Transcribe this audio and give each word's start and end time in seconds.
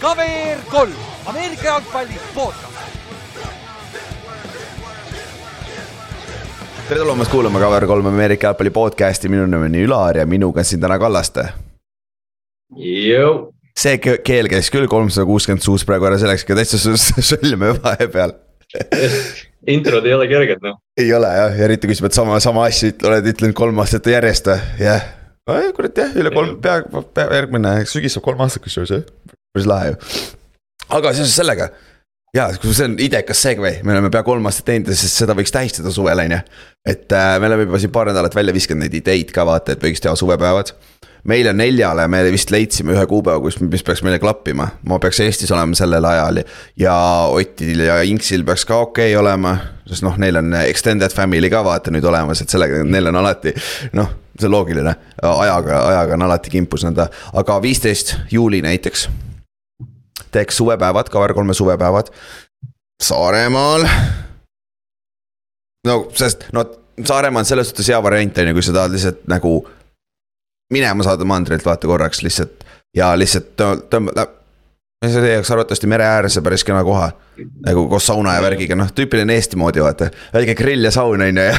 KVR 0.00 0.60
kolm, 0.70 0.92
Ameerika 1.26 1.64
jalgpalli 1.66 2.14
podcast. 2.34 2.64
tere 6.88 7.00
tulemast 7.00 7.30
kuulama 7.30 7.60
Cover 7.60 7.86
kolm 7.86 8.06
Ameerika 8.06 8.46
jalgpalli 8.46 8.70
podcast'i, 8.70 9.28
minu 9.28 9.46
nimi 9.46 9.66
on 9.68 9.74
Ülar 9.82 10.16
ja 10.22 10.26
minuga 10.26 10.60
on 10.60 10.64
siin 10.64 10.80
täna 10.80 10.98
Kallaste. 10.98 11.48
see 13.78 13.98
ke- 13.98 14.18
keel 14.24 14.48
käis 14.48 14.70
küll 14.70 14.88
kolmsada 14.90 15.26
kuuskümmend 15.26 15.62
suus 15.62 15.84
praegu 15.84 16.06
ära 16.08 16.18
selleks, 16.18 16.42
et 16.48 16.56
täitsa 16.56 16.78
sõlme 17.34 17.74
vahepeal 17.82 18.32
introd 19.74 20.06
ei 20.06 20.14
ole 20.14 20.26
kerged 20.28 20.62
noh. 20.62 20.80
ei 20.98 21.12
ole 21.14 21.28
jah, 21.30 21.60
eriti 21.64 21.86
kui 21.86 21.94
sa 21.94 22.04
pead 22.06 22.16
sama, 22.16 22.40
sama 22.40 22.64
asja 22.68 22.90
oled 23.08 23.26
ütlenud 23.32 23.54
kolm 23.56 23.78
aastat 23.78 24.06
järjest 24.06 24.50
jah. 24.80 25.04
Kurat 25.76 26.00
jah, 26.02 26.16
üle 26.20 26.32
kolm, 26.34 26.56
pea, 26.64 26.80
pea 27.14 27.28
järgmine 27.40 27.74
sügis 27.88 28.16
saab 28.16 28.26
kolm 28.28 28.42
aastat 28.44 28.64
kusjuures 28.64 28.94
jah, 28.94 29.04
päris 29.54 29.68
lahe 29.68 29.92
ju. 29.92 30.00
aga 30.98 31.14
seoses 31.16 31.36
sellega, 31.40 31.70
jaa, 32.36 32.50
see 32.60 32.86
on 32.86 32.98
idekas 33.02 33.42
segway, 33.46 33.80
me 33.86 33.96
oleme 33.96 34.12
pea 34.14 34.24
kolm 34.26 34.46
aastat 34.50 34.68
teinud 34.68 34.92
ja 34.92 34.98
siis 34.98 35.16
seda 35.22 35.36
võiks 35.38 35.54
tähistada 35.54 35.92
suvel, 35.94 36.24
on 36.26 36.36
ju. 36.36 36.42
et 36.94 37.16
äh, 37.16 37.34
me 37.40 37.50
oleme 37.50 37.68
juba 37.68 37.80
siin 37.82 37.94
paar 37.94 38.12
nädalat 38.12 38.36
välja 38.36 38.56
viskanud 38.56 38.86
neid 38.86 39.00
ideid 39.00 39.32
ka 39.34 39.46
vaata, 39.48 39.74
et 39.74 39.88
võiks 39.88 40.04
teha 40.04 40.16
suvepäevad 40.18 40.76
meile 41.28 41.52
neljale 41.52 42.06
me 42.08 42.20
vist 42.32 42.52
leidsime 42.54 42.94
ühe 42.94 43.06
kuupäeva, 43.10 43.40
kus, 43.42 43.58
mis 43.60 43.82
peaks 43.84 44.02
meile 44.06 44.20
klappima, 44.22 44.68
ma 44.88 45.00
peaks 45.02 45.20
Eestis 45.24 45.52
olema 45.54 45.76
sellel 45.76 46.04
ajal 46.04 46.42
ja 46.78 46.94
Otil 47.34 47.82
ja 47.88 48.00
Inksil 48.06 48.46
peaks 48.48 48.64
ka 48.68 48.82
okei 48.86 49.12
okay 49.12 49.20
olema. 49.20 49.56
sest 49.88 50.04
noh, 50.04 50.16
neil 50.20 50.36
on 50.36 50.52
extended 50.60 51.12
family 51.16 51.50
ka 51.50 51.62
vaata 51.64 51.92
nüüd 51.92 52.04
olemas, 52.04 52.42
et 52.42 52.52
sellega 52.52 52.82
neil 52.84 53.10
on 53.10 53.20
alati 53.22 53.54
noh, 53.96 54.10
see 54.38 54.46
on 54.46 54.54
loogiline, 54.54 54.94
ajaga, 55.22 55.80
ajaga 55.88 56.14
on 56.14 56.26
alati 56.28 56.50
kimpus 56.50 56.84
nõnda, 56.86 57.08
aga 57.32 57.62
viisteist 57.62 58.14
juuli 58.30 58.62
näiteks. 58.62 59.08
teeks 60.30 60.56
suvepäevad, 60.56 61.08
Cover 61.10 61.34
kolme 61.34 61.54
suvepäevad 61.54 62.12
Saaremaal. 63.02 63.88
no 65.86 66.08
sest 66.14 66.44
no 66.52 66.64
Saaremaa 67.04 67.40
on 67.40 67.44
selles 67.44 67.68
suhtes 67.68 67.88
hea 67.88 68.02
variant 68.02 68.38
on 68.38 68.48
ju, 68.48 68.54
kui 68.54 68.62
sa 68.62 68.72
tahad 68.72 68.92
lihtsalt 68.92 69.26
nagu 69.30 69.52
minema 70.72 71.04
saada 71.06 71.24
mandrilt 71.24 71.64
vaata 71.64 71.86
korraks 71.86 72.22
lihtsalt 72.22 72.64
ja 72.96 73.12
lihtsalt 73.18 73.60
tõmbada. 74.98 75.12
see 75.12 75.22
leiaks 75.22 75.50
arvatavasti 75.50 75.86
mere 75.86 76.04
ääres 76.04 76.36
ja 76.36 76.42
päris 76.42 76.64
kena 76.64 76.84
koha. 76.84 77.12
nagu 77.64 77.84
koos 77.88 78.06
sauna 78.06 78.34
ja 78.34 78.42
värgiga, 78.42 78.74
noh 78.74 78.88
tüüpiline 78.90 79.36
Eesti 79.38 79.56
moodi 79.56 79.78
vaata, 79.78 80.10
väike 80.34 80.56
grill 80.58 80.84
ja 80.84 80.90
saun 80.90 81.22
on 81.22 81.36
ju 81.36 81.44
ja 81.44 81.54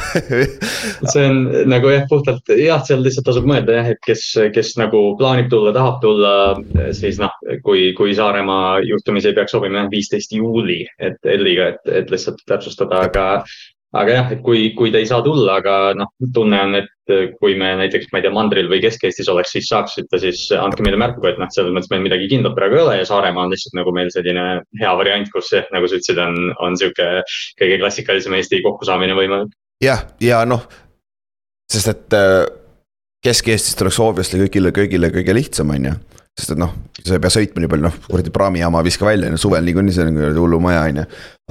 see 1.14 1.24
on 1.24 1.70
nagu 1.72 1.90
jah, 1.90 2.04
puhtalt 2.10 2.52
jah, 2.52 2.84
seal 2.84 3.00
lihtsalt 3.04 3.30
tasub 3.30 3.48
mõelda 3.48 3.78
jah, 3.78 3.88
et 3.94 4.02
kes, 4.06 4.26
kes 4.54 4.74
nagu 4.76 5.16
plaanib 5.18 5.48
tulla, 5.50 5.72
tahab 5.72 6.02
tulla, 6.04 6.34
siis 6.92 7.20
noh, 7.20 7.32
kui, 7.64 7.94
kui 7.96 8.12
Saaremaa 8.16 8.82
juhtumisi 8.84 9.32
ei 9.32 9.38
peaks 9.40 9.56
sobima 9.56 9.86
jah, 9.86 9.92
viisteist 9.94 10.36
juuli, 10.36 10.82
et 11.00 11.20
Elliga, 11.24 11.72
et, 11.72 11.94
et 12.02 12.12
lihtsalt 12.12 12.44
täpsustada, 12.50 13.06
aga 13.08 13.46
aga 13.98 14.14
jah, 14.14 14.32
et 14.36 14.42
kui, 14.46 14.70
kui 14.78 14.92
te 14.94 15.02
ei 15.02 15.08
saa 15.10 15.24
tulla, 15.26 15.58
aga 15.62 15.76
noh, 15.98 16.12
tunne 16.34 16.60
on, 16.62 16.76
et 16.78 17.14
kui 17.40 17.56
me 17.58 17.72
näiteks, 17.80 18.12
ma 18.12 18.20
ei 18.20 18.26
tea, 18.26 18.34
mandril 18.34 18.70
või 18.70 18.82
Kesk-Eestis 18.84 19.32
oleks, 19.34 19.56
siis 19.56 19.70
saaksite, 19.72 20.20
siis 20.22 20.44
andke 20.54 20.86
meile 20.86 21.00
märku, 21.02 21.26
et 21.26 21.40
noh, 21.42 21.50
selles 21.54 21.74
mõttes 21.74 21.90
meil 21.94 22.06
midagi 22.06 22.30
kindlat 22.30 22.54
praegu 22.58 22.78
ei 22.78 22.84
ole 22.84 23.00
ja 23.00 23.08
Saaremaa 23.10 23.48
on 23.48 23.56
lihtsalt 23.56 23.80
nagu 23.80 23.94
meil 23.96 24.12
selline 24.14 24.46
hea 24.82 24.94
variant, 25.00 25.32
kus 25.34 25.50
jah, 25.56 25.66
nagu 25.74 25.90
sa 25.90 25.98
ütlesid, 25.98 26.22
on, 26.22 26.54
on 26.62 26.78
sihuke 26.78 27.10
kõige 27.62 27.82
klassikalisem 27.82 28.38
Eesti 28.38 28.62
kokkusaamine 28.68 29.18
võimalik. 29.18 29.58
jah, 29.82 30.06
ja 30.22 30.44
noh, 30.46 30.68
sest 31.72 31.96
et 31.96 32.18
äh, 32.20 32.44
Kesk-Eestist 33.26 33.82
oleks 33.84 34.00
obviously 34.06 34.46
kõigile, 34.46 34.76
kõigile 34.76 35.10
kõige 35.18 35.34
lihtsam, 35.36 35.74
on 35.74 35.90
ju 35.90 35.98
sest 36.40 36.56
et 36.56 36.62
noh, 36.62 36.74
sa 37.04 37.16
ei 37.16 37.24
pea 37.24 37.34
sõitma 37.34 37.64
nii 37.64 37.72
palju, 37.72 37.86
noh 37.88 38.00
kuradi 38.08 38.34
praamijaama 38.36 38.84
viska 38.88 39.08
välja, 39.08 39.30
ju, 39.34 39.42
suvel 39.42 39.68
niikuinii 39.68 39.96
see 39.96 40.08
on 40.08 40.20
kuradi 40.20 40.44
hullumaja, 40.44 40.82
on 40.90 41.02
ju. 41.02 41.06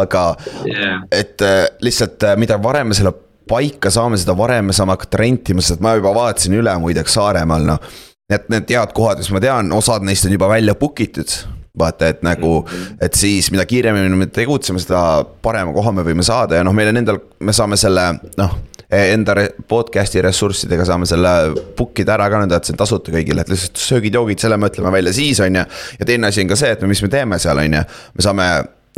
aga 0.04 0.24
yeah., 0.66 1.00
et 1.12 1.44
äh, 1.44 1.64
lihtsalt 1.84 2.26
äh, 2.26 2.36
mida 2.40 2.58
varem 2.62 2.90
me 2.92 2.98
selle 2.98 3.14
paika 3.48 3.92
saame, 3.92 4.18
seda 4.20 4.36
varem 4.38 4.68
me 4.68 4.76
saame 4.76 4.96
hakata 4.96 5.22
rentima, 5.22 5.64
sest 5.64 5.84
ma 5.84 5.94
juba 5.98 6.12
vaatasin 6.16 6.58
üle 6.58 6.74
muideks 6.82 7.16
Saaremaal, 7.18 7.68
noh. 7.68 7.94
Need, 8.28 8.50
need 8.52 8.68
head 8.68 8.90
kohad, 8.92 9.22
mis 9.22 9.30
ma 9.32 9.40
tean, 9.40 9.70
osad 9.72 10.02
neist 10.04 10.26
on 10.28 10.34
juba 10.34 10.50
välja 10.50 10.74
book 10.76 11.00
itud 11.00 11.32
vaata, 11.78 12.10
et 12.12 12.24
nagu, 12.26 12.58
et 13.00 13.14
siis 13.16 13.48
mida 13.54 13.64
kiiremini 13.68 14.18
me 14.18 14.26
tegutseme, 14.34 14.80
seda 14.82 15.22
parema 15.44 15.72
koha 15.72 15.94
me 15.94 16.04
võime 16.04 16.26
saada 16.26 16.58
ja 16.58 16.66
noh, 16.66 16.74
meil 16.76 16.90
on 16.92 17.00
endal, 17.00 17.22
me 17.40 17.54
saame 17.56 17.78
selle 17.80 18.10
noh 18.36 18.58
enda 18.88 19.34
podcast'i 19.68 20.22
ressurssidega 20.24 20.86
saame 20.88 21.06
selle 21.08 21.32
book 21.76 22.00
ida 22.00 22.14
ära 22.14 22.30
ka 22.32 22.40
nõnda, 22.40 22.56
et 22.56 22.68
see 22.68 22.72
on 22.72 22.80
tasuta 22.80 23.12
kõigile, 23.12 23.44
et 23.44 23.52
lihtsalt 23.52 23.80
söögid-joogid, 23.82 24.40
selle 24.40 24.56
me 24.56 24.70
ütleme 24.72 24.92
välja 24.94 25.12
siis, 25.12 25.40
on 25.44 25.60
ju. 25.60 25.64
ja 26.00 26.08
teine 26.08 26.30
asi 26.30 26.44
on 26.44 26.48
ka 26.48 26.56
see, 26.56 26.72
et 26.72 26.88
mis 26.88 27.02
me 27.04 27.12
teeme 27.12 27.38
seal, 27.42 27.60
on 27.60 27.76
ju, 27.78 27.82
me 28.16 28.24
saame 28.24 28.48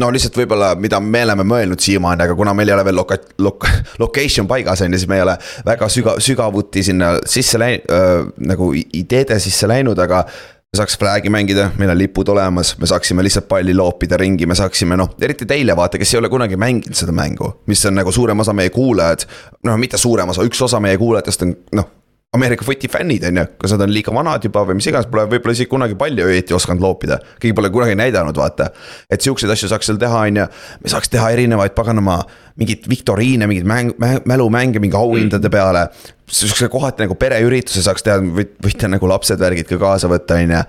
no 0.01 0.13
lihtsalt 0.15 0.39
võib-olla, 0.39 0.71
mida 0.81 1.01
me 1.03 1.25
oleme 1.27 1.45
mõelnud 1.49 1.83
siiamaani, 1.83 2.25
aga 2.25 2.37
kuna 2.39 2.55
meil 2.57 2.71
ei 2.71 2.77
ole 2.77 2.87
veel 2.87 2.99
loka-, 3.01 3.19
loka-, 3.43 3.73
location 4.03 4.47
paigas, 4.51 4.85
on 4.87 4.95
ju, 4.95 5.03
siis 5.03 5.11
me 5.11 5.19
ei 5.19 5.27
ole 5.27 5.35
väga 5.67 5.91
süga-, 5.93 6.17
sügavuti 6.23 6.87
sinna 6.87 7.17
sisse 7.27 7.61
läinud 7.61 7.91
äh,, 7.99 8.15
nagu 8.53 8.71
ideede 8.79 9.41
sisse 9.43 9.69
läinud, 9.71 9.99
aga 10.07 10.23
me 10.71 10.79
saaks 10.79 10.95
flag'i 10.99 11.31
mängida, 11.35 11.65
meil 11.83 11.91
on 11.91 11.99
lipud 11.99 12.29
olemas, 12.31 12.77
me 12.79 12.87
saaksime 12.87 13.25
lihtsalt 13.27 13.49
palli 13.51 13.75
loopida 13.75 14.15
ringi, 14.21 14.47
me 14.47 14.55
saaksime 14.55 14.95
noh, 14.97 15.17
eriti 15.23 15.49
teile 15.51 15.75
vaata, 15.77 15.99
kes 15.99 16.15
ei 16.15 16.21
ole 16.21 16.31
kunagi 16.31 16.59
mänginud 16.61 16.95
seda 16.95 17.11
mängu. 17.15 17.57
mis 17.67 17.83
on 17.91 17.99
nagu 17.99 18.13
suurem 18.15 18.39
osa 18.41 18.55
meie 18.55 18.71
kuulajad, 18.71 19.27
noh, 19.67 19.81
mitte 19.83 19.99
suurem 19.99 20.31
osa, 20.31 20.47
üks 20.47 20.63
osa 20.63 20.79
meie 20.81 20.99
kuulajatest 20.99 21.43
on 21.43 21.57
noh 21.75 21.91
Ameerika 22.31 22.63
footi 22.63 22.87
fännid, 22.87 23.25
on 23.27 23.39
ju, 23.41 23.43
kas 23.59 23.73
nad 23.75 23.81
on 23.83 23.91
liiga 23.91 24.13
vanad 24.15 24.45
juba 24.47 24.63
või 24.69 24.77
mis 24.79 24.87
iganes, 24.87 25.09
pole 25.11 25.25
võib-olla 25.33 25.55
isegi 25.57 25.67
kunagi 25.73 25.97
palli 25.99 26.23
õieti 26.23 26.55
osanud 26.55 26.85
loopida. 26.85 27.17
keegi 27.43 27.57
pole 27.59 27.71
kunagi 27.75 27.97
näidanud, 27.99 28.37
vaata. 28.39 28.69
et 29.11 29.21
siukseid 29.21 29.51
asju 29.51 29.67
saaks 29.73 29.91
seal 29.91 29.99
teha, 29.99 30.21
on 30.29 30.39
ju, 30.39 30.45
me 30.79 30.93
saaks 30.93 31.11
teha 31.11 31.33
erinevaid 31.35 31.75
paganama 31.75 32.21
mingeid 32.63 32.87
viktoriine, 32.93 33.49
mingeid 33.51 33.67
mäng, 33.67 33.91
mälumänge 34.31 34.79
mingi 34.79 34.95
auhindade 34.95 35.51
peale. 35.51 35.89
sihukese 36.31 36.69
kohati 36.71 37.03
nagu 37.03 37.19
pereürituse 37.19 37.83
saaks 37.83 38.07
teha, 38.07 38.23
võite 38.63 38.93
nagu 38.95 39.11
lapsed, 39.11 39.43
värgid 39.43 39.67
ka 39.67 39.81
kaasa 39.83 40.07
võtta, 40.15 40.39
on 40.39 40.55
ju. 40.55 40.63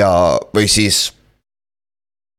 ja, 0.00 0.10
või 0.56 0.72
siis 0.72 1.10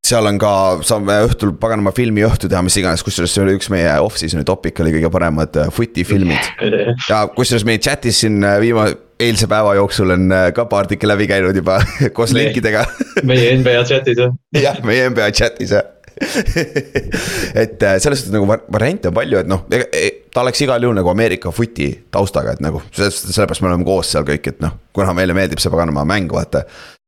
seal 0.05 0.29
on 0.29 0.37
ka, 0.41 0.51
saame 0.85 1.17
õhtul 1.25 1.55
paganama 1.61 1.93
filmiõhtu 1.95 2.49
teha, 2.51 2.61
mis 2.65 2.77
iganes, 2.79 3.03
kusjuures 3.05 3.33
see 3.33 3.43
oli 3.43 3.55
üks 3.57 3.71
meie 3.73 3.89
off-season'i 4.03 4.45
topic 4.47 4.79
oli 4.83 4.93
kõige 4.97 5.11
paremad 5.13 5.57
äh, 5.61 5.71
footi 5.73 6.05
filmid. 6.07 6.51
ja 7.11 7.25
kusjuures 7.33 7.65
meie 7.67 7.81
chat'is 7.81 8.21
siin 8.23 8.37
äh, 8.45 8.59
viimase, 8.63 8.99
eilse 9.21 9.49
päeva 9.51 9.73
jooksul 9.79 10.13
on 10.17 10.29
äh, 10.35 10.47
ka 10.55 10.67
paar 10.71 10.89
tükki 10.91 11.09
läbi 11.09 11.29
käinud 11.31 11.57
juba 11.57 11.79
koos 12.17 12.35
linkidega. 12.37 12.85
meie 13.29 13.57
NBA 13.61 13.83
chat'is 13.89 14.21
jah. 14.21 14.39
jah, 14.61 14.79
meie 14.85 15.09
NBA 15.11 15.33
chat'is 15.35 15.75
jah 15.77 15.91
et 16.15 17.81
selles 17.99 18.21
suhtes 18.21 18.31
nagu 18.31 18.47
variante 18.47 19.09
on 19.09 19.15
palju, 19.17 19.41
et 19.41 19.49
noh, 19.51 19.65
ta 19.67 20.43
oleks 20.45 20.61
igal 20.63 20.85
juhul 20.85 20.95
nagu 20.95 21.09
Ameerika 21.11 21.51
footi 21.51 21.89
taustaga, 22.07 22.53
et 22.55 22.61
nagu 22.63 22.79
sellepärast 22.95 23.59
me 23.59 23.67
oleme 23.67 23.83
koos 23.83 24.13
seal 24.13 24.23
kõik, 24.23 24.47
et 24.53 24.63
noh, 24.63 24.77
kuna 24.95 25.11
meile 25.17 25.35
meeldib 25.35 25.59
see 25.59 25.73
paganama 25.73 26.05
mäng, 26.07 26.31
vaata 26.31 26.63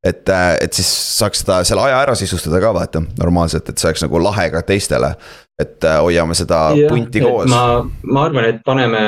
et, 0.07 0.29
äh, 0.29 0.53
et 0.63 0.77
siis 0.77 0.87
saaks 1.17 1.43
seda, 1.43 1.61
selle 1.67 1.83
aja 1.87 1.99
ära 2.05 2.15
sisustada 2.17 2.61
ka 2.63 2.71
vaata 2.75 3.03
normaalselt, 3.19 3.69
et 3.69 3.81
see 3.81 3.89
oleks 3.89 4.05
nagu 4.05 4.23
lahe 4.23 4.49
ka 4.53 4.63
teistele. 4.67 5.15
et 5.57 5.81
äh, 5.89 5.95
hoiame 6.05 6.35
seda 6.37 6.57
ja, 6.77 6.85
punti 6.85 7.17
koos. 7.17 7.47
ma, 7.49 7.81
ma 8.05 8.25
arvan, 8.27 8.45
et 8.45 8.59
paneme, 8.65 8.99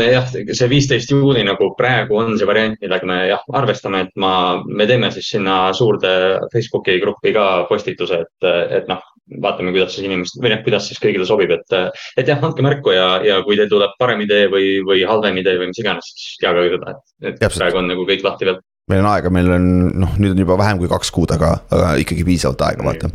me 0.00 0.06
jah, 0.08 0.30
see 0.32 0.68
viisteist 0.70 1.10
juuli 1.12 1.42
nagu 1.44 1.68
praegu 1.76 2.16
on 2.16 2.32
see 2.40 2.48
variant, 2.48 2.78
millega 2.80 3.04
me 3.10 3.18
jah, 3.28 3.42
arvestame, 3.60 4.06
et 4.06 4.14
ma, 4.16 4.32
me 4.64 4.86
teeme 4.88 5.10
siis 5.12 5.28
sinna 5.34 5.58
suurde 5.76 6.14
Facebooki 6.54 6.96
gruppi 7.02 7.34
ka 7.36 7.44
postituse, 7.68 8.22
et, 8.24 8.48
et 8.78 8.88
noh, 8.88 9.04
vaatame, 9.44 9.74
kuidas 9.74 9.92
siis 9.98 10.08
inimesed 10.08 10.40
või 10.40 10.54
noh, 10.54 10.62
kuidas 10.64 10.88
siis 10.88 11.02
kõigile 11.02 11.28
sobib, 11.28 11.52
et, 11.58 11.76
et 12.16 12.32
jah, 12.32 12.40
andke 12.40 12.64
märku 12.64 12.96
ja, 12.96 13.10
ja 13.28 13.42
kui 13.44 13.60
teil 13.60 13.68
tuleb 13.68 13.92
parem 14.00 14.24
idee 14.24 14.48
või, 14.48 14.78
või 14.88 15.04
halvem 15.08 15.42
idee 15.42 15.60
või 15.60 15.68
mis 15.74 15.84
iganes, 15.84 16.08
siis 16.16 16.40
teage 16.40 16.70
seda, 16.72 16.96
et, 16.96 17.04
et 17.34 17.44
Jabselt. 17.44 17.60
praegu 17.60 17.82
on 17.82 17.92
nagu 17.92 18.08
kõik 18.08 18.24
lahti 18.24 18.48
veel 18.48 18.62
meil 18.88 19.02
on 19.02 19.08
aega, 19.10 19.32
meil 19.32 19.50
on 19.52 19.66
noh, 20.02 20.14
nüüd 20.20 20.34
on 20.34 20.42
juba 20.42 20.56
vähem 20.60 20.80
kui 20.80 20.90
kaks 20.90 21.10
kuud, 21.14 21.32
aga, 21.34 21.50
aga 21.74 21.90
ikkagi 22.02 22.24
piisavalt 22.28 22.64
aega, 22.68 22.86
vaata. 22.86 23.10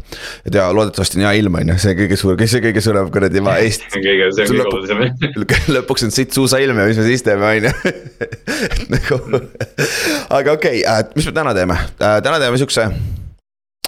et 0.46 0.58
ja 0.58 0.68
loodetavasti 0.75 1.20
on 1.20 1.25
hea 1.28 1.34
ilm, 1.42 1.58
on 1.60 1.74
ju, 1.74 1.80
see 1.86 1.96
kõige 1.98 2.20
suur, 2.20 2.38
kes 2.40 2.54
see 2.56 2.64
kõige 2.64 2.84
suurem 2.86 3.10
kuradi 3.14 3.44
maa 3.46 3.58
Eest. 3.64 3.88
kõige, 3.94 4.30
see 4.38 4.46
on 4.46 4.54
kõige 4.54 4.68
olulisem. 4.70 5.74
lõpuks 5.78 6.08
on 6.08 6.14
siit 6.16 6.36
suusailm 6.36 6.84
ja 6.84 6.88
mis 6.92 7.02
me 7.02 7.08
siis 7.10 7.25
teeme, 7.25 7.50
on 7.50 7.70
ju. 7.70 7.96
et 8.70 8.86
nagu, 8.94 9.20
aga 10.30 10.56
okei 10.60 10.84
okay,, 10.84 10.86
äh, 10.86 11.04
mis 11.18 11.30
me 11.30 11.36
täna 11.42 11.58
teeme, 11.58 11.80
äh, 11.98 12.22
täna 12.26 12.40
teeme 12.44 12.62
siukse 12.62 12.88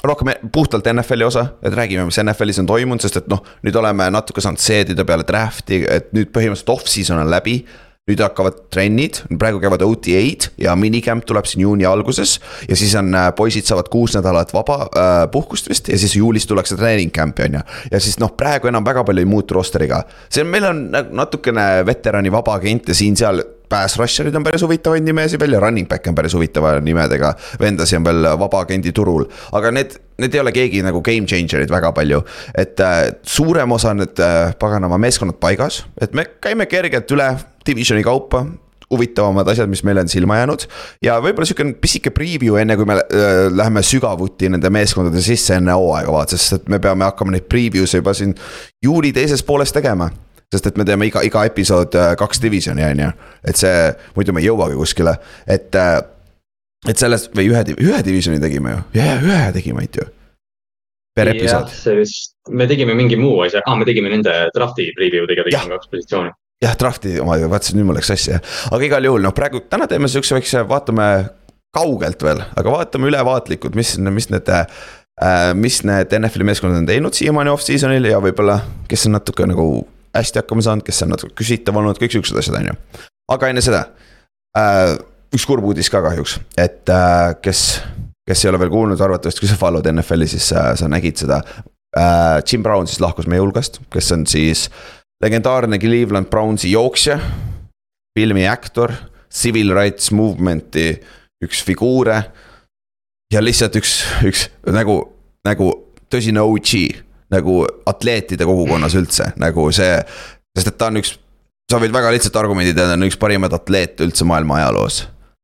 rohkem 0.06 0.34
puhtalt 0.54 0.86
NFL-i 0.92 1.26
osa, 1.26 1.48
et 1.66 1.74
räägime, 1.74 2.06
mis 2.06 2.20
NFL-is 2.22 2.60
on 2.62 2.68
toimunud, 2.70 3.02
sest 3.02 3.24
et 3.24 3.30
noh, 3.31 3.42
nüüd 3.66 3.78
oleme 3.80 4.06
natuke 4.14 4.44
saanud 4.44 4.62
seedida 4.62 5.06
peale 5.08 5.26
draft'i, 5.28 5.81
et 5.90 6.12
nüüd 6.14 6.30
põhimõtteliselt 6.36 6.74
off-season 6.76 7.22
on 7.24 7.31
läbi 7.31 7.64
nüüd 8.06 8.22
hakkavad 8.22 8.57
trennid, 8.69 9.18
praegu 9.42 9.57
käivad 9.63 9.81
OTA-d 9.81 10.52
ja 10.62 10.75
minicamp 10.78 11.25
tuleb 11.25 11.48
siin 11.50 11.63
juuni 11.63 11.88
alguses. 11.90 12.36
ja 12.69 12.75
siis 12.78 12.94
on, 12.96 13.10
äh, 13.18 13.31
poisid 13.36 13.66
saavad 13.66 13.90
kuus 13.90 14.13
nädalat 14.13 14.54
vaba 14.54 14.78
äh, 14.86 15.13
puhkust 15.31 15.69
vist 15.69 15.90
ja 15.90 15.98
siis 15.98 16.13
juulis 16.16 16.46
tullakse 16.46 16.78
treening 16.78 17.12
camp'i 17.12 17.48
on 17.48 17.57
ju. 17.57 17.62
ja 17.92 18.00
siis 18.00 18.19
noh, 18.22 18.36
praegu 18.38 18.69
enam 18.69 18.86
väga 18.86 19.04
palju 19.04 19.25
ei 19.25 19.25
muutu 19.25 19.57
roster'iga. 19.57 20.04
see 20.30 20.46
on, 20.46 20.54
meil 20.54 20.69
on 20.69 20.86
natukene 21.18 21.86
veterani 21.86 22.31
vaba 22.31 22.60
agente 22.62 22.94
siin-seal 22.94 23.42
pass 23.70 24.00
rusher'id 24.00 24.36
on 24.36 24.44
päris 24.46 24.64
huvitavaid 24.66 25.06
nimesid 25.06 25.42
veel 25.42 25.58
ja 25.58 25.62
running 25.64 25.88
back'e 25.90 26.12
on 26.12 26.18
päris 26.18 26.34
huvitava 26.38 26.76
nimedega. 26.82 27.34
vendasi 27.60 27.98
on 28.00 28.06
veel 28.06 28.30
vabaagendi 28.40 28.92
turul, 28.96 29.26
aga 29.52 29.72
need, 29.72 29.96
need 30.22 30.36
ei 30.36 30.44
ole 30.44 30.54
keegi 30.56 30.84
nagu 30.86 31.02
game 31.06 31.28
changer'id 31.30 31.72
väga 31.72 31.92
palju. 31.96 32.24
et 32.58 32.80
äh, 32.80 33.08
suurem 33.24 33.72
osa 33.72 33.94
on 33.96 34.04
need 34.04 34.20
äh, 34.20 34.54
paganama 34.60 34.98
meeskonnad 34.98 35.40
paigas, 35.40 35.84
et 36.02 36.14
me 36.14 36.28
käime 36.42 36.66
kergelt 36.66 37.12
üle 37.12 37.34
divisioni 37.66 38.04
kaupa 38.04 38.46
huvitavamad 38.92 39.48
asjad, 39.50 39.70
mis 39.70 39.84
meile 39.84 40.04
on 40.06 40.10
silma 40.10 40.38
jäänud. 40.38 40.68
ja 41.02 41.18
võib-olla 41.22 41.48
sihuke 41.50 41.74
pisike 41.82 42.14
preview, 42.14 42.58
enne 42.62 42.78
kui 42.78 42.86
me 42.86 43.00
äh, 43.00 43.48
läheme 43.52 43.84
sügavuti 43.84 44.50
nende 44.50 44.70
meeskondade 44.70 45.22
sisse 45.26 45.58
enne 45.60 45.74
hooaega 45.74 46.14
vaata, 46.14 46.38
sest 46.38 46.60
et 46.62 46.70
me 46.70 46.80
peame 46.80 47.08
hakkama 47.08 47.36
neid 47.36 47.50
preview'e 47.50 48.02
juba 48.02 48.14
siin 48.14 48.36
juuli 48.84 49.14
teises 49.16 49.44
pooles 49.44 49.74
tegema 49.74 50.10
sest 50.53 50.68
et 50.71 50.77
me 50.80 50.86
teeme 50.88 51.07
iga, 51.09 51.24
iga 51.25 51.45
episood 51.47 51.95
äh, 52.00 52.12
kaks 52.19 52.42
divisioni, 52.44 52.83
on 52.86 53.06
ju, 53.06 53.13
et 53.51 53.62
see, 53.62 53.88
muidu 54.18 54.36
me 54.36 54.44
ei 54.44 54.51
jõuagi 54.51 54.77
kuskile, 54.81 55.18
et. 55.47 55.71
Äh, 55.75 55.97
et 56.86 57.01
sellest 57.01 57.31
või 57.33 57.47
ühe, 57.50 57.62
ühe 57.81 58.00
divisioni 58.06 58.38
tegime 58.38 58.75
ju, 58.75 58.81
ja, 59.00 59.06
ja 59.07 59.13
ühe 59.18 59.45
tegime 59.56 59.81
ainult 59.81 59.95
ju. 59.97 60.03
per 61.18 61.31
episood. 61.31 61.71
see 61.74 61.95
vist, 61.97 62.36
me 62.53 62.68
tegime 62.69 62.94
mingi 62.94 63.18
muu 63.18 63.39
asja 63.42 63.63
ah,, 63.65 63.77
me 63.80 63.88
tegime 63.89 64.12
nende 64.12 64.33
draft'i 64.53 64.92
preview'dega 64.94 65.47
tegime 65.47 65.80
kaks 65.80 65.89
positsiooni 65.89 66.30
jah, 66.62 66.75
draft'i 66.80 67.15
omadega, 67.24 67.50
vaatasin, 67.51 67.80
nüüd 67.80 67.89
mul 67.89 67.97
läks 67.97 68.12
sassi 68.12 68.36
jah, 68.36 68.44
aga 68.69 68.86
igal 68.86 69.09
juhul 69.09 69.25
noh, 69.25 69.33
praegu 69.33 69.63
täna 69.69 69.89
teeme 69.89 70.12
siukse 70.12 70.38
väikse, 70.38 70.62
vaatame 70.69 71.07
kaugelt 71.75 72.21
veel, 72.24 72.44
aga 72.56 72.77
vaatame 72.77 73.09
ülevaatlikult, 73.12 73.75
mis, 73.75 73.95
mis 74.13 74.30
need 74.33 74.53
äh,. 74.53 74.68
mis 75.56 75.81
need 75.88 76.12
NFL-i 76.12 76.47
meeskonnad 76.51 76.83
on 76.83 76.88
teinud 76.89 77.15
siiamaani 77.15 77.53
off-season'il 77.53 78.09
ja 78.12 78.19
võib-olla, 78.24 78.59
kes 78.92 79.07
on 79.07 79.15
natuke 79.15 79.47
nagu 79.47 79.68
hästi 80.16 80.42
hakkama 80.42 80.64
saanud, 80.66 80.86
kes 80.88 81.04
on 81.06 81.14
natuke 81.14 81.36
küsitav 81.42 81.78
olnud, 81.80 82.00
kõik 82.02 82.16
siuksed 82.16 82.40
asjad, 82.40 82.60
on 82.62 82.72
ju. 82.72 82.76
aga 83.36 83.52
enne 83.52 83.64
seda 83.66 83.86
äh,, 84.58 84.96
üks 85.36 85.46
kurb 85.48 85.66
uudis 85.68 85.92
ka 85.92 86.04
kahjuks, 86.06 86.38
et 86.62 86.92
äh, 86.92 87.36
kes, 87.44 87.64
kes 88.28 88.44
ei 88.44 88.52
ole 88.52 88.62
veel 88.64 88.74
kuulnud, 88.74 89.02
arvatavasti 89.02 89.44
kui 89.44 89.52
sa 89.52 89.60
follow'd 89.60 89.90
NFL-i, 89.92 90.30
siis 90.32 90.52
äh, 90.56 90.74
sa 90.80 90.92
nägid 90.92 91.26
seda 91.26 91.42
äh,. 91.44 92.44
Jim 92.46 92.64
Brown 92.64 92.88
siis 92.90 93.02
lahkus 93.04 93.30
meie 93.32 93.44
hulgast, 93.44 93.82
kes 93.94 94.12
on 94.16 94.26
siis 94.30 94.70
legendaarne 95.24 95.80
Cleveland 95.80 96.30
Brownsi 96.32 96.72
jooksja, 96.72 97.20
filmi 98.16 98.48
aktor, 98.48 98.94
civil 99.32 99.74
rights 99.76 100.12
movement'i 100.16 100.94
üks 101.44 101.64
figuure. 101.66 102.22
ja 103.34 103.42
lihtsalt 103.42 103.76
üks, 103.76 103.98
üks 104.24 104.46
nagu, 104.72 105.00
nagu 105.44 105.72
tõsine 106.14 106.44
OG 106.46 106.72
nagu 107.33 107.63
atleetide 107.89 108.45
kogukonnas 108.45 108.95
üldse, 109.00 109.31
nagu 109.42 109.69
see, 109.74 109.98
sest 110.57 110.72
et 110.72 110.77
ta 110.77 110.92
on 110.92 111.01
üks, 111.01 111.16
sa 111.72 111.81
võid 111.81 111.94
väga 111.95 112.13
lihtsalt 112.13 112.38
argumendi 112.39 112.75
teada, 112.75 112.98
on 112.98 113.07
üks 113.07 113.18
parimaid 113.22 113.54
atleete 113.57 114.06
üldse 114.06 114.27
maailma 114.27 114.62
ajaloos 114.62 115.04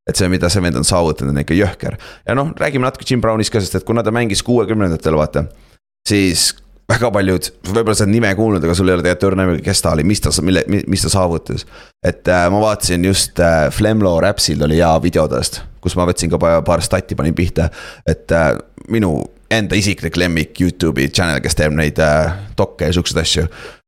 et 0.10 0.18
see, 0.18 0.30
mida 0.32 0.50
see 0.52 0.64
vend 0.64 0.80
on 0.80 0.88
saavutanud, 0.88 1.34
on 1.36 1.44
ikka 1.44 1.56
jõhker. 1.58 1.98
ja 2.26 2.36
noh, 2.38 2.52
räägime 2.58 2.88
natuke 2.88 3.06
Jim 3.08 3.22
Brownist 3.22 3.54
ka, 3.54 3.62
sest 3.62 3.80
et 3.80 3.88
kuna 3.88 4.04
ta 4.04 4.14
mängis 4.14 4.44
kuuekümnendatel, 4.46 5.18
vaata. 5.18 5.46
siis 6.08 6.52
väga 6.92 7.12
paljud, 7.14 7.50
võib-olla 7.70 7.96
sa 7.96 8.06
oled 8.06 8.16
nime 8.16 8.32
kuulnud, 8.36 8.64
aga 8.66 8.76
sul 8.76 8.90
ei 8.90 8.96
ole 8.98 9.06
tegelikult 9.06 9.30
õrna 9.30 9.46
aimugi, 9.46 9.64
kes 9.66 9.84
ta 9.84 9.94
oli, 9.96 10.06
mis 10.08 10.24
ta, 10.24 10.34
mille, 10.44 10.64
mis 10.68 11.06
ta 11.06 11.12
saavutas. 11.14 11.66
et 12.04 12.28
äh, 12.28 12.48
ma 12.52 12.64
vaatasin 12.64 13.06
just 13.06 13.40
äh, 13.40 13.68
Flemlo 13.74 14.18
Rapsil 14.24 14.64
oli 14.66 14.82
hea 14.82 14.92
video 15.04 15.28
tast, 15.32 15.62
kus 15.82 15.96
ma 16.00 16.08
võtsin 16.10 16.34
ka 16.34 16.42
paar 16.66 16.84
stati 16.84 17.16
panin 17.16 17.38
pihta, 17.38 17.70
et 18.06 18.34
äh, 18.36 18.56
minu 18.92 19.20
enda 19.52 19.76
isiklik 19.76 20.18
lemmik 20.18 20.60
Youtube'i 20.62 21.10
channel, 21.10 21.42
kes 21.44 21.58
teeb 21.60 21.76
neid 21.78 22.00
äh, 22.02 22.34
dokke 22.58 22.90
ja 22.90 22.96
siukseid 22.96 23.22
asju. 23.22 23.48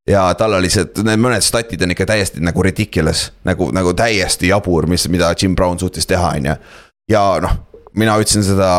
ja 0.09 0.25
tal 0.37 0.57
oli 0.57 0.69
see, 0.69 0.85
need 1.07 1.21
mõned 1.23 1.43
statid 1.45 1.81
on 1.85 1.93
ikka 1.95 2.07
täiesti 2.09 2.43
nagu 2.43 2.63
ridiculous, 2.63 3.29
nagu, 3.47 3.69
nagu 3.75 3.93
täiesti 3.95 4.51
jabur, 4.51 4.87
mis, 4.91 5.07
mida 5.09 5.31
Jim 5.41 5.55
Brown 5.55 5.79
suutis 5.79 6.07
teha, 6.09 6.33
on 6.37 6.51
ju. 6.51 6.57
ja 7.11 7.23
noh, 7.43 7.55
mina 7.95 8.17
ütlesin 8.19 8.43
seda 8.47 8.69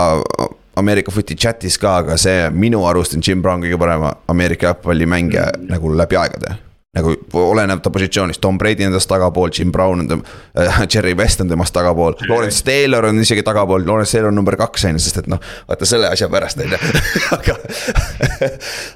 Ameerika 0.76 1.12
Footi 1.14 1.36
chat'is 1.38 1.78
ka, 1.78 1.96
aga 2.02 2.18
see 2.20 2.50
minu 2.50 2.82
arust 2.86 3.14
on 3.16 3.24
Jim 3.24 3.42
Brown 3.42 3.62
kõige 3.64 3.78
parem 3.80 4.08
Ameerika 4.28 4.72
jalgpallimängija 4.72 5.50
nagu 5.70 5.96
läbi 5.96 6.18
aegade 6.20 6.58
nagu 6.94 7.14
oleneb 7.40 7.82
ta 7.82 7.90
positsioonist, 7.90 8.40
Tom 8.40 8.58
Brady 8.58 8.86
on 8.86 8.94
temast 8.94 9.10
tagapool, 9.10 9.50
Jim 9.58 9.72
Brown 9.72 10.04
on 10.04 10.08
tem- 10.08 10.24
äh,, 10.58 10.80
Jerry 10.94 11.14
West 11.18 11.40
on 11.40 11.48
temast 11.48 11.74
tagapool, 11.74 12.14
Lawrence 12.28 12.64
Taylor 12.64 13.04
on 13.04 13.20
isegi 13.20 13.42
tagapool, 13.42 13.86
Lawrence 13.86 14.12
Taylor 14.12 14.28
on 14.28 14.34
number 14.34 14.56
kaks 14.56 14.84
on 14.84 14.98
ju, 14.98 15.04
sest 15.04 15.22
et 15.24 15.30
noh, 15.30 15.40
vaata 15.68 15.88
selle 15.88 16.10
asja 16.14 16.28
pärast 16.32 16.62
on 16.62 16.70
ju, 16.70 16.78
aga 17.36 17.56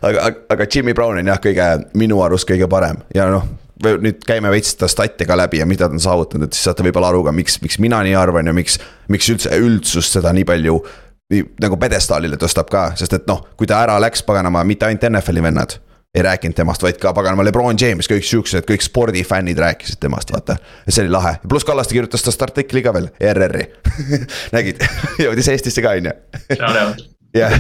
aga, 0.03 0.29
aga 0.55 0.69
Jimmy 0.75 0.95
Brown 0.95 1.19
on 1.19 1.33
jah, 1.33 1.41
kõige, 1.43 1.71
minu 1.99 2.23
arust 2.25 2.49
kõige 2.49 2.69
parem. 2.71 3.03
Ja 3.15 3.29
noh, 3.33 3.49
nüüd 3.85 4.23
käime 4.27 4.51
veits 4.53 4.73
seda 4.75 4.89
stat'e 4.91 5.27
ka 5.27 5.37
läbi 5.39 5.61
ja 5.61 5.67
mida 5.67 5.89
ta 5.89 5.95
on 5.95 6.03
saavutanud, 6.03 6.49
et 6.49 6.57
siis 6.57 6.67
saate 6.69 6.87
võib-olla 6.87 7.13
aru 7.13 7.25
ka, 7.29 7.35
miks, 7.35 7.61
miks 7.63 7.79
mina 7.83 8.01
nii 8.07 8.17
arvan 8.19 8.51
ja 8.51 8.55
miks, 8.57 8.79
miks 9.13 9.29
üldse 9.35 9.59
üldsus 9.59 10.11
seda 10.15 10.33
nii 10.35 10.47
palju 10.49 10.81
nii 11.29 11.45
nagu 11.61 11.77
pjedestaalile 11.77 12.39
tõstab 12.41 12.71
ka, 12.73 12.89
sest 12.97 13.13
et 13.19 13.27
noh, 13.29 13.43
kui 13.59 13.69
ta 13.69 13.83
ära 13.85 13.99
läks, 14.01 14.23
paganama, 14.25 14.63
mitte 14.65 14.89
ainult 14.89 15.05
NFL-i 15.11 15.45
vennad 15.45 15.77
ei 16.15 16.23
rääkinud 16.23 16.57
temast, 16.57 16.83
vaid 16.83 16.97
ka 17.01 17.13
paganama 17.15 17.45
Lebron 17.45 17.77
James, 17.81 18.09
kõik 18.09 18.25
siuksed, 18.25 18.65
kõik 18.69 18.85
spordifännid 18.85 19.59
rääkisid 19.61 20.01
temast, 20.01 20.33
vaata. 20.33 20.57
see 20.89 21.05
oli 21.05 21.13
lahe, 21.13 21.35
pluss 21.49 21.67
Kallaste 21.69 21.95
kirjutas 21.95 22.25
tast 22.25 22.43
artikli 22.43 22.83
ka 22.83 22.95
veel, 22.97 23.11
ERR-i 23.21 23.67
nägid, 24.57 24.81
jõudis 25.25 25.51
Eestisse 25.53 25.85
ka, 25.85 25.93
on 25.99 26.09
ju. 26.09 26.15
jah, 27.39 27.53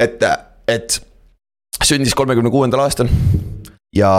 et, 0.00 0.24
et 0.72 0.98
sündis 1.84 2.16
kolmekümne 2.16 2.50
kuuendal 2.50 2.86
aastal 2.86 3.12
ja 3.94 4.12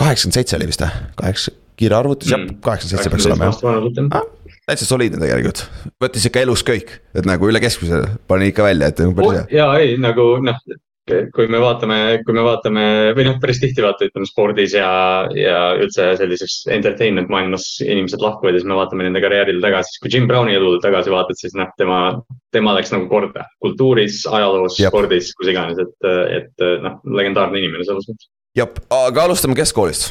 kaheksakümmend 0.00 0.40
seitse 0.40 0.56
oli 0.56 0.70
vist 0.72 0.82
või, 0.84 1.04
kaheksa, 1.20 1.52
kiire 1.76 2.00
arvutus 2.00 2.32
mm., 2.32 2.48
jah, 2.48 2.58
kaheksakümmend 2.64 3.04
seitse 3.04 3.12
peaks 3.12 3.28
olema 3.28 3.50
jah. 3.52 4.16
Ah, 4.16 4.56
täitsa 4.72 4.88
soliidne 4.88 5.20
tegelikult, 5.20 5.66
võttis 6.02 6.24
ikka 6.30 6.40
elus 6.46 6.64
kõik, 6.66 6.96
et 7.12 7.28
nagu 7.28 7.52
üle 7.52 7.60
keskmise 7.62 8.00
pani 8.26 8.48
ikka 8.54 8.64
välja, 8.66 8.90
et 8.90 9.04
hea. 9.04 9.46
ja 9.52 9.70
ei 9.82 9.94
nagu 10.00 10.32
noh, 10.40 10.64
kui 11.06 11.46
me 11.50 11.60
vaatame, 11.62 11.96
kui 12.26 12.34
me 12.34 12.42
vaatame 12.42 12.84
või 13.14 13.26
noh, 13.28 13.36
päris 13.42 13.60
tihti 13.62 13.84
vaata, 13.84 14.08
ütleme 14.08 14.26
spordis 14.26 14.74
ja, 14.74 14.88
ja 15.38 15.60
üldse 15.78 16.08
sellises 16.18 16.58
entertainment 16.72 17.30
maailmas 17.30 17.68
inimesed 17.84 18.22
lahkuvad 18.22 18.56
ja 18.56 18.62
siis 18.62 18.68
me 18.68 18.78
vaatame 18.78 19.06
nende 19.06 19.22
karjäärile 19.22 19.62
tagasi, 19.62 19.94
siis 19.94 20.02
kui 20.02 20.12
Jim 20.16 20.26
Browni 20.30 20.56
elule 20.58 20.80
tagasi 20.82 21.14
vaatad, 21.14 21.38
siis 21.38 21.54
noh, 21.58 21.70
tema, 21.78 22.00
tema 22.54 22.74
läks 22.74 22.90
nagu 22.94 23.06
korda. 23.10 23.46
Kultuuris, 23.62 24.24
ajaloos, 24.26 24.80
spordis, 24.80 25.30
kus 25.38 25.52
iganes, 25.54 25.78
et, 25.82 26.10
et 26.40 26.66
noh, 26.82 26.98
legendaarne 27.20 27.62
inimene 27.62 27.86
selles 27.86 28.10
mõttes. 28.10 28.30
jah, 28.58 28.78
aga 28.98 29.28
alustame 29.28 29.58
keskkoolist. 29.58 30.10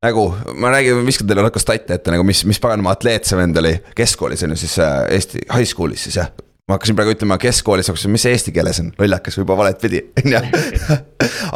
Nagu 0.00 0.30
ma 0.56 0.70
räägin, 0.72 1.02
viskan 1.04 1.28
teile 1.28 1.44
natuke 1.44 1.60
statte 1.60 1.98
ette 1.98 2.12
nagu, 2.14 2.24
mis, 2.24 2.40
mis 2.48 2.60
paganama 2.62 2.96
atleet 2.96 3.28
see 3.28 3.36
vend 3.36 3.58
oli 3.60 3.74
keskkoolis 3.98 4.46
on 4.46 4.56
ju 4.56 4.62
siis 4.62 4.78
äh, 4.80 5.02
Eesti 5.12 5.44
high 5.44 5.68
school'is 5.68 6.08
siis 6.08 6.16
jah 6.16 6.32
ma 6.70 6.76
hakkasin 6.78 6.94
praegu 6.98 7.14
ütlema 7.16 7.34
keskkoolis, 7.42 7.88
aga 7.90 8.10
mis 8.14 8.22
see 8.22 8.34
eesti 8.36 8.52
keeles 8.54 8.78
on, 8.82 8.92
lollakas 9.00 9.36
juba 9.40 9.56
valet 9.58 9.80
pidi, 9.82 10.04
on 10.22 10.36
ju. 10.36 10.98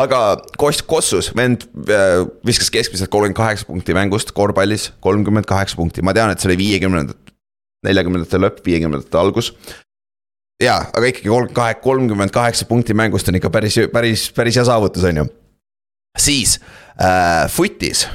aga 0.03 0.23
Kost-, 0.59 0.87
Kossus 0.91 1.31
vend 1.39 1.69
äh, 1.87 2.25
viskas 2.47 2.73
keskmiselt 2.75 3.13
kolmkümmend 3.13 3.39
kaheksa 3.39 3.69
punkti 3.69 3.95
mängust 3.95 4.35
korvpallis, 4.35 4.91
kolmkümmend 5.05 5.47
kaheksa 5.51 5.79
punkti, 5.79 6.03
ma 6.03 6.17
tean, 6.17 6.35
et 6.35 6.43
see 6.43 6.51
oli 6.51 6.59
viiekümnendate, 6.65 7.37
neljakümnendate 7.87 8.43
lõpp, 8.43 8.61
viiekümnendate 8.67 9.21
algus. 9.21 9.53
jaa, 10.63 10.81
aga 10.91 11.13
ikkagi 11.13 11.31
kolmkümmend 11.31 11.57
kahe, 11.61 11.79
kolmkümmend 11.87 12.35
kaheksa 12.35 12.67
punkti 12.67 12.99
mängust 12.99 13.31
on 13.31 13.39
ikka 13.39 13.53
päris, 13.55 13.79
päris, 13.95 14.29
päris 14.35 14.59
hea 14.59 14.67
saavutus, 14.67 15.07
on 15.07 15.23
ju. 15.23 15.31
siis 16.27 16.59
äh, 16.99 17.47
Footis 17.53 18.09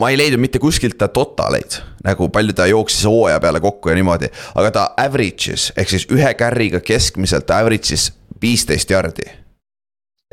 ma 0.00 0.10
ei 0.10 0.18
leidnud 0.18 0.42
mitte 0.42 0.58
kuskilt 0.58 0.96
ta 0.98 1.08
totaleid, 1.12 1.78
nagu 2.04 2.28
palju 2.34 2.56
ta 2.56 2.66
jooksis 2.66 3.06
hooaja 3.06 3.38
peale 3.42 3.60
kokku 3.62 3.92
ja 3.92 3.94
niimoodi, 3.98 4.30
aga 4.58 4.72
ta 4.74 4.84
average'is 5.04 5.70
ehk 5.78 5.94
siis 5.94 6.08
ühe 6.10 6.34
carry'ga 6.38 6.82
keskmiselt 6.84 7.50
average'is 7.54 8.10
viisteist 8.42 8.90
jardi. 8.90 9.28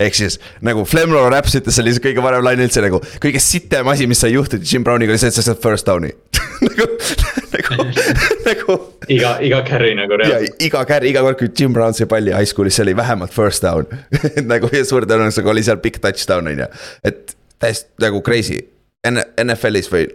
ehk 0.02 0.18
siis 0.18 0.40
nagu 0.66 0.82
Flemlo 0.86 1.22
Raps 1.30 1.54
ütles, 1.60 1.76
see 1.78 1.84
oli 1.84 1.94
see 1.94 2.02
kõige 2.08 2.24
parem 2.26 2.42
laine 2.42 2.66
üldse 2.66 2.82
nagu, 2.82 3.04
kõige 3.22 3.42
sitem 3.44 3.92
asi, 3.94 4.08
mis 4.10 4.24
sai 4.24 4.34
juhtuda 4.34 4.66
Jim 4.66 4.84
Browniga 4.88 5.14
oli 5.14 5.22
see, 5.22 5.30
et 5.30 5.38
sa 5.38 5.46
saad 5.46 5.62
first 5.62 5.86
down'i 5.86 6.10
nagu, 6.66 6.90
nagu, 7.54 7.86
nagu. 8.50 8.80
iga, 9.14 9.36
iga 9.46 9.62
carry 9.68 9.94
nagu 10.00 10.18
reaalselt. 10.18 10.58
iga 10.58 10.82
carry, 10.90 11.14
iga 11.14 11.22
kord, 11.22 11.38
kui 11.38 11.54
Jim 11.54 11.78
Brown 11.78 11.94
sai 11.94 12.10
palli 12.10 12.34
high 12.34 12.50
school'is, 12.50 12.82
see 12.82 12.88
oli 12.88 12.98
vähemalt 12.98 13.38
first 13.38 13.62
down 13.62 13.86
nagu 14.56 14.74
ja 14.74 14.82
suure 14.90 15.06
tõenäosusega 15.06 15.54
oli 15.54 15.70
seal 15.70 15.82
big 15.86 16.02
touchdown 16.02 16.50
on 16.50 16.66
ju, 16.66 16.72
et 17.06 17.38
täiesti 17.62 18.10
nagu 18.10 18.26
crazy 18.26 18.64
NFL-is 19.08 19.90
või 19.92 20.06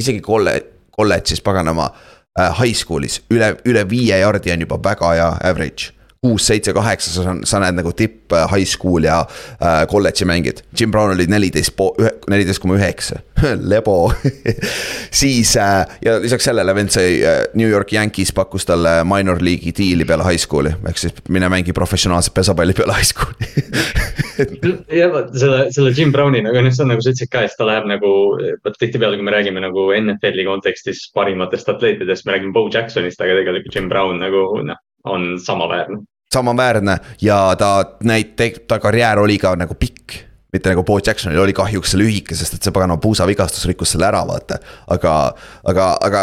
isegi 0.00 0.20
kolle-, 0.24 0.62
kolledžis 0.96 1.42
paganama 1.44 1.90
äh, 1.90 2.50
high 2.60 2.76
school'is 2.76 3.20
üle, 3.30 3.54
üle 3.68 3.84
viie 3.88 4.20
jardi 4.22 4.52
on 4.54 4.64
juba 4.66 4.80
väga 4.84 5.14
hea 5.14 5.30
average. 5.50 5.92
Kuus, 6.20 6.46
seitse, 6.46 6.72
kaheksa, 6.76 7.10
sa, 7.14 7.32
sa 7.48 7.58
näed 7.62 7.78
nagu 7.78 7.94
tipp 7.96 8.34
äh, 8.36 8.44
high 8.52 8.68
school 8.68 9.06
ja 9.06 9.22
äh, 9.24 9.86
kolledži 9.88 10.26
mängid. 10.28 10.58
Jim 10.76 10.90
Brown 10.92 11.14
oli 11.14 11.24
neliteist 11.32 11.72
po-, 11.78 11.94
neliteist 12.28 12.60
koma 12.60 12.76
üheksa, 12.76 13.22
lebo. 13.72 14.10
Siis 15.20 15.54
äh, 15.56 15.86
ja 16.04 16.18
lisaks 16.20 16.44
sellele 16.44 16.74
vend 16.76 16.92
sai 16.92 17.22
äh, 17.24 17.38
New 17.56 17.70
York 17.72 17.94
Yankees 17.96 18.34
pakkus 18.36 18.68
talle 18.68 18.98
minor 19.08 19.40
league'i 19.40 19.72
diili 19.78 20.04
peale 20.04 20.26
high 20.28 20.42
school'i, 20.42 20.74
ehk 20.90 21.00
siis 21.00 21.16
mine 21.32 21.48
mängi 21.48 21.72
professionaalset 21.72 22.36
pesapalli 22.36 22.76
peale 22.76 22.98
high 22.98 23.08
school'i 23.08 23.48
jah, 25.00 25.16
selle, 25.32 25.64
selle 25.72 25.94
Jim 25.96 26.12
Browni 26.12 26.44
nagu 26.44 26.60
noh, 26.60 26.68
see 26.68 26.84
on 26.84 26.92
nagu 26.92 27.00
sa 27.00 27.14
ütlesid 27.14 27.32
ka, 27.32 27.46
et 27.48 27.56
ta 27.56 27.64
läheb 27.68 27.88
nagu, 27.88 28.12
vot 28.60 28.76
tihtipeale, 28.76 29.16
kui 29.16 29.24
me 29.24 29.32
räägime 29.38 29.64
nagu 29.64 29.88
NFL-i 29.96 30.44
kontekstis 30.52 31.06
parimatest 31.16 31.72
atleetidest, 31.72 32.28
me 32.28 32.36
räägime 32.36 32.52
Bo 32.52 32.68
Jacksonist, 32.68 33.24
aga 33.24 33.40
tegelikult 33.40 33.80
Jim 33.80 33.88
Brown 33.88 34.20
nagu 34.20 34.44
noh, 34.68 34.84
on 35.08 35.32
samaväärne 35.40 36.04
samaväärne 36.34 36.98
ja 37.20 37.54
ta 37.58 37.84
näit-, 38.04 38.64
ta 38.68 38.78
karjäär 38.78 39.18
oli 39.18 39.38
ka 39.38 39.56
nagu 39.56 39.74
pikk. 39.74 40.26
mitte 40.52 40.72
nagu 40.72 40.82
Bo 40.82 40.98
Jacksonil 41.06 41.38
oli 41.38 41.52
kahjuks 41.54 41.92
see 41.92 41.98
lühike, 42.00 42.34
sest 42.34 42.56
et 42.56 42.66
see 42.66 42.74
paganama 42.74 42.98
puusavigastus 42.98 43.68
rikkus 43.70 43.92
selle 43.94 44.08
ära, 44.08 44.24
vaata. 44.26 44.58
aga, 44.90 45.12
aga, 45.64 45.84
aga, 46.02 46.22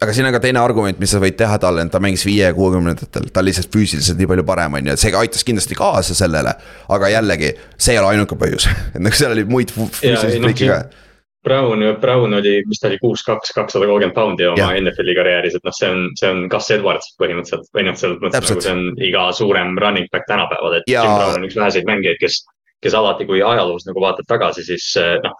aga 0.00 0.14
siin 0.16 0.28
on 0.28 0.32
ka 0.32 0.40
teine 0.40 0.62
argument, 0.62 0.98
mis 0.98 1.12
sa 1.12 1.20
võid 1.20 1.36
teha 1.36 1.58
talle, 1.60 1.84
ta 1.92 2.00
mängis 2.00 2.24
viie 2.24 2.48
ja 2.48 2.54
kuuekümnendatel, 2.56 3.28
ta 3.28 3.44
on 3.44 3.48
lihtsalt 3.50 3.68
füüsiliselt 3.72 4.16
nii 4.16 4.30
palju 4.32 4.46
parem, 4.48 4.78
on 4.80 4.88
ju, 4.88 4.96
et 4.96 5.04
see 5.04 5.12
aitas 5.12 5.44
kindlasti 5.44 5.76
kaasa 5.76 6.16
sellele. 6.16 6.54
aga 6.88 7.12
jällegi, 7.12 7.52
see 7.76 7.92
ei 7.92 8.00
ole 8.00 8.14
ainuke 8.14 8.40
põhjus. 8.40 8.68
Et 8.94 9.02
nagu 9.04 9.20
seal 9.20 9.36
oli 9.36 9.44
muid 9.44 9.76
füüsilisi 9.76 10.40
trikke 10.40 10.72
ka 10.72 11.05
Brown, 11.46 11.82
Brown 12.00 12.34
oli, 12.34 12.56
mis 12.66 12.80
ta 12.82 12.88
oli, 12.90 12.98
kuus, 12.98 13.22
kaks, 13.26 13.52
kakssada 13.54 13.86
kolmkümmend 13.86 14.16
poundi 14.16 14.48
oma 14.50 14.72
NFL-i 14.80 15.14
karjääris, 15.14 15.54
et 15.58 15.68
noh, 15.68 15.74
see 15.76 15.90
on, 15.92 16.02
see 16.18 16.32
on 16.32 16.42
Gus 16.50 16.70
Edwards 16.74 17.12
põhimõtteliselt 17.22 17.70
või 17.76 17.86
noh, 17.86 17.96
selles 18.00 18.18
mõttes 18.22 18.50
nagu 18.50 18.64
see 18.64 18.74
on 18.74 18.82
iga 19.06 19.28
suurem 19.36 19.76
running 19.82 20.10
back 20.10 20.26
tänapäeval, 20.30 20.80
et 20.80 20.90
ja... 20.90 21.04
Jim 21.06 21.14
Brown 21.20 21.38
on 21.38 21.46
üks 21.46 21.58
väheseid 21.60 21.86
mängijaid, 21.86 22.18
kes, 22.22 22.40
kes 22.82 22.98
alati, 22.98 23.28
kui 23.30 23.44
ajaloos 23.46 23.86
nagu 23.86 24.02
vaatad 24.02 24.28
tagasi, 24.30 24.66
siis 24.66 24.90
eh, 25.02 25.14
noh. 25.22 25.38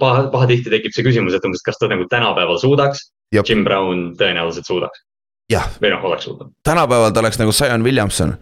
paha, 0.00 0.26
pahatihti 0.32 0.72
tekib 0.72 0.96
see 0.96 1.06
küsimus, 1.06 1.36
et 1.36 1.44
umbes, 1.44 1.64
kas 1.66 1.80
ta 1.80 1.92
nagu 1.92 2.08
tänapäeval 2.08 2.60
suudaks. 2.64 3.10
Jim 3.36 3.66
Brown 3.68 4.14
tõenäoliselt 4.16 4.68
suudaks. 4.70 5.04
või 5.82 5.92
noh, 5.92 6.04
oleks 6.08 6.24
suutnud. 6.24 6.56
tänapäeval 6.64 7.12
ta 7.12 7.20
oleks 7.20 7.40
nagu 7.40 7.52
Zion 7.52 7.84
Williamson 7.84 8.38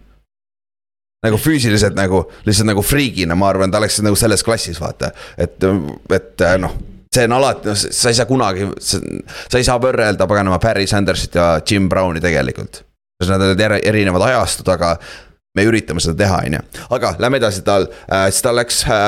nagu 1.27 1.39
füüsiliselt 1.41 1.97
nagu, 1.97 2.23
lihtsalt 2.47 2.71
nagu 2.71 2.83
friigina, 2.85 3.37
ma 3.37 3.51
arvan, 3.51 3.71
ta 3.71 3.81
oleks 3.81 3.99
nagu 4.05 4.17
selles 4.19 4.43
klassis, 4.45 4.79
vaata. 4.81 5.11
et, 5.37 5.67
et 6.17 6.45
noh, 6.63 6.75
see 7.13 7.27
on 7.27 7.37
alati, 7.37 7.71
noh, 7.71 7.77
sa 7.77 8.11
ei 8.11 8.17
saa 8.17 8.27
kunagi, 8.29 8.67
sa 8.81 9.59
ei 9.59 9.67
saa 9.67 9.79
võrrelda 9.83 10.27
paganama 10.29 10.59
Barry 10.63 10.87
Sandersit 10.89 11.37
ja 11.39 11.53
Jim 11.61 11.89
Browni 11.89 12.23
tegelikult. 12.23 12.83
Nad 13.27 13.41
on 13.41 13.63
erinevad 13.81 14.27
ajastud, 14.27 14.67
aga 14.69 14.93
me 15.57 15.63
üritame 15.65 16.03
seda 16.03 16.19
teha, 16.19 16.43
on 16.45 16.59
ju. 16.59 16.65
aga 16.93 17.15
lähme 17.21 17.39
edasi, 17.41 17.63
tal 17.65 17.87
äh,, 17.89 18.27
siis 18.29 18.45
ta 18.45 18.53
läks 18.53 18.83
äh, 18.85 19.07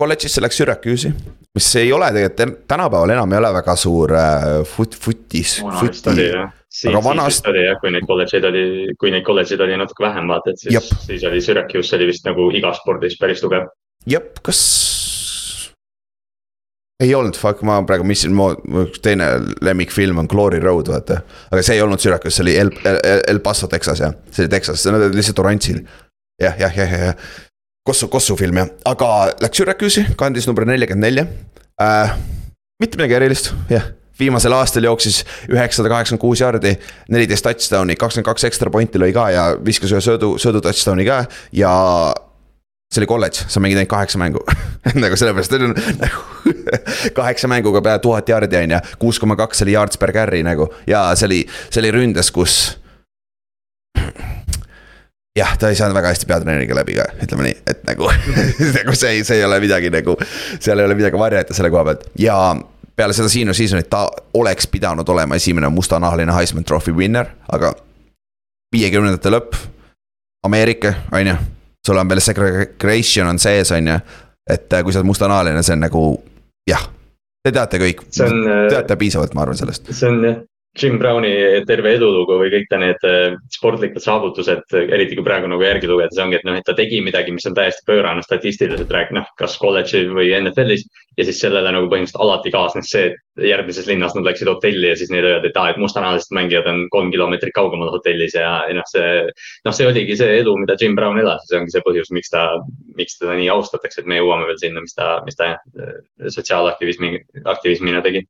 kolledžisse, 0.00 0.40
läks 0.40 0.56
Syracuse'i 0.56 1.12
mis 1.54 1.76
ei 1.76 1.92
ole 1.92 2.12
tegelikult 2.14 2.66
tänapäeval 2.70 3.10
enam 3.16 3.32
ei 3.32 3.38
ole 3.38 3.52
väga 3.52 3.76
suur 3.76 4.14
äh, 4.14 4.46
fut-, 4.76 4.96
futis, 4.96 5.58
futi 5.80 6.30
aga 6.70 7.02
vanasti 7.04 7.50
oli 7.50 7.64
jah, 7.64 7.78
kui 7.82 7.90
neid 7.94 8.06
kolledžeid 8.06 8.46
oli, 8.46 8.62
kui 9.00 9.10
neid 9.10 9.24
kolledžeid 9.26 9.62
oli 9.64 9.78
natuke 9.80 10.04
vähem, 10.06 10.30
vaata, 10.30 10.54
et 10.54 10.62
siis, 10.62 10.92
siis 11.02 11.26
oli 11.26 11.42
Syracuse 11.42 11.98
oli 11.98 12.08
vist 12.12 12.26
nagu 12.28 12.46
igas 12.54 12.78
spordis 12.82 13.18
päris 13.20 13.42
tugev. 13.42 13.66
jep, 14.10 14.38
kas. 14.46 14.60
ei 17.02 17.14
olnud, 17.16 17.36
fuck, 17.40 17.64
ma 17.66 17.80
praegu 17.88 18.06
missin, 18.06 18.34
mu 18.36 18.52
teine 19.02 19.32
lemmikfilm 19.66 20.22
on 20.22 20.30
Glory 20.30 20.62
Road, 20.62 20.92
vaata. 20.94 21.20
aga 21.50 21.66
see 21.66 21.78
ei 21.78 21.84
olnud 21.84 22.02
Syracuse, 22.02 22.36
see 22.38 22.46
oli 22.46 22.56
El, 22.62 22.72
El, 22.86 23.22
El 23.34 23.42
Paso, 23.44 23.68
Texas 23.70 24.04
jah, 24.06 24.14
see 24.30 24.46
oli 24.46 24.54
Texas, 24.54 24.86
nad 24.86 25.02
olid 25.02 25.18
lihtsalt 25.18 25.42
oranžil. 25.42 25.84
jah, 26.40 26.54
jah, 26.54 26.76
jah, 26.76 26.98
jah, 26.98 27.06
jah. 27.10 27.30
Kossu, 27.86 28.06
Kossu 28.12 28.36
film 28.38 28.62
jah, 28.62 28.70
aga 28.86 29.14
läks 29.42 29.58
Syracuse'i, 29.58 30.12
kandis 30.20 30.46
number 30.46 30.68
nelikümmend 30.68 31.08
neli 31.08 31.26
äh,. 31.82 32.18
mitte 32.78 33.00
midagi 33.00 33.18
erilist, 33.18 33.56
jah 33.72 33.96
viimasel 34.20 34.54
aastal 34.56 34.86
jooksis 34.86 35.22
üheksasada 35.50 35.92
kaheksakümmend 35.92 36.22
kuus 36.22 36.42
jardi, 36.42 36.74
neliteist 37.12 37.46
touchdown'i, 37.46 37.98
kakskümmend 38.00 38.28
kaks 38.30 38.48
ekstra 38.50 38.72
pointi 38.72 39.00
lõi 39.00 39.12
ka 39.16 39.30
ja 39.34 39.46
viskas 39.64 39.92
ühe 39.94 40.02
söödu, 40.04 40.34
söödu 40.40 40.62
touchdown'i 40.64 41.06
ka 41.08 41.22
ja 41.56 41.76
see 42.90 43.04
oli 43.04 43.06
kolledž, 43.06 43.44
sa 43.46 43.60
mängid 43.62 43.78
ainult 43.78 43.90
kaheksa 43.90 44.18
mängu 44.18 44.40
nagu 45.02 45.16
sellepärast, 45.16 45.52
et 45.54 46.00
nagu 46.00 46.54
kaheksa 47.18 47.48
mänguga 47.50 47.82
peale 47.86 48.02
tuhat 48.02 48.28
jardi 48.28 48.58
on 48.58 48.74
ju, 48.74 48.80
kuus 48.98 49.20
koma 49.22 49.36
kaks 49.38 49.62
oli 49.62 49.76
yards 49.76 50.00
per 50.00 50.12
carry 50.12 50.42
nagu 50.46 50.66
ja 50.90 51.04
see 51.14 51.28
oli, 51.30 51.40
see 51.70 51.84
oli 51.84 51.92
ründes, 51.94 52.32
kus. 52.34 52.56
jah, 55.38 55.54
ta 55.54 55.70
ei 55.70 55.78
saanud 55.78 55.94
väga 55.94 56.10
hästi 56.10 56.26
peatreeneriga 56.26 56.80
läbi 56.80 56.98
ka, 56.98 57.06
ütleme 57.22 57.46
nii, 57.46 57.60
et 57.70 57.86
nagu 57.86 58.10
nagu 58.80 58.98
see, 58.98 59.22
see 59.22 59.38
ei 59.38 59.46
ole 59.46 59.62
midagi 59.62 59.94
nagu, 59.94 60.18
seal 60.58 60.82
ei 60.82 60.90
ole 60.90 60.98
midagi 60.98 61.22
varjata 61.22 61.54
selle 61.54 61.70
koha 61.70 61.86
pealt 61.92 62.10
ja 62.18 62.40
peale 63.00 63.16
seda 63.16 63.30
senior 63.32 63.56
season'it 63.56 63.88
ta 63.88 64.04
oleks 64.36 64.66
pidanud 64.68 65.08
olema 65.08 65.38
esimene 65.40 65.68
mustanahaline 65.72 66.32
Heisman 66.36 66.64
Trophy 66.68 66.92
winner, 66.92 67.30
aga 67.52 67.72
viiekümnendate 68.76 69.32
lõpp, 69.32 69.56
Ameerika, 70.44 70.92
on 71.12 71.30
ju, 71.30 71.36
sul 71.86 72.00
on 72.00 72.10
veel 72.10 72.20
segregation 72.24 73.28
on 73.28 73.40
sees, 73.40 73.72
on 73.72 73.88
ju, 73.88 73.96
et 74.50 74.76
äh, 74.76 74.84
kui 74.84 74.92
sa 74.92 75.00
oled 75.00 75.08
mustanahaline, 75.08 75.62
see 75.64 75.78
on 75.78 75.84
nagu 75.86 76.04
jah, 76.68 76.84
te 77.44 77.54
teate 77.56 77.80
kõik, 77.80 78.04
teate 78.12 78.98
piisavalt, 79.00 79.32
ma 79.36 79.46
arvan 79.46 79.56
sellest. 79.56 79.88
see 79.96 80.08
on 80.10 80.20
jah, 80.28 80.36
Jim 80.78 81.00
Browni 81.00 81.30
terve 81.66 81.96
edulugu 81.96 82.36
või 82.38 82.50
kõik 82.52 82.68
ta 82.70 82.78
need 82.78 83.02
äh, 83.08 83.34
sportlikud 83.50 84.02
saavutused, 84.04 84.76
eriti 84.78 85.16
kui 85.18 85.26
praegu 85.26 85.48
nagu 85.50 85.64
järgi 85.66 85.88
lugeda, 85.90 86.14
see 86.14 86.22
ongi, 86.22 86.38
et 86.38 86.46
noh, 86.46 86.54
et 86.60 86.66
ta 86.66 86.76
tegi 86.78 87.00
midagi, 87.02 87.34
mis 87.34 87.46
on 87.50 87.56
täiesti 87.56 87.82
pöörane 87.88 88.22
statistiliselt 88.22 88.92
rääk-, 88.94 89.10
noh, 89.16 89.26
kas 89.40 89.56
kolledži 89.58 90.04
või 90.14 90.30
NFL-is. 90.38 90.86
ja 91.18 91.24
siis 91.26 91.40
sellele 91.42 91.72
nagu 91.74 91.88
põhimõtteliselt 91.90 92.22
alati 92.22 92.52
kaasnes 92.54 92.90
see, 92.92 93.08
et 93.10 93.48
järgmises 93.50 93.88
linnas 93.90 94.14
nad 94.14 94.24
läksid 94.24 94.48
hotelli 94.48 94.92
ja 94.92 94.96
siis 94.96 95.10
neile 95.10 95.32
öeldi, 95.34 95.50
et 95.50 95.58
aa, 95.58 95.72
et 95.72 95.80
mustanahalised 95.82 96.30
mängijad 96.38 96.68
on 96.70 96.84
kolm 96.94 97.10
kilomeetrit 97.12 97.52
kaugemal 97.56 97.90
hotellis 97.92 98.38
ja, 98.38 98.52
ja 98.70 98.76
noh, 98.78 98.86
see. 98.88 99.26
noh, 99.66 99.74
see 99.74 99.90
oligi 99.90 100.16
see 100.16 100.38
edu, 100.38 100.54
mida 100.62 100.78
Jim 100.80 100.94
Brown 100.96 101.18
elas 101.18 101.42
ja 101.48 101.56
see 101.56 101.60
ongi 101.64 101.74
see 101.74 101.84
põhjus, 101.84 102.14
miks 102.14 102.30
ta, 102.30 102.46
miks 102.96 103.18
teda 103.18 103.34
nii 103.42 103.50
austatakse, 103.52 104.00
et 104.00 104.08
me 104.08 104.22
jõuame 104.22 104.46
veel 104.48 104.62
sinna, 104.62 104.86
mis 104.86 104.94
ta, 104.94 105.10
mis 105.26 105.36
ta 105.36 105.50
äh, 105.58 105.92
sotsiaalaktivismi, 106.30 107.16
aktivismina 107.56 108.06
tegi 108.06 108.24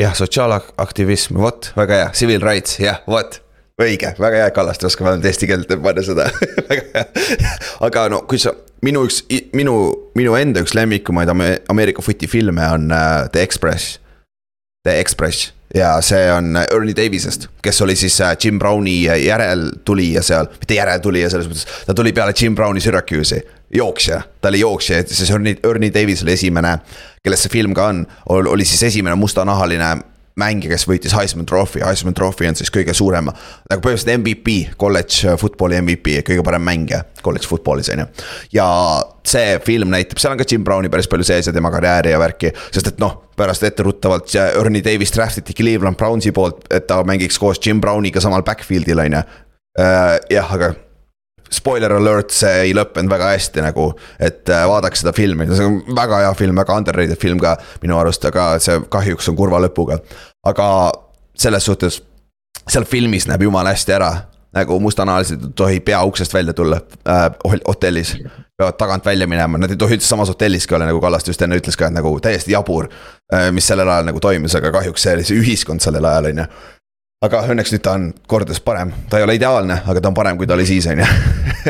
jah, 0.00 0.14
sotsiaalaktivism, 0.16 1.38
vot, 1.40 1.72
väga 1.76 2.00
hea, 2.00 2.12
civil 2.16 2.40
rights, 2.44 2.78
jah, 2.80 3.02
vot. 3.08 3.40
Õige, 3.76 4.14
väga 4.16 4.38
hea, 4.40 4.52
Kallaste 4.56 4.88
oskab 4.88 5.04
vähemalt 5.04 5.26
eesti 5.28 5.48
keelt 5.50 5.72
panna 5.84 6.00
seda. 6.04 6.30
Väga 6.70 6.84
hea. 6.94 7.50
aga 7.84 8.06
no 8.08 8.22
kui 8.24 8.40
sa, 8.40 8.54
minu 8.84 9.02
üks, 9.04 9.18
minu, 9.52 9.74
minu 10.16 10.32
enda 10.38 10.62
üks 10.64 10.72
lemmikumaid 10.78 11.28
Ameerika 11.28 12.04
footi-filme 12.04 12.70
on 12.72 12.88
uh, 12.88 13.26
The 13.28 13.44
Express. 13.44 13.98
The 14.88 14.96
Express. 15.02 15.50
Ja 15.76 15.90
see 16.00 16.24
on 16.32 16.56
Ernie 16.56 16.96
Davisest, 16.96 17.50
kes 17.60 17.82
oli 17.84 17.98
siis 18.00 18.16
äh, 18.24 18.32
Jim 18.40 18.56
Browni 18.58 19.02
järeltulija 19.02 20.22
seal, 20.24 20.48
mitte 20.56 20.78
järeltulija 20.78 21.28
selles 21.28 21.50
mõttes, 21.50 21.68
ta 21.84 21.92
tuli 21.98 22.14
peale 22.16 22.32
Jim 22.38 22.56
Browni 22.56 22.80
Syracuse'i 22.80 23.42
jooksja, 23.74 24.20
ta 24.40 24.48
oli 24.48 24.60
jooksja, 24.60 24.98
et 24.98 25.08
siis 25.08 25.30
Ernie, 25.30 25.56
Ernie 25.64 25.94
Davis 25.94 26.22
oli 26.22 26.36
esimene, 26.36 26.78
kellest 27.24 27.46
see 27.46 27.56
film 27.58 27.74
ka 27.74 27.88
on, 27.92 28.04
oli 28.28 28.64
siis 28.64 28.82
esimene 28.92 29.16
mustanahaline 29.18 29.96
mängija, 30.36 30.74
kes 30.74 30.84
võitis 30.88 31.14
Heisman 31.16 31.46
Trophy, 31.48 31.80
Heisman 31.84 32.14
Trophy 32.14 32.48
on 32.48 32.56
siis 32.58 32.70
kõige 32.72 32.92
suurema. 32.94 33.32
nagu 33.70 33.82
põhimõtteliselt 33.82 34.20
MVP, 34.20 34.76
kolledž 34.76 35.24
football'i 35.40 35.80
MVP, 35.80 36.20
kõige 36.28 36.44
parem 36.44 36.62
mängija 36.62 37.02
kolledž 37.24 37.48
football'is 37.50 37.90
on 37.94 38.04
ju. 38.04 38.06
ja 38.58 38.66
see 39.26 39.56
film 39.64 39.90
näitab, 39.94 40.20
seal 40.20 40.36
on 40.36 40.40
ka 40.40 40.48
Jim 40.50 40.64
Browni 40.64 40.92
päris 40.92 41.08
palju 41.08 41.26
sees 41.26 41.48
ja 41.48 41.54
tema 41.56 41.72
karjääri 41.72 42.12
ja 42.12 42.20
värki, 42.20 42.52
sest 42.70 42.92
et 42.92 43.00
noh, 43.02 43.16
pärast 43.36 43.64
etteruttavalt 43.66 44.34
Ernie 44.60 44.84
Davis 44.84 45.14
draft 45.16 45.40
iti 45.40 45.56
Cleveland 45.56 45.96
Brownsi 45.96 46.32
poolt, 46.36 46.66
et 46.70 46.86
ta 46.86 47.00
mängiks 47.04 47.40
koos 47.40 47.60
Jim 47.64 47.80
Browniga 47.80 48.20
samal 48.20 48.44
backfield'il 48.46 49.06
on 49.06 49.18
ju. 49.18 49.24
Äh, 49.76 50.18
jah, 50.32 50.52
aga 50.52 50.74
spoiler 51.52 51.92
alert, 51.96 52.34
see 52.34 52.52
ei 52.66 52.74
lõppenud 52.76 53.10
väga 53.10 53.30
hästi 53.34 53.64
nagu, 53.64 53.88
et 54.20 54.48
äh, 54.52 54.64
vaadake 54.68 54.98
seda 54.98 55.12
filmi, 55.16 55.48
see 55.52 55.66
on 55.66 55.80
väga 55.96 56.22
hea 56.24 56.34
film, 56.38 56.58
väga 56.62 56.78
underrated 56.80 57.20
film 57.22 57.40
ka 57.42 57.56
minu 57.82 57.98
arust, 57.98 58.24
aga 58.28 58.54
see 58.62 58.80
kahjuks 58.92 59.30
on 59.32 59.38
kurva 59.38 59.60
lõpuga. 59.62 60.00
aga 60.46 60.68
selles 61.36 61.68
suhtes, 61.68 62.00
seal 62.68 62.86
filmis 62.88 63.28
näeb 63.28 63.46
jumala 63.46 63.74
hästi 63.74 63.94
ära, 63.96 64.10
nagu 64.56 64.80
mustanahalised 64.80 65.42
ei 65.42 65.54
tohi 65.56 65.80
pea 65.84 66.02
uksest 66.08 66.34
välja 66.34 66.52
tulla 66.56 66.80
äh, 67.08 67.30
hotellis. 67.68 68.16
peavad 68.56 68.76
tagant 68.78 69.04
välja 69.04 69.26
minema, 69.26 69.58
nad 69.58 69.70
ei 69.70 69.76
tohi 69.76 69.98
üldse 69.98 70.08
samas 70.08 70.28
hotelliski 70.32 70.74
olla, 70.74 70.86
nagu 70.88 71.00
Kallaste 71.00 71.28
just 71.30 71.42
enne 71.44 71.58
ütles 71.60 71.76
ka, 71.76 71.90
et 71.90 71.92
nagu 71.92 72.14
täiesti 72.24 72.54
jabur. 72.54 72.88
Äh, 73.34 73.50
mis 73.52 73.66
sellel 73.68 73.88
ajal 73.88 74.08
nagu 74.08 74.20
toimus, 74.20 74.54
aga 74.56 74.72
kahjuks 74.72 75.02
see 75.02 75.12
oli 75.12 75.26
see 75.28 75.42
ühiskond 75.42 75.84
sellel 75.84 76.08
ajal, 76.08 76.30
on 76.30 76.40
ju 76.40 76.46
aga 77.24 77.46
õnneks 77.48 77.72
nüüd 77.72 77.84
ta 77.84 77.94
on 77.96 78.10
kordades 78.28 78.60
parem, 78.60 78.92
ta 79.10 79.20
ei 79.20 79.24
ole 79.24 79.38
ideaalne, 79.38 79.80
aga 79.88 80.02
ta 80.02 80.12
on 80.12 80.18
parem, 80.18 80.36
kui 80.36 80.48
ta 80.48 80.56
oli 80.56 80.66
siis, 80.68 80.88
on 80.90 81.00
ju. 81.00 81.06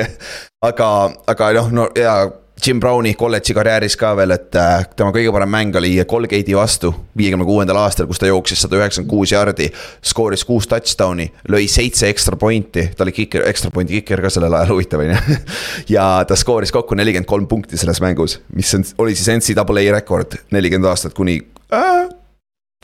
aga, 0.69 0.88
aga 1.31 1.53
noh, 1.61 1.71
no 1.75 1.87
ja 1.99 2.19
Jim 2.67 2.81
Browni 2.81 3.12
kolledži 3.15 3.55
karjääris 3.55 3.95
ka 4.00 4.15
veel, 4.17 4.33
et 4.33 4.57
äh, 4.57 4.87
tema 4.97 5.12
kõige 5.12 5.31
parem 5.35 5.50
mäng 5.53 5.76
oli 5.76 5.93
Colgate'i 6.09 6.57
vastu 6.57 6.88
viiekümne 7.19 7.45
kuuendal 7.45 7.76
aastal, 7.83 8.09
kus 8.09 8.19
ta 8.19 8.31
jooksis 8.31 8.62
sada 8.65 8.79
üheksakümmend 8.79 9.11
kuus 9.11 9.35
jardi. 9.35 9.69
skooris 10.03 10.45
kuus 10.49 10.67
touchdown'i, 10.71 11.29
lõi 11.53 11.69
seitse 11.69 12.09
ekstra 12.09 12.38
pointi, 12.41 12.88
ta 12.97 13.05
oli 13.05 13.12
kiker, 13.12 13.45
ekstra 13.50 13.71
pointi 13.71 14.00
kiker 14.00 14.25
ka 14.25 14.33
sellel 14.33 14.57
ajal, 14.57 14.73
huvitav 14.73 15.05
on 15.05 15.12
ju. 15.12 15.37
ja 15.99 16.09
ta 16.25 16.37
skooris 16.37 16.73
kokku 16.73 16.97
nelikümmend 16.97 17.29
kolm 17.29 17.47
punkti 17.47 17.76
selles 17.76 18.00
mängus, 18.00 18.41
mis 18.57 18.73
on, 18.75 18.88
oli 19.05 19.15
siis 19.15 19.29
NCAA 19.37 19.93
rekord, 20.00 20.41
nelikümmend 20.57 20.88
aastat 20.91 21.15
kuni 21.15 21.38
äh,. 21.69 22.09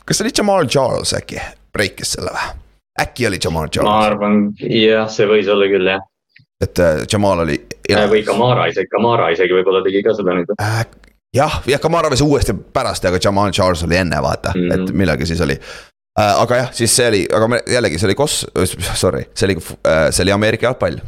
kas 0.05 0.21
see 0.21 0.29
oli 0.29 0.37
Jamal 0.37 0.69
Charles 0.69 1.17
äkki, 1.17 1.41
breikis 1.73 2.15
selle 2.17 2.33
või? 2.35 2.49
äkki 3.03 3.27
oli 3.27 3.39
Jamal 3.43 3.69
Charles? 3.69 3.89
ma 3.89 4.01
arvan, 4.07 4.41
jah, 4.61 5.07
see 5.11 5.29
võis 5.29 5.49
olla 5.51 5.69
küll 5.71 5.93
jah 5.95 6.03
et 6.63 6.79
äh, 6.79 7.05
Jamal 7.11 7.39
oli. 7.45 7.57
või 8.09 8.21
Kamara 8.25 8.67
isegi, 8.71 8.89
Kamara 8.91 9.31
isegi 9.33 9.55
võib-olla 9.57 9.83
tegi 9.85 10.03
ka 10.05 10.15
seda 10.17 10.35
nüüd 10.37 10.53
äh,. 10.57 10.83
jah, 11.35 11.57
jah, 11.69 11.81
Kamara 11.83 12.11
võis 12.13 12.23
uuesti 12.25 12.55
pärast, 12.75 13.05
aga 13.09 13.21
Jamal 13.23 13.51
Charles 13.55 13.83
oli 13.87 13.99
enne, 13.99 14.21
vaata 14.23 14.53
mm, 14.55 14.69
-hmm. 14.69 14.85
et 14.89 15.01
millalgi 15.03 15.29
siis 15.29 15.41
oli 15.41 15.57
äh,. 15.57 16.29
aga 16.29 16.61
jah, 16.63 16.71
siis 16.77 16.95
see 16.95 17.09
oli, 17.09 17.25
aga 17.39 17.49
me, 17.55 17.63
jällegi 17.67 17.99
see 17.99 18.11
oli 18.11 18.19
kos-, 18.19 18.45
sorry, 19.03 19.27
see 19.33 19.49
oli 19.49 19.57
äh,, 19.59 20.07
see 20.11 20.25
oli 20.27 20.35
Ameerika 20.35 20.69
jalgpall 20.69 21.01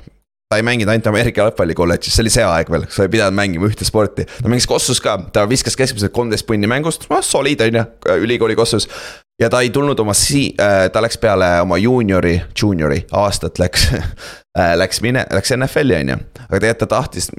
ta 0.49 0.59
ei 0.59 0.65
mänginud 0.65 0.91
ainult 0.93 1.07
Ameerika 1.09 1.41
jalgpalli 1.41 1.73
kolledžis, 1.77 2.15
see 2.15 2.25
oli 2.25 2.33
see 2.33 2.45
aeg 2.45 2.69
veel, 2.71 2.85
sa 2.93 3.05
ei 3.05 3.13
pidanud 3.13 3.37
mängima 3.37 3.69
ühte 3.69 3.87
sporti. 3.87 4.27
ta 4.29 4.49
mängis 4.49 4.67
Kossus 4.69 5.01
ka, 5.01 5.17
ta 5.33 5.47
viskas 5.49 5.77
keskmiselt 5.77 6.13
kolmteist 6.13 6.45
punni 6.45 6.69
mängust, 6.69 7.07
noh 7.09 7.23
solid 7.25 7.63
on 7.65 7.79
ju, 7.81 7.85
ülikooli 8.27 8.57
Kossus 8.57 8.89
ja 9.39 9.49
ta 9.49 9.61
ei 9.61 9.69
tulnud 9.69 9.99
oma 9.99 10.13
si-, 10.13 10.53
äh, 10.59 10.89
ta 10.91 11.01
läks 11.01 11.17
peale 11.17 11.61
oma 11.61 11.77
juuniori, 11.77 12.41
juuniori 12.61 13.05
aastat 13.11 13.59
läks 13.59 13.89
äh, 13.93 14.75
Läks 14.75 15.01
mine-, 15.01 15.27
läks 15.31 15.51
NFL-i 15.57 15.99
on 15.99 16.09
ju, 16.09 16.19
aga 16.47 16.59
tegelikult 16.59 16.79
ta 16.79 16.87
tahtis, 16.95 17.31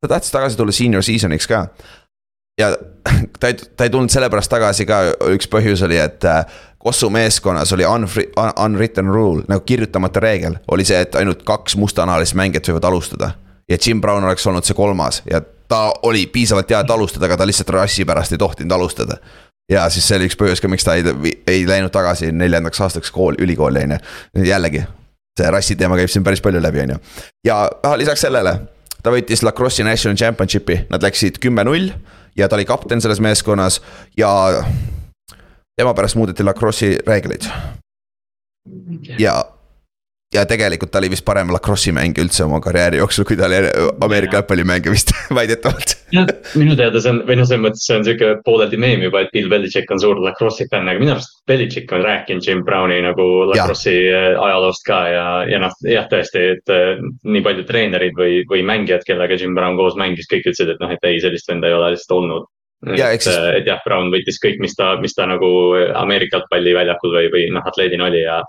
ta 0.00 0.08
tahtis 0.08 0.32
tagasi 0.32 0.56
tulla 0.56 0.72
senior 0.72 1.04
season'iks 1.04 1.48
ka. 1.48 1.66
ja 2.60 2.72
ta 3.40 3.52
ei, 3.52 3.54
ta 3.76 3.84
ei 3.84 3.90
tulnud 3.90 4.12
sellepärast 4.12 4.50
tagasi 4.52 4.86
ka, 4.88 5.02
üks 5.34 5.50
põhjus 5.52 5.84
oli, 5.84 6.00
et 6.00 6.24
äh, 6.24 6.44
Kossu 6.82 7.10
meeskonnas 7.14 7.70
oli 7.72 7.84
unfri-, 7.86 8.30
unwritten 8.64 9.06
rule, 9.06 9.44
nagu 9.48 9.62
kirjutamata 9.66 10.20
reegel, 10.20 10.56
oli 10.68 10.84
see, 10.84 10.98
et 11.04 11.14
ainult 11.14 11.44
kaks 11.46 11.76
mustanahalist 11.78 12.34
mängijat 12.34 12.72
võivad 12.72 12.88
alustada. 12.88 13.34
ja 13.70 13.76
Jim 13.86 14.00
Brown 14.00 14.24
oleks 14.24 14.46
olnud 14.46 14.64
see 14.64 14.74
kolmas 14.74 15.22
ja 15.30 15.40
ta 15.68 15.92
oli 16.02 16.26
piisavalt 16.26 16.70
hea, 16.70 16.80
et 16.80 16.90
alustada, 16.90 17.28
aga 17.28 17.36
ta 17.36 17.46
lihtsalt 17.46 17.70
rassi 17.70 18.04
pärast 18.04 18.32
ei 18.32 18.38
tohtinud 18.38 18.72
alustada 18.72 19.20
ja 19.72 19.88
siis 19.90 20.06
see 20.08 20.18
oli 20.18 20.28
üks 20.30 20.38
põhjus 20.38 20.62
ka, 20.62 20.70
miks 20.70 20.84
ta 20.86 20.96
ei, 20.98 21.32
ei 21.48 21.64
läinud 21.68 21.92
tagasi 21.94 22.30
neljandaks 22.36 22.80
aastaks 22.84 23.12
kool, 23.14 23.38
ülikooli 23.40 23.86
on 23.86 23.96
ju, 23.96 24.44
jällegi. 24.48 24.84
see 25.38 25.50
rassi 25.50 25.76
teema 25.80 25.96
käib 25.96 26.12
siin 26.12 26.24
päris 26.24 26.42
palju 26.44 26.60
läbi, 26.60 26.82
on 26.84 26.94
ju. 26.94 26.98
ja 27.48 27.62
ah, 27.82 27.96
lisaks 27.98 28.24
sellele, 28.26 28.54
ta 29.02 29.14
võitis 29.14 29.44
Lacrosse'i 29.46 29.86
National 29.88 30.18
Championship'i, 30.20 30.82
nad 30.92 31.04
läksid 31.04 31.40
kümme-null 31.42 31.92
ja 32.36 32.48
ta 32.48 32.58
oli 32.58 32.68
kapten 32.68 33.00
selles 33.00 33.20
meeskonnas 33.20 33.80
ja 34.18 34.30
tema 35.76 35.94
pärast 35.94 36.16
muudeti 36.20 36.44
Lacrosse'i 36.44 36.98
reegleid. 37.06 37.48
ja 39.18 39.40
ja 40.32 40.44
tegelikult 40.48 40.92
ta 40.92 41.00
oli 41.00 41.10
vist 41.12 41.24
parem 41.26 41.50
lacrosse'i 41.52 41.92
mängija 41.94 42.24
üldse 42.24 42.44
oma 42.46 42.60
karjääri 42.64 43.00
jooksul, 43.02 43.26
kui 43.28 43.36
ta 43.36 43.48
oli 43.48 43.60
Ameerika 44.06 44.38
jalgpallimängija 44.40 44.94
vist 44.94 45.12
väidetavalt. 45.38 45.96
jah, 46.14 46.28
minu 46.58 46.76
teada 46.78 47.00
see 47.02 47.12
on, 47.12 47.22
või 47.28 47.38
noh, 47.40 47.48
selles 47.48 47.64
mõttes 47.66 47.86
see 47.88 47.98
on 47.98 48.06
sihuke 48.06 48.30
pooleldi 48.46 48.80
meem 48.80 49.04
juba, 49.06 49.24
et 49.24 49.32
Bill 49.34 49.50
Belichik 49.52 49.90
on 49.92 50.00
suur 50.02 50.20
lacrosse'i 50.24 50.68
fänn, 50.72 50.90
aga 50.90 51.02
minu 51.02 51.14
arust 51.16 51.42
Belichik 51.48 51.92
on 51.92 52.04
rääkinud 52.06 52.48
Jim 52.48 52.64
Browni 52.66 53.00
nagu 53.04 53.28
lacrosse'i 53.52 54.06
äh, 54.08 54.30
ajaloost 54.46 54.86
ka 54.88 55.02
ja, 55.12 55.26
ja 55.50 55.62
noh, 55.62 55.76
jah, 55.88 56.08
tõesti, 56.10 56.46
et 56.56 56.72
äh, 56.72 57.04
nii 57.28 57.44
paljud 57.44 57.68
treenerid 57.68 58.16
või, 58.18 58.42
või 58.48 58.64
mängijad, 58.68 59.04
kellega 59.08 59.38
Jim 59.40 59.56
Brown 59.58 59.78
koos 59.80 59.98
mängis, 60.00 60.30
kõik 60.30 60.48
ütlesid, 60.48 60.74
et 60.74 60.82
noh, 60.82 60.92
et 60.92 61.08
ei, 61.08 61.20
sellist 61.22 61.50
venda 61.50 61.68
ei 61.68 61.76
ole 61.76 61.94
lihtsalt 61.94 62.18
olnud 62.20 62.48
Ja, 62.98 63.12
et, 63.14 63.22
et 63.30 63.68
jah, 63.68 63.78
Brown 63.84 64.08
võttis 64.10 64.40
kõik, 64.42 64.56
mis 64.62 64.74
ta, 64.74 64.96
mis 64.98 65.14
ta 65.14 65.28
nagu 65.30 65.48
Ameerika 66.00 66.40
jalgpalliväljakul 66.40 67.12
või, 67.14 67.28
või 67.30 67.44
noh, 67.54 67.62
atleedina 67.68 68.08
oli 68.08 68.24
ja 68.24 68.40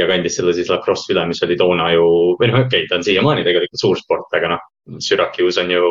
ja 0.00 0.06
kandis 0.08 0.38
selle 0.38 0.54
siis 0.56 0.70
lacrosse 0.72 1.12
üle, 1.12 1.26
mis 1.28 1.42
oli 1.44 1.58
toona 1.60 1.90
ju, 1.92 2.06
või 2.40 2.48
noh, 2.48 2.62
okei 2.62 2.86
okay,, 2.86 2.88
ta 2.88 2.96
on 2.96 3.04
siiamaani 3.04 3.44
tegelikult 3.44 3.82
suur 3.82 4.00
sport, 4.00 4.30
aga 4.38 4.54
noh. 4.54 4.68
Syracuse 4.98 5.60
on 5.62 5.68
ju, 5.70 5.88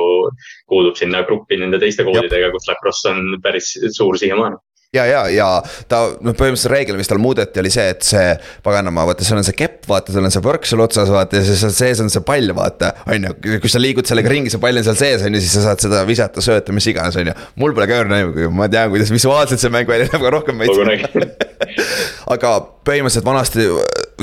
kuulub 0.67 0.98
sinna 1.00 1.22
gruppi 1.24 1.55
nende 1.62 1.77
teiste 1.79 2.03
koolidega, 2.03 2.50
kus 2.51 2.65
lacrosse 2.67 3.13
on 3.13 3.38
päris 3.43 3.70
suur 3.96 4.17
siiamaani 4.20 4.58
ja, 4.91 5.05
ja, 5.07 5.21
ja 5.31 5.48
ta 5.88 6.01
noh, 6.19 6.33
põhimõtteliselt 6.36 6.71
reegel, 6.74 6.98
mis 7.00 7.07
tal 7.07 7.19
muudeti, 7.24 7.62
oli 7.62 7.71
see, 7.71 7.86
et 7.93 8.03
see 8.03 8.33
paganama, 8.65 9.05
vaata, 9.07 9.24
seal 9.24 9.39
on 9.39 9.48
see 9.48 9.55
kepp, 9.55 9.86
vaata, 9.88 10.12
seal 10.12 10.27
on 10.27 10.33
see 10.36 10.43
võrk 10.43 10.67
seal 10.67 10.83
otsas, 10.83 11.12
vaata 11.13 11.39
ja 11.39 11.45
siis 11.48 11.62
seal 11.63 11.71
sees 11.77 12.01
on 12.03 12.12
see 12.12 12.24
pall, 12.27 12.51
vaata. 12.57 12.91
on 13.07 13.29
ju, 13.29 13.60
kui 13.63 13.71
sa 13.71 13.79
liigud 13.79 14.10
sellega 14.10 14.33
ringi, 14.33 14.51
see 14.51 14.60
pall 14.60 14.81
on 14.81 14.88
seal 14.88 15.00
sees, 15.00 15.24
on 15.24 15.38
ju, 15.38 15.43
siis 15.45 15.55
sa 15.55 15.63
saad 15.69 15.86
seda 15.86 16.03
visata, 16.10 16.43
sööta, 16.43 16.75
mis 16.75 16.89
iganes, 16.91 17.15
on 17.21 17.31
ju. 17.31 17.38
mul 17.63 17.75
pole 17.77 17.88
ka 17.88 18.01
õrna 18.03 18.19
ma 18.51 18.67
tean, 18.71 18.91
kuidas 18.91 19.13
visuaalselt 19.15 19.63
see 19.63 19.71
mäng 19.71 19.88
välja 19.88 20.10
näeb, 20.12 20.19
aga 20.19 20.36
rohkem 20.36 20.60
ma 20.60 20.67
ei 20.67 20.75
tea. 20.75 21.29
aga 22.36 22.55
põhimõtteliselt 22.83 23.31
vanasti 23.31 23.69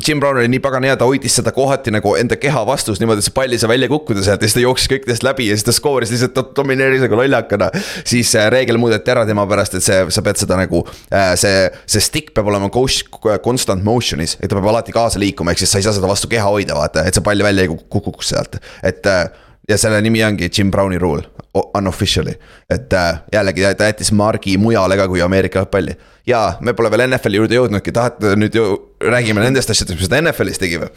Jim 0.06 0.20
Brown 0.20 0.38
oli 0.40 0.48
nii 0.52 0.60
pagan 0.62 0.84
hea, 0.86 0.96
ta 0.98 1.06
hoidis 1.08 1.38
seda 1.38 1.52
kohati 1.54 1.92
nagu 1.94 2.14
enda 2.18 2.36
keha 2.40 2.64
vastus 2.68 3.00
niimoodi, 3.00 3.22
et 3.22 3.28
see 3.28 3.34
pall 3.36 3.54
ei 3.54 3.60
saa 3.60 3.70
välja 3.70 3.88
kukkuda 3.90 4.24
sealt 4.24 4.42
ja 4.42 4.48
siis 4.48 4.58
ta 4.58 4.64
jooksis 4.64 4.90
kõikidest 4.92 5.26
läbi 5.26 5.48
ja 5.48 5.56
siis 5.56 5.66
ta 5.66 5.74
skooris 5.74 6.12
lihtsalt 6.14 6.52
domineeris 6.56 7.04
nagu 7.04 7.18
lollakana. 7.18 7.70
siis 8.04 8.34
äh, 8.36 8.50
reegel 8.52 8.80
muudeti 8.80 9.12
ära 9.14 9.24
tema 9.28 9.46
pärast, 9.48 9.78
et 9.78 9.86
see, 9.86 10.04
sa 10.14 10.24
pead 10.24 10.40
seda 10.40 10.58
nagu, 10.60 10.84
äh, 11.12 11.32
see, 11.40 11.66
see 11.86 12.04
stick 12.04 12.34
peab 12.36 12.50
olema 12.52 12.70
coach, 12.74 13.04
constant 13.44 13.84
motion'is, 13.84 14.36
et 14.42 14.48
ta 14.48 14.58
peab 14.58 14.70
alati 14.72 14.94
kaasa 14.94 15.20
liikuma, 15.22 15.54
ehk 15.54 15.64
siis 15.64 15.74
sa 15.74 15.82
ei 15.82 15.88
saa 15.88 15.96
seda 15.96 16.10
vastu 16.10 16.30
keha 16.30 16.46
hoida, 16.48 16.76
vaata, 16.78 17.06
et 17.08 17.16
see 17.16 17.24
pall 17.24 17.44
välja 17.44 17.66
ei 17.66 17.72
kukuks 17.72 18.34
sealt, 18.34 18.60
et 18.86 19.06
äh, 19.08 19.26
ja 19.68 19.78
selle 19.80 20.00
nimi 20.04 20.22
ongi 20.24 20.50
Jim 20.52 20.70
Browni 20.70 20.98
rule, 21.00 21.26
unofficially. 21.78 22.34
et 22.70 22.92
äh, 22.92 23.20
jällegi 23.32 23.66
ta 23.76 23.90
jättis 23.90 24.12
margi 24.12 24.56
mujale 24.58 24.96
ka 24.96 25.08
kui 25.08 25.22
Ameerika 25.22 25.62
jalgpalli. 25.62 25.96
ja 26.26 26.58
me 26.60 26.74
pole 26.74 26.90
veel 26.90 27.06
NFL-i 27.08 27.42
juurde 27.42 27.58
jõudnudki, 27.58 27.92
tahate 27.92 28.34
nüüd 28.36 28.54
ju 28.54 28.66
räägime 29.02 29.44
nendest 29.44 29.70
asjadest, 29.70 30.00
mis 30.00 30.10
ta 30.10 30.20
NFL-is 30.22 30.60
tegi 30.62 30.80
või? 30.82 30.90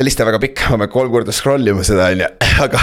see 0.00 0.08
list 0.08 0.20
on 0.20 0.30
väga 0.30 0.40
pikk, 0.40 0.66
pean 0.68 0.88
kolm 0.92 1.12
korda 1.12 1.32
scroll 1.32 1.72
ima 1.72 1.84
seda, 1.86 2.08
on 2.12 2.24
ju, 2.24 2.30
aga 2.66 2.82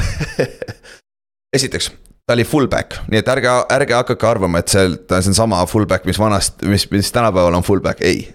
esiteks, 1.57 1.91
ta 2.27 2.35
oli 2.37 2.45
fullback, 2.45 3.01
nii 3.11 3.23
et 3.23 3.31
ärge, 3.33 3.53
ärge 3.73 3.97
hakake 3.97 4.29
arvama, 4.29 4.61
et 4.61 4.73
see, 4.73 4.97
ta 5.09 5.21
on 5.23 5.37
sama 5.37 5.63
fullback, 5.69 6.05
mis 6.05 6.19
vanasti, 6.21 6.69
mis, 6.69 6.89
mis 6.93 7.13
tänapäeval 7.15 7.57
on 7.57 7.65
fullback, 7.65 8.03
ei 8.05 8.27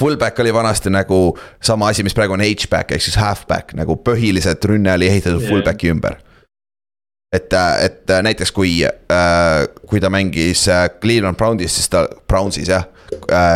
Fullback 0.00 0.38
oli 0.40 0.54
vanasti 0.54 0.90
nagu 0.90 1.38
sama 1.62 1.88
asi, 1.92 2.02
mis 2.02 2.14
praegu 2.16 2.34
on 2.34 2.40
H-back 2.40 2.94
ehk 2.94 3.02
siis 3.04 3.16
halfback 3.20 3.74
nagu 3.78 3.94
põhiliselt 4.02 4.64
rünne 4.66 4.94
oli 4.96 5.06
ehitatud 5.06 5.42
yeah. 5.42 5.52
fullback'i 5.52 5.92
ümber. 5.92 6.16
Et, 7.32 7.52
äh, 7.52 7.84
et 7.84 8.10
äh, 8.10 8.22
näiteks 8.22 8.52
kui, 8.52 8.82
äh, 8.84 9.66
kui 9.88 10.00
ta 10.00 10.10
mängis 10.12 10.66
Cleveland 11.00 11.36
Brownis, 11.40 11.76
siis 11.78 11.88
ta, 11.92 12.06
Brownsis 12.28 12.68
jah, 12.68 12.88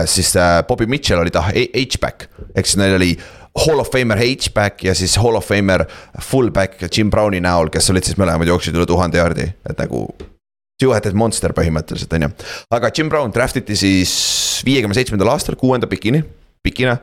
siis 0.04 0.34
Bobby 0.68 0.86
Mitchell 0.86 1.20
oli 1.22 1.32
ta 1.32 1.46
H-back 1.48 2.26
ehk 2.54 2.66
siis 2.68 2.76
neil 2.76 2.96
oli 2.98 3.14
Hall 3.56 3.80
of 3.80 3.88
Famer 3.92 4.20
H-back 4.20 4.84
ja 4.84 4.94
siis 4.94 5.16
Hall 5.16 5.38
of 5.38 5.48
Famer 5.48 5.86
fullback 6.20 6.88
Jim 6.90 7.10
Browni 7.10 7.40
näol, 7.40 7.70
kes 7.72 7.88
olid 7.92 8.04
siis 8.04 8.18
mõlemad 8.20 8.48
jooksid 8.48 8.76
üle 8.76 8.84
tuhande 8.88 9.20
jaardi, 9.20 9.48
et 9.68 9.80
nagu 9.80 10.06
Two-headed 10.76 11.16
monster 11.16 11.54
põhimõtteliselt, 11.56 12.12
on 12.18 12.26
ju. 12.26 12.30
aga 12.76 12.90
Jim 12.92 13.08
Brown 13.08 13.32
draft 13.32 13.56
iti 13.56 13.78
siis 13.80 14.12
viiekümne 14.66 14.96
seitsmendal 14.96 15.32
aastal 15.32 15.56
kuuenda 15.56 15.88
pikini, 15.88 16.20
pikina. 16.64 16.98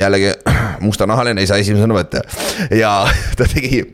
jällegi 0.00 0.32
mustanahaline, 0.86 1.40
ei 1.40 1.50
saa 1.50 1.60
esimesena 1.60 1.96
võtta 1.96 2.24
ja 2.72 3.02
ta 3.38 3.48
tegi. 3.52 3.84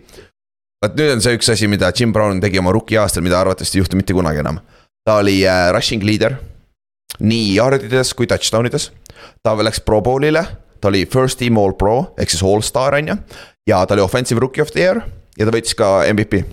Vot 0.83 0.97
nüüd 0.99 1.13
on 1.15 1.23
see 1.23 1.37
üks 1.39 1.51
asi, 1.53 1.69
mida 1.71 1.93
Jim 1.95 2.13
Brown 2.15 2.41
tegi 2.43 2.61
oma 2.61 2.73
rookie 2.75 2.99
aastal, 3.01 3.25
mida 3.25 3.39
arvatavasti 3.41 3.79
ei 3.79 3.85
juhtu 3.85 3.99
mitte 3.99 4.17
kunagi 4.17 4.43
enam. 4.43 4.59
ta 5.07 5.19
oli 5.23 5.39
äh, 5.47 5.71
rushing 5.75 6.03
leader, 6.07 6.37
nii 7.21 7.55
yardides 7.57 8.13
kui 8.19 8.27
touchdown 8.27 8.67
ides. 8.67 8.91
ta 9.43 9.55
läks 9.55 9.81
pro 9.87 10.01
bowl'ile, 10.03 10.45
ta 10.81 10.91
oli 10.91 11.05
first 11.07 11.39
team 11.39 11.59
all 11.59 11.77
pro 11.79 12.15
ehk 12.19 12.31
siis 12.31 12.43
all 12.43 12.63
star 12.67 12.99
on 12.99 13.13
ju. 13.13 13.17
ja 13.67 13.85
ta 13.87 13.95
oli 13.95 14.03
offensive 14.03 14.41
rookie 14.41 14.63
of 14.63 14.75
the 14.75 14.83
year 14.83 15.05
ja 15.39 15.47
ta 15.47 15.55
võitis 15.55 15.79
ka 15.79 16.03
MVP 16.11 16.43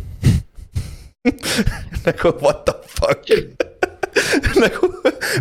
nagu 2.05 2.35
what 2.43 2.65
the 2.65 2.73
fuck 2.85 3.25
nagu, 4.63 4.89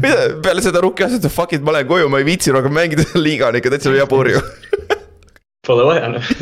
mida 0.02 0.24
peale 0.44 0.64
seda 0.64 0.80
rukki 0.84 1.04
aastat, 1.04 1.28
fuck 1.32 1.54
it, 1.56 1.64
ma 1.64 1.76
lähen 1.76 1.88
koju, 1.88 2.08
ma 2.12 2.20
ei 2.20 2.26
viitsi 2.28 2.52
rohkem 2.54 2.74
mängida, 2.76 3.06
liiga 3.26 3.52
on 3.52 3.60
ikka 3.60 3.72
täitsa 3.72 3.94
jabur 3.96 4.32
ju. 4.32 4.42
Pole 5.66 5.88
vaja 5.88 6.10
noh 6.12 6.34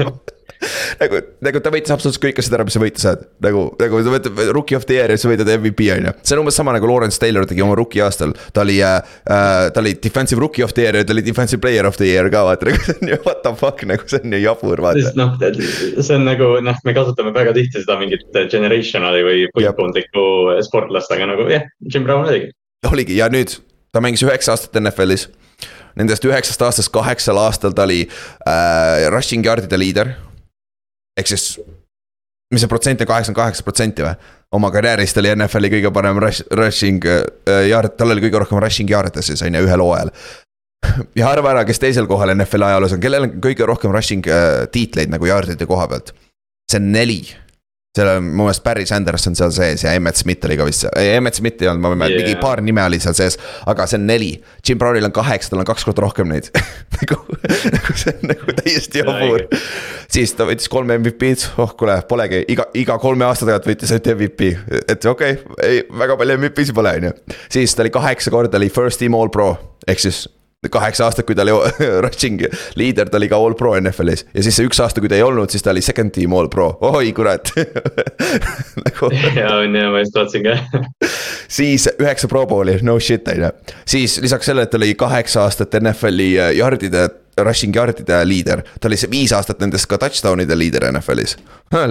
nagu, 1.01 1.21
nagu 1.45 1.63
ta 1.63 1.73
võitis 1.73 1.93
absoluutselt 1.95 2.23
kõik 2.25 2.41
asjad 2.41 2.57
ära, 2.59 2.67
mis 2.67 2.77
sa 2.77 2.83
võita 2.83 3.03
saad. 3.03 3.25
nagu, 3.45 3.67
nagu 3.81 4.01
sa 4.05 4.15
võtad 4.15 4.41
rookie 4.57 4.79
of 4.79 4.87
the 4.89 4.99
year 4.99 5.13
ja 5.13 5.21
sa 5.21 5.31
võidad 5.31 5.51
MVP 5.57 5.89
on 5.95 6.09
ju. 6.09 6.15
see 6.23 6.37
on 6.37 6.43
umbes 6.45 6.59
sama 6.59 6.75
nagu 6.77 6.89
Lawrence 6.91 7.21
Taylor 7.23 7.47
tegi 7.49 7.65
oma 7.65 7.77
rookie 7.79 8.03
aastal. 8.05 8.35
ta 8.57 8.65
oli 8.65 8.79
äh,, 8.85 9.17
ta 9.27 9.83
oli 9.83 9.97
defensive 10.03 10.43
rookie 10.43 10.65
of 10.65 10.75
the 10.77 10.87
year 10.87 11.01
ja 11.01 11.07
ta 11.07 11.17
oli 11.17 11.25
defensive 11.27 11.61
player 11.63 11.89
of 11.89 11.99
the 12.01 12.11
year 12.11 12.31
ka 12.33 12.45
vaata, 12.49 12.69
nagu 12.71 12.83
see 12.87 12.99
on 13.03 13.13
ju 13.15 13.21
what 13.27 13.43
the 13.47 13.55
fuck 13.61 13.87
nagu 13.89 14.11
see 14.11 14.23
on 14.23 14.37
ju 14.37 14.43
jabur 14.45 14.85
vaata. 14.89 15.15
noh, 15.19 15.37
see 15.39 16.19
on 16.19 16.29
nagu 16.29 16.53
noh, 16.65 16.85
me 16.85 16.97
kasutame 16.97 17.35
väga 17.37 17.57
tihti 17.57 17.85
seda 17.85 17.99
mingit 18.03 18.27
generational'i 18.53 19.25
või 19.27 19.49
põlvkondlikku 19.57 20.29
sportlast, 20.67 21.13
aga 21.15 21.33
nagu 21.33 21.49
jah, 21.53 21.67
Jim 21.93 22.07
Brown 22.07 22.29
oligi. 22.29 22.53
oligi 22.93 23.19
ja 23.21 23.31
nüüd 23.33 23.59
ta 23.93 24.03
mängis 24.05 24.25
üheksa 24.27 24.57
aastat 24.57 24.77
NFL-is 24.81 25.29
Nendest 25.97 26.27
üheksast 26.29 26.61
aastast 26.61 26.91
kaheksal 26.93 27.39
aastal 27.41 27.73
ta 27.73 27.87
oli 27.87 28.03
äh, 28.05 29.07
rushing 29.09 29.47
yard'ide 29.47 29.79
liider 29.81 30.13
ehk 31.17 31.31
siis 31.33 31.55
mis 32.53 32.63
see 32.63 32.71
protsent 32.71 33.01
on, 33.03 33.09
kaheksakümmend 33.11 33.43
kaheksa 33.43 33.67
protsenti 33.67 34.05
või? 34.07 34.15
oma 34.57 34.71
karjäärist 34.71 35.19
oli 35.21 35.33
NFL-i 35.35 35.71
kõige 35.77 35.91
parem 35.93 36.19
rush, 36.23 36.45
rushing 36.55 37.07
yard, 37.67 37.97
tal 37.99 38.15
oli 38.15 38.23
kõige 38.25 38.43
rohkem 38.43 38.61
rushing 38.63 38.91
yard'e 38.91 39.25
siis 39.25 39.43
on 39.43 39.57
ju 39.59 39.65
ühel 39.67 39.83
hooajal. 39.83 40.13
ja 41.19 41.33
arva 41.33 41.51
ära, 41.55 41.65
kes 41.67 41.83
teisel 41.83 42.07
kohal 42.11 42.35
NFL-i 42.37 42.71
ajaloos 42.71 42.95
on, 42.95 43.03
kellel 43.03 43.27
on 43.27 43.35
kõige 43.43 43.67
rohkem 43.69 43.95
rushing 43.95 44.29
uh, 44.31 44.63
tiitleid 44.73 45.11
nagu 45.13 45.27
yard'ide 45.29 45.67
koha 45.69 45.89
pealt. 45.91 46.15
see 46.71 46.81
on 46.83 46.93
neli 46.95 47.21
seal 47.97 48.11
on 48.13 48.29
mu 48.29 48.47
meelest 48.47 48.65
Barry 48.65 48.87
Sanders 48.89 49.27
on 49.31 49.37
seal 49.39 49.53
sees 49.55 49.85
ja 49.87 49.95
Emmet 49.97 50.19
Smith 50.21 50.45
oli 50.49 50.59
ka 50.59 50.67
vist 50.69 50.85
seal, 50.85 50.95
ei 51.01 51.15
Emmet 51.17 51.39
Smith 51.39 51.63
ei 51.63 51.71
olnud, 51.71 51.85
ma 51.85 51.93
mäleta 51.95 52.21
yeah., 52.21 52.29
mingi 52.29 52.41
paar 52.43 52.63
nime 52.65 52.85
oli 52.85 53.01
seal 53.03 53.17
sees. 53.17 53.39
aga 53.67 53.87
see 53.89 54.01
on 54.01 54.07
neli, 54.11 54.31
Jim 54.67 54.81
Brownil 54.81 55.09
on 55.09 55.15
kaheksa, 55.17 55.53
tal 55.53 55.63
on 55.63 55.69
kaks 55.69 55.87
korda 55.89 56.05
rohkem 56.05 56.31
neid 56.33 56.51
nagu, 56.99 57.19
nagu 57.73 57.97
see 57.97 58.15
on 58.15 58.33
nagu 58.33 58.57
täiesti 58.61 59.03
jabur. 59.03 59.47
siis 60.13 60.37
ta 60.37 60.49
võttis 60.49 60.71
kolm 60.73 60.93
MVP-d, 60.99 61.51
oh 61.63 61.75
kuule, 61.79 61.99
polegi, 62.11 62.45
iga, 62.53 62.69
iga 62.77 62.99
kolme 63.03 63.29
aasta 63.29 63.49
tagant 63.49 63.69
võttis 63.71 63.95
ainult 63.95 64.13
MVP, 64.15 64.53
et 64.87 65.11
okei 65.11 65.39
okay,, 65.41 65.61
ei 65.67 65.85
väga 66.05 66.19
palju 66.21 66.41
MVP-sid 66.43 66.77
pole, 66.77 66.97
on 67.01 67.11
ju. 67.11 67.39
siis 67.59 67.75
ta 67.75 67.87
oli 67.87 67.95
kaheksa 67.95 68.35
korda 68.35 68.61
oli 68.61 68.73
first 68.73 69.03
team 69.03 69.17
all 69.19 69.33
pro, 69.33 69.55
ehk 69.89 70.03
siis 70.03 70.27
kaheksa 70.73 71.07
aastat, 71.07 71.27
kui 71.29 71.37
ta 71.37 71.45
oli 71.47 71.55
rushing 72.05 72.45
liider, 72.79 73.11
ta 73.11 73.21
oli 73.21 73.29
ka 73.33 73.39
all 73.41 73.57
pro 73.59 73.75
NFL-is 73.81 74.27
ja 74.33 74.45
siis 74.47 74.59
see 74.59 74.69
üks 74.69 74.81
aasta, 74.83 75.03
kui 75.03 75.11
ta 75.13 75.19
ei 75.19 75.25
olnud, 75.27 75.53
siis 75.53 75.65
ta 75.65 75.73
oli 75.75 75.85
second 75.85 76.15
team 76.15 76.35
all 76.37 76.51
pro, 76.53 76.71
oi 76.93 77.13
kurat. 77.17 77.53
Nagu... 78.85 79.13
ja 79.41 79.53
on 79.61 79.77
ja 79.77 79.91
ma 79.93 80.03
just 80.03 80.17
vaatasin 80.17 80.47
ka. 80.47 80.57
Siis 81.49 81.89
üheksa 81.97 82.31
pro 82.31 82.47
bowl'i, 82.51 82.79
no 82.87 82.99
shit 83.03 83.29
on 83.33 83.47
ju, 83.47 83.53
siis 83.89 84.19
lisaks 84.25 84.51
sellele, 84.51 84.67
et 84.67 84.75
ta 84.75 84.81
oli 84.81 84.95
kaheksa 84.99 85.47
aastat 85.47 85.79
NFL-i 85.81 86.33
yard'ide 86.59 87.09
rushing 87.45 87.75
yard'ide 87.77 88.21
liider, 88.25 88.63
ta 88.81 88.89
oli 88.89 88.97
see 89.01 89.11
viis 89.13 89.33
aastat 89.37 89.61
nendest 89.61 89.89
ka 89.91 89.99
touchdown'ide 90.01 90.57
liider 90.57 90.87
NFL-is. 90.89 91.37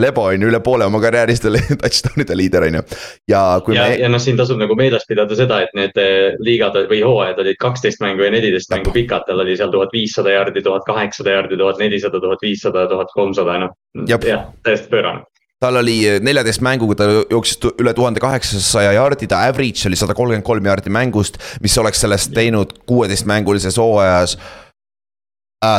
lebo 0.02 0.24
on 0.32 0.42
ju, 0.42 0.50
üle 0.50 0.60
poole 0.64 0.88
oma 0.88 1.02
karjäärist 1.04 1.46
oli 1.50 1.62
touchdown'ide 1.84 2.38
liider 2.38 2.66
on 2.70 2.80
ju. 2.80 2.82
ja 3.30 3.44
ja 3.68 3.88
me..., 3.90 4.00
ja 4.02 4.10
noh, 4.10 4.22
siin 4.22 4.40
tasub 4.40 4.60
nagu 4.62 4.78
meeles 4.80 5.06
pidada 5.08 5.38
seda, 5.38 5.62
et 5.66 5.78
need 5.78 6.02
eh, 6.02 6.40
liigad 6.40 6.78
või 6.90 7.04
hooajad 7.06 7.44
olid 7.46 7.62
kaksteist 7.62 8.02
mängu 8.02 8.26
ja 8.26 8.34
neliteist 8.34 8.74
mängu 8.74 8.96
pikad, 8.96 9.28
tal 9.30 9.46
oli 9.46 9.58
seal 9.58 9.74
tuhat 9.74 9.94
viissada 9.94 10.34
jardi, 10.34 10.66
tuhat 10.66 10.88
kaheksasada 10.90 11.38
jardi, 11.38 11.62
tuhat 11.62 11.80
nelisada, 11.84 12.22
tuhat 12.24 12.42
viissada, 12.42 12.90
tuhat 12.90 13.14
kolmsada, 13.14 13.62
noh. 13.66 13.78
jah, 14.10 14.52
täiesti 14.66 14.92
pöörane. 14.92 15.26
Tal 15.64 15.78
oli 15.80 16.02
neljateist 16.22 16.60
mänguga, 16.62 16.98
ta 17.00 17.06
jooksis 17.32 17.62
üle 17.80 17.94
tuhande 17.96 18.20
kaheksasaja 18.20 18.92
jardi, 18.98 19.30
ta 19.32 19.46
average 19.48 19.88
oli 19.88 19.96
sada 19.98 20.14
kolmkümmend 20.14 20.46
kolm 20.46 20.68
jardi 20.68 20.92
mängust, 20.92 21.40
mis 21.64 21.78
oleks 21.80 22.04
sellest 22.04 22.34
teinud 22.36 22.74
kuueteistmängulises 22.92 23.80
hooajas 23.80 24.36
Äh, 24.36 24.65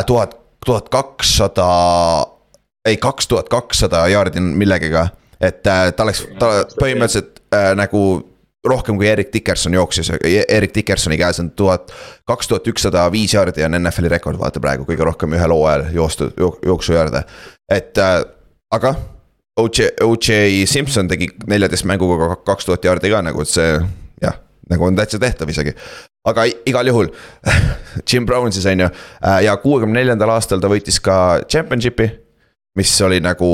tuhat, 0.06 0.36
tuhat 0.66 0.88
kakssada, 0.88 1.66
ei 2.84 2.96
kaks 2.96 3.28
tuhat 3.28 3.48
kakssada 3.48 4.06
jaardi 4.08 4.40
millegiga. 4.40 5.08
et 5.40 5.66
äh, 5.66 5.92
ta 5.92 6.02
oleks, 6.02 6.26
ta 6.38 6.46
põhimõtteliselt 6.80 7.42
äh, 7.52 7.74
nagu 7.76 8.00
rohkem 8.66 8.96
kui 8.96 9.08
Erik 9.08 9.28
Dickerson 9.32 9.74
jooksis, 9.74 10.10
Erik 10.48 10.72
Dickersoni 10.74 11.18
käes 11.18 11.40
on 11.40 11.50
tuhat, 11.50 11.92
kaks 12.26 12.48
tuhat 12.48 12.66
ükssada 12.66 13.04
viis 13.12 13.34
jaardi 13.34 13.64
on 13.64 13.76
NFL-i 13.82 14.08
rekord, 14.08 14.38
vaata 14.40 14.60
praegu 14.60 14.86
kõige 14.88 15.04
rohkem 15.04 15.36
ühel 15.36 15.52
hooajal 15.52 15.90
joostu, 15.94 16.30
jooksujaarde. 16.66 17.22
et 17.70 17.98
äh, 17.98 18.24
aga 18.72 18.94
OJ, 19.60 19.92
OJ 20.02 20.66
Simpson 20.66 21.08
tegi 21.08 21.28
neljateist 21.46 21.86
mänguga 21.88 22.34
kaks 22.44 22.66
tuhat 22.68 22.84
jaardi 22.84 23.12
ka 23.12 23.22
nagu, 23.24 23.44
et 23.44 23.52
see 23.52 23.78
jah, 24.22 24.40
nagu 24.70 24.88
on 24.88 24.96
täitsa 24.98 25.20
tehtav 25.22 25.52
isegi 25.52 25.76
aga 26.26 26.46
igal 26.66 26.92
juhul 26.92 27.10
Jim 28.08 28.26
Brown 28.26 28.52
siis 28.52 28.66
on 28.66 28.86
ju 28.86 28.90
äh, 28.90 29.40
ja 29.46 29.56
kuuekümne 29.62 30.00
neljandal 30.00 30.34
aastal 30.36 30.62
ta 30.62 30.70
võitis 30.70 31.00
ka 31.02 31.42
championship'i, 31.48 32.10
mis 32.78 32.94
oli 33.06 33.20
nagu 33.24 33.50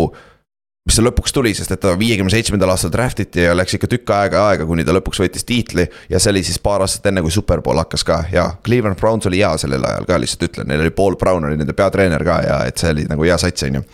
mis 0.82 0.98
ta 0.98 1.04
lõpuks 1.04 1.34
tuli, 1.34 1.52
sest 1.54 1.70
et 1.74 1.80
ta 1.82 1.92
viiekümne 1.98 2.32
seitsmendal 2.32 2.72
aastal 2.72 2.90
draft 2.94 3.20
iti 3.22 3.44
ja 3.44 3.54
läks 3.54 3.76
ikka 3.76 3.90
tükk 3.90 4.10
aega 4.16 4.46
aega, 4.48 4.66
kuni 4.66 4.84
ta 4.86 4.94
lõpuks 4.96 5.20
võitis 5.22 5.46
tiitli. 5.46 5.86
ja 6.10 6.18
see 6.18 6.32
oli 6.34 6.42
siis 6.46 6.58
paar 6.62 6.82
aastat 6.82 7.06
enne, 7.06 7.22
kui 7.22 7.30
Superbowl 7.30 7.78
hakkas 7.84 8.04
ka 8.08 8.24
ja 8.32 8.48
Cleveland 8.66 8.98
Browns 8.98 9.28
oli 9.30 9.38
hea 9.38 9.52
sellel 9.62 9.84
ajal 9.86 10.08
ka, 10.08 10.18
lihtsalt 10.18 10.48
ütlen, 10.48 10.70
neil 10.72 10.82
oli 10.82 10.90
Paul 10.90 11.16
Brown 11.20 11.46
oli 11.46 11.60
nende 11.60 11.76
peatreener 11.78 12.24
ka 12.26 12.40
ja 12.42 12.58
et 12.66 12.82
see 12.82 12.90
oli 12.96 13.06
nagu 13.10 13.28
hea 13.28 13.38
sats, 13.38 13.68
on 13.68 13.78
ju. 13.78 13.84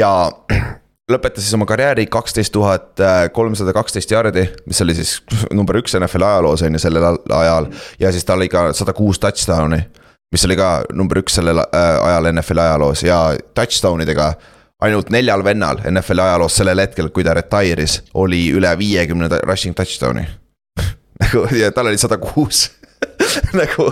ja 0.00 0.12
lõpetas 1.12 1.44
siis 1.44 1.54
oma 1.56 1.66
karjääri 1.68 2.06
kaksteist 2.06 2.52
tuhat 2.52 3.00
kolmsada 3.32 3.72
kaksteist 3.72 4.10
jardi, 4.12 4.44
mis 4.66 4.80
oli 4.84 4.96
siis 4.98 5.18
number 5.58 5.80
üks 5.80 5.96
NFL 5.98 6.26
ajaloos 6.26 6.62
on 6.66 6.76
ju 6.76 6.82
sellel 6.82 7.08
ajal. 7.34 7.70
ja 8.00 8.12
siis 8.12 8.24
tal 8.28 8.40
oli 8.40 8.48
ka 8.52 8.68
sada 8.76 8.92
kuus 8.92 9.20
touchdown'i, 9.22 9.80
mis 10.32 10.44
oli 10.44 10.56
ka 10.58 10.70
number 10.92 11.22
üks 11.22 11.38
sellel 11.40 11.62
äh, 11.64 11.90
ajal 12.10 12.32
NFL 12.32 12.64
ajaloos. 12.64 13.02
Ja 13.02 13.20
touchdown 13.54 14.04
idega 14.04 14.32
ainult 14.84 15.10
neljal 15.10 15.44
vennal 15.44 15.80
NFL 15.90 16.24
ajaloos 16.26 16.58
sellel 16.60 16.84
hetkel, 16.84 17.08
kui 17.10 17.24
ta 17.26 17.34
retire'is, 17.34 18.02
oli 18.14 18.48
üle 18.54 18.74
viiekümne 18.78 19.30
rushing 19.42 19.76
touchdown'i. 19.76 20.26
Nagu 21.22 21.48
ja 21.56 21.72
tal 21.74 21.90
oli 21.90 21.98
sada 21.98 22.20
kuus 22.22 22.68
nagu, 23.60 23.88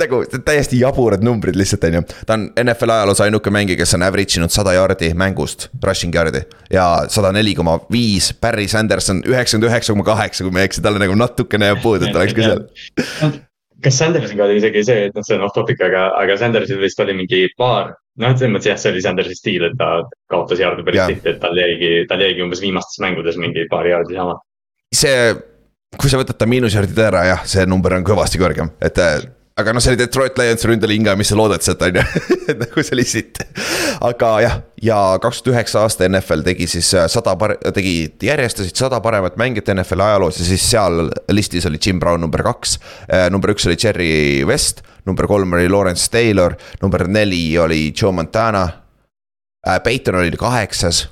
nagu 0.00 0.22
täiesti 0.44 0.80
jaburad 0.82 1.24
numbrid 1.24 1.58
lihtsalt, 1.58 1.88
on 1.88 1.98
ju. 2.00 2.04
ta 2.26 2.38
on 2.38 2.48
NFL 2.64 2.94
ajaloos 2.96 3.22
ainuke 3.24 3.52
mängija, 3.54 3.80
kes 3.80 3.96
on 3.98 4.06
average 4.06 4.40
inud 4.40 4.54
sada 4.54 4.74
jaardi 4.76 5.12
mängust, 5.18 5.68
rushing 5.84 6.14
yard'i. 6.14 6.44
ja 6.72 6.88
sada 7.12 7.32
neli 7.34 7.54
koma 7.58 7.78
viis, 7.92 8.32
Barry 8.40 8.68
Sanderson 8.68 9.22
üheksakümmend 9.26 9.70
üheksa 9.70 9.94
koma 9.94 10.06
kaheksa, 10.08 10.46
kui 10.46 10.54
ma 10.54 10.64
ei 10.64 10.70
eksi, 10.70 10.84
tal 10.84 10.98
nagu 11.00 11.18
natukene 11.18 11.72
jääb 11.72 11.84
puudu, 11.84 12.08
et 12.08 12.16
oleks 12.16 12.36
ka 12.36 12.48
seal 12.48 13.38
kas 13.84 13.98
Sandersiga 13.98 14.44
oli 14.44 14.58
isegi 14.58 14.82
see, 14.86 15.06
et 15.08 15.16
noh, 15.16 15.24
see 15.26 15.36
on 15.38 15.44
off 15.46 15.54
topic, 15.54 15.80
aga, 15.84 16.08
aga 16.18 16.36
Sandersil 16.40 16.80
vist 16.82 16.98
oli 17.02 17.14
mingi 17.18 17.44
paar, 17.58 17.92
noh, 18.18 18.34
selles 18.34 18.54
mõttes 18.54 18.72
jah, 18.72 18.80
see 18.80 18.92
oli 18.92 19.02
Sandersi 19.04 19.36
stiil, 19.38 19.68
et 19.68 19.76
ta 19.78 19.90
kaotas 20.32 20.62
jaardi 20.62 20.86
päris 20.86 21.04
tihti, 21.12 21.34
et 21.34 21.40
tal 21.42 21.58
jäigi, 21.58 21.92
tal 22.10 22.24
jäigi 22.24 22.42
umbes 22.44 22.62
viimastes 22.64 22.98
mängudes 23.04 23.38
mingi 23.40 23.68
paar 23.70 23.86
jaardi 23.86 24.18
sama. 24.18 24.38
see 24.94 25.14
kui 25.96 26.10
sa 26.10 26.20
võtad 26.20 26.36
ta 26.36 26.46
miinusjardid 26.48 26.98
ära, 27.00 27.24
jah, 27.30 27.44
see 27.48 27.64
number 27.68 27.96
on 27.96 28.06
kõvasti 28.06 28.40
kõrgem, 28.40 28.70
et 28.84 28.98
äh, 29.00 29.22
aga 29.58 29.72
noh, 29.74 29.82
see 29.82 29.94
oli 29.94 29.98
Detroit 29.98 30.36
Lionsi 30.38 30.68
ründeliinga, 30.70 31.14
mis 31.18 31.30
sa 31.32 31.38
loodad 31.38 31.64
sealt, 31.64 31.82
on 31.86 31.96
ju, 31.98 32.04
nagu 32.62 32.84
see 32.84 32.94
oli 32.94 33.06
sitt. 33.08 33.40
aga 34.04 34.30
jah, 34.44 34.58
ja 34.84 34.98
kaks 35.22 35.40
tuhat 35.42 35.56
üheksa 35.56 35.82
aasta 35.86 36.06
NFL 36.06 36.44
tegi 36.46 36.68
siis 36.70 36.92
äh, 36.94 37.08
sada 37.10 37.34
par-, 37.40 37.56
tegi, 37.74 37.94
järjestasid 38.28 38.78
sada 38.78 39.00
paremat 39.04 39.38
mängijat 39.40 39.72
NFL 39.74 40.04
ajaloos 40.06 40.42
ja 40.42 40.48
siis 40.50 40.68
seal 40.70 41.08
listis 41.32 41.66
oli 41.66 41.80
Jim 41.82 42.00
Brown 42.02 42.20
number 42.22 42.44
kaks. 42.46 42.78
Äh, 43.08 43.26
number 43.34 43.54
üks 43.54 43.66
oli 43.66 43.80
Jerry 43.80 44.12
West, 44.48 44.84
number 45.08 45.26
kolm 45.30 45.56
oli 45.58 45.70
Lawrence 45.72 46.10
Taylor, 46.12 46.54
number 46.82 47.08
neli 47.08 47.42
oli 47.58 47.88
Joe 47.90 48.12
Montana. 48.12 48.68
Peyton 49.84 50.14
oli 50.14 50.38
kaheksas, 50.38 51.08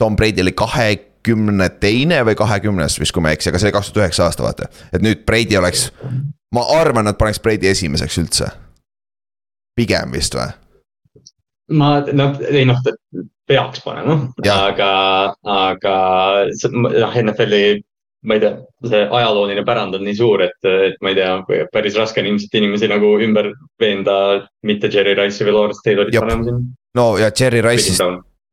Tom 0.00 0.16
Brady 0.16 0.40
oli 0.42 0.54
kahe 0.56 1.11
kahekümne 1.22 1.68
teine 1.80 2.22
või 2.24 2.34
kahekümnes 2.34 2.98
vist, 3.00 3.12
kui 3.12 3.22
ma 3.22 3.30
ei 3.30 3.38
eksi, 3.38 3.50
aga 3.50 3.58
see 3.58 3.68
oli 3.68 3.76
kaks 3.76 3.92
tuhat 3.92 4.04
üheksa 4.04 4.24
aasta, 4.26 4.42
vaata. 4.42 4.68
et 4.92 5.02
nüüd 5.02 5.24
Brady 5.26 5.56
oleks, 5.56 5.92
ma 6.54 6.64
arvan, 6.78 7.04
nad 7.04 7.18
paneks 7.18 7.40
Brady 7.40 7.68
esimeseks 7.68 8.18
üldse. 8.18 8.50
pigem 9.76 10.12
vist 10.12 10.34
või? 10.34 10.50
ma, 11.70 12.02
no 12.12 12.34
ei 12.48 12.64
noh, 12.64 12.78
peaks 13.46 13.80
panema, 13.84 14.32
aga, 14.44 15.34
aga 15.44 15.94
noh, 16.72 17.16
NFL-i 17.22 17.82
ma 18.22 18.34
ei 18.34 18.40
tea, 18.40 18.52
see 18.86 19.06
ajalooline 19.10 19.64
pärand 19.66 19.94
on 19.94 20.04
nii 20.06 20.14
suur, 20.14 20.42
et, 20.42 20.58
et 20.62 20.98
ma 21.02 21.10
ei 21.10 21.16
tea, 21.18 21.64
päris 21.72 21.96
raske 21.98 22.20
on 22.22 22.28
ilmselt 22.30 22.54
inimesi 22.54 22.90
nagu 22.90 23.16
ümber 23.22 23.52
veenda, 23.80 24.42
mitte 24.62 24.90
Jerry 24.92 25.14
Rice'i 25.18 25.46
või 25.46 25.56
Lawrence 25.56 25.82
Taylorit 25.82 26.18
panema 26.18 26.46
siin. 26.46 26.68
no 26.94 27.08
ja 27.18 27.30
Jerry 27.30 27.62
Rice'ist 27.62 28.02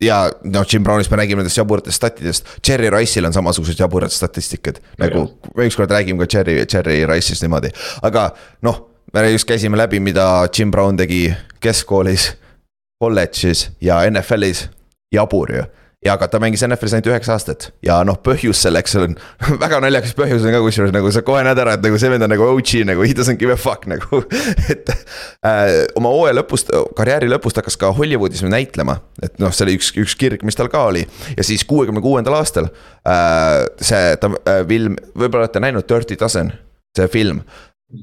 ja 0.03 0.31
noh, 0.43 0.65
Jim 0.73 0.83
Brownist 0.83 1.11
me 1.11 1.17
räägime 1.17 1.43
nendest 1.43 1.57
jaburatest 1.57 1.95
statidest, 1.95 2.47
Cherry 2.65 2.89
Rice'il 2.89 3.25
on 3.25 3.33
samasugused 3.33 3.79
jaburad 3.79 4.11
statistikad. 4.11 4.79
nagu 4.97 5.27
me 5.55 5.67
ükskord 5.67 5.91
räägime 5.91 6.19
ka 6.19 6.25
Cherry, 6.25 6.65
Cherry 6.65 7.05
Rice'ist 7.05 7.43
niimoodi, 7.43 7.71
aga 8.01 8.29
noh, 8.61 8.85
me 9.13 9.31
just 9.31 9.47
käisime 9.47 9.77
läbi, 9.77 9.99
mida 9.99 10.47
Jim 10.57 10.71
Brown 10.71 10.97
tegi 10.97 11.33
keskkoolis, 11.59 12.31
kolledžis 12.99 13.69
ja 13.81 14.01
NFL-is, 14.09 14.67
jabur 15.11 15.51
ju 15.55 15.63
ja 16.05 16.13
aga 16.15 16.29
ta 16.31 16.39
mängis 16.39 16.61
NFL-is 16.63 16.93
ainult 16.95 17.09
üheksa 17.11 17.33
aastat 17.35 17.65
ja 17.83 17.97
noh, 18.07 18.15
põhjus 18.23 18.61
selleks 18.63 18.95
on 18.99 19.17
väga 19.63 19.81
naljakas 19.83 20.15
põhjus 20.15 20.45
on 20.47 20.55
ka 20.55 20.61
kusjuures 20.63 20.93
nagu 20.95 21.11
sa 21.11 21.23
kohe 21.27 21.41
näed 21.43 21.59
ära, 21.59 21.75
et 21.75 21.83
nagu 21.83 21.99
see 21.99 22.11
vend 22.13 22.23
on 22.23 22.31
nagu 22.31 22.45
OG 22.47 22.73
nagu 22.87 23.03
he 23.03 23.15
doesn't 23.17 23.39
give 23.41 23.51
a 23.51 23.59
fuck 23.59 23.87
nagu 23.91 24.21
et 24.73 24.93
äh, 24.93 25.73
oma 25.99 26.13
hooaja 26.15 26.37
lõpust, 26.39 26.71
karjääri 26.95 27.27
lõpust 27.31 27.59
hakkas 27.59 27.75
ka 27.79 27.91
Hollywoodis 27.95 28.45
näitlema. 28.47 28.99
et 29.23 29.35
noh, 29.43 29.51
see 29.55 29.67
oli 29.67 29.75
üks, 29.79 29.91
üks 29.99 30.15
kirg, 30.19 30.45
mis 30.47 30.57
tal 30.59 30.71
ka 30.71 30.85
oli 30.93 31.03
ja 31.35 31.45
siis 31.45 31.67
kuuekümne 31.67 32.03
kuuendal 32.05 32.39
aastal 32.39 32.71
äh, 33.03 33.65
see, 33.83 34.15
ta 34.21 34.31
äh, 34.39 34.63
film, 34.69 34.95
võib-olla 35.15 35.49
olete 35.49 35.63
näinud 35.63 35.87
Dirty 35.89 36.15
Dozen, 36.19 36.53
see 36.95 37.11
film 37.11 37.43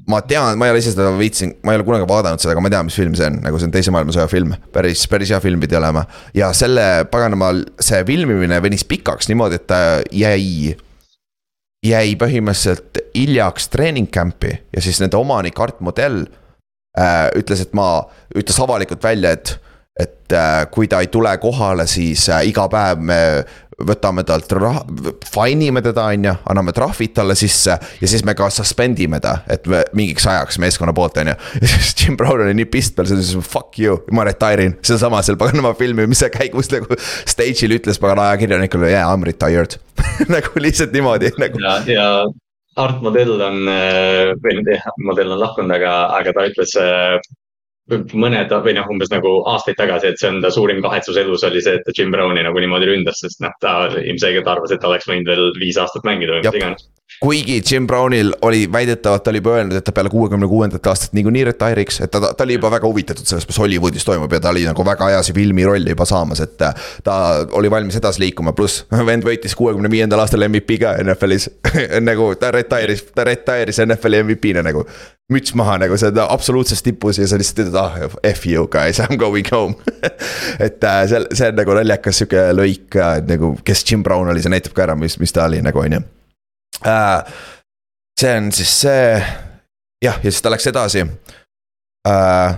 ma 0.07 0.19
tean, 0.21 0.57
ma 0.59 0.67
ei 0.67 0.73
ole 0.73 0.81
ise 0.81 0.91
seda 0.91 1.11
viitsinud, 1.15 1.61
ma 1.63 1.73
ei 1.73 1.79
ole 1.79 1.85
kunagi 1.87 2.07
vaadanud 2.09 2.41
seda, 2.43 2.53
aga 2.55 2.63
ma 2.63 2.71
tean, 2.71 2.87
mis 2.89 2.97
film 2.99 3.13
see 3.15 3.29
on, 3.29 3.37
nagu 3.45 3.59
see 3.59 3.69
on 3.69 3.75
teise 3.75 3.93
maailmasõja 3.95 4.27
film. 4.31 4.55
päris, 4.73 5.05
päris 5.07 5.31
hea 5.31 5.39
film 5.43 5.63
pidi 5.63 5.77
olema 5.79 6.03
ja 6.35 6.49
selle 6.57 7.05
paganama, 7.11 7.53
see 7.83 8.01
filmimine 8.07 8.59
venis 8.63 8.83
pikaks 8.87 9.31
niimoodi, 9.31 9.61
et 9.61 9.67
ta 9.69 9.79
jäi. 10.11 10.75
jäi 11.85 12.17
põhimõtteliselt 12.19 12.99
hiljaks 13.15 13.69
treening 13.71 14.09
camp'i 14.11 14.51
ja 14.75 14.83
siis 14.83 14.99
nende 14.99 15.15
omanik 15.19 15.59
Art 15.63 15.79
Modell 15.79 16.25
äh, 16.97 17.29
ütles, 17.37 17.61
et 17.63 17.75
ma, 17.77 18.01
ütles 18.35 18.59
avalikult 18.59 19.03
välja, 19.03 19.31
et 19.37 19.55
et 19.99 20.33
äh, 20.33 20.65
kui 20.71 20.87
ta 20.87 21.01
ei 21.01 21.07
tule 21.11 21.31
kohale, 21.41 21.87
siis 21.89 22.27
äh, 22.29 22.45
iga 22.49 22.67
päev 22.71 23.01
me 23.01 23.21
võtame 23.77 24.23
talt 24.25 24.51
raha, 24.57 24.81
fine 25.29 25.67
ime 25.69 25.83
teda, 25.85 26.07
on 26.09 26.23
ju, 26.25 26.33
anname 26.49 26.73
trahvid 26.73 27.13
talle 27.13 27.35
sisse 27.37 27.75
ja 27.77 28.09
siis 28.09 28.23
me 28.25 28.33
ka 28.37 28.47
suspend 28.53 28.97
ime 29.03 29.19
ta, 29.21 29.35
et 29.53 29.67
me 29.69 29.83
mingiks 29.97 30.25
ajaks 30.25 30.57
meeskonna 30.61 30.95
poolt, 30.97 31.19
on 31.21 31.29
ju. 31.29 31.35
ja 31.61 31.69
siis 31.75 31.93
Jim 32.01 32.17
Brown 32.17 32.41
oli 32.41 32.55
nii 32.57 32.69
pist 32.73 32.95
peal, 32.97 33.09
siis 33.11 33.35
fuck 33.45 33.77
you, 33.81 33.99
ma 34.17 34.25
retire 34.25 34.65
in, 34.65 34.75
sedasama 34.81 35.21
seal 35.25 35.37
paganama 35.37 35.75
filmimise 35.77 36.31
käigus 36.33 36.71
nagu 36.73 36.97
stage'il 36.97 37.77
ütles 37.77 38.01
pagana 38.01 38.31
ajakirjanikule 38.31 38.89
yeah 38.89 39.13
I 39.13 39.21
m 39.21 39.29
retired 39.29 39.77
nagu 40.33 40.61
lihtsalt 40.61 40.93
niimoodi 40.97 41.35
nagu. 41.37 41.61
ja, 41.61 41.77
ja 41.93 42.09
Art 42.77 43.01
Modell 43.01 43.37
on, 43.41 43.63
äh, 43.73 44.33
või 44.41 44.61
jah, 44.69 44.89
Modell 45.05 45.33
on 45.33 45.41
lahkunud, 45.41 45.73
aga, 45.77 45.93
aga 46.17 46.33
ta 46.33 46.49
ütles 46.49 46.73
mõned 47.87 48.51
või 48.65 48.75
noh, 48.77 48.89
umbes 48.91 49.11
nagu 49.13 49.37
aastaid 49.53 49.79
tagasi, 49.79 50.11
et 50.11 50.21
see 50.21 50.31
on 50.31 50.41
ta 50.43 50.51
suurim 50.53 50.81
kahetsus 50.83 51.19
elus 51.21 51.45
oli 51.47 51.63
see, 51.63 51.79
et 51.79 51.87
ta 51.87 51.95
Jim 51.95 52.11
Browni 52.13 52.43
nagu 52.45 52.59
niimoodi 52.63 52.89
ründas, 52.91 53.23
sest 53.23 53.41
noh, 53.43 53.55
ta 53.63 53.79
ilmselgelt 54.01 54.47
arvas, 54.51 54.75
et 54.75 54.83
ta 54.83 54.91
oleks 54.91 55.07
võinud 55.09 55.31
veel 55.31 55.49
viis 55.59 55.79
aastat 55.81 56.07
mängida 56.07 56.37
või 56.37 56.45
mis 56.45 56.61
iganes 56.61 56.87
kuigi 57.19 57.61
Jim 57.71 57.87
Brownil 57.87 58.33
oli 58.41 58.71
väidetavalt, 58.71 59.23
ta 59.23 59.29
oli 59.29 59.37
juba 59.37 59.55
öelnud, 59.55 59.77
et 59.77 59.83
ta 59.83 59.91
peale 59.91 60.09
kuuekümne 60.09 60.47
kuuendat 60.47 60.87
aastat 60.87 61.13
niikuinii 61.17 61.43
retire'iks, 61.47 62.01
et 62.05 62.11
ta, 62.11 62.33
ta 62.33 62.43
oli 62.43 62.57
juba 62.57 62.71
väga 62.71 62.87
huvitatud 62.87 63.25
sellest, 63.25 63.49
mis 63.49 63.59
Hollywoodis 63.59 64.05
toimub 64.05 64.33
ja 64.33 64.39
ta 64.39 64.51
oli 64.53 64.65
nagu 64.67 64.85
väga 64.85 65.09
hea 65.13 65.23
see 65.25 65.35
filmi 65.35 65.65
rolli 65.65 65.95
juba 65.95 66.05
saamas, 66.05 66.43
et. 66.43 66.57
ta 67.03 67.15
oli 67.57 67.71
valmis 67.71 67.95
edasi 67.97 68.21
liikuma, 68.25 68.53
pluss 68.53 68.85
vend 69.09 69.25
võitis 69.25 69.55
kuuekümne 69.57 69.89
viiendal 69.91 70.21
aastal 70.21 70.45
MVP 70.49 70.79
ka 70.83 70.97
NFL-is 71.03 71.49
nagu 72.09 72.33
ta 72.39 72.51
retire'is, 72.53 73.07
ta 73.15 73.25
retire'is 73.27 73.81
NFL-i 73.85 74.23
MVP-na 74.27 74.65
nagu. 74.67 74.85
Müts 75.33 75.53
maha 75.59 75.75
nagu 75.81 75.97
see 75.99 76.09
on 76.13 76.19
absoluutses 76.23 76.83
tipus 76.83 77.19
ja 77.19 77.27
sa 77.27 77.39
lihtsalt 77.39 77.65
ütled, 77.65 77.79
ah 77.79 77.97
F 78.29 78.45
you 78.47 78.67
guys, 78.71 78.99
I 78.99 79.07
m 79.11 79.17
going 79.19 79.47
home 79.51 79.75
et 80.65 80.83
äh, 80.83 81.01
see, 81.09 81.23
see 81.35 81.49
on 81.51 81.59
nagu 81.59 81.75
naljakas 81.75 82.21
sihuke 82.21 82.45
lõik 82.55 82.95
äh, 82.95 83.17
nagu, 83.27 83.51
kes 83.67 83.83
Jim 83.89 84.05
Brown 84.07 84.31
oli, 84.31 84.43
see 84.43 84.53
näitab 84.53 84.75
ka 84.77 84.85
ära, 84.87 84.95
mis, 84.99 85.17
mis 85.19 85.35
ta 85.35 85.49
oli 85.49 85.59
nagu 85.65 85.83
on 85.83 85.97
ju 85.97 86.01
äh,. 86.87 87.33
see 88.19 88.37
on 88.39 88.51
siis 88.55 88.71
see, 88.85 89.19
jah, 90.05 90.21
ja 90.23 90.31
siis 90.31 90.41
ta 90.45 90.53
läks 90.53 90.71
edasi 90.71 91.03
äh,. 91.03 92.57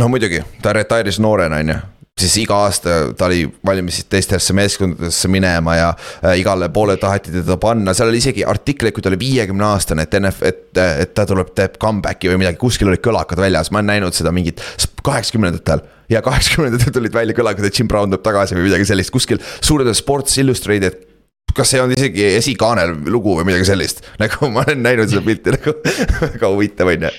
no 0.00 0.12
muidugi, 0.12 0.44
ta 0.62 0.76
retire'is 0.76 1.22
noorena, 1.24 1.62
on 1.64 1.74
ju 1.74 1.80
siis 2.20 2.34
iga 2.42 2.58
aasta 2.66 2.96
ta 3.16 3.26
oli 3.28 3.46
valmis 3.66 4.02
teistesse 4.10 4.54
meeskondadesse 4.56 5.30
minema 5.32 5.76
ja 5.76 5.88
äh, 5.92 6.36
igale 6.40 6.68
poole 6.74 6.96
taheti 7.00 7.32
teda 7.32 7.56
panna, 7.60 7.94
seal 7.96 8.12
oli 8.12 8.20
isegi 8.20 8.44
artikleid, 8.44 8.94
kui 8.94 9.04
ta 9.04 9.10
oli 9.12 9.20
viiekümne 9.20 9.64
aastane, 9.70 10.06
et 10.06 10.18
NF, 10.20 10.42
et, 10.48 10.66
et 10.76 11.14
ta 11.16 11.26
tuleb, 11.28 11.54
teeb 11.56 11.78
comeback'i 11.82 12.30
või 12.32 12.42
midagi, 12.44 12.60
kuskil 12.60 12.92
olid 12.92 13.02
kõlakad 13.04 13.40
väljas, 13.40 13.72
ma 13.72 13.80
olen 13.80 13.94
näinud 13.94 14.16
seda 14.16 14.34
mingit 14.34 14.60
kaheksakümnendatel. 15.02 15.86
ja 16.12 16.20
kaheksakümnendatel 16.22 16.92
tulid 16.98 17.16
välja 17.16 17.36
kõlakad, 17.38 17.66
et 17.66 17.78
Jim 17.80 17.88
Brown 17.88 18.12
tuleb 18.12 18.26
tagasi 18.26 18.58
või 18.58 18.68
midagi 18.68 18.86
sellist, 18.92 19.14
kuskil 19.14 19.40
suured 19.60 19.88
Sports 19.96 20.36
Illustrated 20.38 21.11
kas 21.56 21.72
see 21.72 21.82
on 21.82 21.92
isegi 21.94 22.24
esikaanel 22.38 22.94
lugu 23.12 23.36
või 23.38 23.48
midagi 23.50 23.68
sellist, 23.68 24.04
nagu 24.22 24.50
ma 24.52 24.64
olen 24.66 24.82
näinud 24.84 25.10
seda 25.10 25.24
pilti 25.26 25.54
nagu 25.56 25.74
väga 26.34 26.52
huvitav 26.54 26.92
on 26.92 27.06
ju. 27.08 27.12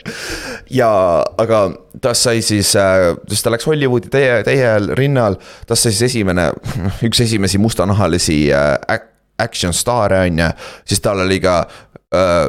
ja, 0.80 0.90
aga 1.44 1.64
tast 2.02 2.28
sai 2.28 2.42
siis, 2.42 2.74
siis 2.74 2.76
äh, 2.80 3.44
ta 3.44 3.54
läks 3.54 3.68
Hollywoodi 3.70 4.12
täie, 4.14 4.42
täiel 4.48 4.92
rinnal, 4.98 5.38
tast 5.70 5.88
sai 5.88 5.96
siis 5.96 6.12
esimene, 6.12 6.50
üks 7.08 7.24
esimesi 7.26 7.62
mustanahalisi 7.62 8.46
äh, 8.56 9.00
action 9.42 9.74
staare 9.74 10.26
on 10.28 10.44
ju, 10.44 10.52
siis 10.86 11.02
tal 11.04 11.24
oli 11.26 11.40
ka 11.44 11.64
äh, 12.14 12.48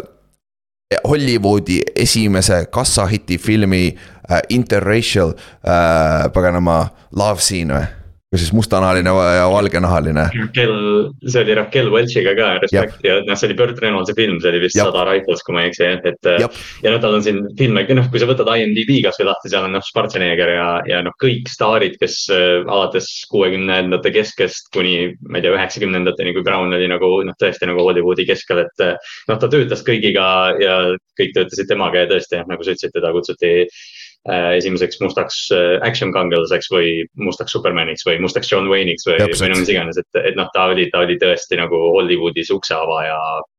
Hollywoodi 1.09 1.81
esimese 1.97 2.67
kassahiti 2.71 3.39
filmi 3.39 3.89
äh, 4.31 4.41
Interracial 4.49 5.35
äh, 5.35 6.31
paganama 6.33 6.89
love 7.17 7.41
scene 7.41 7.75
või 7.75 8.04
või 8.35 8.43
siis 8.43 8.53
mustanahaline 8.57 9.13
ja 9.37 9.45
valgenahaline. 9.51 10.25
Raquel, 10.35 10.75
see 11.23 11.43
oli 11.45 11.55
Raquel 11.55 11.91
Welchiga 11.93 12.35
ka, 12.35 12.49
respekt 12.65 13.07
ja 13.07 13.21
noh, 13.23 13.39
see 13.39 13.49
oli 13.49 13.57
Burt 13.61 13.79
Reynoldsi 13.83 14.17
film, 14.19 14.41
see 14.43 14.51
oli 14.51 14.63
vist 14.65 14.79
Jab. 14.79 14.91
Sada 14.91 15.05
Rifles, 15.07 15.45
kui 15.47 15.55
ma 15.55 15.63
ei 15.63 15.71
eksi, 15.71 15.87
et. 16.11 16.31
ja 16.43 16.49
noh, 16.91 16.99
tal 17.03 17.19
on 17.21 17.25
siin 17.25 17.39
filme, 17.59 17.85
noh, 17.95 18.09
kui 18.11 18.23
sa 18.23 18.29
võtad 18.29 18.51
IMDB 18.51 18.97
kasvõi 19.07 19.29
lahti, 19.29 19.53
seal 19.53 19.69
on 19.69 19.77
noh, 19.79 19.87
Schwarzenegger 19.87 20.51
ja, 20.57 20.67
ja 20.91 21.03
noh, 21.07 21.15
kõik 21.23 21.51
staarid, 21.53 21.95
kes 22.01 22.19
äh, 22.35 22.65
alates 22.65 23.11
kuuekümnendate 23.31 24.15
keskest 24.15 24.73
kuni, 24.75 25.15
ma 25.29 25.39
ei 25.39 25.47
tea, 25.47 25.55
üheksakümnendateni, 25.55 26.35
kui 26.35 26.47
Brown 26.47 26.75
oli 26.75 26.91
nagu 26.91 27.13
noh, 27.29 27.39
tõesti 27.39 27.71
nagu 27.71 27.87
Hollywoodi 27.87 28.27
keskel, 28.29 28.65
et. 28.67 28.75
Äh, 28.83 29.15
noh, 29.31 29.39
ta 29.39 29.51
töötas 29.53 29.87
kõigiga 29.87 30.27
ja 30.59 30.79
kõik 31.15 31.37
töötasid 31.39 31.71
temaga 31.71 32.03
ja 32.03 32.11
tõesti, 32.11 32.43
nagu 32.51 32.67
sa 32.67 32.75
ütlesid, 32.75 32.99
teda 32.99 33.15
kutsuti 33.15 33.55
Äh, 33.55 33.94
esimeseks 34.33 35.01
mustaks 35.05 35.41
äh, 35.53 35.75
action 35.85 36.13
kangelaseks 36.13 36.71
või 36.73 37.03
mustaks 37.21 37.53
Supermaniks 37.53 38.07
või 38.09 38.21
mustaks 38.25 38.53
John 38.53 38.71
Wayne'iks 38.73 39.05
või, 39.09 39.19
või 39.21 39.51
no 39.53 39.59
mis 39.61 39.73
iganes, 39.73 39.99
et, 40.01 40.21
et 40.21 40.39
noh, 40.39 40.49
ta 40.55 40.71
oli, 40.73 40.89
ta 40.93 41.03
oli 41.05 41.19
tõesti 41.21 41.61
nagu 41.61 41.81
Hollywoodis 41.99 42.53
ukseavaja 42.55 43.19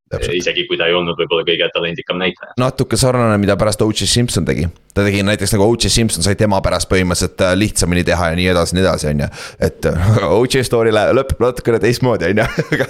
Täpselt. 0.09 0.35
isegi 0.37 0.67
kui 0.69 0.77
ta 0.77 0.85
ei 0.85 0.93
olnud 0.93 1.17
võib-olla 1.17 1.45
kõige 1.45 1.67
talendikam 1.73 2.19
näitleja. 2.21 2.53
natuke 2.61 2.97
sarnane, 2.97 3.37
mida 3.41 3.55
pärast 3.57 3.81
O.J. 3.81 4.05
Simpson 4.09 4.45
tegi. 4.45 4.67
ta 4.93 5.05
tegi 5.05 5.23
näiteks 5.25 5.53
nagu 5.53 5.65
O.J. 5.69 5.89
Simpson 5.89 6.25
sai 6.25 6.37
tema 6.37 6.59
pärast 6.65 6.89
põhimõtteliselt 6.89 7.41
äh, 7.45 7.55
lihtsamini 7.57 8.03
teha 8.05 8.29
ja 8.29 8.37
nii 8.37 8.47
edasi, 8.53 8.77
nii 8.77 8.85
edasi, 8.85 9.09
on 9.13 9.25
ju. 9.25 9.29
et 9.69 9.89
O.J. 10.39 10.65
story 10.65 10.93
lõpeb 10.93 11.41
natukene 11.41 11.81
teistmoodi, 11.81 12.29
on 12.33 12.41
ju. 12.41 12.89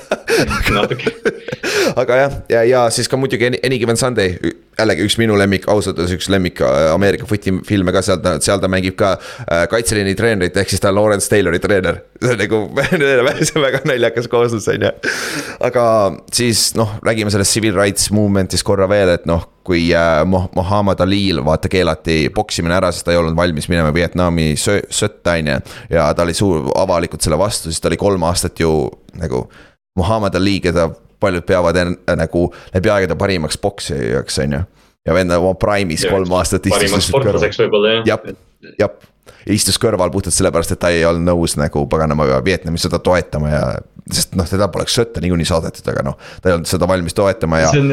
aga 2.04 2.20
jah, 2.20 2.40
ja, 2.52 2.64
ja 2.68 2.86
siis 2.92 3.08
ka 3.12 3.20
muidugi 3.20 3.52
Any 3.52 3.80
Given 3.80 4.00
Sunday, 4.00 4.36
jällegi 4.80 5.06
üks 5.08 5.18
minu 5.20 5.38
lemmik, 5.40 5.68
ausalt 5.72 6.00
öeldes 6.00 6.16
üks 6.18 6.30
lemmik 6.32 6.60
äh, 6.64 6.92
Ameerika 6.94 7.28
footi 7.30 7.54
filme 7.68 7.94
ka, 7.96 8.04
seal 8.06 8.20
ta, 8.24 8.36
seal 8.44 8.62
ta 8.62 8.70
mängib 8.72 8.98
ka 9.00 9.16
äh, 9.16 9.66
kaitseliini 9.72 10.16
treenerit, 10.18 10.58
ehk 10.60 10.72
siis 10.72 10.84
ta 10.84 10.92
on 10.92 11.00
Lawrence 11.00 11.30
Taylori 11.32 11.62
treener. 11.64 12.02
see 12.22 12.34
on 12.34 12.42
nagu, 12.42 12.62
see 13.42 13.56
on 13.56 13.66
väga 13.66 13.82
naljakas 13.88 14.30
kooslus, 14.32 14.68
on 14.74 14.88
ju. 14.88 14.94
aga 15.68 15.86
siis 16.36 16.68
noh 16.80 16.98
räägime 17.06 17.34
sellest 17.34 17.56
civil 17.56 17.78
rights 17.78 18.12
movement'ist 18.16 18.68
korra 18.68 18.90
veel, 18.92 19.14
et 19.16 19.28
noh, 19.30 19.48
kui 19.66 19.88
äh, 19.96 20.22
Muhamed 20.30 21.02
Alil 21.06 21.42
vaata 21.46 21.72
keelati 21.72 22.18
poksimine 22.36 22.76
ära, 22.78 22.92
sest 22.94 23.08
ta 23.08 23.16
ei 23.16 23.22
olnud 23.22 23.38
valmis 23.38 23.70
minema 23.72 23.94
Vietnami 23.96 24.54
sõtta, 24.60 25.38
on 25.40 25.54
ju. 25.54 25.62
ja 25.96 26.10
ta 26.14 26.28
oli 26.28 26.36
suur, 26.38 26.70
avalikult 26.78 27.26
selle 27.26 27.40
vastu, 27.40 27.72
siis 27.72 27.82
ta 27.82 27.90
oli 27.92 28.02
kolm 28.02 28.28
aastat 28.28 28.60
ju 28.60 28.76
nagu 29.16 29.46
Muhamed 29.96 30.36
Ali, 30.36 30.60
keda 30.60 30.90
paljud 31.20 31.46
peavad 31.48 31.82
en, 31.82 31.98
nagu 32.20 32.48
läbi 32.74 32.94
aegade 32.94 33.18
parimaks 33.20 33.58
poksijaks, 33.62 34.40
on 34.46 34.58
ju. 34.60 34.62
ja 35.06 35.14
vend 35.14 35.36
oma 35.38 35.54
prime'is 35.60 36.08
kolm 36.10 36.32
aastat. 36.38 36.70
parimaks 36.70 37.12
sportlaseks 37.12 37.62
võib-olla 37.64 38.00
jah. 38.00 38.08
jah, 38.14 38.40
jah 38.80 39.12
istus 39.50 39.78
kõrval 39.82 40.12
puhtalt 40.14 40.34
sellepärast, 40.36 40.74
et 40.74 40.82
ta 40.82 40.92
ei 40.94 41.06
olnud 41.06 41.28
nõus 41.28 41.56
nagu 41.60 41.86
paganama 41.90 42.28
Vietnami 42.46 42.82
sõda 42.82 43.00
toetama 43.04 43.52
ja 43.52 43.64
sest 44.12 44.36
noh, 44.38 44.48
teda 44.50 44.68
poleks 44.74 44.96
sõtta 44.98 45.22
niikuinii 45.24 45.48
saadetud, 45.50 45.88
aga 45.94 46.06
noh, 46.06 46.20
ta 46.42 46.50
ei 46.50 46.58
olnud 46.58 46.70
seda 46.70 46.90
valmis 46.90 47.18
toetama 47.18 47.62
ja. 47.64 47.72
see 47.74 47.82
on, 47.82 47.92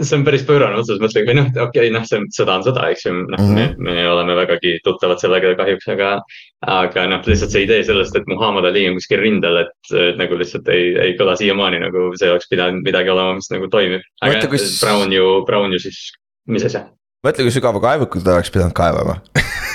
see 0.00 0.18
on 0.18 0.24
päris 0.26 0.44
pöörane 0.48 0.80
otsus, 0.80 1.00
mõtlen, 1.02 1.26
või 1.28 1.38
noh, 1.40 1.50
okei 1.52 1.88
okay,, 1.88 1.92
noh, 1.94 2.04
see 2.08 2.20
sõda 2.36 2.58
on 2.58 2.66
sõda, 2.66 2.88
eks 2.92 3.08
ju, 3.08 3.14
noh 3.16 3.40
mm 3.40 3.56
-hmm. 3.56 3.80
me, 3.84 3.94
me 3.96 4.08
oleme 4.10 4.36
vägagi 4.38 4.78
tuttavad 4.84 5.20
sellega 5.22 5.54
kahjuks, 5.60 5.88
aga. 5.96 6.14
Aga 6.66 7.06
noh, 7.10 7.22
lihtsalt 7.28 7.54
see 7.54 7.64
idee 7.66 7.84
sellest, 7.86 8.16
et 8.18 8.26
Muhamed 8.30 8.66
Ali 8.66 8.86
on 8.90 8.98
kuskil 8.98 9.20
rindel, 9.22 9.60
et 9.62 10.18
nagu 10.18 10.38
lihtsalt 10.38 10.68
ei, 10.74 10.90
ei 10.98 11.16
kõla 11.18 11.36
siiamaani 11.38 11.82
nagu 11.84 12.08
see 12.18 12.30
oleks 12.32 12.50
pidanud 12.50 12.82
midagi 12.86 13.12
olema, 13.14 13.36
mis 13.38 13.50
nagu 13.54 13.70
toimib. 13.72 14.02
aga 14.22 14.34
mõtle, 14.34 14.52
kus... 14.56 14.68
Brown 14.82 15.14
ju, 15.14 15.28
Brown 15.46 15.76
ju 15.76 15.82
siis, 15.86 16.02
mis 16.50 16.66
asja? 16.66 16.88
mõtle, 17.26 17.46
kui 17.46 17.54
sügava 17.54 17.82
kaevuku 17.82 18.24
ta 18.24 18.38
oleks 18.38 18.50
pidanud 18.54 18.74
kaevama 18.78 19.20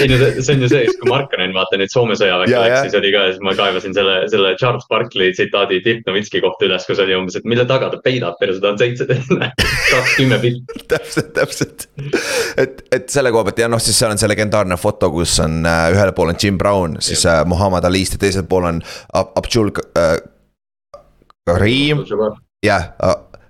ei 0.00 0.08
no 0.10 0.18
see 0.18 0.54
on 0.54 0.62
ju 0.62 0.68
see, 0.70 0.86
kui 1.00 1.10
Markkanen 1.10 1.54
vaata 1.56 1.78
nüüd 1.80 1.92
Soome 1.92 2.16
sõjaväkke 2.18 2.62
läks, 2.62 2.80
siis 2.86 2.96
oli 2.98 3.10
ka, 3.14 3.24
siis 3.32 3.42
ma 3.44 3.54
kaevasin 3.58 3.96
selle, 3.96 4.16
selle 4.32 4.54
Charles 4.60 4.86
Barkley 4.90 5.34
tsitaadi 5.34 5.80
Dirk 5.84 6.08
Nowitzki 6.08 6.42
kohta 6.44 6.68
üles, 6.68 6.86
kus 6.88 7.02
oli 7.04 7.16
umbes, 7.16 7.38
et 7.38 7.48
mille 7.48 7.66
taga 7.68 7.90
ta 7.92 8.00
peidab, 8.04 8.38
perse 8.40 8.62
ta 8.62 8.72
on 8.72 8.80
seitse, 8.80 9.06
kakskümmend 9.92 10.44
pilti. 10.44 10.82
täpselt, 10.92 11.32
täpselt. 11.36 11.86
et, 12.56 12.82
et 12.94 13.08
selle 13.12 13.32
koha 13.34 13.48
pealt 13.48 13.62
ja 13.64 13.70
noh, 13.70 13.82
siis 13.82 13.98
seal 13.98 14.14
on 14.14 14.20
see 14.20 14.30
legendaarne 14.30 14.78
foto, 14.80 15.12
kus 15.14 15.38
on 15.44 15.62
äh, 15.68 15.88
ühel 15.94 16.14
pool 16.16 16.32
on 16.34 16.40
Jim 16.40 16.58
Brown, 16.60 16.98
siis 17.04 17.26
äh, 17.28 17.44
Muhamed 17.48 17.88
Ali'st 17.88 18.18
ja 18.18 18.24
teisel 18.26 18.46
pool 18.48 18.68
on 18.70 18.82
Abdul 19.14 19.72
äh, 19.96 20.16
Karim. 21.48 22.04
jah, 22.64 22.92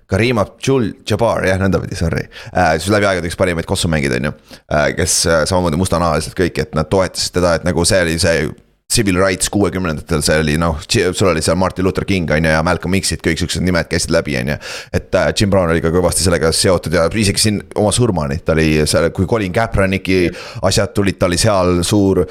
Karim 0.09 0.41
Abdul-Jabbar, 0.41 1.45
jah, 1.49 1.59
nõndapidi, 1.61 1.97
sorry 1.99 2.25
äh,. 2.53 2.77
siis 2.79 2.89
läbi 2.93 3.09
aegade 3.09 3.29
üks 3.29 3.37
parimaid 3.39 3.67
kossumängijad, 3.69 4.17
on 4.19 4.31
ju 4.31 4.33
äh,. 4.33 4.89
kes 4.97 5.19
äh, 5.29 5.43
samamoodi 5.49 5.79
mustanahalised 5.81 6.37
kõik, 6.37 6.63
et 6.63 6.73
nad 6.77 6.89
toetasid 6.89 7.37
teda, 7.37 7.59
et 7.59 7.67
nagu 7.67 7.85
see 7.85 8.01
oli 8.05 8.17
see 8.21 8.49
civil 8.89 9.19
rights 9.21 9.51
kuuekümnendatel, 9.53 10.23
see 10.25 10.39
oli 10.41 10.55
noh, 10.57 10.79
sul 10.89 11.29
oli 11.29 11.43
seal 11.45 11.57
Martin 11.61 11.85
Luther 11.85 12.07
King 12.09 12.31
on 12.33 12.45
ju 12.45 12.53
ja 12.55 12.63
Malcolm 12.65 12.95
X-id, 12.97 13.21
kõik 13.25 13.37
siuksed 13.37 13.61
nimed 13.61 13.85
käisid 13.91 14.13
läbi, 14.13 14.33
on 14.39 14.55
ju. 14.55 14.57
et 14.97 15.15
äh, 15.15 15.29
Jim 15.37 15.53
Brown 15.53 15.69
oli 15.69 15.83
ka 15.83 15.93
kõvasti 15.93 16.25
sellega 16.25 16.49
seotud 16.55 16.97
ja 16.97 17.05
isegi 17.13 17.43
siin 17.45 17.61
oma 17.77 17.93
surmani, 17.93 18.39
ta 18.41 18.57
oli 18.57 18.87
seal, 18.89 19.11
kui 19.13 19.29
Colin 19.29 19.53
Kaepernicki 19.53 20.23
asjad 20.65 20.95
tulid, 20.97 21.19
ta 21.21 21.29
oli 21.29 21.37
seal 21.37 21.83
suur 21.85 22.25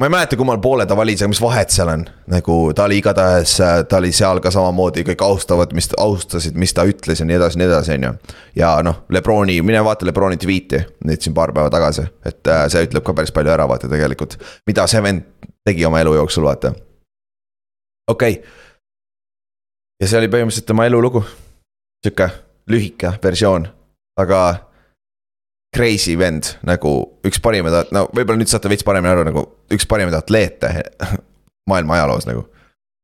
ma 0.00 0.06
ei 0.06 0.10
mäleta, 0.10 0.36
kummal 0.36 0.58
poole 0.58 0.86
ta 0.86 0.96
valis, 0.96 1.22
aga 1.22 1.30
mis 1.32 1.40
vahet 1.40 1.72
seal 1.72 1.88
on, 1.88 2.02
nagu 2.28 2.56
ta 2.76 2.84
oli 2.84 2.98
igatahes, 3.00 3.54
ta 3.88 3.96
oli 3.96 4.10
seal 4.12 4.42
ka 4.44 4.50
samamoodi, 4.52 5.06
kõik 5.08 5.22
austavad, 5.24 5.72
mis, 5.76 5.88
austasid, 6.00 6.58
mis 6.60 6.74
ta 6.76 6.84
ütles 6.88 7.22
ja 7.22 7.26
nii 7.28 7.38
edasi, 7.38 7.60
nii 7.60 7.68
edasi, 7.68 7.96
on 7.96 8.04
ju. 8.08 8.34
ja 8.60 8.74
noh, 8.84 9.02
Lebroni, 9.16 9.56
mine 9.64 9.80
vaata 9.84 10.08
Lebroni 10.08 10.36
tweet'i 10.40 10.82
nüüd 11.08 11.24
siin 11.24 11.36
paar 11.36 11.54
päeva 11.56 11.72
tagasi, 11.72 12.04
et 12.28 12.52
äh, 12.52 12.66
see 12.72 12.84
ütleb 12.88 13.06
ka 13.06 13.16
päris 13.16 13.32
palju 13.32 13.54
ära, 13.54 13.68
vaata 13.68 13.88
tegelikult. 13.88 14.36
mida 14.68 14.84
see 14.90 15.02
vend 15.02 15.24
tegi 15.64 15.88
oma 15.88 16.04
elu 16.04 16.14
jooksul, 16.20 16.44
vaata. 16.44 16.74
okei 18.10 18.38
okay. 18.38 18.52
ja 20.02 20.10
see 20.10 20.20
oli 20.20 20.32
põhimõtteliselt 20.32 20.68
tema 20.68 20.86
elulugu, 20.90 21.24
sihuke 22.04 22.28
lühike 22.68 23.16
versioon, 23.24 23.64
aga 24.20 24.42
crazy 25.76 26.16
vend 26.18 26.54
nagu 26.66 26.92
üks 27.26 27.40
parimaid, 27.42 27.92
no 27.94 28.06
võib-olla 28.10 28.40
nüüd 28.40 28.52
saate 28.52 28.70
veits 28.72 28.86
paremini 28.86 29.12
aru, 29.12 29.24
nagu 29.28 29.46
üks 29.72 29.88
parimaid 29.88 30.16
atleete 30.18 30.72
maailma 31.70 31.98
ajaloos 31.98 32.28
nagu. 32.28 32.46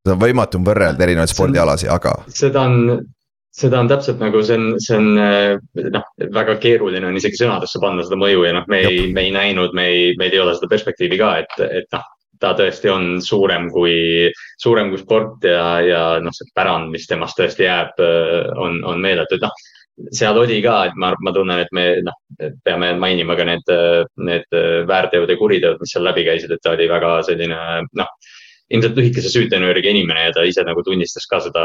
seda 0.03 0.17
on 0.17 0.23
võimatu 0.23 0.61
võrrelda 0.67 1.05
erinevaid 1.07 1.33
spordialasid, 1.33 1.91
aga. 1.93 2.15
seda 2.33 2.65
on, 2.67 3.03
seda 3.55 3.83
on 3.83 3.91
täpselt 3.93 4.23
nagu 4.23 4.43
see 4.47 4.59
on, 4.59 4.81
see 4.83 4.99
on 4.99 5.13
noh, 5.99 6.09
väga 6.39 6.57
keeruline 6.63 7.07
on 7.09 7.21
isegi 7.21 7.43
sõnadesse 7.43 7.83
panna 7.83 8.07
seda 8.07 8.19
mõju 8.21 8.49
ja 8.49 8.57
noh, 8.59 8.67
me 8.73 8.83
ei, 8.89 9.05
me 9.13 9.29
ei 9.29 9.37
näinud, 9.37 9.77
me 9.77 9.87
ei, 9.93 10.11
meil 10.21 10.35
ei 10.35 10.43
ole 10.43 10.57
seda 10.59 10.71
perspektiivi 10.73 11.21
ka, 11.21 11.37
et, 11.45 11.63
et 11.69 11.89
noh 11.95 12.09
ta 12.43 12.57
tõesti 12.59 12.91
on 12.91 13.05
suurem 13.23 13.69
kui, 13.71 14.27
suurem 14.59 14.89
kui 14.91 14.99
sport 14.99 15.45
ja, 15.47 15.67
ja 15.87 16.01
noh, 16.23 16.35
see 16.35 16.49
pärand, 16.57 16.91
mis 16.91 17.07
temast 17.07 17.39
tõesti 17.39 17.69
jääb, 17.69 18.03
on, 18.59 18.81
on 18.89 18.99
meeletu, 19.05 19.39
et 19.39 19.45
noh 19.47 19.55
seal 20.13 20.39
oli 20.41 20.61
ka, 20.65 20.77
et 20.89 20.99
ma, 21.01 21.13
ma 21.21 21.33
tunnen, 21.35 21.63
et 21.63 21.73
me 21.77 21.87
noh, 22.07 22.17
peame 22.65 22.93
mainima 23.01 23.37
ka 23.39 23.47
need, 23.49 23.73
need 24.29 24.61
väärteod 24.89 25.31
ja 25.31 25.41
kuriteod, 25.41 25.81
mis 25.81 25.93
seal 25.95 26.07
läbi 26.07 26.25
käisid, 26.29 26.53
et 26.53 26.63
ta 26.65 26.73
oli 26.77 26.89
väga 26.91 27.19
selline 27.29 27.59
noh, 27.99 28.15
ilmselt 28.73 28.97
lühikese 28.97 29.29
süütenööriga 29.33 29.91
inimene 29.93 30.25
ja 30.27 30.33
ta 30.33 30.47
ise 30.49 30.65
nagu 30.65 30.81
tunnistas 30.87 31.27
ka 31.29 31.43
seda 31.45 31.65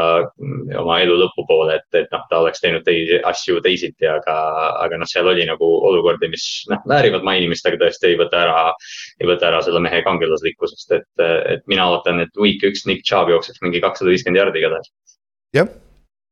oma 0.80 0.98
elu 1.00 1.16
lõpupoole, 1.22 1.78
et, 1.78 1.88
et 1.96 2.12
noh, 2.12 2.26
ta 2.28 2.42
oleks 2.42 2.60
teinud 2.64 2.84
teisi 2.84 3.20
asju 3.30 3.62
teisiti, 3.64 4.08
aga, 4.12 4.36
aga 4.84 5.00
noh, 5.00 5.08
seal 5.08 5.30
oli 5.32 5.46
nagu 5.48 5.70
olukordi, 5.88 6.28
mis 6.32 6.46
noh, 6.72 6.84
väärivad 6.90 7.24
mainimist, 7.26 7.66
aga 7.68 7.80
tõesti 7.86 8.12
ei 8.12 8.20
võta 8.20 8.44
ära, 8.44 8.62
ei 9.22 9.30
võta 9.30 9.48
ära 9.50 9.64
selle 9.64 9.82
mehe 9.84 10.04
kangelaslikkusest, 10.04 10.96
et, 11.00 11.26
et 11.56 11.66
mina 11.70 11.88
ootan, 11.94 12.20
et 12.26 12.40
week 12.40 12.64
üks 12.68 12.84
Nick 12.90 13.08
Chubb 13.08 13.32
jookseks 13.32 13.64
mingi 13.64 13.82
kakssada 13.84 14.12
viiskümmend 14.12 14.44
jardi 14.44 14.66
igatahes. 14.66 14.96
jah 15.56 15.87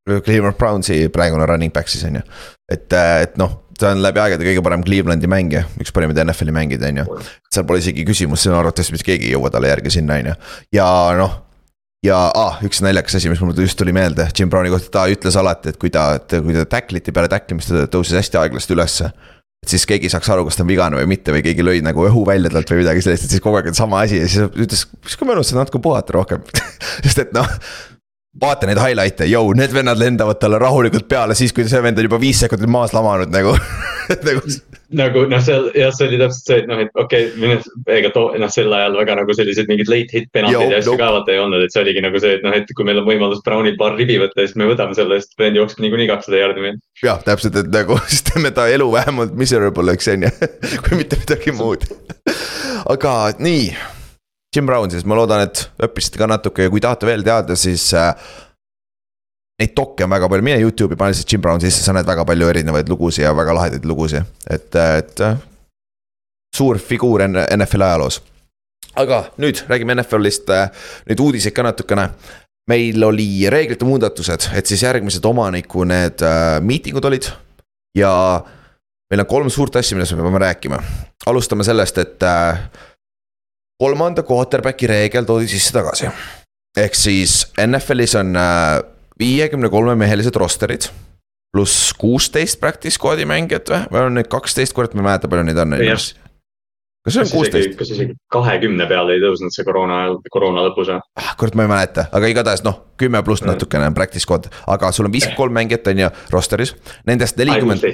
Cleveland 0.07 0.57
Brownsi 0.59 1.07
praegune 1.13 1.47
running 1.49 1.73
back 1.73 1.91
siis 1.91 2.05
on 2.07 2.19
ju. 2.19 2.25
et, 2.71 2.91
äh, 2.93 3.23
et 3.27 3.39
noh, 3.41 3.63
ta 3.77 3.91
on 3.93 4.01
läbi 4.03 4.21
aegade 4.23 4.45
kõige 4.47 4.63
parem 4.65 4.85
Clevelandi 4.85 5.29
mängija, 5.31 5.65
üks 5.81 5.93
parimaid 5.95 6.19
NFL-i 6.23 6.55
mängijaid, 6.55 6.87
on 6.91 7.03
ju. 7.03 7.19
seal 7.53 7.67
pole 7.67 7.83
isegi 7.83 8.05
küsimust, 8.07 8.47
sinu 8.47 8.57
arvates 8.59 8.91
mitte 8.93 9.07
keegi 9.07 9.29
ei 9.29 9.35
jõua 9.35 9.51
talle 9.53 9.71
järgi 9.73 9.99
sinna, 9.99 10.21
on 10.21 10.31
ju, 10.31 10.39
ja 10.79 10.87
noh 11.19 11.43
ja 12.05 12.17
ah, 12.37 12.59
üks 12.65 12.81
naljakas 12.85 13.17
asi, 13.17 13.29
mis 13.31 13.41
mul 13.41 13.57
just 13.57 13.77
tuli 13.79 13.93
meelde 13.95 14.27
Jim 14.37 14.51
Browni 14.51 14.71
kohta, 14.73 14.91
ta 14.93 15.07
ütles 15.11 15.37
alati, 15.39 15.73
et 15.73 15.79
kui 15.81 15.91
ta, 15.93 16.13
kui 16.29 16.55
ta 16.55 16.67
tackliti 16.69 17.13
peale 17.15 17.31
tacklimist, 17.31 17.73
ta 17.73 17.89
tõusis 17.91 18.19
hästi 18.19 18.39
aeglaselt 18.41 18.75
ülesse. 18.77 19.11
et 19.65 19.73
siis 19.73 19.87
keegi 19.89 20.09
saaks 20.13 20.29
aru, 20.29 20.45
kas 20.45 20.59
ta 20.59 20.63
on 20.63 20.69
vigane 20.69 20.99
või 20.99 21.09
mitte 21.09 21.33
või 21.33 21.41
keegi 21.45 21.65
lõi 21.65 21.81
nagu 21.83 22.05
õhu 22.05 22.23
välja 22.27 22.51
talt 22.53 22.69
või 22.71 22.83
midagi 22.83 23.01
sellist, 23.03 23.25
et 23.25 23.33
siis 23.33 23.43
kogu 23.43 23.57
aeg 23.57 23.71
on 23.71 23.77
sama 23.77 24.03
asi 24.05 24.21
ja 24.21 24.29
siis 24.29 24.45
ütles, 24.53 24.85
mis 25.03 25.17
kui 25.17 25.27
mõnus, 25.27 25.49
sa 25.49 25.57
natuke 25.57 25.81
puhata 25.83 26.13
rohkem 26.15 26.45
sest 27.05 27.25
et 27.25 27.33
noh 27.35 27.49
vaata 28.41 28.69
neid 28.69 28.79
highlight'e, 28.81 29.27
jõu, 29.31 29.51
need 29.57 29.73
vennad 29.73 29.99
lendavad 29.99 30.39
talle 30.41 30.59
rahulikult 30.61 31.07
peale 31.09 31.35
siis, 31.37 31.53
kui 31.55 31.65
see 31.67 31.81
vend 31.83 31.97
on 31.97 32.07
juba 32.07 32.19
viis 32.21 32.41
sekundit 32.43 32.69
maas 32.69 32.93
lamanud 32.93 33.31
nagu 33.33 33.55
nagu. 34.27 34.43
nagu 34.97 35.23
noh, 35.31 35.41
seal 35.43 35.67
jah, 35.77 35.91
see 35.95 36.07
oli 36.07 36.19
täpselt 36.21 36.51
see, 36.51 36.59
et 36.61 36.69
noh, 36.69 36.81
et 36.83 37.01
okei 37.01 37.31
okay,, 37.33 37.57
ega 37.97 38.11
too 38.15 38.29
noh, 38.39 38.51
sel 38.53 38.73
ajal 38.77 38.97
väga 38.99 39.17
nagu 39.21 39.35
selliseid 39.37 39.71
mingeid 39.71 39.91
late 39.91 40.19
hit 40.19 40.29
penaltid 40.35 40.75
ja 40.75 40.83
asju 40.83 40.93
no. 40.93 41.01
ka 41.01 41.09
vaata 41.17 41.33
ei 41.33 41.41
olnud, 41.43 41.65
et 41.65 41.73
see 41.73 41.83
oligi 41.83 42.05
nagu 42.05 42.21
see, 42.23 42.37
et 42.37 42.45
noh, 42.45 42.55
et 42.55 42.71
kui 42.77 42.87
meil 42.87 43.01
on 43.01 43.09
võimalus 43.09 43.43
Brownil 43.47 43.77
paar 43.81 43.97
ribi 43.97 44.19
võtta, 44.21 44.45
siis 44.45 44.55
me 44.59 44.69
võtame 44.69 44.97
selle, 44.97 45.19
sest 45.23 45.35
vend 45.41 45.59
jookseb 45.59 45.83
niikuinii 45.83 46.09
kakssada 46.13 46.41
jaardi 46.43 46.65
meil. 46.67 46.79
jah, 47.03 47.21
täpselt, 47.25 47.57
et 47.63 47.73
nagu 47.73 47.99
siis 48.11 48.25
teeme 48.29 48.53
ta 48.55 48.69
elu 48.71 48.89
vähemalt 48.93 49.35
miserable, 49.39 49.97
eks 49.97 50.13
on 50.13 50.29
ju, 50.29 50.33
kui 50.85 51.01
mitte 51.01 51.19
midagi 51.23 51.57
muud. 51.57 51.89
aga 52.93 53.19
nii 53.41 53.96
Jim 54.57 54.65
Brown 54.65 54.89
siis, 54.89 55.05
ma 55.05 55.15
loodan, 55.19 55.45
et 55.45 55.67
õppisite 55.85 56.17
ka 56.17 56.27
natuke 56.29 56.65
ja 56.65 56.73
kui 56.73 56.81
tahate 56.81 57.05
veel 57.05 57.25
teada, 57.25 57.55
siis 57.59 57.91
äh, 57.93 58.11
Neid 59.57 59.71
dokke 59.73 60.05
on 60.05 60.11
väga 60.13 60.27
palju, 60.29 60.45
mine 60.45 60.59
Youtube'i, 60.61 60.97
pane 60.99 61.15
siis 61.17 61.25
Jim 61.25 61.41
Brown 61.41 61.61
sisse, 61.61 61.81
sa 61.81 61.93
näed 61.95 62.05
väga 62.05 62.21
palju 62.29 62.49
erinevaid 62.51 62.89
lugusid 62.91 63.23
ja 63.23 63.31
väga 63.33 63.55
lahedaid 63.57 63.87
lugusid, 63.89 64.27
et, 64.53 64.67
et 64.77 65.23
äh, 65.25 65.39
suur 66.53 66.77
figuur 66.77 67.23
NFL-i 67.25 67.87
ajaloos. 67.87 68.19
aga 68.97 69.23
nüüd 69.41 69.63
räägime 69.69 69.95
NFL-ist, 69.97 70.51
äh, 70.53 70.69
nüüd 71.09 71.23
uudiseid 71.25 71.55
ka 71.57 71.65
natukene. 71.65 72.11
meil 72.69 73.03
oli 73.03 73.49
reeglite 73.49 73.85
muudatused, 73.87 74.49
et 74.53 74.65
siis 74.69 74.83
järgmised 74.83 75.25
omaniku 75.25 75.87
need 75.87 76.21
äh, 76.21 76.59
miitingud 76.61 77.05
olid 77.09 77.31
ja 77.97 78.11
meil 79.09 79.23
on 79.23 79.25
kolm 79.25 79.49
suurt 79.49 79.75
asja, 79.75 79.97
millest 79.97 80.13
me 80.13 80.21
peame 80.21 80.43
rääkima. 80.45 80.83
alustame 81.25 81.63
sellest, 81.63 81.97
et 81.97 82.23
äh, 82.23 82.61
kolmanda 83.77 84.25
quarterback'i 84.25 84.89
reegel 84.89 85.25
toodi 85.25 85.47
sisse 85.51 85.73
tagasi. 85.75 86.09
ehk 86.77 86.95
siis 86.95 87.39
NFL-is 87.61 88.15
on 88.19 88.35
äh, 88.35 88.83
viiekümne 89.19 89.69
kolme 89.69 89.95
mehelised 89.95 90.35
roster'id. 90.35 90.89
pluss 91.51 91.93
kuusteist 91.97 92.59
practice 92.59 92.97
squad'i 92.97 93.25
mängijat 93.25 93.69
või, 93.69 93.83
või 93.91 94.05
on 94.05 94.17
neid 94.17 94.27
kaksteist, 94.29 94.73
kurat, 94.73 94.93
ma 94.93 95.01
ei 95.01 95.11
mäleta, 95.11 95.29
palju 95.29 95.45
neid 95.47 95.59
on. 95.61 95.75
kas 95.77 97.13
see 97.13 97.21
on 97.21 97.29
kuusteist? 97.31 97.75
kas 97.77 97.91
isegi 97.93 98.17
kahekümne 98.33 98.87
peale 98.89 99.13
ei 99.15 99.21
tõusnud 99.21 99.53
see 99.53 99.65
koroona, 99.65 99.99
koroona 100.33 100.65
lõpus 100.65 100.89
või? 100.91 101.01
ah, 101.21 101.35
kurat, 101.39 101.57
ma 101.57 101.67
ei 101.67 101.71
mäleta, 101.71 102.07
aga 102.11 102.31
igatahes 102.33 102.65
noh, 102.65 102.79
kümme 102.97 103.21
pluss 103.23 103.45
natukene 103.45 103.91
on 103.91 103.97
practice 103.97 104.25
squad, 104.25 104.49
aga 104.67 104.89
sul 104.91 105.05
on 105.05 105.13
viiskümmend 105.13 105.37
kolm 105.37 105.53
mängijat 105.53 105.91
on 105.93 106.01
ju 106.01 106.09
roster'is. 106.33 106.73
Nendest 107.05 107.37
nelikümmend. 107.37 107.85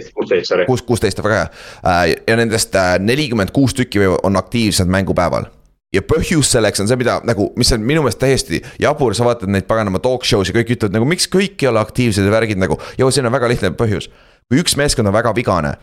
kuus, 0.66 0.82
kuusteist, 0.88 1.20
väga 1.24 1.42
hea. 1.42 1.50
Äh, 1.84 2.06
ja 2.28 2.40
nendest 2.40 2.76
äh, 2.80 2.96
nelikümmend 3.00 3.52
kuus 3.52 3.76
tükki 3.76 4.08
on 4.24 4.40
aktiivsed 4.40 4.88
mängupäeval 4.88 5.52
ja 5.94 6.02
põhjus 6.06 6.52
selleks 6.56 6.84
on 6.84 6.90
see, 6.90 7.00
mida 7.00 7.20
nagu, 7.28 7.52
mis 7.60 7.72
on 7.76 7.86
minu 7.86 8.04
meelest 8.04 8.22
täiesti 8.22 8.62
jabur, 8.82 9.16
sa 9.16 9.28
vaatad 9.28 9.52
neid 9.54 9.68
paganama 9.70 10.02
talk 10.04 10.28
show's 10.28 10.50
ja 10.50 10.58
kõik 10.58 10.76
ütlevad 10.78 10.98
nagu 10.98 11.08
miks 11.10 11.30
kõik 11.32 11.62
ei 11.62 11.72
ole 11.72 11.82
aktiivsed 11.84 12.26
ja 12.26 12.34
värgid 12.34 12.62
nagu. 12.62 12.80
ja 12.98 13.10
siin 13.12 13.30
on 13.30 13.36
väga 13.36 13.52
lihtne 13.52 13.74
põhjus, 13.78 14.10
kui 14.50 14.62
üks 14.64 14.78
meeskond 14.80 15.10
on 15.10 15.16
väga 15.16 15.36
vigane 15.36 15.76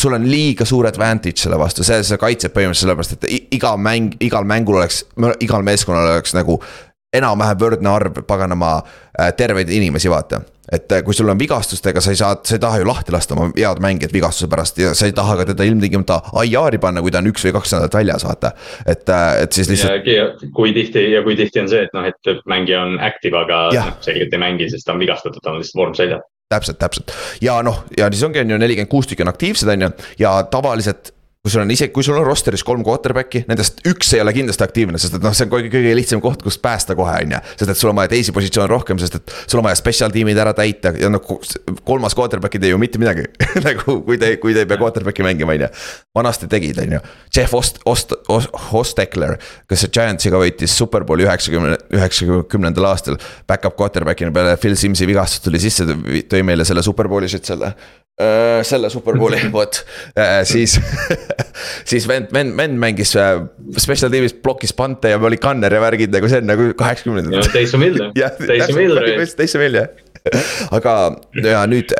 sul 0.00 0.12
on 0.12 0.30
liiga 0.30 0.64
suur 0.68 0.86
advantage 0.86 1.40
selle 1.42 1.58
vastu, 1.58 1.84
see, 1.86 2.02
see 2.06 2.18
kaitseb 2.20 2.54
põhimõtteliselt 2.54 2.86
sellepärast, 2.86 3.14
et 3.16 3.54
iga 3.56 3.74
mäng, 3.80 4.16
igal 4.24 4.46
mängul 4.48 4.78
oleks, 4.80 5.02
igal 5.40 5.64
meeskonnal 5.66 6.10
oleks 6.16 6.36
nagu 6.36 6.58
enam-vähem 7.12 7.60
võrdne 7.60 7.92
arv 7.92 8.22
paganama 8.28 8.74
äh, 8.80 9.32
terveid 9.36 9.70
inimesi, 9.72 10.10
vaata. 10.12 10.42
Et 10.72 10.92
äh, 10.92 11.02
kui 11.04 11.14
sul 11.14 11.28
on 11.28 11.38
vigastustega, 11.38 12.00
sa 12.00 12.14
ei 12.14 12.18
saa, 12.20 12.36
sa 12.44 12.56
ei 12.56 12.62
taha 12.62 12.80
ju 12.82 12.88
lahti 12.88 13.14
lasta 13.14 13.36
oma 13.36 13.50
head 13.56 13.82
mängijat 13.84 14.14
vigastuse 14.14 14.48
pärast 14.52 14.80
ja 14.80 14.94
sa 14.98 15.08
ei 15.08 15.14
taha 15.16 15.36
ka 15.40 15.48
teda 15.52 15.66
ilmtingimata 15.68 16.20
IR-i 16.44 16.80
panna, 16.82 17.04
kui 17.04 17.12
ta 17.14 17.22
on 17.22 17.30
üks 17.32 17.46
või 17.46 17.54
kaks 17.58 17.76
nädalat 17.76 17.98
väljas, 18.00 18.26
vaata. 18.26 18.52
et, 18.86 19.08
äh, 19.08 19.42
et 19.44 19.52
siis 19.52 19.70
lihtsalt. 19.72 20.44
kui 20.54 20.74
tihti 20.76 21.06
ja 21.12 21.22
kui 21.22 21.36
tihti 21.36 21.62
on 21.62 21.70
see, 21.72 21.86
et 21.86 21.96
noh, 21.96 22.08
et 22.08 22.44
mängija 22.48 22.84
on 22.86 22.98
active, 23.00 23.38
aga 23.38 23.64
noh, 23.76 23.96
selgelt 24.04 24.32
ei 24.32 24.44
mängi, 24.44 24.70
sest 24.72 24.88
ta 24.88 24.96
on 24.96 25.02
vigastatud, 25.02 25.42
ta 25.42 25.54
on 25.54 25.62
lihtsalt 25.62 25.82
vorm 25.82 25.98
seljas 25.98 26.24
täpselt, 26.52 26.76
täpselt 26.80 27.12
ja 27.40 27.62
noh, 27.64 27.84
ja 27.96 28.10
siis 28.12 28.26
ongi, 28.26 28.42
on 28.42 28.54
ju 28.54 28.60
nelikümmend 28.60 28.92
kuus 28.92 29.08
tükki 29.08 29.24
on 29.24 29.32
aktiivsed, 29.32 29.68
on 29.72 29.86
ju, 29.86 29.90
ja 30.20 30.34
tavaliselt 30.52 31.14
kui 31.42 31.50
sul 31.50 31.64
on 31.64 31.70
isegi, 31.74 31.90
kui 31.90 32.04
sul 32.06 32.14
on 32.14 32.22
roster'is 32.22 32.62
kolm 32.62 32.84
quarterback'i, 32.86 33.40
nendest 33.48 33.80
üks 33.90 34.12
ei 34.14 34.20
ole 34.22 34.30
kindlasti 34.36 34.62
aktiivne, 34.62 34.98
sest 35.02 35.16
et 35.18 35.24
noh, 35.24 35.32
see 35.34 35.48
on 35.48 35.50
kõige, 35.50 35.72
kõige 35.72 35.94
lihtsam 35.98 36.20
koht, 36.22 36.44
kust 36.46 36.60
päästa 36.62 36.94
kohe, 36.94 37.16
on 37.24 37.32
ju. 37.34 37.40
sest 37.56 37.72
et 37.72 37.80
sul 37.80 37.90
on 37.90 37.96
vaja 37.98 38.12
teisi 38.12 38.30
positsioone 38.36 38.70
rohkem, 38.70 39.00
sest 39.02 39.16
et 39.18 39.32
sul 39.50 39.58
on 39.58 39.66
vaja 39.66 39.74
special 39.80 40.14
tiimid 40.14 40.38
ära 40.38 40.52
täita 40.54 40.92
ja 40.94 41.10
noh, 41.10 41.24
kolmas 41.82 42.14
quarterback 42.14 42.54
ei 42.54 42.62
tee 42.62 42.70
ju 42.70 42.78
mitte 42.78 43.00
midagi 43.02 43.24
nagu 43.66 43.96
kui 44.06 44.20
te, 44.22 44.36
kui 44.38 44.54
te 44.54 44.62
ei 44.62 44.68
pea 44.70 44.78
quarterback'i 44.78 45.26
mängima, 45.26 45.56
on 45.56 45.64
ju. 45.66 45.70
vanasti 46.14 46.46
tegid, 46.52 46.78
on 46.84 46.94
ju. 46.94 47.02
Jeff 47.34 47.58
Ost-, 47.58 47.82
Ost-, 47.90 48.14
Ostekler, 48.78 49.34
kes 49.66 49.88
Giantsiga 49.90 50.38
võitis 50.38 50.78
superbowli 50.78 51.26
üheksakümne, 51.26 51.74
üheksakümnendal 51.98 52.86
aastal. 52.92 53.18
Back-up 53.50 53.74
quarterback'ina 53.80 54.30
peale 54.30 54.54
Phil 54.62 54.78
Simsi 54.78 55.10
vigastust 55.10 55.48
tuli 55.48 55.58
sisse, 55.62 55.90
tõi 56.30 56.46
meile 56.46 56.68
selle 56.68 56.86
superbowli 56.86 57.34
shit 57.34 57.50
selle 57.50 57.74
selle 58.62 58.90
superbowli, 58.92 59.38
vot, 59.56 59.78
äh, 60.18 60.42
siis 60.44 60.76
siis 61.90 62.06
vend, 62.08 62.28
vend, 62.34 62.52
vend 62.58 62.78
mängis 62.80 63.14
äh, 63.16 63.40
special 63.78 64.12
tiimis, 64.12 64.34
blokkis 64.44 64.74
pante 64.76 65.14
ja 65.14 65.18
oli 65.18 65.40
kanner 65.40 65.72
ja 65.72 65.80
värgid 65.82 66.12
nagu 66.14 66.28
see 66.28 66.42
on 66.42 66.50
nagu 66.52 66.68
kaheksakümnendad. 66.78 67.48
Taysom 67.54 67.84
Hill, 67.86 68.00
Taysom 68.50 68.80
Hill. 68.82 69.00
Taysom 69.36 69.64
Hill 69.64 69.80
jah, 69.80 69.88
aga 70.76 70.96
ja 71.42 71.64
nüüd 71.70 71.96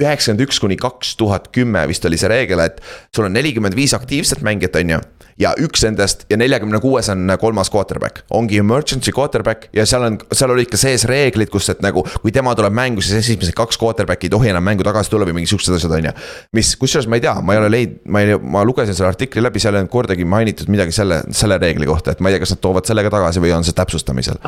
üheksakümmend 0.00 0.46
üks 0.46 0.60
kuni 0.62 0.78
kaks 0.80 1.16
tuhat 1.20 1.50
kümme 1.52 1.84
vist 1.90 2.04
oli 2.08 2.20
see 2.20 2.30
reegel, 2.32 2.62
et 2.64 2.80
sul 3.14 3.28
on 3.28 3.36
nelikümmend 3.36 3.76
viis 3.76 3.92
aktiivset 3.96 4.40
mängijat, 4.46 4.78
on 4.80 4.96
ju 4.96 5.02
ja 5.40 5.52
üks 5.60 5.84
nendest 5.86 6.24
ja 6.30 6.36
neljakümne 6.40 6.80
kuues 6.82 7.08
on 7.12 7.30
kolmas 7.40 7.70
quarterback, 7.72 8.22
ongi 8.34 8.60
emergency 8.60 9.12
quarterback 9.14 9.68
ja 9.76 9.86
seal 9.88 10.06
on, 10.06 10.18
seal 10.32 10.52
olid 10.54 10.70
ka 10.72 10.80
sees 10.80 11.06
reeglid, 11.08 11.50
kus, 11.52 11.70
et 11.72 11.82
nagu. 11.84 12.04
kui 12.22 12.34
tema 12.34 12.54
tuleb 12.58 12.74
mängu, 12.76 13.04
siis 13.04 13.22
esimesed 13.22 13.56
kaks 13.56 13.80
quarterback'i 13.80 14.28
ei 14.28 14.34
tohi 14.34 14.52
enam 14.52 14.64
mängu 14.66 14.86
tagasi 14.86 15.12
tulla 15.12 15.28
või 15.28 15.38
mingid 15.40 15.52
siuksed 15.52 15.76
asjad, 15.76 15.94
on 15.98 16.10
ju. 16.10 16.16
mis, 16.58 16.74
kusjuures 16.80 17.08
ma 17.10 17.18
ei 17.18 17.24
tea, 17.24 17.36
ma 17.40 17.56
ei 17.56 17.62
ole 17.62 17.70
leidnud, 17.72 18.02
ma 18.12 18.24
ei, 18.24 18.36
ma 18.56 18.66
lugesin 18.68 18.98
selle 18.98 19.12
artikli 19.12 19.44
läbi, 19.44 19.62
seal 19.62 19.76
ei 19.78 19.84
olnud 19.84 19.92
kordagi 19.92 20.28
mainitud 20.28 20.72
midagi 20.72 20.94
selle, 20.96 21.22
selle 21.36 21.58
reegli 21.62 21.88
kohta, 21.88 22.14
et 22.14 22.20
ma 22.22 22.30
ei 22.30 22.36
tea, 22.36 22.44
kas 22.44 22.56
nad 22.56 22.62
toovad 22.64 22.88
sellega 22.88 23.12
tagasi 23.12 23.42
või 23.42 23.54
on 23.56 23.66
see 23.66 23.76
täpsustamisel 23.78 24.42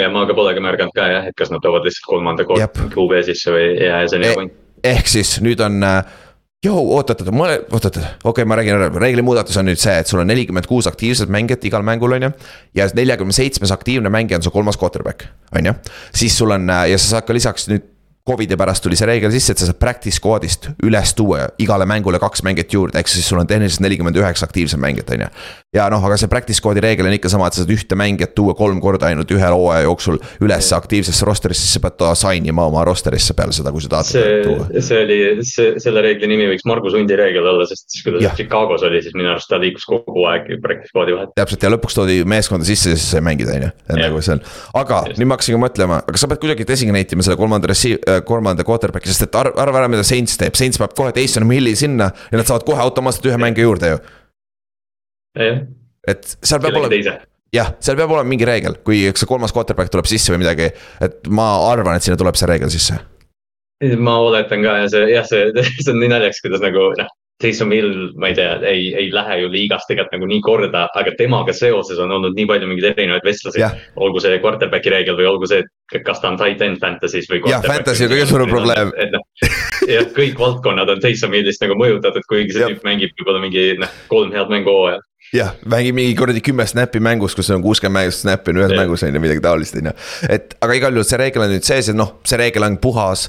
ja 0.00 0.10
ma 0.12 0.24
ka 0.28 0.36
polegi 0.38 0.64
märganud 0.64 0.94
ka 0.96 1.06
jah, 1.10 1.28
et 1.28 1.36
kas 1.38 1.52
nad 1.52 1.62
toovad 1.64 1.86
lihtsalt 1.86 2.08
kolmanda 2.08 2.46
QB 2.46 3.22
sisse 3.26 3.54
või 3.54 3.70
ja, 3.76 4.02
ja 4.02 4.10
see 4.10 4.20
on 4.20 4.28
hea 4.28 4.36
point. 4.40 4.58
ehk 4.92 5.10
siis 5.10 5.36
nüüd 5.44 5.60
on 5.64 5.82
äh, 5.86 6.02
joo, 6.64 6.78
oot-oot-oot, 6.96 7.30
ma, 7.34 7.50
oot-oot, 7.58 7.98
okei 7.98 8.30
okay,, 8.30 8.48
ma 8.48 8.58
räägin 8.58 8.78
ära, 8.78 8.90
reegli 9.02 9.24
muudatus 9.26 9.58
on 9.60 9.66
nüüd 9.70 9.80
see, 9.82 9.94
et 9.98 10.10
sul 10.10 10.22
on 10.22 10.30
nelikümmend 10.30 10.68
kuus 10.70 10.88
aktiivset 10.90 11.32
mängijat 11.32 11.64
igal 11.68 11.84
mängul, 11.86 12.14
on 12.18 12.28
ju. 12.28 12.34
ja 12.78 12.88
neljakümne 12.94 13.34
seitsmes 13.36 13.74
aktiivne 13.74 14.12
mängija 14.12 14.38
on 14.40 14.46
su 14.46 14.54
kolmas 14.54 14.78
quarterback, 14.80 15.26
on 15.58 15.72
ju. 15.72 15.74
siis 16.14 16.38
sul 16.38 16.54
on 16.54 16.68
ja 16.68 16.98
sa 16.98 17.16
saad 17.16 17.28
ka 17.28 17.36
lisaks 17.36 17.68
nüüd 17.72 17.88
Covidi 18.22 18.54
pärast 18.54 18.84
tuli 18.84 18.94
see 18.94 19.06
reegel 19.08 19.32
sisse, 19.34 19.50
et 19.50 19.58
sa 19.58 19.66
saad 19.66 19.80
practice 19.82 20.20
squad'ist 20.20 20.68
üles 20.86 21.10
tuua 21.18 21.48
igale 21.58 21.88
mängule 21.90 22.20
kaks 22.22 22.44
mängijat 22.46 22.70
juurde, 22.70 23.00
ehk 23.00 23.10
siis 23.10 23.26
sul 23.26 23.40
on 23.42 23.48
tehniliselt 23.50 23.82
nelikümmend 23.82 24.20
üheksa 24.20 24.46
aktiivset 24.46 24.78
mängijat, 24.78 25.10
on 25.16 25.24
ju. 25.24 25.30
Ja 25.72 25.86
noh, 25.88 26.02
aga 26.04 26.18
see 26.20 26.28
practice 26.28 26.60
squad'i 26.60 26.82
reegel 26.84 27.06
on 27.08 27.14
ikka 27.16 27.30
sama, 27.32 27.46
et 27.48 27.56
sa 27.56 27.62
saad 27.62 27.70
ühte 27.72 27.96
mängijat 27.96 28.34
tuua 28.36 28.52
kolm 28.56 28.80
korda 28.84 29.08
ainult 29.08 29.30
ühe 29.32 29.52
hooaja 29.54 29.86
jooksul 29.86 30.18
üles 30.44 30.66
aktiivsesse 30.76 31.24
roster'isse, 31.24 31.64
siis 31.64 31.78
sa 31.78 31.80
pead 31.80 31.96
ta 32.02 32.10
sign 32.18 32.44
ima 32.50 32.66
oma 32.68 32.82
roster'isse 32.84 33.32
peale 33.38 33.56
seda, 33.56 33.72
kui 33.72 33.80
sa 33.80 33.88
tahad. 33.94 34.10
see, 34.10 34.82
see 34.84 34.98
oli, 35.06 35.18
see, 35.48 35.70
selle 35.80 36.04
reegli 36.04 36.28
nimi 36.28 36.50
võiks 36.50 36.66
Margus 36.68 36.96
Hundi 36.98 37.16
reegel 37.16 37.48
olla, 37.54 37.64
sest 37.70 37.88
siis 37.88 38.04
kui 38.04 38.12
ta 38.18 38.34
Chicagos 38.36 38.84
oli, 38.84 39.00
siis 39.04 39.16
minu 39.16 39.32
arust 39.32 39.48
ta 39.48 39.60
liikus 39.62 39.88
kogu 39.88 40.26
aeg 40.28 40.52
practice 40.60 40.92
squad'i 40.92 41.16
vahet. 41.16 41.32
täpselt 41.40 41.64
ja 41.64 41.72
lõpuks 41.72 41.96
toodi 41.96 42.20
meeskonda 42.28 42.68
sisse 42.68 42.92
ja 42.92 43.00
siis 43.00 43.08
sai 43.16 43.24
mängida, 43.24 43.56
on 43.56 43.68
ju, 43.70 43.72
nagu 43.96 44.20
see 44.20 44.36
on. 44.36 44.46
aga 44.76 45.02
Just. 45.08 45.22
nüüd 45.22 45.32
ma 45.32 45.40
hakkasin 45.40 45.56
ka 45.56 45.64
mõtlema, 45.64 46.02
aga 46.04 46.20
sa 46.20 46.28
pead 46.28 46.44
kuidagi 46.44 46.68
designate 46.68 47.16
ima 47.16 47.24
selle 47.24 47.40
kolmanda 47.40 47.72
receive, 47.72 48.02
äh, 48.04 48.20
kolmanda 48.28 48.68
quarterback'i 48.68 49.08
sest 49.08 49.30
et 49.30 49.40
arv, 49.40 49.56
arva 49.64 49.80
ära, 49.80 49.92
mida 49.92 50.04
Saints 50.04 50.36
teeb, 50.36 50.58
Saints 50.58 50.80
paneb 50.82 50.92
kohe 51.00 51.16
Taysom 51.16 51.48
Hilli 51.48 51.72
sinna 51.80 52.12
ja 52.12 52.36
nad 52.36 52.44
saavad 52.44 52.68
kohe 52.68 52.84
automaatselt 52.84 53.32
ühe 53.32 53.40
mängija 53.40 53.70
juurde 53.70 53.96
ju. 53.96 54.02
Et 55.36 56.34
seal 56.42 56.60
peab 56.62 56.76
olema, 56.80 57.16
jah, 57.54 57.72
seal 57.80 57.96
peab 57.98 58.10
olema 58.10 58.28
mingi 58.28 58.48
reegel, 58.48 58.80
kui 58.84 59.04
see 59.10 59.28
kolmas 59.28 59.54
quarterback 59.54 59.92
tuleb 59.92 60.10
sisse 60.10 60.34
või 60.34 60.42
midagi, 60.44 60.72
et 61.04 61.32
ma 61.32 61.54
arvan, 61.70 61.96
et 61.96 62.04
sinna 62.04 62.20
tuleb 62.20 62.38
see 62.38 62.50
reegel 62.50 62.72
sisse 62.72 63.00
ma 63.98 64.18
oletan 64.22 64.62
ka 64.62 64.76
ja 64.84 64.86
see 64.90 65.10
jah, 65.10 65.26
see, 65.26 65.50
see 65.82 65.90
on 65.92 66.00
nii 66.02 66.12
naljakas, 66.12 66.40
kuidas 66.44 66.62
nagu 66.64 66.92
noh, 66.98 67.10
Taysom 67.42 67.72
Hill, 67.74 68.12
ma 68.22 68.28
ei 68.30 68.36
tea, 68.38 68.50
ei, 68.70 68.82
ei 68.94 69.08
lähe 69.10 69.40
ju 69.40 69.48
liigas 69.50 69.88
tegelikult 69.88 70.14
nagu 70.14 70.28
nii 70.30 70.42
korda, 70.46 70.84
aga 70.94 71.14
temaga 71.18 71.54
seoses 71.56 71.98
on 71.98 72.12
olnud 72.14 72.36
nii 72.38 72.46
palju 72.46 72.68
mingeid 72.70 72.92
erinevaid 72.92 73.26
vestlusi. 73.26 73.64
olgu 73.98 74.22
see 74.22 74.38
quarterback'i 74.44 74.92
reegel 74.94 75.18
või 75.18 75.26
olgu 75.32 75.48
see, 75.50 75.64
kas 76.06 76.22
ta 76.22 76.30
on 76.30 76.38
tight 76.38 76.62
end 76.62 76.78
fantasy's 76.82 77.26
või. 77.32 77.42
jah, 77.50 77.64
fantasy 77.66 78.06
on 78.06 78.12
kõige 78.14 78.28
suurem 78.30 78.52
probleem. 78.52 78.92
Noh, 79.16 79.26
jah, 79.90 80.06
kõik 80.14 80.38
valdkonnad 80.38 80.94
on 80.94 81.02
Taysom 81.02 81.34
Hillist 81.34 81.64
nagu 81.64 81.74
mõjutatud, 81.80 82.28
kuigi 82.30 82.54
see 82.54 82.68
tüüp 82.70 82.86
mängib 82.86 83.16
võib-olla 83.18 83.42
mingi 83.42 83.72
noh, 83.80 83.98
kolm 84.12 84.30
head 84.36 84.52
mängu 84.52 84.76
hooajal 84.76 85.02
jah, 85.32 85.54
mängib 85.64 85.96
mingi 85.96 86.16
kuradi 86.16 86.42
kümme 86.44 86.66
snappi 86.68 87.00
mängus, 87.00 87.36
kus 87.36 87.50
on 87.54 87.62
kuuskümmend 87.64 88.12
snappi 88.16 88.52
on 88.52 88.60
ühes 88.62 88.74
ja. 88.74 88.80
mängus 88.82 89.04
on 89.06 89.14
ju, 89.14 89.22
midagi 89.22 89.44
taolist 89.44 89.78
on 89.80 89.88
ju. 89.90 89.94
et 90.28 90.56
aga 90.60 90.76
igal 90.76 90.98
juhul 90.98 91.08
see 91.08 91.20
reegel 91.20 91.46
on 91.46 91.54
nüüd 91.54 91.66
sees 91.66 91.88
ja 91.88 91.96
noh, 91.96 92.18
see 92.28 92.40
reegel 92.40 92.66
on 92.68 92.76
puhas 92.82 93.28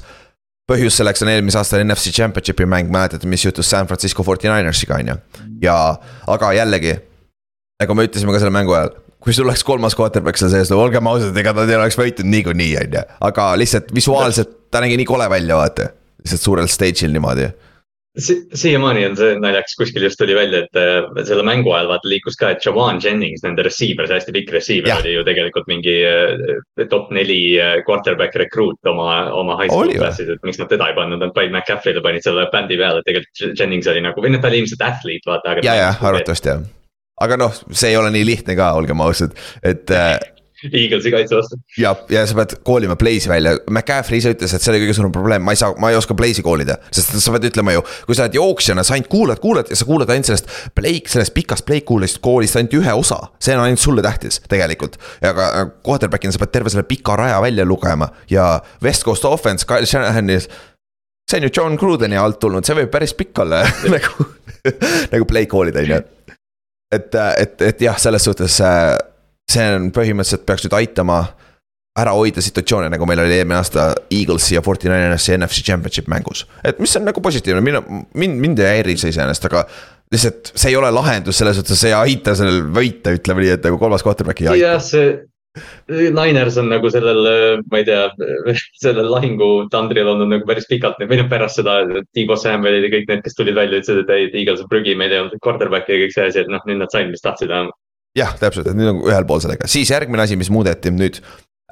põhjus 0.70 0.98
selleks 1.00 1.24
on 1.24 1.32
eelmise 1.32 1.60
aasta 1.60 1.80
NFC 1.82 2.12
Championshipi 2.16 2.66
mäng, 2.68 2.92
mäletate, 2.92 3.28
mis 3.28 3.44
juhtus 3.44 3.68
San 3.70 3.88
Francisco 3.88 4.24
49ers'iga, 4.24 5.00
on 5.00 5.12
ju. 5.12 5.16
ja, 5.64 5.78
aga 6.36 6.52
jällegi, 6.56 6.94
nagu 7.82 7.96
me 7.96 8.06
ütlesime 8.08 8.32
ka 8.32 8.40
selle 8.40 8.54
mängu 8.54 8.76
ajal, 8.76 8.94
kui 9.24 9.36
sul 9.36 9.48
oleks 9.48 9.64
kolmas 9.64 9.96
quarterback 9.96 10.40
seal 10.40 10.52
sees, 10.52 10.72
no 10.72 10.80
olgem 10.84 11.08
ausad, 11.08 11.36
ega 11.40 11.52
nad 11.56 11.72
ei 11.72 11.80
oleks 11.80 12.00
võitnud 12.00 12.28
niikuinii, 12.32 12.72
on 12.80 12.96
ju. 12.98 13.04
aga 13.28 13.50
lihtsalt 13.60 13.92
visuaalselt 13.96 14.56
ta 14.72 14.80
nägi 14.84 14.96
nii 15.00 15.08
kole 15.08 15.28
välja, 15.32 15.60
vaata. 15.60 15.92
lihtsalt 16.24 16.48
suurel 16.48 16.68
stage'il 16.68 17.12
niimoodi 17.12 17.48
si. 18.18 18.36
siiamaani 18.54 19.06
on 19.06 19.16
see 19.18 19.34
naljakas, 19.40 19.76
kuskil 19.78 20.06
just 20.06 20.18
tuli 20.20 20.34
välja, 20.36 20.64
et 20.64 20.78
äh, 20.78 21.24
selle 21.26 21.44
mängu 21.46 21.72
ajal 21.74 21.90
vaata 21.90 22.10
liikus 22.10 22.38
ka, 22.40 22.52
et 22.54 22.66
Jawan 22.66 23.00
Jennings, 23.02 23.42
nende 23.46 23.64
receiver, 23.66 24.08
see 24.08 24.18
hästi 24.18 24.36
pikk 24.36 24.52
receiver 24.54 24.92
ja. 24.92 24.98
oli 25.02 25.16
ju 25.16 25.24
tegelikult 25.26 25.68
mingi 25.70 25.96
äh, 26.08 26.86
top 26.92 27.10
neli 27.14 27.40
äh, 27.60 27.76
quarterback 27.86 28.36
recruit 28.40 28.90
oma, 28.90 29.10
oma 29.34 29.58
high 29.60 29.72
school 29.72 29.92
klassis, 29.96 30.30
et 30.36 30.46
miks 30.46 30.60
nad 30.62 30.70
teda 30.72 30.90
ei 30.90 30.98
pannud, 30.98 31.22
nad 31.22 31.34
panid 31.36 31.54
McCaffrey'le 31.54 32.04
panid 32.04 32.26
selle 32.26 32.46
bändi 32.52 32.78
peale, 32.80 33.02
et 33.02 33.10
tegelikult 33.10 33.60
Jennings 33.60 33.90
oli 33.90 34.04
nagu, 34.04 34.24
või 34.24 34.34
noh, 34.34 34.42
ta 34.42 34.52
oli 34.52 34.62
ilmselt 34.64 34.86
athlete, 34.86 35.30
vaata. 35.30 35.58
ja, 35.66 35.78
ja 35.82 35.92
arvatavasti 35.98 36.54
jah 36.54 36.64
aga 37.24 37.36
noh, 37.38 37.52
see 37.70 37.92
ei 37.92 37.96
ole 37.96 38.08
nii 38.10 38.24
lihtne 38.26 38.56
ka, 38.58 38.72
olgem 38.74 38.98
ausad, 39.04 39.36
et 39.62 39.90
Eaglesi 40.80 41.12
kaitse 41.14 41.36
vastu. 41.38 41.58
ja, 41.78 41.94
ja 42.12 42.24
sa 42.28 42.36
pead 42.38 42.56
koolima 42.66 42.96
Blaze'i 43.00 43.30
välja, 43.30 43.54
McCaffrey 43.70 44.20
ise 44.22 44.34
ütles, 44.34 44.54
et 44.54 44.64
see 44.64 44.72
oli 44.72 44.82
kõige 44.84 44.96
suurem 44.98 45.14
probleem, 45.14 45.44
ma 45.44 45.54
ei 45.54 45.60
saa, 45.60 45.74
ma 45.80 45.90
ei 45.92 45.98
oska 45.98 46.16
Blaze'i 46.18 46.44
koolida. 46.46 46.78
sest 46.94 47.14
sa 47.20 47.34
pead 47.34 47.48
ütlema 47.50 47.76
ju, 47.76 47.84
kui 48.08 48.16
sa 48.16 48.26
oled 48.26 48.38
jooksjana, 48.38 48.84
sa 48.86 48.96
ainult 48.96 49.10
kuulad, 49.12 49.40
kuulad 49.42 49.70
ja 49.72 49.78
sa 49.78 49.88
kuulad 49.88 50.12
ainult 50.14 50.30
sellest 50.30 50.50
Blake, 50.76 51.12
sellest 51.12 51.34
pikast 51.36 51.66
Blake 51.68 51.86
kuulist 51.88 52.20
koolist 52.24 52.58
ainult 52.60 52.78
ühe 52.80 52.98
osa. 53.04 53.20
see 53.38 53.56
on 53.56 53.64
ainult 53.64 53.82
sulle 53.82 54.04
tähtis 54.04 54.40
tegelikult. 54.48 54.98
ja 55.22 55.34
ka 55.36 55.50
quarterback'ina 55.86 56.34
sa 56.34 56.42
pead 56.42 56.54
terve 56.54 56.72
selle 56.72 56.88
pika 56.88 57.16
raja 57.18 57.40
välja 57.44 57.64
lugema 57.68 58.08
ja 58.30 58.60
West 58.82 59.04
Coast 59.04 59.24
offense, 59.24 59.66
Kyle 59.66 59.86
Shanahan'i 59.86 60.40
see 61.30 61.38
on 61.38 61.42
ju 61.42 61.50
John 61.56 61.76
Grudeni 61.76 62.16
alt 62.16 62.38
tulnud, 62.40 62.66
see 62.66 62.76
võib 62.76 62.92
päris 62.92 63.14
pikk 63.16 63.44
olla 63.44 63.62
nagu, 63.94 64.28
nagu 65.12 65.26
play 65.28 65.48
call'id 65.50 65.78
on 65.80 65.90
ju. 65.90 66.04
et, 66.92 67.18
et, 67.38 67.66
et 67.70 67.84
jah, 67.88 67.98
selles 68.00 68.24
suhtes 68.24 68.60
äh, 68.64 68.94
see 69.50 69.64
on 69.76 69.90
põhimõtteliselt 69.94 70.46
peaks 70.48 70.66
nüüd 70.66 70.76
aitama 70.78 71.18
ära 71.94 72.14
hoida 72.16 72.42
situatsioone, 72.42 72.88
nagu 72.90 73.06
meil 73.06 73.22
oli 73.22 73.36
eelmine 73.36 73.60
aasta 73.60 73.92
Eaglesi 74.10 74.56
ja 74.56 74.62
Forty 74.66 74.90
Ninersi 74.90 75.36
NFC 75.36 75.62
Championship 75.62 76.08
mängus. 76.10 76.46
et 76.64 76.80
mis 76.82 76.96
on 76.98 77.04
nagu 77.06 77.22
positiivne, 77.22 77.60
mina, 77.62 77.82
mind, 78.14 78.40
mind 78.42 78.62
ei 78.62 78.80
häiri 78.80 78.96
see 78.98 79.12
iseenesest, 79.14 79.46
aga 79.50 79.62
lihtsalt 80.14 80.50
see 80.54 80.72
ei 80.72 80.80
ole 80.80 80.90
lahendus, 80.94 81.38
selles 81.38 81.60
suhtes 81.60 81.78
see 81.78 81.92
ei 81.92 82.00
aita 82.00 82.34
sellel 82.34 82.64
võita, 82.74 83.14
ütleme 83.14 83.44
nii, 83.44 83.54
et 83.58 83.68
nagu 83.68 83.78
kolmas 83.78 84.02
quarterback 84.06 84.42
ei 84.42 84.50
aita. 84.50 84.64
jah, 84.64 84.82
see 84.82 85.14
Niners 85.86 86.56
on 86.58 86.66
nagu 86.66 86.90
sellel, 86.90 87.60
ma 87.70 87.78
ei 87.78 87.86
tea, 87.86 88.08
sellel 88.82 89.06
lahingu 89.12 89.68
tandril 89.70 90.10
olnud 90.10 90.32
nagu 90.32 90.48
päris 90.48 90.66
pikalt 90.66 90.98
või 90.98 91.20
noh, 91.20 91.28
pärast 91.30 91.60
seda 91.60 91.76
Tiibo 92.16 92.34
Samuelid 92.40 92.88
ja 92.88 92.90
kõik 92.96 93.06
need, 93.10 93.22
kes 93.22 93.38
tulid 93.38 93.54
välja, 93.54 93.78
ütlesid, 93.78 94.02
et 94.02 94.10
ei, 94.16 94.26
Eagles 94.42 94.64
on 94.64 94.70
prügi, 94.72 94.96
meil 94.98 95.14
ei 95.14 95.22
olnud 95.22 95.38
quarterback'i 95.44 95.94
ja 95.94 96.02
kõik 96.02 96.16
see 96.16 96.26
asi, 96.32 96.42
et 96.42 96.50
noh, 96.50 96.64
nüüd 96.66 96.82
nad 96.82 96.90
said, 96.90 97.06
mis 97.12 97.22
tahtsid 97.22 97.54
jah, 98.18 98.34
täpselt, 98.40 98.68
et 98.70 98.78
nüüd 98.78 98.92
on 98.92 99.00
ühel 99.10 99.26
pool 99.28 99.42
sellega, 99.44 99.68
siis 99.70 99.90
järgmine 99.90 100.24
asi, 100.26 100.38
mis 100.40 100.52
muudeti 100.54 100.92
nüüd 100.94 101.20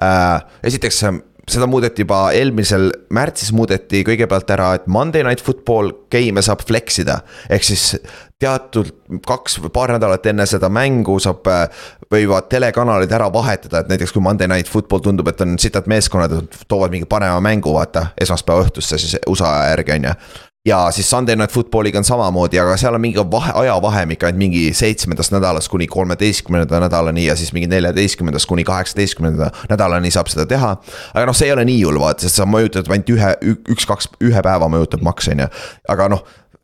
äh,. 0.03 0.41
esiteks 0.63 1.03
seda 1.49 1.67
muudeti 1.67 2.05
juba 2.05 2.29
eelmisel 2.35 2.89
märtsis 3.13 3.51
muudeti 3.55 4.03
kõigepealt 4.07 4.51
ära, 4.55 4.69
et 4.77 4.85
Monday 4.87 5.25
Night 5.25 5.43
Football 5.43 5.91
game'e 6.11 6.43
saab 6.45 6.63
flex 6.63 7.01
ida. 7.03 7.19
ehk 7.49 7.65
siis 7.67 7.97
teatud 8.39 8.91
kaks 9.27 9.59
või 9.63 9.73
paar 9.75 9.93
nädalat 9.95 10.25
enne 10.31 10.45
seda 10.49 10.69
mängu 10.71 11.17
saab, 11.23 11.47
äh, 11.47 11.67
võivad 12.11 12.47
telekanalid 12.51 13.11
ära 13.11 13.27
vahetada, 13.33 13.83
et 13.83 13.91
näiteks 13.91 14.15
kui 14.15 14.23
Monday 14.23 14.47
Night 14.47 14.71
Football 14.71 15.03
tundub, 15.03 15.27
et 15.27 15.41
on 15.41 15.59
sitad 15.59 15.87
meeskonnad, 15.87 16.35
toovad 16.67 16.91
mingi 16.91 17.09
parema 17.09 17.39
mängu, 17.43 17.75
vaata, 17.75 18.07
esmaspäeva 18.21 18.67
õhtusse 18.67 18.99
siis 18.99 19.19
USA 19.27 19.53
järgi, 19.73 19.99
on 19.99 20.11
ju 20.11 20.17
ja 20.65 20.91
siis 20.91 21.09
Sunday 21.09 21.35
Night 21.35 21.51
Footballiga 21.51 21.97
on 21.97 22.03
samamoodi, 22.03 22.59
aga 22.59 22.77
seal 22.77 22.95
on 22.95 23.01
mingi 23.03 23.19
vahe, 23.31 23.51
ajavahemik 23.63 24.23
ainult 24.23 24.39
mingi 24.39 24.61
seitsmendast 24.73 25.33
nädalast 25.35 25.67
kuni 25.71 25.87
kolmeteistkümnenda 25.87 26.79
nädalani 26.79 27.25
ja 27.25 27.35
siis 27.35 27.51
mingi 27.53 27.67
neljateistkümnendast 27.67 28.47
kuni 28.47 28.63
kaheksateistkümnenda 28.63 29.49
nädalani 29.69 30.11
saab 30.11 30.31
seda 30.31 30.45
teha. 30.47 30.75
aga 31.13 31.25
noh, 31.27 31.35
see 31.35 31.49
ei 31.49 31.55
ole 31.55 31.65
nii 31.67 31.81
hull 31.83 31.99
vaata, 31.99 32.23
sest 32.23 32.39
sa 32.39 32.47
mõjutad 32.47 32.87
ainult 32.87 33.11
ühe, 33.11 33.33
üks-kaks, 33.75 34.07
ühe 34.23 34.45
päeva 34.45 34.71
mõjutab 34.71 35.03
maks, 35.03 35.27
on 35.35 35.43
ju. 35.43 35.49
aga 35.91 36.07
noh, 36.15 36.23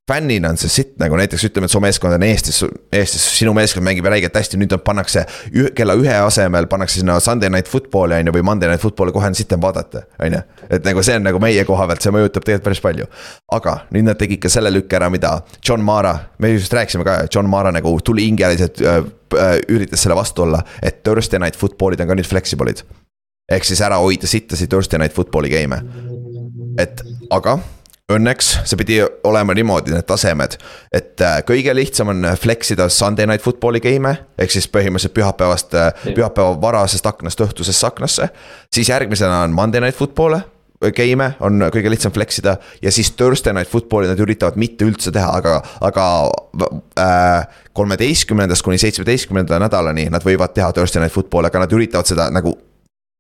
fännina 0.10 0.50
on 0.50 0.58
see 0.60 0.72
sitt 0.72 0.96
nagu 1.02 1.18
näiteks 1.20 1.46
ütleme, 1.50 1.68
et 1.70 1.74
su 1.74 1.82
meeskond 1.84 2.16
on 2.16 2.24
Eestis, 2.26 2.60
Eestis 2.96 3.26
sinu 3.38 3.54
meeskond 3.58 3.86
mängib 3.86 4.08
räigelt 4.10 4.36
hästi, 4.36 4.58
nüüd 4.60 4.74
pannakse 4.86 5.26
ühe, 5.52 5.72
kella 5.78 5.96
ühe 6.00 6.16
asemel 6.24 6.68
pannakse 6.72 7.00
sinna 7.00 7.20
Sunday 7.24 7.52
night 7.54 7.70
football'i 7.72 8.20
on 8.20 8.32
ju, 8.32 8.36
või 8.40 8.46
Monday 8.50 8.72
night 8.72 8.84
football'i 8.84 9.14
kohe 9.16 9.30
on 9.30 9.38
sitem 9.38 9.62
vaadata, 9.64 10.06
on 10.20 10.38
ju. 10.38 10.42
et 10.70 10.86
nagu 10.88 11.04
see 11.06 11.20
on 11.20 11.28
nagu 11.30 11.42
meie 11.44 11.66
koha 11.68 11.88
pealt, 11.90 12.06
see 12.06 12.16
mõjutab 12.16 12.48
tegelikult 12.48 12.68
päris 12.70 12.84
palju. 12.86 13.10
aga 13.60 13.76
nüüd 13.96 14.10
nad 14.10 14.20
tegid 14.20 14.42
ka 14.44 14.54
selle 14.54 14.74
lükke 14.74 15.00
ära, 15.00 15.12
mida 15.14 15.36
John 15.66 15.86
Mara, 15.86 16.16
me 16.40 16.54
just 16.56 16.74
rääkisime 16.74 17.08
ka, 17.08 17.20
John 17.34 17.50
Mara 17.50 17.74
nagu 17.76 17.96
tuli 18.06 18.26
hingeliselt 18.30 18.82
äh,, 18.82 19.02
äh, 19.38 19.58
üritas 19.70 20.06
selle 20.06 20.18
vastu 20.20 20.48
olla, 20.48 20.64
et 20.82 21.04
Thursday 21.04 21.42
night 21.42 21.60
football'id 21.60 22.02
on 22.02 22.10
ka 22.10 22.18
nüüd 22.20 22.30
flexible'id. 22.30 22.86
ehk 23.50 23.66
siis 23.66 23.82
ära 23.82 23.98
hoida 24.02 24.28
sittasi 24.30 24.68
Thursday 24.70 25.02
night 25.02 25.16
football'i 25.16 25.52
game'e. 25.54 25.84
et 26.80 27.04
aga 27.30 27.60
õnneks 28.10 28.52
see 28.66 28.80
pidi 28.80 29.00
olema 29.28 29.54
niimoodi, 29.58 29.94
need 29.94 30.08
tasemed. 30.10 30.58
et 30.92 31.22
äh, 31.22 31.40
kõige 31.48 31.76
lihtsam 31.76 32.14
on 32.14 32.30
flex 32.40 32.74
ida 32.76 32.90
Sunday 32.90 33.28
night 33.30 33.46
football'i 33.46 33.82
game'e, 33.84 34.16
ehk 34.40 34.54
siis 34.54 34.70
põhimõtteliselt 34.72 35.16
pühapäevast, 35.18 35.76
pühapäeva 36.16 36.56
varasest 36.62 37.06
aknast 37.06 37.42
õhtusesse 37.42 37.88
aknasse. 37.88 38.30
siis 38.74 38.90
järgmisena 38.90 39.44
on 39.44 39.54
Monday 39.54 39.82
night 39.82 39.98
football'e 39.98 40.42
game'e 40.80 41.34
on 41.44 41.60
kõige 41.74 41.92
lihtsam 41.92 42.14
flex 42.16 42.40
ida 42.40 42.56
ja 42.82 42.92
siis 42.92 43.12
Thursday 43.12 43.54
night 43.54 43.72
football'i 43.72 44.08
nad 44.08 44.20
üritavad 44.20 44.56
mitte 44.60 44.88
üldse 44.88 45.12
teha, 45.12 45.32
aga, 45.42 45.58
aga 45.84 46.06
äh, 47.00 47.48
kolmeteistkümnendast 47.76 48.64
kuni 48.64 48.80
seitsmeteistkümnenda 48.82 49.60
nädalani 49.60 50.08
nad 50.14 50.24
võivad 50.26 50.56
teha 50.56 50.72
Thursday 50.74 51.04
night 51.04 51.16
football'i, 51.16 51.52
aga 51.52 51.66
nad 51.66 51.76
üritavad 51.76 52.08
seda 52.08 52.30
nagu 52.32 52.56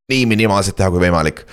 nii 0.09 0.25
minimaalselt 0.29 0.79
teha 0.79 0.89
kui 0.93 1.03
võimalik 1.03 1.43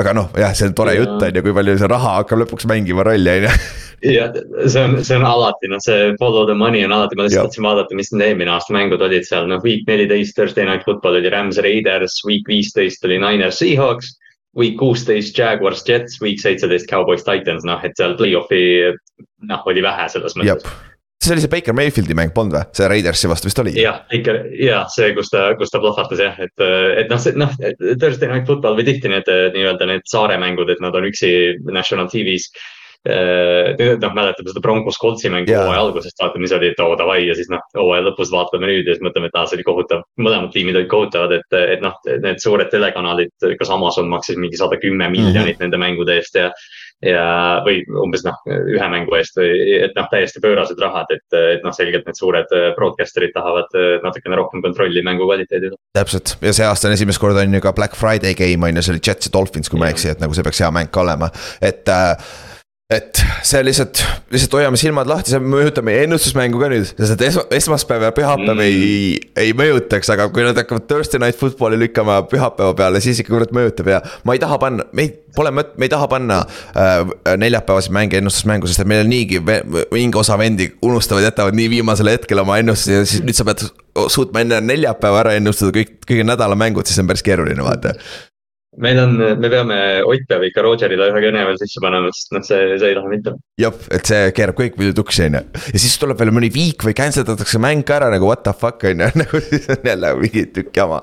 aga 0.00 0.12
noh, 0.16 0.28
jah, 0.36 0.52
see 0.56 0.68
on 0.68 0.76
tore 0.76 0.94
ja. 0.94 1.02
jutt 1.02 1.24
on 1.24 1.38
ju, 1.38 1.42
kui 1.44 1.54
palju 1.56 1.76
see 1.80 1.90
raha 1.90 2.16
hakkab 2.18 2.42
lõpuks 2.42 2.68
mängima 2.68 3.06
rolli, 3.06 3.32
on 3.38 3.46
ju. 3.46 3.54
jah, 4.16 4.36
see 4.66 4.82
on, 4.82 4.98
see 5.06 5.16
on 5.16 5.24
alati 5.28 5.70
noh, 5.72 5.80
see 5.82 6.10
follow 6.20 6.44
the 6.48 6.56
money 6.56 6.84
on 6.84 6.94
alati, 6.96 7.16
ma 7.18 7.26
lihtsalt 7.26 7.48
tahtsin 7.48 7.66
vaadata, 7.66 7.96
mis 7.98 8.12
need 8.12 8.26
eelmine 8.28 8.52
aasta 8.52 8.76
mängud 8.76 9.04
olid 9.06 9.28
seal, 9.28 9.48
noh, 9.50 9.62
week 9.64 9.88
neliteist 9.88 10.36
Thursday 10.36 10.68
night 10.68 10.84
football 10.88 11.16
oli 11.18 11.32
Rams 11.32 11.60
Raiders, 11.64 12.20
week 12.28 12.48
viisteist 12.50 13.04
oli 13.08 13.20
Niners 13.22 13.62
Seahawks. 13.62 14.14
Week 14.56 14.78
kuusteist 14.80 15.36
Jaguars 15.36 15.82
Jets, 15.84 16.14
week 16.24 16.38
seitseteist 16.40 16.88
Cowboys 16.88 17.26
Titans, 17.26 17.66
noh, 17.68 17.82
et 17.84 17.92
seal 17.98 18.14
play-off'i 18.16 18.62
noh, 19.44 19.66
oli 19.68 19.82
vähe 19.84 20.06
selles 20.08 20.32
mõttes 20.32 20.64
see 21.26 21.36
oli 21.36 21.44
see 21.44 21.52
Baker 21.52 21.76
Mayfieldi 21.76 22.16
mäng 22.18 22.32
polnud 22.36 22.56
või, 22.56 22.70
see 22.76 22.88
Raidersi 22.92 23.30
vastu 23.30 23.50
vist 23.50 23.62
oli? 23.62 23.74
jah, 23.80 24.02
ikka 24.14 24.38
ja 24.62 24.84
see, 24.92 25.12
kus 25.16 25.32
ta, 25.32 25.48
kus 25.58 25.72
ta 25.74 25.82
plahvatas 25.82 26.22
jah, 26.22 26.38
et, 26.42 26.66
et 27.02 27.12
noh, 27.12 27.28
noh, 27.42 27.58
Thursday 27.98 28.30
Night 28.30 28.48
Football 28.48 28.78
või 28.78 28.88
tihti 28.88 29.12
need 29.12 29.28
nii-öelda 29.28 29.90
need 29.90 30.08
saare 30.10 30.38
mängud, 30.40 30.70
et 30.72 30.82
nad 30.84 30.96
on 30.96 31.08
üksi 31.10 31.30
national 31.66 32.10
TV-s 32.12 32.50
noh, 33.06 34.14
mäletame 34.14 34.50
seda 34.50 34.62
Broncos 34.62 34.98
Coltsi 34.98 35.30
mängu 35.30 35.54
hooaja 35.54 35.82
algusest, 35.84 36.16
vaata, 36.20 36.40
mis 36.42 36.52
oli, 36.56 36.72
et 36.72 36.80
oo 36.82 36.96
davai 36.98 37.20
ja 37.26 37.36
siis 37.38 37.48
noh, 37.52 37.62
hooaja 37.76 38.02
lõpus 38.08 38.32
vaatame 38.34 38.70
nüüd 38.70 38.88
ja 38.88 38.96
siis 38.96 39.04
mõtleme, 39.04 39.30
et 39.30 39.38
aa, 39.38 39.46
see 39.46 39.58
oli 39.60 39.66
kohutav. 39.68 40.02
mõlemad 40.18 40.50
tiimid 40.54 40.78
olid 40.80 40.90
kohutavad, 40.90 41.36
et, 41.38 41.58
et 41.76 41.84
noh, 41.84 41.94
need 42.24 42.42
suured 42.42 42.70
telekanalid, 42.72 43.30
kas 43.60 43.70
Amazon 43.70 44.10
maksis 44.10 44.40
mingi 44.40 44.58
sada 44.58 44.78
kümme 44.82 45.08
miljonit 45.12 45.36
mm 45.36 45.52
-hmm. 45.52 45.62
nende 45.62 45.82
mängude 45.82 46.18
eest 46.18 46.34
ja 46.34 46.50
ja, 47.04 47.26
või 47.66 47.82
umbes 48.02 48.24
noh, 48.24 48.38
ühe 48.48 48.88
mängu 48.92 49.16
eest 49.18 49.36
või, 49.36 49.52
et 49.84 49.96
noh, 49.98 50.08
täiesti 50.12 50.40
pöörased 50.44 50.80
rahad, 50.80 51.10
et, 51.12 51.26
et 51.36 51.64
noh, 51.66 51.74
selgelt 51.76 52.08
need 52.08 52.18
suured 52.18 52.52
broadcaster'id 52.78 53.34
tahavad 53.36 53.76
natukene 54.04 54.38
rohkem 54.40 54.64
kontrolli 54.64 55.04
mängu 55.04 55.28
kvaliteedi 55.28 55.70
üle. 55.70 55.80
täpselt. 55.96 56.36
Ja 56.44 56.54
see 56.56 56.66
aasta 56.66 56.88
on 56.88 56.96
esimest 56.96 57.20
korda 57.22 57.44
on 57.44 57.54
ju 57.58 57.62
ka 57.64 57.74
Black 57.76 57.98
Friday 57.98 58.36
game 58.38 58.68
on 58.68 58.80
ju, 58.80 58.86
see 58.86 58.96
oli 58.96 59.04
Jets 59.04 59.28
ja 59.28 59.34
Dolphins, 59.36 59.72
kui 59.72 59.80
ma 59.80 59.90
ei 59.90 59.96
eksi, 59.96 60.12
et 60.14 60.24
nagu 60.24 60.36
see 60.36 60.46
peaks 60.46 60.62
hea 60.64 60.72
mäng 60.74 60.92
ka 60.92 61.04
olema, 61.04 61.30
et 61.64 61.88
äh, 61.92 62.14
et 62.86 63.18
see 63.42 63.62
lihtsalt, 63.66 63.98
lihtsalt 64.30 64.52
hoiame 64.60 64.78
silmad 64.78 65.08
lahti, 65.10 65.32
see 65.32 65.40
mõjutab 65.42 65.88
meie 65.88 66.04
ennustusmängu 66.06 66.60
ka 66.60 66.68
nüüd, 66.70 66.86
sest 66.86 67.14
et 67.16 67.24
esma, 67.26 67.42
esmaspäev 67.56 68.04
ja 68.06 68.10
pühapäev 68.14 68.52
mm. 68.52 68.60
ei, 68.62 69.16
ei 69.42 69.54
mõjutaks, 69.58 70.12
aga 70.14 70.28
kui 70.30 70.44
nad 70.46 70.58
hakkavad 70.60 70.86
Thursday 70.86 71.18
night 71.18 71.40
football'i 71.40 71.80
lükkama 71.80 72.20
pühapäeva 72.30 72.76
peale, 72.78 73.00
siis 73.02 73.18
ikka 73.22 73.34
kurat 73.34 73.54
mõjutab 73.56 73.90
ja. 73.90 73.98
ma 74.22 74.36
ei 74.36 74.42
taha 74.42 74.60
panna, 74.62 74.86
me 74.94 75.08
ei, 75.08 75.10
pole 75.34 75.50
mõt-, 75.58 75.74
me 75.74 75.88
ei 75.88 75.92
taha 75.96 76.06
panna 76.12 76.38
äh, 76.78 77.34
neljapäevaseid 77.42 77.96
mänge 77.98 78.22
ennustusmängu, 78.22 78.70
sest 78.70 78.84
et 78.84 78.92
meil 78.94 79.02
on 79.02 79.10
niigi 79.10 79.42
mingi 79.42 80.22
osa 80.22 80.38
vendi 80.38 80.70
unustavad, 80.86 81.26
jätavad 81.26 81.58
nii 81.58 81.72
viimasel 81.74 82.12
hetkel 82.14 82.44
oma 82.44 82.60
ennustusi 82.62 82.94
ja 82.94 83.02
siis 83.02 83.26
nüüd 83.26 83.34
sa 83.34 83.48
pead 83.50 83.66
suutma 84.14 84.46
enne 84.46 84.62
neljapäeva 84.62 85.24
ära 85.24 85.34
ennustada 85.40 85.74
kõik, 85.74 85.96
kõigi 86.06 86.30
nädala 86.30 86.54
mängud, 86.54 86.86
siis 86.86 87.02
on 87.02 87.10
päris 87.10 87.26
keeruline 87.26 87.66
vaata 87.66 87.98
meil 88.82 88.98
on, 89.00 89.14
me 89.40 89.50
peame, 89.50 89.78
Ott 90.06 90.26
peab 90.28 90.44
ikka 90.46 90.64
Rogerile 90.64 91.08
ühe 91.10 91.22
kõne 91.24 91.44
veel 91.48 91.58
sisse 91.60 91.80
panema, 91.82 92.10
sest 92.14 92.32
noh, 92.34 92.44
see, 92.46 92.76
see 92.80 92.90
ei 92.90 92.96
lähe 92.98 93.10
mitte. 93.10 93.34
jah, 93.60 93.74
et 93.94 94.10
see 94.10 94.30
keerab 94.36 94.58
kõik 94.58 94.76
muidu 94.80 94.94
tuksi, 95.00 95.26
on 95.30 95.38
ju. 95.38 95.42
ja 95.72 95.82
siis 95.82 95.96
tuleb 96.02 96.20
veel 96.20 96.32
mõni 96.36 96.50
viik 96.52 96.84
või 96.86 96.96
cancel 96.98 97.26
datakse 97.28 97.60
mäng 97.62 97.86
ka 97.88 97.98
ära 98.00 98.10
nagu 98.12 98.28
what 98.28 98.44
the 98.46 98.54
fuck 98.56 98.84
on 98.88 99.04
ju, 99.04 99.10
nagu 99.22 99.42
siis 99.48 99.68
on 99.72 99.90
jälle 99.90 100.12
mingi 100.20 100.46
tükk 100.58 100.82
jama. 100.82 101.00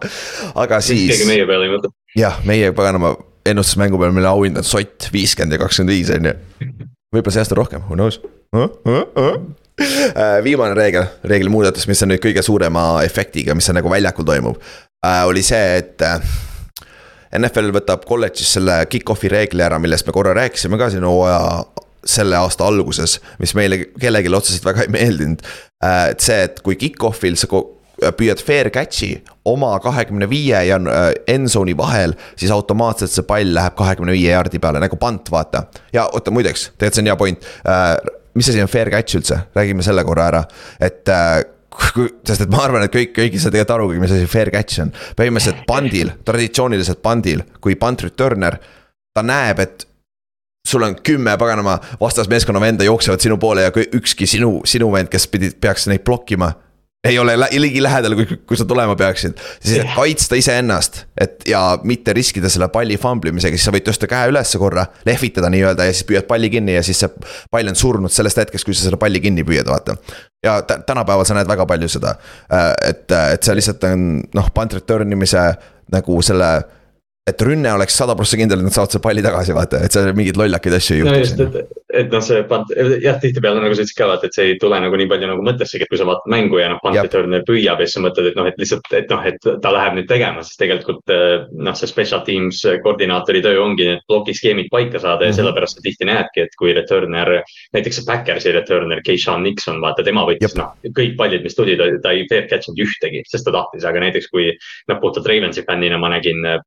aga 0.65 0.82
siis. 0.86 1.09
keegi 1.13 1.30
meie 1.30 1.49
peale 1.49 1.69
ei 1.69 1.76
mõtle. 1.76 1.93
jah, 2.19 2.39
meie 2.47 2.71
paganama 2.78 3.15
ennustusmängu 3.49 3.99
peal 3.99 4.15
meil 4.15 4.30
auhind 4.30 4.61
on 4.61 4.67
sott 4.67 5.09
viiskümmend 5.13 5.57
ja 5.57 5.63
kakskümmend 5.65 5.95
viis 5.95 6.13
on 6.13 6.30
ju. 6.30 6.38
võib-olla 7.13 7.36
see 7.36 7.45
aasta 7.45 7.59
rohkem, 7.59 7.84
who 7.89 7.99
knows 7.99 8.21
uh,. 8.55 8.69
Uh, 8.86 9.03
uh. 9.17 10.39
viimane 10.45 10.78
reegel, 10.78 11.09
reegli 11.26 11.49
muudatus, 11.49 11.89
mis 11.89 12.01
on 12.05 12.13
nüüd 12.13 12.21
kõige 12.21 12.45
suurema 12.45 13.01
efektiga, 13.05 13.57
mis 13.57 13.69
on 13.74 13.80
nagu 13.82 13.89
väljakul 13.89 14.28
toimub, 14.28 14.59
oli 15.26 15.41
see, 15.41 15.80
et 15.82 16.03
NFL 17.39 17.73
võtab 17.75 18.05
kolledžis 18.07 18.55
selle 18.57 18.84
kick-off'i 18.91 19.31
reegli 19.31 19.63
ära, 19.65 19.79
millest 19.81 20.07
me 20.07 20.15
korra 20.15 20.36
rääkisime 20.38 20.77
ka 20.79 20.89
siin 20.93 21.05
hooaja 21.07 21.63
selle 22.05 22.36
aasta 22.38 22.67
alguses, 22.67 23.19
mis 23.39 23.53
meile 23.55 23.79
kellelegi 23.93 24.34
otseselt 24.36 24.65
väga 24.67 24.84
ei 24.86 24.91
meeldinud. 24.93 25.45
Äh, 25.84 26.09
et 26.13 26.25
see, 26.25 26.41
et 26.49 26.59
kui 26.65 26.75
kick-off'il 26.79 27.38
sa 27.39 27.47
püüad 28.17 28.41
fair 28.43 28.69
catch'i 28.73 29.13
oma 29.47 29.71
kahekümne 29.84 30.27
viie 30.29 30.59
ja 30.67 30.79
äh, 30.79 31.05
end 31.36 31.51
zone'i 31.53 31.75
vahel, 31.77 32.17
siis 32.36 32.51
automaatselt 32.51 33.13
see 33.13 33.25
pall 33.27 33.53
läheb 33.55 33.77
kahekümne 33.79 34.15
viie 34.15 34.34
jaardi 34.34 34.59
peale 34.63 34.81
nagu 34.84 34.99
pant, 34.99 35.31
vaata. 35.31 35.67
ja 35.93 36.09
oota, 36.11 36.34
muideks, 36.34 36.71
tegelikult 36.77 36.99
see 36.99 37.05
on 37.05 37.11
hea 37.11 37.17
point. 37.23 37.49
Äh, 37.69 37.95
mis 38.34 38.49
asi 38.49 38.61
on 38.63 38.71
fair 38.71 38.89
catch 38.91 39.19
üldse, 39.19 39.43
räägime 39.55 39.86
selle 39.86 40.03
korra 40.07 40.27
ära, 40.31 40.45
et 40.81 41.09
sest 42.28 42.45
et 42.45 42.51
ma 42.51 42.63
arvan, 42.65 42.86
et 42.86 42.93
kõik, 42.93 43.13
kõik 43.15 43.38
ei 43.38 43.41
saa 43.41 43.53
tegelikult 43.53 43.76
aru, 43.78 43.89
mis 44.01 44.13
asi 44.13 44.30
fair 44.30 44.51
catch 44.53 44.84
on. 44.84 44.93
põhimõtteliselt 45.17 45.65
pandil, 45.69 46.13
traditsiooniliselt 46.26 47.01
pandil, 47.05 47.43
kui 47.63 47.78
punt 47.80 48.05
returner, 48.05 48.59
ta 49.13 49.26
näeb, 49.26 49.59
et 49.63 49.88
sul 50.67 50.84
on 50.86 50.95
kümme 50.95 51.38
paganama 51.38 51.78
vastasmeeskonna 52.01 52.61
venda 52.61 52.84
jooksevad 52.88 53.21
sinu 53.21 53.38
poole 53.38 53.65
ja 53.65 53.71
ükski 53.74 54.28
sinu, 54.28 54.61
sinu 54.65 54.91
vend, 54.93 55.11
kes 55.11 55.28
pidi, 55.28 55.51
peaks 55.61 55.88
neid 55.91 56.05
blokkima 56.07 56.53
ei 57.04 57.20
ole 57.20 57.36
ligilähedal, 57.51 58.16
kui, 58.16 58.38
kui 58.47 58.58
sa 58.58 58.66
tulema 58.66 58.95
peaksid. 58.95 59.34
siis 59.60 59.78
yeah. 59.78 59.95
kaitsta 59.95 60.36
iseennast, 60.39 61.04
et 61.20 61.47
ja 61.47 61.80
mitte 61.84 62.14
riskida 62.14 62.49
selle 62.49 62.70
palli 62.72 62.97
famblimisega, 62.97 63.58
siis 63.58 63.68
sa 63.68 63.74
võid 63.76 63.88
tõsta 63.88 64.08
käe 64.08 64.30
ülesse 64.32 64.60
korra, 64.62 64.86
lehvitada 65.06 65.49
nii-öelda 65.51 65.89
ja 65.89 65.95
siis 65.95 66.08
püüad 66.08 66.28
palli 66.30 66.49
kinni 66.54 66.78
ja 66.78 66.84
siis 66.84 67.04
see 67.04 67.12
pall 67.51 67.72
on 67.72 67.80
surnud 67.80 68.14
sellest 68.14 68.39
hetkest, 68.39 68.68
kui 68.68 68.78
sa 68.78 68.88
selle 68.88 68.99
palli 69.01 69.20
kinni 69.24 69.43
püüad, 69.47 69.68
vaata. 69.68 69.97
ja 70.43 70.62
tänapäeval 70.64 71.28
sa 71.28 71.36
näed 71.36 71.49
väga 71.49 71.68
palju 71.68 71.91
seda, 71.91 72.16
äh, 72.54 72.70
et, 72.89 73.04
et 73.12 73.43
see 73.43 73.60
lihtsalt 73.60 73.84
on 73.91 74.08
noh, 74.39 74.47
punt 74.56 74.80
return 74.80 75.12
imise 75.12 75.43
nagu 75.91 76.22
selle 76.24 76.54
et 77.24 77.41
rünne 77.47 77.71
oleks 77.71 77.95
sada 77.95 78.17
prossa 78.19 78.36
kindel, 78.36 78.59
et 78.59 78.67
nad 78.67 78.76
saavad 78.76 78.91
selle 78.91 79.03
palli 79.03 79.21
tagasi, 79.24 79.53
vaata, 79.55 79.80
et 79.86 79.95
seal 79.95 80.09
mingeid 80.17 80.36
lollakaid 80.39 80.74
asju 80.76 80.95
ei 80.95 80.99
juhtu. 80.99 81.13
no 81.13 81.19
just, 81.21 81.39
et, 81.39 81.78
et 82.01 82.09
noh, 82.11 82.24
see 82.26 82.41
pant-, 82.49 82.74
jah, 82.99 83.15
tihtipeale 83.21 83.61
nagu 83.63 83.78
sa 83.78 83.86
ütlesid 83.86 83.95
ka, 83.95 84.07
vaata, 84.09 84.28
et 84.28 84.36
see 84.36 84.47
ei 84.49 84.57
tule 84.59 84.80
nagu 84.84 84.97
nii 84.99 85.07
palju 85.07 85.30
nagu 85.30 85.45
mõttessegi, 85.47 85.86
et 85.86 85.91
kui 85.93 85.99
sa 86.01 86.07
vaatad 86.09 86.28
mängu 86.34 86.59
ja 86.59 86.67
noh, 86.74 86.82
punt 86.84 86.99
returner 86.99 87.45
püüab 87.47 87.80
ja 87.80 87.88
siis 87.88 87.95
sa 87.95 88.03
mõtled, 88.03 88.28
et 88.28 88.39
noh, 88.39 88.49
et 88.51 88.59
lihtsalt, 88.59 88.89
et 88.99 89.13
noh, 89.13 89.24
et 89.30 89.47
ta 89.63 89.71
läheb 89.71 89.95
nüüd 89.99 90.09
tegema, 90.09 90.43
sest 90.43 90.59
tegelikult 90.59 91.13
eh, 91.15 91.45
noh, 91.55 91.78
see 91.80 91.91
special 91.93 92.26
teams 92.28 92.59
koordinaatori 92.84 93.43
töö 93.47 93.61
ongi 93.63 93.88
need 93.88 94.03
plokiskeemid 94.11 94.67
paika 94.74 94.99
saada 94.99 95.24
ja 95.24 95.30
mm 95.30 95.32
-hmm. 95.32 95.39
sellepärast 95.39 95.80
sa 95.80 95.86
tihti 95.88 96.09
näedki, 96.11 96.43
et 96.43 96.59
kui 96.59 96.76
returner, 96.76 97.38
näiteks 97.71 98.01
see 98.01 98.07
Backersi 98.09 98.51
returner, 98.51 98.99
Keishan 99.07 99.47
Nixon, 99.47 99.80
vaata, 99.80 100.03
tema 100.03 100.28
võttis 100.28 100.59
noh, 100.59 100.76
kõik 100.91 101.15
pallid, 101.15 101.47
mis 101.47 101.55
tuli, 101.55 101.80
ta, 101.80 102.11
ei 102.11 102.28
fair 102.28 102.51
catch 102.51 102.67
inud 102.67 102.84
ühtegi, 102.84 103.24
sest 103.32 103.47
ta 103.47 103.55
tahtis, 103.55 103.88
aga 103.88 104.03
näiteks 104.03 104.28
kui 104.28 104.51
noh, 104.91 104.99
puhtalt 104.99 105.28
Ravensi 105.32 105.63
fännina 105.63 105.97
ma 105.97 106.11
nägin 106.11 106.43
eh, 106.43 106.59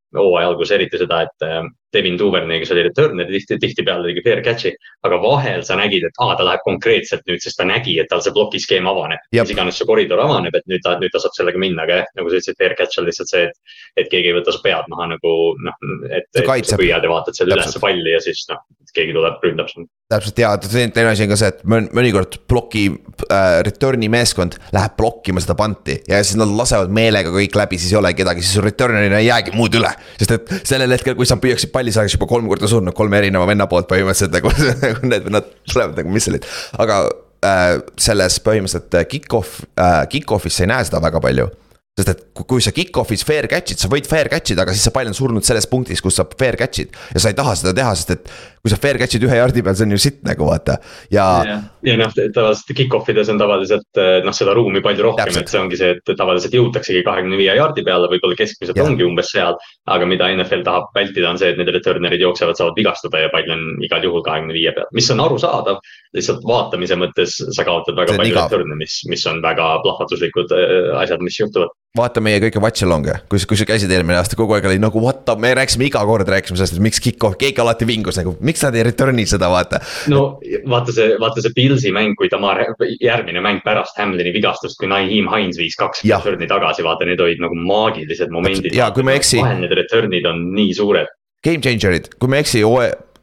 hooaja 0.47 0.55
alguses 0.55 0.75
eriti 0.77 0.99
seda, 1.03 1.23
et 1.27 1.47
Devin 1.95 2.19
Duvernay, 2.19 2.61
kes 2.63 2.73
oli 2.75 2.83
returner, 2.87 3.29
tihti, 3.31 3.59
tihtipeale 3.63 4.11
tegi 4.11 4.25
fair 4.25 4.43
catch'i. 4.45 4.73
aga 5.07 5.19
vahel 5.23 5.63
sa 5.67 5.77
nägid, 5.79 6.09
et 6.09 6.23
aa, 6.23 6.35
ta 6.39 6.47
läheb 6.47 6.65
konkreetselt 6.65 7.23
nüüd, 7.31 7.43
sest 7.45 7.61
ta 7.61 7.67
nägi, 7.69 7.95
et 8.03 8.11
tal 8.11 8.23
see 8.25 8.35
plokiskeem 8.35 8.89
avaneb. 8.91 9.23
mis 9.33 9.55
iganes 9.55 9.79
see 9.79 9.89
koridor 9.89 10.23
avaneb, 10.25 10.55
et 10.59 10.67
nüüd 10.71 10.83
ta, 10.85 10.97
nüüd 11.03 11.15
ta 11.15 11.23
saab 11.23 11.37
sellega 11.39 11.63
minna, 11.63 11.87
aga 11.87 12.01
jah, 12.03 12.09
nagu 12.19 12.33
sa 12.33 12.41
ütlesid, 12.41 12.59
fair 12.63 12.77
catch 12.79 13.01
on 13.01 13.07
lihtsalt 13.09 13.33
see, 13.33 13.45
et. 13.51 13.77
et 14.03 14.11
keegi 14.13 14.33
ei 14.33 14.39
võta 14.39 14.55
su 14.55 14.63
pead 14.65 14.91
maha 14.93 15.13
nagu 15.15 15.37
noh, 15.63 15.79
et, 16.11 16.27
et 16.35 16.69
sa 16.69 16.81
püüad 16.81 17.07
ja 17.07 17.13
vaatad 17.13 17.39
selle 17.39 17.57
ülesse 17.57 17.83
palli 17.83 18.17
ja 18.17 18.23
siis 18.25 18.45
noh, 18.51 18.65
keegi 18.97 19.15
tuleb, 19.17 19.39
ründab 19.45 19.71
sind 19.73 19.89
täpselt 20.13 20.39
ja 20.39 20.53
teine 20.63 21.11
asi 21.11 21.25
on 21.25 21.33
ka 21.33 21.37
see, 21.41 21.49
et 21.51 21.65
mõnikord 21.67 22.37
ploki 22.47 22.85
äh, 23.27 23.57
return'i 23.67 24.07
meeskond 24.13 24.55
läheb 24.75 24.95
blokkima 24.99 25.43
seda 25.43 25.57
panti 25.59 25.97
ja 26.07 26.21
siis 26.23 26.39
nad 26.39 26.53
lasevad 26.55 26.93
meelega 26.95 27.33
kõik 27.35 27.59
läbi, 27.59 27.79
siis 27.83 27.91
ei 27.91 27.99
ole 27.99 28.13
kedagi, 28.15 28.45
siis 28.45 28.55
sul 28.55 28.67
return'ina 28.69 29.19
ei 29.19 29.27
jäägi 29.27 29.57
muud 29.59 29.75
üle. 29.75 29.91
sest 30.21 30.37
et 30.37 30.53
sellel 30.71 30.95
hetkel, 30.95 31.17
kui 31.19 31.27
sa 31.27 31.41
püüaksid 31.43 31.75
palli, 31.75 31.86
sa 31.95 32.05
oleks 32.05 32.17
juba 32.17 32.29
kolm 32.31 32.49
korda 32.51 32.71
surnud 32.71 32.97
kolme 32.97 33.21
erineva 33.21 33.47
venna 33.49 33.69
poolt 33.71 33.89
põhimõtteliselt 33.91 34.35
nagu, 34.39 34.53
nagu 34.85 35.13
need 35.13 35.29
vennad 35.29 35.53
tulevad 35.67 36.01
nagu 36.01 36.17
mis 36.17 36.29
olid. 36.33 36.49
aga 36.83 37.03
äh, 37.47 37.77
selles 38.09 38.41
põhimõtteliselt 38.47 38.99
äh, 38.99 39.07
kick-off 39.11 39.63
äh,, 39.75 40.03
kick-off'is 40.13 40.59
sa 40.59 40.67
ei 40.67 40.73
näe 40.75 40.89
seda 40.89 41.03
väga 41.05 41.23
palju 41.25 41.51
sest 41.97 42.11
et 42.13 42.25
kui 42.37 42.61
sa 42.61 42.75
kick-off'is 42.77 43.25
fair 43.25 43.47
catch'id, 43.49 43.81
sa 43.81 43.89
võid 43.89 44.05
fair 44.09 44.29
catch 44.29 44.53
ida, 44.53 44.67
aga 44.67 44.75
siis 44.77 44.85
see 44.85 44.93
pall 44.93 45.09
on 45.09 45.17
surnud 45.17 45.47
selles 45.47 45.65
punktis, 45.71 46.03
kus 46.05 46.19
sa 46.19 46.27
fair 46.29 46.59
catch'id. 46.61 46.93
ja 47.15 47.23
sa 47.23 47.33
ei 47.33 47.39
taha 47.39 47.55
seda 47.57 47.73
teha, 47.79 47.95
sest 47.97 48.13
et 48.13 48.29
kui 48.61 48.73
sa 48.73 48.77
fair 48.83 48.99
catch'id 49.01 49.25
ühe 49.25 49.39
jardi 49.39 49.63
peal, 49.65 49.77
see 49.79 49.87
on 49.87 49.95
ju 49.95 50.01
sitt 50.03 50.19
nagu 50.27 50.45
vaata 50.45 50.75
ja. 51.15 51.25
ja, 51.49 51.57
ja 51.87 51.95
noh, 51.97 52.13
tavaliselt 52.13 52.75
kick-off 52.77 53.09
ides 53.09 53.31
on 53.33 53.41
tavaliselt 53.41 54.01
eh, 54.03 54.19
noh, 54.27 54.37
seda 54.37 54.53
ruumi 54.59 54.83
palju 54.85 55.07
rohkem, 55.07 55.39
et 55.41 55.53
see 55.53 55.63
ongi 55.63 55.79
see, 55.81 55.95
et 55.97 56.13
tavaliselt 56.19 56.57
jõutaksegi 56.59 57.01
kahekümne 57.07 57.39
viie 57.41 57.55
jardi 57.57 57.87
peale, 57.87 58.11
võib-olla 58.13 58.37
keskmiselt 58.43 58.77
ja. 58.77 58.85
ongi 58.85 59.07
umbes 59.07 59.33
seal. 59.33 59.57
aga 59.89 60.11
mida 60.11 60.29
NFL 60.35 60.67
tahab 60.67 60.91
vältida, 60.99 61.31
on 61.31 61.41
see, 61.41 61.55
et 61.55 61.61
need 61.63 61.73
returner'id 61.73 62.21
jooksevad, 62.21 62.59
saavad 62.61 62.77
vigastada 62.77 63.25
ja 63.25 63.33
pall 63.33 63.49
on 63.55 63.65
igal 63.87 64.05
juhul 64.05 64.27
kahekümne 64.27 64.57
viie 64.57 64.75
peal, 64.77 64.91
mis 64.93 65.09
on 65.15 65.25
arusaadav. 65.25 65.81
lihtsalt 66.17 66.45
vaatamise 66.49 66.97
mõttes 67.01 67.39
sa 67.41 67.65
kaotad 67.65 67.97
väga 67.97 68.19
palju 68.19 68.37
return'e, 68.37 68.77
mis, 68.77 69.01
mis 69.09 69.25
on 69.31 69.41
väga 69.45 69.77
plahvatuslikud 69.87 70.53
eh, 70.59 70.93
asjad, 71.01 71.25
mis 71.25 71.41
juhtuvad 71.41 71.73
vaata 71.97 72.23
meie 72.25 72.41
kõiki 72.43 72.61
watch 72.63 72.85
along'e, 72.87 73.19
kui, 73.31 73.41
kui 73.49 73.59
sa 73.59 73.67
käisid 73.69 73.93
eelmine 73.93 74.19
aasta, 74.21 74.39
kogu 74.39 74.57
aeg 74.57 74.69
oli 74.71 74.81
nagu 74.83 75.01
what 75.03 75.25
the, 75.27 75.37
me 75.41 75.53
rääkisime 75.57 75.89
iga 75.89 76.03
kord 76.09 76.29
rääkisime 76.31 76.61
sellest, 76.61 76.77
et 76.77 76.85
miks 76.85 77.01
kick-off, 77.03 77.39
keegi 77.41 77.63
alati 77.63 77.89
vingus 77.89 78.21
nagu, 78.21 78.37
miks 78.47 78.65
nad 78.67 78.77
ei 78.79 78.87
return'i 78.87 79.27
seda, 79.29 79.51
vaata. 79.53 79.81
no 80.13 80.25
vaata 80.71 80.95
see, 80.97 81.17
vaata 81.23 81.45
see 81.45 81.55
Pilsi 81.57 81.93
mäng, 81.95 82.17
kui 82.19 82.31
ta 82.33 82.41
ma-, 82.43 82.55
järgmine 83.03 83.43
mäng 83.45 83.63
pärast 83.65 83.99
Hamlini 84.01 84.35
vigastust, 84.37 84.79
kui 84.81 84.91
Naim 84.91 85.31
Hines 85.33 85.61
viis 85.61 85.79
kaks 85.81 86.05
return'i 86.07 86.49
tagasi, 86.51 86.85
vaata, 86.87 87.09
need 87.09 87.23
olid 87.23 87.43
nagu 87.43 87.59
maagilised 87.59 88.33
momendid. 88.35 88.77
ja 88.77 88.91
kui 88.95 89.07
ma 89.07 89.17
ei 89.17 89.23
eksi. 89.23 89.41
vahel 89.43 89.63
need 89.65 89.77
return'id 89.81 90.29
on 90.29 90.47
nii 90.57 90.77
suured. 90.77 91.13
Game 91.45 91.63
changer'id, 91.63 92.11
kui 92.21 92.31
ma 92.31 92.41
ei 92.41 92.47
eksi, 92.47 92.65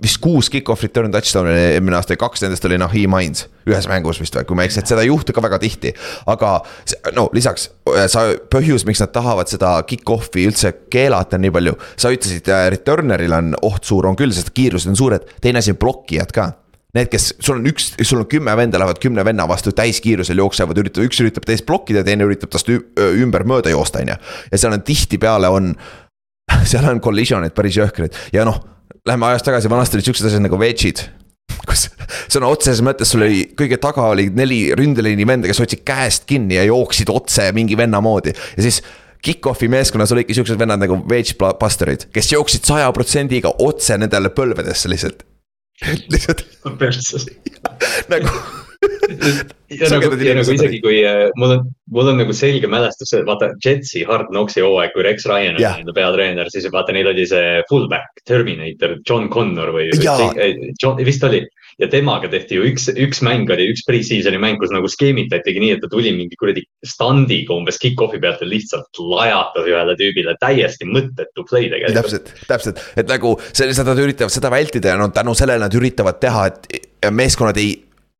vist 0.03 0.19
kuus 0.23 0.49
kick-off 0.51 0.83
return 0.83 1.11
touchdown'i 1.13 1.53
eelmine 1.73 1.97
aasta 1.97 2.17
ja 2.17 2.21
kaks 2.21 2.43
nendest 2.43 2.65
oli 2.67 2.77
Naheem 2.81 3.15
Hines. 3.17 3.47
ühes 3.69 3.85
mängus 3.87 4.19
vist 4.19 4.35
või, 4.35 4.47
kui 4.47 4.57
ma 4.59 4.65
ei 4.65 4.71
eksi, 4.71 4.81
et 4.83 4.89
seda 4.91 5.03
ei 5.03 5.07
juhtu 5.07 5.35
ka 5.35 5.43
väga 5.43 5.59
tihti. 5.63 5.93
aga 6.27 6.55
no 7.15 7.29
lisaks, 7.35 7.69
sa, 8.11 8.25
põhjus, 8.51 8.85
miks 8.89 9.03
nad 9.03 9.13
tahavad 9.15 9.51
seda 9.51 9.75
kick-off'i 9.87 10.47
üldse 10.49 10.73
keelata 10.91 11.39
nii 11.39 11.53
palju. 11.55 11.77
sa 11.95 12.11
ütlesid, 12.11 12.49
äh, 12.51 12.67
returner'il 12.73 13.37
on 13.37 13.55
oht 13.61 13.87
suur, 13.87 14.09
on 14.09 14.19
küll, 14.19 14.35
sest 14.35 14.51
kiirused 14.55 14.91
on 14.91 14.99
suured, 14.99 15.29
teine 15.41 15.63
asi 15.63 15.75
on 15.75 15.79
blokkijad 15.79 16.35
ka 16.35 16.51
Need, 16.93 17.07
kes, 17.09 17.31
sul 17.41 17.57
on 17.57 17.63
üks, 17.65 17.87
sul 18.05 18.19
on 18.21 18.27
kümme 18.29 18.53
venda, 18.53 18.77
lähevad 18.77 18.99
kümne 19.01 19.23
venna 19.25 19.47
vastu 19.49 19.71
täiskiirusel 19.73 20.37
jooksevad, 20.37 20.77
üritavad, 20.77 21.07
üks 21.09 21.23
üritab 21.23 21.47
teist 21.49 21.65
blokkida, 21.65 22.03
teine 22.05 22.27
üritab 22.27 22.51
tast 22.53 22.69
ümber 22.69 23.47
mööda 23.49 23.73
joosta, 23.73 24.03
on 24.03 24.11
ju. 24.13 24.17
ja 24.51 24.59
seal 24.61 24.75
on 24.77 24.83
tihtipeale 24.85 25.49
on, 25.49 25.71
seal 26.69 26.85
on 26.91 27.01
collision'id 27.01 27.57
päris 27.57 27.81
jõhkrad 27.81 28.13
ja 28.35 28.45
noh 28.45 28.61
Läheme 29.07 29.25
ajas 29.27 29.43
tagasi, 29.43 29.67
vanasti 29.67 29.97
olid 29.97 30.07
siuksed 30.07 30.29
asjad 30.29 30.43
nagu 30.45 30.55
wedge'id 30.59 31.01
kus 31.67 31.89
sõna 32.31 32.47
otseses 32.51 32.79
mõttes 32.85 33.11
sul 33.11 33.25
oli, 33.25 33.41
kõige 33.59 33.75
taga 33.81 34.05
oli 34.13 34.29
neli 34.35 34.59
ründeliini 34.79 35.25
venda, 35.27 35.49
kes 35.49 35.59
hoidsid 35.59 35.83
käest 35.87 36.27
kinni 36.29 36.55
ja 36.55 36.63
jooksid 36.69 37.11
otse 37.11 37.49
mingi 37.55 37.75
venna 37.79 37.99
moodi 38.03 38.31
ja 38.31 38.63
siis 38.63 38.79
kick-off'i 39.23 39.67
meeskonnas 39.71 40.11
olidki 40.15 40.35
siuksed 40.35 40.59
vennad 40.59 40.81
nagu 40.83 41.01
wedge 41.11 41.35
buster'id, 41.39 42.07
kes 42.15 42.31
jooksid 42.31 42.67
saja 42.67 42.89
protsendiga 42.95 43.53
otse 43.63 43.97
nendele 43.99 44.31
põlvedesse 44.35 44.91
lihtsalt. 44.91 45.23
Lihtsalt. 45.81 46.45
nagu 48.13 48.29
ja 49.71 49.89
nagu, 49.89 50.11
ja 50.19 50.35
nagu 50.37 50.53
isegi 50.53 50.79
kui 50.83 50.99
äh, 51.07 51.25
mul 51.39 51.55
on, 51.55 51.65
mul 51.95 52.11
on 52.11 52.19
nagu 52.21 52.35
selge 52.35 52.67
mälestus, 52.71 53.13
vaata 53.27 53.53
Jetsi 53.63 54.03
Hard 54.07 54.29
Knocksi 54.31 54.63
hooaeg, 54.63 54.93
kui 54.95 55.05
Rex 55.07 55.27
Ryan 55.29 55.57
oli 55.57 55.67
enda 55.69 55.95
peatreener, 55.95 56.51
siis 56.53 56.67
vaata 56.73 56.95
neil 56.95 57.09
oli 57.11 57.25
see 57.29 57.61
fullback, 57.69 58.23
Terminator, 58.27 58.97
John 59.09 59.29
Connor 59.33 59.73
või 59.75 59.89
John, 60.03 60.99
vist 61.03 61.23
oli. 61.27 61.43
Ja 61.81 61.89
temaga 61.91 62.29
tehti 62.31 62.59
ju 62.59 62.65
üks, 62.69 62.87
üks 62.91 63.21
mäng 63.25 63.49
oli, 63.53 63.69
üks 63.73 63.85
pre-season'i 63.87 64.39
mäng, 64.41 64.59
kus 64.61 64.73
nagu 64.73 64.89
skeemitati 64.91 65.55
nii, 65.57 65.75
et 65.77 65.83
ta 65.83 65.89
tuli 65.91 66.13
mingi 66.15 66.37
kuradi 66.39 66.65
stand'iga 66.87 67.55
umbes 67.55 67.79
kick-off'i 67.81 68.21
pealt 68.23 68.43
ja 68.43 68.49
lihtsalt 68.49 69.01
lajatas 69.01 69.69
ühele 69.69 69.95
tüübile 69.99 70.35
täiesti 70.41 70.89
mõttetu 70.89 71.47
play 71.49 71.71
tegelikult. 71.71 71.99
täpselt, 72.01 72.33
täpselt, 72.49 72.83
et 72.99 73.09
nagu 73.09 73.35
sellised 73.51 73.89
nad 73.89 74.03
üritavad 74.05 74.33
seda 74.33 74.51
vältida 74.53 74.93
ja 74.93 74.99
no 74.99 75.09
tänu 75.15 75.35
sellele 75.37 75.65
nad 75.65 75.79
üritavad 75.79 76.21
teha, 76.21 76.47
et 76.51 77.11
meeskonnad 77.13 77.59
ei 77.61 77.75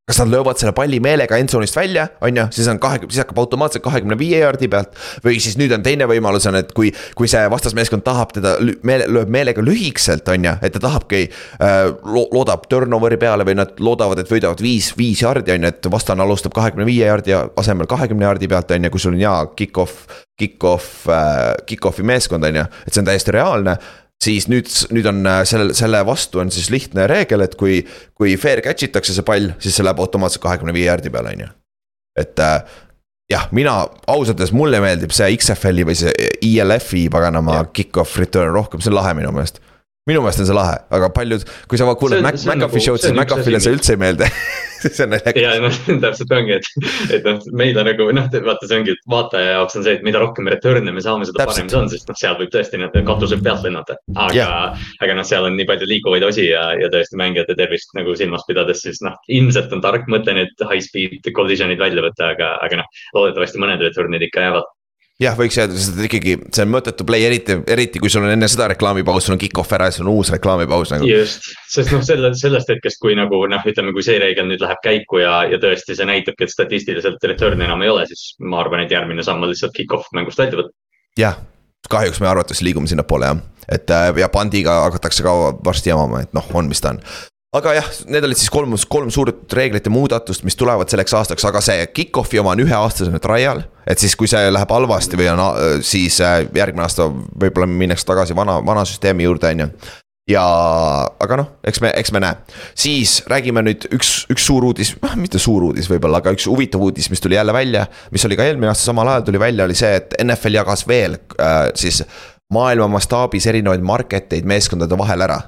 kas 0.06 0.18
nad 0.18 0.28
löövad 0.28 0.58
selle 0.60 0.72
palli 0.76 0.98
meelega 1.00 1.36
endzone'ist 1.40 1.76
välja, 1.76 2.08
on 2.20 2.36
ju, 2.36 2.42
siis 2.52 2.66
on 2.68 2.78
kahekümne, 2.78 3.12
siis 3.12 3.22
hakkab 3.22 3.38
automaatselt 3.40 3.84
kahekümne 3.84 4.18
viie 4.20 4.42
jaardi 4.42 4.68
pealt. 4.68 4.98
või 5.24 5.38
siis 5.40 5.56
nüüd 5.56 5.72
on 5.72 5.82
teine 5.82 6.04
võimalus 6.10 6.44
on, 6.50 6.58
et 6.60 6.74
kui, 6.76 6.90
kui 7.16 7.28
see 7.30 7.40
vastasmeeskond 7.50 8.04
tahab 8.04 8.34
teda 8.36 8.58
meele, 8.84 9.06
lööb 9.08 9.32
meelega 9.32 9.64
lühikeselt, 9.64 10.28
on 10.28 10.44
ju, 10.44 10.52
et 10.60 10.76
ta 10.76 10.82
tahabki 10.84 11.22
äh, 11.24 11.86
lo,. 12.04 12.26
loodab 12.36 12.68
turnover'i 12.68 13.16
peale 13.16 13.48
või 13.48 13.56
nad 13.62 13.80
loodavad, 13.80 14.20
et 14.20 14.28
võidavad 14.28 14.60
viis, 14.60 14.92
viis 14.98 15.24
jaardi, 15.24 15.56
on 15.56 15.64
ju, 15.64 15.72
et 15.72 15.90
vastane 15.96 16.22
alustab 16.26 16.52
kahekümne 16.52 16.84
viie 16.84 17.08
jaardi 17.08 17.32
asemel 17.56 17.88
kahekümne 17.88 18.28
jaardi 18.28 18.52
pealt, 18.52 18.76
on 18.76 18.84
ju, 18.84 18.92
kui 18.92 19.06
sul 19.06 19.16
on 19.16 19.24
hea 19.24 19.36
kick-off. 19.56 20.20
Kick-off 20.34 21.04
äh,, 21.14 21.54
kick-off'i 21.64 22.02
meeskond, 22.02 22.44
on 22.44 22.56
ju, 22.58 22.64
et 22.84 22.92
see 22.92 23.00
on 23.00 23.06
täiesti 23.06 23.32
reaalne 23.36 23.78
siis 24.22 24.48
nüüd, 24.48 24.70
nüüd 24.94 25.08
on 25.10 25.20
äh, 25.28 25.42
selle, 25.48 25.74
selle 25.76 26.00
vastu 26.06 26.40
on 26.42 26.52
siis 26.54 26.70
lihtne 26.72 27.08
reegel, 27.10 27.44
et 27.44 27.58
kui, 27.60 27.82
kui 28.16 28.36
fair 28.40 28.62
catch 28.64 28.88
itakse 28.88 29.16
see 29.16 29.26
pall, 29.26 29.52
siis 29.62 29.76
see 29.76 29.86
läheb 29.86 30.00
automaatselt 30.04 30.44
kahekümne 30.44 30.74
viie 30.76 30.88
jaardi 30.88 31.12
peale, 31.12 31.34
on 31.34 31.44
ju. 31.46 31.50
et 32.20 32.40
äh, 32.42 32.80
jah, 33.30 33.48
mina 33.52 33.76
ausalt 34.06 34.38
öeldes 34.38 34.54
mulle 34.56 34.80
meeldib 34.84 35.14
see 35.16 35.32
XFL-i 35.36 35.86
või 35.88 35.98
see 35.98 36.12
ELF-i 36.44 37.06
paganama 37.12 37.62
kick-off 37.74 38.18
return 38.20 38.52
rohkem, 38.54 38.82
see 38.84 38.92
on 38.92 39.00
lahe 39.00 39.14
minu 39.18 39.32
meelest 39.34 39.60
minu 40.08 40.20
meelest 40.20 40.42
on 40.42 40.48
see 40.50 40.56
lahe, 40.56 40.76
aga 40.92 41.08
paljud, 41.16 41.44
kui 41.70 41.80
sa 41.80 41.88
kuuled 41.96 42.20
McAfee 42.20 42.60
nagu, 42.60 42.80
show'd, 42.86 43.00
siis 43.00 43.14
McAfee'le 43.16 43.60
see 43.64 43.72
üldse 43.72 43.94
ei 43.94 44.00
meeldi 44.02 44.28
see 44.84 45.04
on 45.06 45.14
naljakas. 45.14 45.40
ja 45.40 45.54
noh, 45.62 45.78
täpselt 46.04 46.34
ongi, 46.36 46.58
et, 46.58 46.68
et 47.16 47.24
noh, 47.24 47.38
meil 47.56 47.80
on 47.80 47.88
nagu 47.88 48.08
noh, 48.18 48.28
vaata, 48.48 48.68
see 48.68 48.80
ongi, 48.82 48.92
et 48.98 49.08
vaataja 49.10 49.54
jaoks 49.54 49.78
on 49.80 49.86
see, 49.86 49.96
et 49.96 50.04
mida 50.04 50.20
rohkem 50.20 50.50
return'e 50.52 50.92
me 50.92 51.04
saame, 51.04 51.24
seda 51.28 51.48
parem 51.48 51.70
see 51.72 51.80
on, 51.80 51.88
sest 51.92 52.10
noh, 52.10 52.20
seal 52.20 52.36
võib 52.40 52.52
tõesti 52.52 52.82
need 52.82 53.00
katused 53.08 53.44
pealt 53.46 53.64
lennata. 53.64 53.96
aga 54.12 54.36
yeah., 54.36 54.86
aga 55.04 55.16
noh, 55.16 55.28
seal 55.30 55.48
on 55.48 55.56
nii 55.56 55.68
palju 55.72 55.88
liikuvaid 55.88 56.28
osi 56.28 56.50
ja, 56.50 56.66
ja 56.76 56.92
tõesti 56.92 57.20
mängijate 57.20 57.56
tervist 57.56 57.96
nagu 57.96 58.12
silmas 58.18 58.44
pidades, 58.48 58.84
siis 58.84 59.00
noh, 59.06 59.16
ilmselt 59.32 59.72
on 59.72 59.84
tark 59.84 60.04
mõte 60.12 60.36
need 60.36 60.52
high 60.68 60.84
speed 60.84 61.32
collision'id 61.32 61.80
välja 61.80 62.04
võtta, 62.04 62.34
aga, 62.36 62.54
aga 62.64 62.82
noh, 62.82 63.04
loodetavasti 63.16 63.62
mõned 63.62 63.88
return'id 63.88 64.28
ikka 64.28 64.48
jäävad 64.50 64.72
jah, 65.22 65.36
võiks 65.38 65.56
jääda, 65.58 65.76
sest 65.78 66.00
ikkagi 66.08 66.34
see 66.42 66.64
on 66.64 66.72
mõttetu 66.72 67.06
play, 67.06 67.22
eriti, 67.28 67.56
eriti 67.70 68.02
kui 68.02 68.10
sul 68.10 68.26
on 68.26 68.32
enne 68.34 68.48
seda 68.50 68.66
reklaamipaus, 68.72 69.28
sul 69.28 69.36
on 69.36 69.40
kick-off 69.42 69.72
ära 69.76 69.88
ja 69.88 69.94
siis 69.94 70.04
on 70.04 70.10
uus 70.10 70.32
reklaamipaus 70.34 70.94
nagu. 70.94 71.08
just, 71.08 71.50
sest 71.70 71.92
noh, 71.94 72.02
selle, 72.06 72.32
sellest 72.38 72.72
hetkest, 72.74 72.98
kui 73.02 73.14
nagu 73.18 73.44
noh, 73.50 73.66
ütleme, 73.70 73.94
kui 73.94 74.06
see 74.06 74.18
reegel 74.22 74.48
nüüd 74.50 74.62
läheb 74.64 74.82
käiku 74.84 75.22
ja, 75.22 75.36
ja 75.50 75.60
tõesti 75.62 75.96
see 75.98 76.08
näitabki, 76.10 76.48
et 76.48 76.54
statistiliselt 76.54 77.28
return'i 77.30 77.68
enam 77.68 77.84
ei 77.86 77.92
ole, 77.92 78.06
siis 78.10 78.32
ma 78.42 78.62
arvan, 78.64 78.84
et 78.84 78.94
järgmine 78.94 79.26
samm 79.26 79.46
on 79.46 79.52
lihtsalt 79.52 79.76
kick-off 79.76 80.10
mängust 80.16 80.40
välja 80.42 80.62
võtta. 80.62 80.74
jah, 81.20 81.38
kahjuks 81.90 82.18
me 82.22 82.30
arvatavasti 82.32 82.66
liigume 82.66 82.90
sinnapoole 82.90 83.30
jah, 83.30 83.44
et 83.78 83.94
äh, 83.94 84.10
ja 84.18 84.30
pandiga 84.32 84.80
hakatakse 84.88 85.26
ka 85.26 85.36
varsti 85.64 85.94
jamama, 85.94 86.24
et 86.26 86.34
noh, 86.34 86.50
on, 86.58 86.66
mis 86.70 86.82
ta 86.82 86.96
on 86.96 87.02
aga 87.54 87.74
jah, 87.78 87.88
need 88.10 88.26
olid 88.26 88.38
siis 88.40 88.50
kolm, 88.52 88.74
kolm 88.90 89.10
suurt 89.14 89.52
reeglite 89.54 89.92
muudatust, 89.92 90.44
mis 90.46 90.58
tulevad 90.58 90.90
selleks 90.90 91.14
aastaks, 91.14 91.44
aga 91.48 91.62
see 91.64 91.86
kick-off'i 91.94 92.40
oma 92.42 92.54
on 92.56 92.64
üheaastasena 92.66 93.20
trial. 93.22 93.62
et 93.86 94.00
siis, 94.00 94.16
kui 94.16 94.30
see 94.30 94.48
läheb 94.50 94.70
halvasti 94.72 95.20
või 95.20 95.28
on, 95.34 95.42
siis 95.84 96.20
äh, 96.24 96.40
järgmine 96.54 96.86
aasta 96.86 97.10
võib-olla 97.10 97.68
minnakse 97.70 98.08
tagasi 98.08 98.36
vana, 98.36 98.58
vana 98.64 98.86
süsteemi 98.88 99.28
juurde, 99.28 99.52
on 99.54 99.66
ju 99.66 99.68
ja, 100.30 100.44
aga 101.20 101.38
noh, 101.40 101.48
eks 101.68 101.82
me, 101.84 101.92
eks 102.00 102.12
me 102.16 102.22
näe. 102.24 102.58
siis 102.80 103.18
räägime 103.30 103.62
nüüd 103.66 103.88
üks, 103.94 104.24
üks 104.32 104.46
suur 104.48 104.64
uudis, 104.70 104.94
noh 105.02 105.16
mitte 105.20 105.38
suur 105.42 105.68
uudis 105.68 105.90
võib-olla, 105.92 106.22
aga 106.24 106.32
üks 106.34 106.48
huvitav 106.50 106.82
uudis, 106.84 107.10
mis 107.12 107.22
tuli 107.22 107.38
jälle 107.38 107.52
välja. 107.52 107.86
mis 108.10 108.24
oli 108.24 108.38
ka 108.40 108.46
eelmine 108.48 108.72
aasta 108.72 108.90
samal 108.90 109.12
ajal 109.12 109.28
tuli 109.28 109.42
välja, 109.42 109.68
oli 109.68 109.78
see, 109.78 109.94
et 110.00 110.16
NFL 110.24 110.62
jagas 110.62 110.86
veel 110.88 111.18
äh, 111.38 111.68
siis 111.78 112.02
maailma 112.52 112.88
mastaabis 112.96 113.46
erinevaid 113.50 113.84
market 113.84 114.32
eid 114.32 114.48
meeskondade 114.48 114.98
vahel 114.98 115.28
ära 115.28 115.42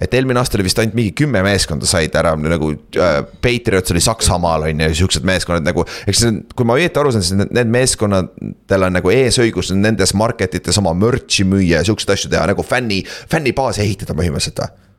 et 0.00 0.14
eelmine 0.16 0.40
aasta 0.40 0.58
oli 0.58 0.66
vist 0.66 0.80
ainult 0.80 0.96
mingi 0.98 1.12
kümme 1.16 1.42
meeskonda 1.44 1.88
said 1.88 2.14
ära 2.16 2.32
nagu 2.40 2.72
äh, 2.96 3.20
Patriots 3.44 3.94
oli 3.94 4.02
Saksamaal 4.04 4.68
on 4.70 4.84
ju, 4.86 4.90
siuksed 5.02 5.26
meeskonnad 5.28 5.66
nagu. 5.66 5.84
eks 6.08 6.22
see 6.24 6.32
on, 6.32 6.42
kui 6.56 6.68
ma 6.68 6.76
õieti 6.80 7.02
aru 7.02 7.14
saan, 7.14 7.26
siis 7.26 7.38
need, 7.38 7.52
need 7.56 7.72
meeskonnadel 7.74 8.88
on 8.88 8.96
nagu 8.96 9.12
eesõigus 9.14 9.74
nendes 9.76 10.14
market 10.16 10.56
ites 10.60 10.80
oma 10.80 10.94
merch'i 10.96 11.46
müüa 11.48 11.80
ja 11.80 11.86
siukseid 11.86 12.16
asju 12.16 12.32
teha 12.32 12.46
nagu 12.52 12.64
fänni, 12.66 13.02
fännibaasi 13.30 13.84
ehitada 13.84 14.16
põhimõtteliselt 14.16 14.64
või? 14.64 14.89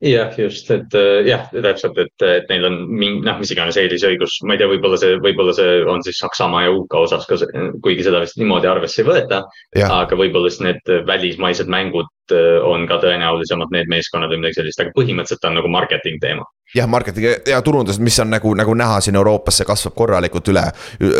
Jah, 0.00 0.38
just, 0.38 0.70
et 0.72 0.94
äh, 0.96 1.26
jah, 1.28 1.48
täpselt, 1.52 1.98
et, 2.00 2.24
et 2.24 2.48
neil 2.50 2.64
on 2.70 2.78
mingi 2.88 3.24
noh, 3.26 3.36
mis 3.40 3.52
iganes 3.52 3.76
eelisõigus, 3.80 4.38
ma 4.48 4.56
ei 4.56 4.62
tea, 4.62 4.68
võib-olla 4.70 4.98
see, 5.00 5.18
võib-olla 5.20 5.54
see 5.56 5.80
on 5.92 6.04
siis 6.06 6.20
Saksamaa 6.22 6.64
ja 6.66 6.72
UK 6.74 6.96
osas 7.02 7.26
ka, 7.28 7.36
kuigi 7.84 8.06
seda 8.06 8.22
vist 8.24 8.38
niimoodi 8.40 8.70
arvesse 8.70 9.02
ei 9.02 9.10
võeta. 9.10 9.42
aga 9.86 10.16
võib-olla 10.16 10.52
siis 10.52 10.64
need 10.64 10.94
välismaised 11.08 11.68
mängud 11.72 12.08
äh, 12.32 12.56
on 12.64 12.88
ka 12.88 13.00
tõenäolisemalt 13.04 13.74
need 13.76 13.92
meeskonnad 13.92 14.32
või 14.32 14.42
midagi 14.44 14.62
sellist, 14.62 14.80
aga 14.80 14.96
põhimõtteliselt 14.96 15.46
on 15.50 15.60
nagu 15.60 15.72
marketing 15.72 16.22
teema 16.22 16.48
jah, 16.74 16.88
marketing 16.88 17.50
ja 17.50 17.60
turundus, 17.66 18.00
mis 18.00 18.18
on 18.22 18.32
nagu, 18.32 18.54
nagu 18.56 18.74
näha 18.78 19.00
siin 19.04 19.20
Euroopas, 19.20 19.60
see 19.60 19.68
kasvab 19.68 19.96
korralikult 19.98 20.48
üle 20.52 20.64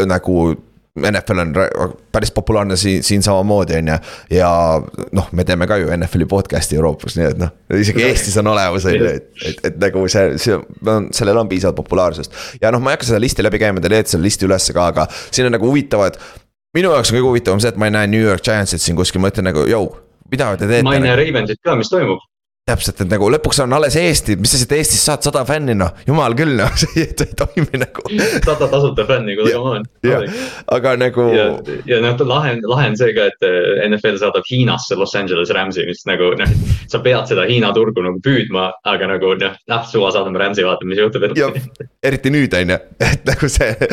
nagu 0.08 0.40
NFL 1.10 1.42
on 1.44 1.54
päris 2.12 2.32
populaarne 2.34 2.76
siin, 2.76 3.02
siin 3.06 3.22
samamoodi, 3.22 3.76
on 3.78 3.88
ju. 3.92 3.98
ja 4.36 4.50
noh, 5.16 5.30
me 5.32 5.44
teeme 5.48 5.68
ka 5.70 5.78
ju 5.80 5.90
NFL-i 5.96 6.28
podcast'i 6.30 6.78
Euroopas, 6.78 7.16
nii 7.18 7.28
et 7.30 7.40
noh, 7.40 7.52
isegi 7.78 8.04
Eestis 8.06 8.36
on 8.40 8.50
olemas, 8.52 8.86
on 8.88 8.96
ju, 8.96 9.12
et, 9.14 9.30
et, 9.48 9.64
et 9.70 9.80
nagu 9.82 10.04
see, 10.12 10.36
see 10.42 10.56
on, 10.56 11.10
sellel 11.16 11.42
on 11.42 11.50
piisavalt 11.50 11.78
populaarsust. 11.80 12.36
ja 12.62 12.72
noh, 12.74 12.82
ma 12.82 12.92
ei 12.92 12.98
hakka 12.98 13.10
seda 13.12 13.22
listi 13.22 13.46
läbi 13.46 13.62
käima, 13.62 13.82
te 13.82 13.92
leiate 13.92 14.14
selle 14.14 14.28
listi 14.28 14.48
ülesse 14.48 14.76
ka, 14.76 14.90
aga 14.94 15.08
siin 15.30 15.50
on 15.50 15.56
nagu 15.56 15.68
huvitavad. 15.68 16.18
minu 16.76 16.92
jaoks 16.94 17.12
on 17.12 17.18
kõige 17.18 17.28
huvitavam 17.28 17.62
see, 17.62 17.72
et 17.72 17.80
ma 17.80 17.90
ei 17.90 17.96
näe 17.98 18.10
New 18.10 18.24
York 18.24 18.44
Giantsit 18.46 18.82
siin 18.84 18.98
kuskil, 18.98 19.22
ma 19.22 19.32
ütlen 19.32 19.50
nagu, 19.50 19.66
jõu, 19.70 19.92
mida 20.32 20.52
te 20.56 20.66
teete? 20.66 20.86
ma 20.86 20.98
ei 20.98 21.06
näe 21.06 21.16
Ravensit 21.20 21.62
ka, 21.64 21.78
mis 21.78 21.92
toimub 21.92 22.22
täpselt, 22.70 23.02
et 23.04 23.10
nagu 23.10 23.28
lõpuks 23.32 23.60
on 23.64 23.74
alles 23.76 23.96
Eesti, 23.98 24.36
mis 24.40 24.52
sa 24.54 24.60
siit 24.60 24.72
Eestist 24.76 25.06
saad, 25.06 25.24
sada 25.26 25.42
fänni 25.48 25.74
noh, 25.78 25.92
jumal 26.06 26.34
küll 26.38 26.56
noh, 26.58 26.70
see 26.80 27.04
ei 27.04 27.34
toimi 27.38 27.80
nagu. 27.82 28.04
sada 28.48 28.68
tasuta 28.70 29.06
fänni, 29.08 29.36
kuule 29.38 29.54
come 29.54 29.80
on. 29.80 29.86
aga 30.76 30.94
nagu. 31.00 31.26
ja, 31.34 31.46
ja 31.88 32.00
noh, 32.04 32.16
lahe, 32.30 32.56
lahe 32.64 32.90
on 32.92 32.98
see 33.00 33.14
ka, 33.16 33.28
et 33.32 33.46
eh, 33.46 33.84
NFL 33.88 34.20
saadab 34.22 34.46
Hiinasse 34.50 34.98
Los 34.98 35.14
Angeles 35.18 35.52
Rams'i, 35.54 35.86
mis 35.88 36.04
nagu 36.08 36.32
noh, 36.38 36.54
sa 36.90 37.02
pead 37.04 37.30
seda 37.30 37.46
Hiina 37.50 37.72
turgu 37.76 38.04
nagu 38.06 38.22
püüdma, 38.24 38.70
aga 38.90 39.10
nagu 39.14 39.34
noh, 39.40 39.58
noh 39.70 39.88
suva 39.90 40.12
saadame 40.14 40.40
Rams'i, 40.42 40.66
vaatame, 40.66 40.94
mis 40.94 41.02
juhtub 41.02 41.26
eriti 42.06 42.32
nüüd 42.32 42.54
on 42.56 42.74
ju, 42.74 42.78
et 43.10 43.26
nagu 43.28 43.50
see, 43.52 43.90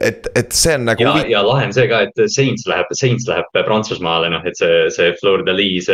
et, 0.00 0.30
et 0.38 0.54
see 0.56 0.76
on 0.78 0.86
nagu. 0.92 1.06
ja, 1.06 1.26
ja 1.34 1.44
lahe 1.46 1.68
on 1.68 1.76
see 1.76 1.88
ka, 1.90 2.04
et 2.08 2.24
Saints 2.30 2.66
läheb, 2.70 2.90
Saints 2.96 3.28
läheb 3.30 3.60
Prantsusmaale, 3.66 4.30
noh, 4.32 4.44
et 4.48 4.58
see, 4.58 4.86
see 4.94 5.12
Fleur 5.20 5.44
de 5.46 5.54
Lis, 5.56 5.90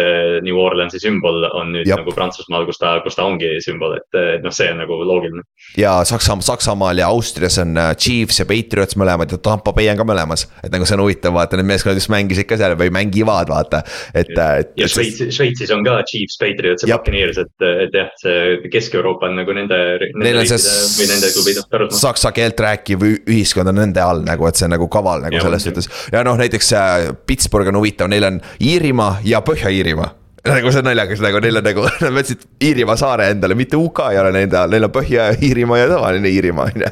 New 0.46 0.60
Orleansi 0.60 1.00
sümbol 1.02 1.46
on 1.52 1.74
nüüd 1.74 1.88
Jab. 1.88 2.02
nagu 2.02 2.14
Prantsusmaal, 2.26 2.66
kus 2.68 2.80
ta, 2.82 2.96
kus 3.04 3.16
ta 3.18 3.26
ongi 3.26 3.56
sümbol, 3.64 3.96
et 3.98 4.42
noh, 4.42 4.54
see 4.54 4.68
on 4.72 4.80
nagu 4.82 4.98
loogiline. 5.06 5.44
ja 5.78 5.98
Saksa, 6.06 6.36
Saksamaal 6.44 6.98
ja 6.98 7.08
Austrias 7.12 7.58
on 7.62 7.76
äh, 7.78 7.92
Chiefs 7.96 8.40
ja 8.40 8.46
Patriots 8.48 8.98
mõlemad 8.98 9.32
ja 9.32 9.38
Tampa 9.42 9.72
Bay 9.76 9.88
on 9.92 10.00
ka 10.00 10.06
mõlemas. 10.08 10.46
et 10.62 10.72
nagu 10.72 10.86
see 10.88 10.96
on 10.98 11.04
huvitav, 11.04 11.34
vaata 11.36 11.58
need 11.60 11.68
meeskonnad 11.70 12.00
just 12.00 12.10
mängisid 12.12 12.48
ka 12.48 12.58
seal 12.60 12.76
või 12.78 12.92
mängivad, 12.94 13.50
vaata, 13.52 13.82
et. 14.12 14.32
Äh, 14.32 14.58
et 14.62 14.72
ja 14.80 14.88
Šveitsis, 14.90 15.34
Šveitsis 15.36 15.72
on 15.74 15.84
ka 15.86 15.98
Chiefs, 16.08 16.38
Patriots 16.40 16.86
ja 16.86 16.98
Buccaneers, 16.98 17.40
et, 17.42 17.54
et 17.86 17.96
jah, 17.96 18.10
see 18.20 18.70
Kesk-Euroopa 18.72 19.30
on 19.30 19.40
nagu 19.40 19.56
nende. 19.56 19.80
Neil 20.22 20.42
on 20.42 20.50
see 20.50 21.96
saksa 22.00 22.32
keelt 22.36 22.60
rääkiv 22.60 23.04
ühiskond 23.06 23.72
on 23.72 23.80
nende 23.82 24.02
all 24.02 24.24
nagu, 24.26 24.48
et 24.48 24.58
see 24.58 24.68
on 24.68 24.76
nagu 24.76 24.90
kaval 24.92 25.24
nagu 25.26 25.38
ja, 25.38 25.46
selles 25.46 25.66
suhtes. 25.68 25.90
ja 26.12 26.24
noh, 26.26 26.38
näiteks 26.40 26.72
äh, 26.76 27.08
Pittsburgh 27.26 27.72
on 27.72 27.80
huvitav, 27.80 28.10
neil 28.12 28.26
on 28.28 28.40
Iirimaa 28.60 29.20
ja 29.24 29.42
Põhja-Iirimaa 29.44 30.25
nagu 30.50 30.72
see 30.72 30.80
on 30.82 30.88
naljakas, 30.88 31.22
nagu 31.24 31.40
neil 31.44 31.60
on 31.60 31.66
nagu, 31.66 31.86
nad 32.04 32.14
võtsid 32.16 32.44
Iirimaa 32.66 32.96
saare 33.00 33.30
endale, 33.34 33.56
mitte 33.58 33.78
UK 33.80 34.02
ei 34.12 34.20
ole 34.20 34.32
nende 34.34 34.58
all, 34.60 34.72
neil 34.72 34.88
on 34.88 34.92
Põhja-Iirimaa 34.94 35.80
ja 35.80 35.88
tavaline 35.92 36.32
Iirimaa 36.32 36.68
on 36.70 36.84
ju. 36.84 36.90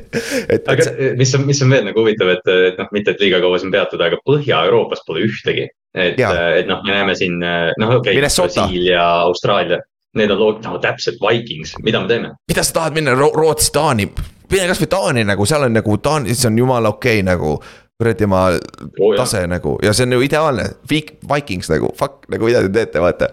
aga 0.72 0.86
see... 0.86 1.12
mis 1.20 1.34
on, 1.38 1.44
mis 1.48 1.62
on 1.64 1.74
veel 1.74 1.86
nagu 1.90 2.02
huvitav, 2.02 2.32
et, 2.36 2.50
et 2.70 2.80
noh, 2.80 2.90
mitte 2.96 3.14
et 3.14 3.22
liiga 3.22 3.42
kaua 3.42 3.60
siin 3.62 3.74
peatuda, 3.74 4.10
aga 4.10 4.20
Põhja-Euroopas 4.26 5.04
pole 5.06 5.24
ühtegi. 5.28 5.68
et, 5.94 6.18
et 6.20 6.68
noh, 6.70 6.82
me 6.86 6.94
näeme 6.94 7.16
siin 7.18 7.38
noh, 7.40 7.94
okei 7.98 8.18
okay,, 8.18 8.20
Brasiilia, 8.22 9.04
Austraalia, 9.26 9.80
need 10.18 10.30
on 10.34 10.42
lood-, 10.42 10.64
no 10.66 10.78
täpselt 10.82 11.18
Vikings, 11.22 11.76
mida 11.84 12.02
me 12.02 12.10
teeme? 12.10 12.34
mida 12.50 12.66
sa 12.66 12.80
tahad 12.80 12.98
minna 12.98 13.14
Ro 13.18 13.32
Rootsi, 13.34 13.72
Taani? 13.74 14.08
mine 14.50 14.66
kasvõi 14.70 14.90
Taani 14.90 15.24
nagu, 15.26 15.46
seal 15.46 15.66
on 15.66 15.78
nagu 15.78 15.96
Taanis 16.02 16.42
on 16.48 16.58
jumala 16.58 16.94
okei 16.94 17.20
okay, 17.20 17.26
nagu 17.26 17.58
kuradi 18.00 18.26
ma 18.30 18.46
oh, 18.56 19.14
tase 19.18 19.42
nagu. 19.50 19.76
Ja 19.84 19.92
see 19.96 20.06
on 20.08 20.16
ju 20.16 20.22
ideaalne, 20.24 20.66
Vikings 20.88 21.68
nagu, 21.72 21.90
fuck 21.98 22.24
nagu 22.32 22.48
mida 22.48 22.62
te 22.64 22.72
teete, 22.72 23.02
vaata. 23.02 23.28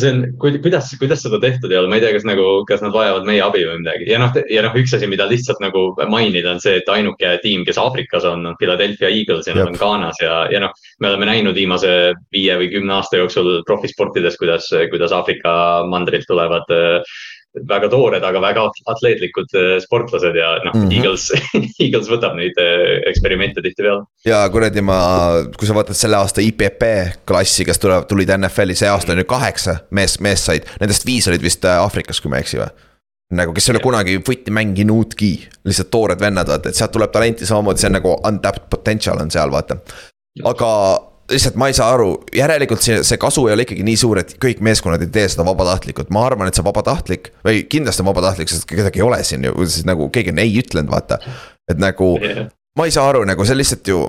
see 0.00 0.12
on, 0.12 0.22
kuidas, 0.40 0.90
kuidas 1.00 1.22
seda 1.24 1.40
tehtud 1.42 1.72
ei 1.72 1.80
ole, 1.80 1.90
ma 1.92 1.98
ei 1.98 2.04
tea, 2.04 2.14
kas 2.16 2.24
nagu, 2.28 2.46
kas 2.68 2.84
nad 2.84 2.94
vajavad 2.96 3.28
meie 3.28 3.42
abi 3.44 3.66
või 3.68 3.82
midagi. 3.82 4.08
Ja 4.10 4.20
noh, 4.22 4.32
ja 4.52 4.64
noh, 4.64 4.76
üks 4.80 4.96
asi, 4.96 5.08
mida 5.10 5.28
lihtsalt 5.28 5.60
nagu 5.64 5.88
mainida, 6.12 6.54
on 6.54 6.62
see, 6.64 6.78
et 6.80 6.88
ainuke 6.92 7.36
tiim, 7.44 7.66
kes 7.68 7.80
Aafrikas 7.82 8.24
on, 8.28 8.46
on 8.48 8.58
Philadelphia 8.60 9.10
Eagles 9.12 9.50
ja 9.50 9.56
nad 9.58 9.72
on 9.72 9.78
Ghanas 9.80 10.20
ja, 10.22 10.44
ja 10.52 10.62
noh. 10.64 10.74
me 11.02 11.10
oleme 11.12 11.28
näinud 11.28 11.56
viimase 11.58 11.92
viie 12.32 12.56
või 12.60 12.70
kümne 12.72 12.96
aasta 12.96 13.20
jooksul 13.20 13.60
profisportides, 13.68 14.38
kuidas, 14.40 14.70
kuidas 14.92 15.12
Aafrika 15.16 15.52
mandrilt 15.90 16.28
tulevad 16.30 16.72
väga 17.68 17.88
toored, 17.92 18.24
aga 18.24 18.40
väga 18.42 18.64
atleetlikud 18.92 19.54
äh, 19.56 19.76
sportlased 19.84 20.36
ja 20.36 20.56
noh 20.64 20.74
mm 20.74 20.88
-hmm., 20.88 20.96
Eagles 20.96 21.30
Eagles 21.84 22.10
võtab 22.10 22.36
neid 22.36 22.58
äh, 22.60 23.00
eksperimente 23.10 23.62
tihtipeale. 23.62 24.04
ja 24.26 24.42
kuradi 24.52 24.82
ma, 24.84 24.98
kui 25.56 25.68
sa 25.68 25.74
vaatad 25.74 25.96
selle 25.96 26.16
aasta 26.16 26.44
IPP 26.44 26.82
klassi, 27.28 27.64
kes 27.64 27.78
tulevad, 27.78 28.08
tulid 28.08 28.32
NFL-i, 28.36 28.74
see 28.74 28.88
aasta 28.88 29.12
on 29.12 29.24
ju 29.24 29.28
kaheksa 29.30 29.78
mees, 29.90 30.20
meest 30.20 30.50
said, 30.50 30.68
nendest 30.80 31.06
viis 31.06 31.28
olid 31.28 31.42
vist 31.42 31.64
äh, 31.64 31.80
Aafrikas, 31.80 32.20
kui 32.20 32.30
ma 32.30 32.36
ei 32.36 32.46
eksi 32.46 32.60
või 32.60 32.70
nagu, 33.36 33.52
kes 33.52 33.68
ei 33.68 33.74
ole 33.74 33.82
kunagi 33.82 34.20
footi 34.26 34.52
mänginudki, 34.54 35.32
lihtsalt 35.66 35.90
toored 35.90 36.20
vennad, 36.20 36.46
vaata, 36.46 36.70
et 36.70 36.78
sealt 36.78 36.92
tuleb 36.94 37.10
talenti 37.10 37.46
samamoodi, 37.46 37.82
see 37.82 37.90
on 37.90 37.98
nagu 37.98 38.14
untapped 38.28 38.68
potential 38.70 39.18
on 39.18 39.30
seal, 39.34 39.50
vaata. 39.50 39.80
aga 40.44 40.70
lihtsalt 41.30 41.58
ma 41.58 41.70
ei 41.70 41.76
saa 41.76 41.88
aru, 41.94 42.10
järelikult 42.36 42.84
see, 42.84 43.00
see 43.06 43.18
kasu 43.20 43.46
ei 43.48 43.56
ole 43.56 43.66
ikkagi 43.66 43.86
nii 43.86 43.98
suur, 44.00 44.20
et 44.22 44.36
kõik 44.42 44.62
meeskonnad 44.64 45.02
ei 45.04 45.12
tee 45.12 45.26
seda 45.32 45.46
vabatahtlikult, 45.48 46.12
ma 46.14 46.26
arvan, 46.28 46.50
et 46.50 46.58
see 46.58 46.66
vabatahtlik 46.66 47.32
või 47.46 47.64
kindlasti 47.70 48.04
on 48.04 48.10
vabatahtlik, 48.12 48.52
sest 48.52 48.68
kedagi 48.70 49.02
ei 49.02 49.06
ole 49.06 49.22
siin 49.26 49.46
ju, 49.48 49.56
siis 49.64 49.86
nagu 49.88 50.10
keegi 50.14 50.34
on 50.34 50.42
ei 50.42 50.54
ütlenud, 50.62 50.92
vaata. 50.92 51.18
et 51.70 51.82
nagu 51.82 52.14
yeah. 52.22 52.46
ma 52.78 52.86
ei 52.86 52.94
saa 52.94 53.08
aru, 53.10 53.24
nagu 53.28 53.48
see 53.48 53.58
lihtsalt 53.58 53.90
ju, 53.90 54.04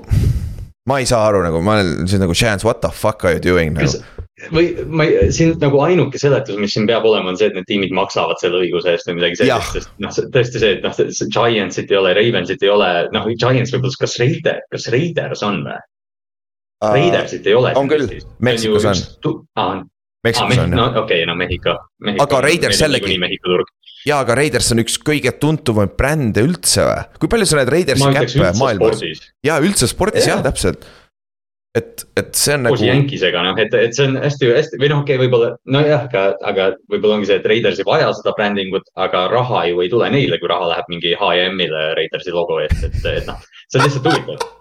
ma 0.88 1.00
ei 1.02 1.10
saa 1.10 1.26
aru, 1.32 1.42
nagu 1.46 1.62
ma 1.64 1.78
olen 1.78 2.08
siis 2.08 2.22
nagu 2.22 2.36
chance, 2.38 2.66
what 2.66 2.82
the 2.84 2.92
fuck 2.94 3.26
are 3.26 3.36
you 3.36 3.42
doing 3.42 3.74
nagu 3.78 4.26
või 4.54 4.70
ma 4.86 5.08
ei, 5.08 5.32
siin 5.34 5.56
nagu 5.58 5.80
ainuke 5.82 6.20
seletus, 6.20 6.58
mis 6.62 6.70
siin 6.76 6.86
peab 6.86 7.06
olema, 7.08 7.32
on 7.32 7.38
see, 7.40 7.50
et 7.50 7.58
need 7.58 7.66
tiimid 7.66 7.94
maksavad 7.96 8.38
selle 8.38 8.62
õiguse 8.62 8.94
eest 8.94 9.10
või 9.10 9.18
midagi 9.18 9.42
sellist, 9.42 9.74
sest 9.74 9.90
noh, 9.98 10.14
tõesti 10.14 10.62
see, 10.62 10.76
et 10.78 10.86
noh, 10.86 10.94
Giantsit 11.34 11.90
ei 11.90 11.98
ole, 11.98 12.14
Ravensit 12.14 12.62
ei 12.62 12.70
ole, 12.70 12.90
noh, 13.14 13.26
Giants 13.34 13.74
võib-olla, 13.74 14.02
kas 14.06 14.18
Raider, 14.22 14.62
kas 14.70 14.86
Raiders 14.94 15.42
on 15.46 15.64
või? 15.66 15.80
Raidersit 16.82 17.46
ei 17.46 17.56
ole. 17.58 17.72
on 17.76 17.88
küll, 17.90 18.06
Meksikos 18.44 18.86
on. 18.86 19.02
aa, 19.58 19.80
Meksikos 20.26 20.62
on 20.62 20.78
jah. 20.78 21.00
okei 21.02 21.26
no 21.26 21.34
Mehhiko, 21.38 21.74
aga 22.22 22.40
Raiders 22.44 22.84
jällegi. 22.84 23.18
jaa, 24.06 24.20
aga 24.20 24.38
Raiders 24.38 24.70
on 24.74 24.84
üks 24.84 25.00
kõige 25.02 25.34
tuntumaid 25.42 25.96
brände 25.98 26.44
üldse 26.46 26.86
või? 26.86 27.02
kui 27.18 27.34
palju 27.34 27.50
sa 27.50 27.60
näed 27.60 27.74
Raidersi 27.74 28.14
käppe 28.20 28.54
maailmas? 28.60 29.02
jaa, 29.46 29.58
üldse 29.58 29.90
spordis 29.90 30.28
jah 30.30 30.38
ja,, 30.38 30.46
täpselt 30.46 30.86
et, 31.78 32.04
et 32.16 32.30
see 32.38 32.54
on 32.56 32.64
nagu. 32.66 32.78
Yankeesega 32.82 33.42
noh, 33.44 33.58
et, 33.60 33.74
et 33.74 33.96
see 33.96 34.06
on 34.08 34.18
hästi-hästi 34.22 34.80
või 34.80 34.92
noh, 34.92 35.02
okei 35.02 35.18
okay,, 35.18 35.24
võib-olla 35.24 35.50
nojah, 35.70 36.06
aga, 36.08 36.24
aga 36.46 36.68
võib-olla 36.92 37.18
ongi 37.18 37.30
see, 37.30 37.40
et 37.42 37.48
Raiders 37.50 37.82
ei 37.82 37.88
vaja 37.88 38.12
seda 38.16 38.34
brändingut, 38.38 38.86
aga 38.98 39.26
raha 39.32 39.66
ju 39.70 39.82
ei 39.84 39.90
tule 39.92 40.10
neile, 40.14 40.38
kui 40.40 40.50
raha 40.50 40.70
läheb 40.72 40.94
mingi 40.94 41.14
HM-ile 41.18 41.90
Raidersi 41.98 42.34
logo 42.34 42.62
eest, 42.64 42.86
et, 42.86 43.02
et 43.12 43.28
noh, 43.28 43.42
see 43.66 43.80
on 43.80 43.86
lihtsalt 43.86 44.10
huvitav 44.10 44.57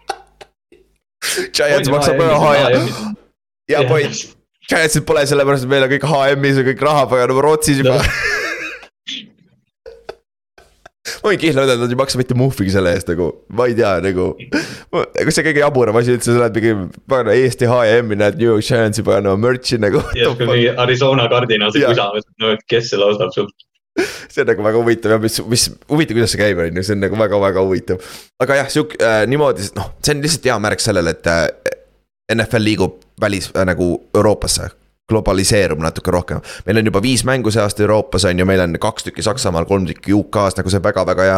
Giants 1.56 1.90
maksab 1.92 2.20
ühe 2.22 2.40
HM. 2.42 3.14
ja 3.72 3.84
point, 3.90 4.24
Giantsil 4.68 5.04
pole 5.08 5.24
sellepärast, 5.28 5.66
et 5.66 5.72
meil 5.72 5.86
on 5.86 5.94
kõik 5.94 6.08
HM-is 6.08 6.60
ja 6.60 6.66
kõik 6.68 6.84
raha 6.84 7.06
paganama 7.10 7.46
Rootsis 7.46 7.80
juba 7.82 7.98
ma 11.18 11.32
võin 11.32 11.40
kihla 11.44 11.64
öelda, 11.64 11.78
et 11.78 11.84
nad 11.84 11.94
ei 11.94 12.00
maksa 12.00 12.20
mitte 12.20 12.36
muhvigi 12.38 12.74
selle 12.76 12.92
eest 12.96 13.10
nagu, 13.12 13.30
ma 13.56 13.68
ei 13.70 13.78
tea 13.78 13.94
nagu. 14.04 14.30
kas 14.92 15.40
see 15.40 15.46
kõige 15.48 15.64
jaburam 15.64 16.00
asi 16.02 16.18
üldse, 16.18 16.34
sa 16.34 16.44
lähed 16.44 16.60
mingi, 16.60 16.74
pagana 17.10 17.38
Eesti 17.38 17.70
HM-i 17.72 18.20
näed 18.20 18.42
New 18.42 18.52
York 18.52 18.68
Giantsi 18.68 19.06
pagana 19.08 19.38
merch'i 19.40 19.80
nagu. 19.82 20.04
ja 20.14 20.28
siis 20.28 20.42
kui 20.42 20.52
mingi 20.52 20.74
Arizona 20.86 21.30
Cardinalsi 21.32 21.86
kusa, 21.88 22.12
no 22.44 22.54
et 22.58 22.68
kes 22.70 22.92
selle 22.94 23.10
ostab 23.14 23.34
sult 23.36 23.56
see 24.32 24.44
on 24.44 24.52
nagu 24.52 24.66
väga 24.66 24.82
huvitav 24.82 25.16
ja 25.16 25.20
mis, 25.22 25.40
mis 25.50 25.68
huvitav, 25.90 26.18
kuidas 26.18 26.34
see 26.36 26.42
käib, 26.42 26.64
on 26.64 26.82
ju, 26.82 26.86
see 26.86 26.98
on 26.98 27.06
nagu 27.06 27.20
väga-väga 27.20 27.66
huvitav. 27.66 28.02
aga 28.44 28.62
jah, 28.62 28.72
sihuke 28.74 29.00
äh, 29.02 29.22
niimoodi, 29.30 29.70
noh, 29.78 29.94
see 30.02 30.16
on 30.16 30.26
lihtsalt 30.26 30.50
hea 30.52 30.58
märk 30.68 30.84
sellele, 30.84 31.16
et 31.18 31.32
äh, 31.32 31.48
NFL 32.34 32.68
liigub 32.68 33.00
välis 33.22 33.52
äh, 33.56 33.66
nagu 33.68 33.94
Euroopasse 34.16 34.70
globaliseerub 35.08 35.80
natuke 35.80 36.12
rohkem. 36.12 36.42
meil 36.66 36.78
on 36.78 36.86
juba 36.90 37.02
viis 37.02 37.24
mängu 37.24 37.52
see 37.52 37.62
aasta 37.64 37.84
Euroopas 37.84 38.26
on 38.28 38.40
ju, 38.40 38.46
meil 38.46 38.60
on 38.60 38.76
kaks 38.82 39.08
tükki 39.08 39.24
Saksamaal, 39.24 39.66
kolm 39.66 39.86
tükki 39.88 40.14
UK-s, 40.14 40.58
nagu 40.60 40.72
see 40.72 40.84
väga-väga 40.84 41.28
hea. 41.30 41.38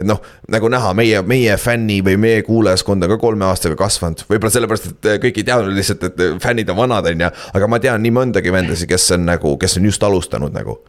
et 0.00 0.08
noh, 0.08 0.22
nagu 0.48 0.70
näha, 0.72 0.94
meie, 0.96 1.20
meie 1.22 1.56
fänni 1.60 2.00
või 2.06 2.16
meie 2.20 2.42
kuulajaskond 2.46 3.04
on 3.04 3.12
ka 3.12 3.18
kolme 3.20 3.44
aastaga 3.44 3.76
kasvanud, 3.76 4.24
võib-olla 4.30 4.54
sellepärast, 4.54 4.88
et 4.94 5.10
kõik 5.26 5.42
ei 5.42 5.48
teadnud 5.50 5.76
lihtsalt, 5.76 6.08
et 6.08 6.24
fännid 6.40 6.72
on 6.72 6.80
vanad, 6.80 7.12
on 7.12 7.26
ju. 7.26 7.30
aga 7.60 7.68
ma 7.68 7.82
tean 7.82 8.02
nii 8.02 8.14
mõndagi 8.22 8.56
vendasid, 8.56 8.88
kes 8.88 9.10
on 9.18 9.28
nagu, 9.28 9.56
kes 9.60 9.76
on 9.76 9.92
just 9.92 10.08
alustanud 10.08 10.56
nagu 10.56 10.80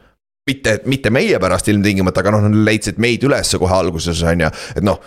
mitte, 0.49 0.79
mitte 0.89 1.13
meie 1.13 1.39
pärast 1.41 1.69
ilmtingimata, 1.71 2.23
aga 2.23 2.35
noh, 2.35 2.45
nad 2.47 2.61
leidsid 2.67 3.01
meid 3.01 3.23
ülesse 3.27 3.59
kohe 3.61 3.75
alguses, 3.77 4.23
on 4.27 4.47
ju, 4.47 4.53
et 4.75 4.85
noh 4.85 5.01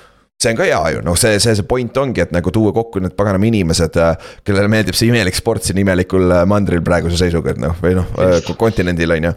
see 0.44 0.52
on 0.52 0.58
ka 0.58 0.66
hea 0.66 0.80
ju, 0.96 1.02
noh, 1.06 1.16
see, 1.18 1.38
see, 1.42 1.54
see 1.56 1.66
point 1.68 1.96
ongi, 2.00 2.24
et 2.24 2.32
nagu 2.34 2.52
tuua 2.52 2.72
kokku 2.74 3.02
need 3.02 3.14
paganama 3.16 3.48
inimesed, 3.48 3.98
äh, 4.02 4.32
kellele 4.44 4.70
meeldib 4.72 4.96
see 4.98 5.08
imelik 5.12 5.36
sport 5.38 5.64
siin 5.64 5.78
imelikul 5.80 6.26
äh, 6.26 6.42
mandril 6.50 6.82
praeguse 6.84 7.18
seisuga, 7.20 7.54
et 7.54 7.62
noh, 7.62 7.76
või 7.82 7.94
noh, 7.98 8.10
äh, 8.20 8.50
kontinendil 8.58 9.14
on 9.16 9.30
ju 9.30 9.34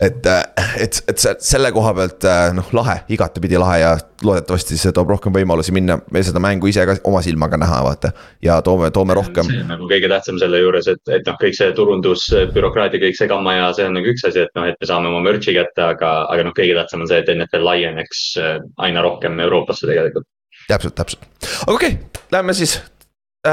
et, 0.00 0.26
äh, 0.26 0.42
et, 0.82 0.98
et 1.08 1.42
selle 1.44 1.70
koha 1.72 1.92
pealt 1.96 2.24
äh, 2.28 2.50
noh, 2.56 2.68
lahe, 2.76 2.98
igatepidi 3.12 3.58
lahe 3.60 3.78
ja 3.80 3.92
loodetavasti 4.24 4.76
see 4.78 4.92
toob 4.96 5.14
rohkem 5.14 5.34
võimalusi 5.34 5.72
minna, 5.76 5.98
me 6.12 6.22
seda 6.26 6.40
mängu 6.42 6.68
ise 6.68 6.84
ka 6.88 6.98
oma 7.08 7.22
silmaga 7.24 7.58
näha, 7.60 7.78
vaata. 7.86 8.12
ja 8.44 8.58
toome, 8.66 8.90
toome 8.94 9.16
rohkem. 9.16 9.48
see 9.48 9.62
on 9.64 9.72
nagu 9.72 9.88
kõige 9.90 10.10
tähtsam 10.12 10.40
selle 10.42 10.60
juures, 10.60 10.88
et, 10.92 11.02
et 11.12 11.28
noh, 11.28 11.38
kõik 11.40 11.56
see 11.56 11.72
turundus, 11.76 12.26
bürokraatia, 12.52 13.02
kõik 13.06 13.18
see 13.18 13.30
gamma 13.30 13.56
ja 13.56 13.70
see 13.76 13.88
on 13.88 13.96
nagu 13.96 14.12
üks 14.12 14.26
asi, 14.28 14.44
et 14.44 14.52
noh, 14.58 14.68
et 14.68 14.76
me 14.80 14.90
saame 14.90 15.12
oma 15.12 15.22
merch'i 15.24 15.56
kätte, 15.56 15.88
aga, 15.88 16.12
aga 16.32 16.48
noh, 16.48 16.56
kõige 16.56 16.76
tähtsam 16.78 17.06
on 17.06 17.12
see, 17.12 17.22
et 17.22 17.32
NFL 17.32 17.64
laieneks 17.70 18.26
äh, 18.42 18.58
aina 18.88 19.04
rohkem 19.06 19.40
Euroopasse 19.46 19.88
tegelikult. 19.88 20.28
täpselt, 20.68 20.98
täpselt, 20.98 21.24
aga 21.64 21.78
okei 21.78 21.96
okay,, 21.96 22.22
lähme 22.36 22.56
siis 22.58 22.78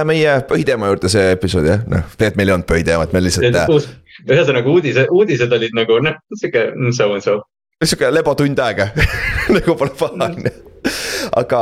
meie 0.09 0.39
põhiteema 0.49 0.89
juurde 0.89 1.11
see 1.11 1.35
episood 1.35 1.67
jah, 1.69 1.83
noh, 1.87 2.07
tegelikult 2.17 2.39
meil 2.41 2.49
ei 2.49 2.57
olnud 2.57 2.71
põhiteemat, 2.71 3.13
meil 3.15 3.29
lihtsalt 3.29 3.91
ühesõnaga 4.27 4.69
uudised, 4.69 5.11
uudised 5.11 5.57
olid 5.57 5.75
nagu 5.77 5.99
noh, 6.03 6.17
sihuke 6.37 6.69
so 6.95 7.09
and 7.13 7.25
so. 7.25 7.39
sihuke 7.83 8.11
lebotund 8.13 8.59
aega 8.63 8.91
nagu 9.55 9.77
pole 9.79 9.93
paha 9.99 10.29
on 10.29 10.47
ju. 10.47 10.53
aga 11.41 11.59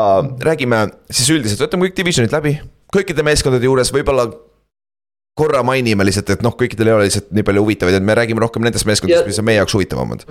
räägime 0.49 0.85
siis 1.09 1.33
üldiselt, 1.33 1.65
võtame 1.65 1.89
kõik 1.89 1.99
divisionid 2.01 2.33
läbi, 2.35 2.55
kõikide 2.93 3.25
meeskondade 3.25 3.69
juures 3.69 3.93
võib-olla 3.93 4.29
korra 5.37 5.61
mainime 5.63 6.05
lihtsalt, 6.05 6.33
et 6.35 6.41
noh, 6.45 6.55
kõikidel 6.57 6.91
ei 6.91 6.97
ole 6.97 7.05
lihtsalt 7.07 7.29
nii 7.33 7.45
palju 7.47 7.63
huvitavaid, 7.63 7.97
et 7.97 8.05
me 8.05 8.15
räägime 8.17 8.43
rohkem 8.43 8.65
nendest 8.65 8.87
meeskondadest, 8.89 9.29
mis 9.31 9.39
on 9.39 9.47
meie 9.47 9.61
jaoks 9.61 9.77
huvitavamad 9.77 10.27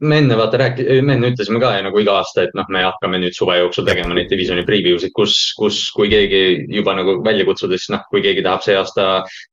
me 0.00 0.18
enne 0.18 0.36
vaata 0.36 0.58
rääki-, 0.58 0.86
me 1.04 1.16
enne 1.16 1.30
ütlesime 1.32 1.60
ka 1.62 1.72
ja 1.76 1.82
nagu 1.86 2.00
iga 2.02 2.16
aasta, 2.20 2.46
et 2.46 2.54
noh, 2.58 2.66
me 2.74 2.82
hakkame 2.86 3.20
nüüd 3.22 3.36
suve 3.36 3.58
jooksul 3.60 3.86
tegema 3.86 4.16
neid 4.16 4.30
divisioni 4.30 4.64
preview 4.66 4.98
sid, 5.02 5.14
kus, 5.16 5.36
kus, 5.58 5.82
kui 5.94 6.10
keegi 6.12 6.42
juba 6.74 6.96
nagu 6.98 7.18
välja 7.24 7.46
kutsuda, 7.48 7.78
siis 7.78 7.92
noh, 7.94 8.04
kui 8.10 8.22
keegi 8.24 8.44
tahab 8.44 8.64
see 8.66 8.76
aasta 8.78 9.08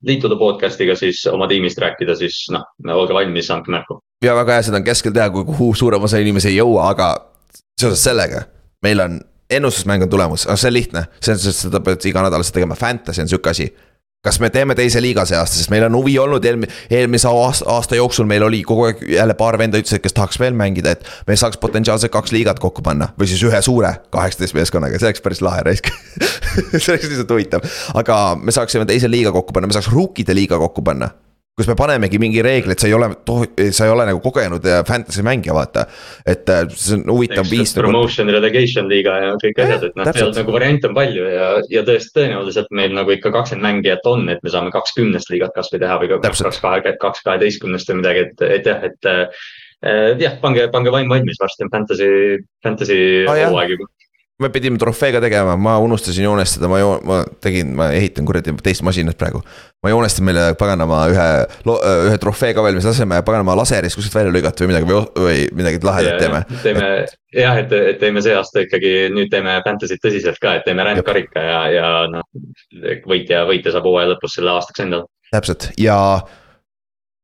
liituda 0.09 0.39
podcast'iga, 0.39 0.97
siis 0.99 1.21
oma 1.31 1.47
tiimist 1.51 1.81
rääkida, 1.81 2.17
siis 2.19 2.41
noh, 2.55 2.65
olge 2.95 3.17
valmis, 3.17 3.51
andke 3.53 3.73
märku. 3.73 3.99
ja 4.25 4.35
väga 4.37 4.57
hea, 4.57 4.69
seda 4.69 4.81
on 4.81 4.87
keskel 4.87 5.15
teha, 5.15 5.29
kuhu 5.33 5.73
suurem 5.77 6.07
osa 6.09 6.21
inimesi 6.21 6.53
ei 6.53 6.59
jõua, 6.61 6.89
aga 6.93 7.11
seoses 7.79 8.03
sellega 8.03 8.47
meil 8.85 9.05
on 9.05 9.19
ennustusmäng 9.49 10.03
on 10.05 10.09
tulemus, 10.09 10.45
see 10.55 10.69
on 10.69 10.73
lihtne, 10.73 11.05
selles 11.21 11.43
suhtes, 11.43 11.63
et 11.63 11.69
seda 11.69 11.81
pead 11.83 12.05
iganädalaselt 12.05 12.53
tegema, 12.59 12.77
fantasy 12.77 13.23
on 13.23 13.31
sihuke 13.31 13.49
asi 13.49 13.69
kas 14.25 14.39
me 14.43 14.49
teeme 14.51 14.75
teise 14.75 14.99
liiga 14.99 15.23
see 15.27 15.37
aasta, 15.39 15.55
sest 15.55 15.71
meil 15.71 15.85
on 15.87 15.95
huvi 15.95 16.17
olnud 16.19 16.43
eelmi-, 16.43 16.67
eelmise 16.91 17.29
aasta, 17.31 17.95
jooksul 17.95 18.27
meil 18.27 18.43
oli 18.43 18.59
kogu 18.67 18.89
aeg 18.89 19.03
jälle 19.13 19.35
paar 19.39 19.55
venda 19.61 19.79
ütlesid, 19.79 20.01
kes 20.03 20.15
tahaks 20.17 20.41
veel 20.41 20.57
mängida, 20.59 20.91
et. 20.97 21.07
me 21.27 21.37
saaks 21.39 21.59
potentsiaalselt 21.61 22.11
kaks 22.11 22.35
liigat 22.35 22.59
kokku 22.59 22.83
panna. 22.83 23.13
Või 23.19 23.31
siis 23.31 23.45
ühe 23.47 23.61
suure 23.63 23.93
kaheksateist 24.11 24.57
meeskonnaga, 24.59 24.99
see 24.99 25.07
oleks 25.07 25.23
päris 25.23 25.43
lahe 25.45 25.63
raisk. 25.69 25.87
See 26.49 26.91
oleks 26.91 27.07
lihtsalt 27.07 27.31
huvitav, 27.31 27.65
aga 27.95 28.19
me 28.35 28.51
saaksime 28.51 28.83
teise 28.89 29.07
liiga 29.07 29.31
kokku 29.31 29.55
panna, 29.55 29.69
me 29.71 29.75
saaks 29.77 29.87
rookide 29.93 30.35
liiga 30.35 30.59
kokku 30.59 30.83
panna 30.83 31.13
kus 31.59 31.67
me 31.67 31.75
panemegi 31.79 32.19
mingi 32.21 32.43
reegli, 32.45 32.71
et 32.73 32.81
sa 32.81 32.87
ei 32.87 32.95
ole, 32.95 33.09
sa 33.75 33.87
ei 33.87 33.91
ole 33.91 34.05
nagu 34.07 34.21
kogenud 34.23 34.63
äh, 34.63 34.79
fantasy 34.87 35.23
mängija, 35.25 35.55
vaata. 35.57 35.85
et 36.23 36.49
äh, 36.49 36.63
see 36.71 36.95
on 36.97 37.05
huvitav 37.11 37.47
viis. 37.49 37.73
Nagu- 37.75 37.89
promotion, 37.89 38.31
relegation 38.31 38.87
liiga 38.91 39.17
ja 39.25 39.35
kõik 39.43 39.61
asjad, 39.65 39.87
et 39.89 39.99
noh, 39.99 40.11
seal 40.15 40.33
nagu 40.37 40.55
variante 40.55 40.89
on 40.89 40.97
palju 40.97 41.27
ja, 41.33 41.51
ja 41.73 41.85
tõesti 41.87 42.15
tõenäoliselt 42.15 42.71
meil 42.75 42.95
nagu 42.95 43.15
ikka 43.15 43.33
kakskümmend 43.35 43.67
mängijat 43.67 44.07
on, 44.09 44.27
et 44.31 44.43
me 44.45 44.53
saame 44.53 44.73
kakskümnest 44.75 45.31
liigat 45.33 45.55
kasvõi 45.57 45.83
teha 45.83 45.99
või 46.01 46.13
kaks, 46.15 46.45
kaks, 46.47 46.63
kahe, 46.63 46.95
kaks 47.03 47.25
kaheteistkümnest 47.27 47.91
või 47.91 48.01
midagi, 48.01 48.27
et, 48.29 48.45
et 48.59 48.71
jah, 48.71 48.83
et 48.87 49.11
äh, 49.11 49.45
jah, 50.23 50.39
pange, 50.43 50.69
pange 50.73 50.95
vaim 50.95 51.11
valmis, 51.11 51.39
varsti 51.41 51.67
on 51.67 51.73
fantasy, 51.75 52.11
fantasy 52.63 52.99
hooaeg 53.27 53.75
juba 53.75 53.91
me 54.39 54.49
pidime 54.53 54.79
trofeega 54.79 55.19
tegema, 55.21 55.55
ma 55.59 55.75
unustasin 55.83 56.23
joonestada, 56.23 56.69
ma 56.71 56.79
joo-, 56.79 56.99
ma 57.07 57.19
tegin, 57.43 57.73
ma 57.75 57.89
ehitan 57.95 58.27
kuradi 58.27 58.53
teist 58.63 58.83
masinat 58.87 59.17
praegu. 59.19 59.41
ma 59.83 59.91
joonestan 59.91 60.25
meile 60.27 60.45
paganama 60.59 61.01
ühe, 61.11 61.27
ühe 62.07 62.17
trofee 62.23 62.53
ka 62.55 62.63
veel, 62.63 62.79
mis 62.79 62.87
laseme 62.87 63.19
paganama 63.27 63.57
laseris 63.59 63.95
kuskilt 63.95 64.15
välja 64.15 64.33
lõigata 64.35 64.63
või 64.63 64.71
midagi 64.71 64.89
või, 64.89 65.03
või 65.25 65.45
midagi 65.59 65.81
lahedat 65.83 66.23
teeme. 66.23 66.41
teeme 66.63 66.89
jah, 67.35 67.61
et, 67.63 67.75
et 67.93 68.01
teeme 68.01 68.23
see 68.23 68.35
aasta 68.35 68.63
ikkagi, 68.65 68.93
nüüd 69.15 69.31
teeme 69.33 69.59
Fantasy't 69.67 70.03
tõsiselt 70.03 70.39
ka, 70.43 70.57
et 70.59 70.67
teeme 70.67 70.87
rändkarika 70.87 71.43
ja, 71.43 71.61
ja 71.75 71.89
noh. 72.11 72.27
võitja, 73.07 73.43
võitja 73.49 73.75
saab 73.75 73.87
hooaja 73.91 74.13
lõpus 74.13 74.39
selle 74.39 74.55
aastaks 74.55 74.87
endale. 74.87 75.09
täpselt 75.35 75.71
ja 75.79 75.99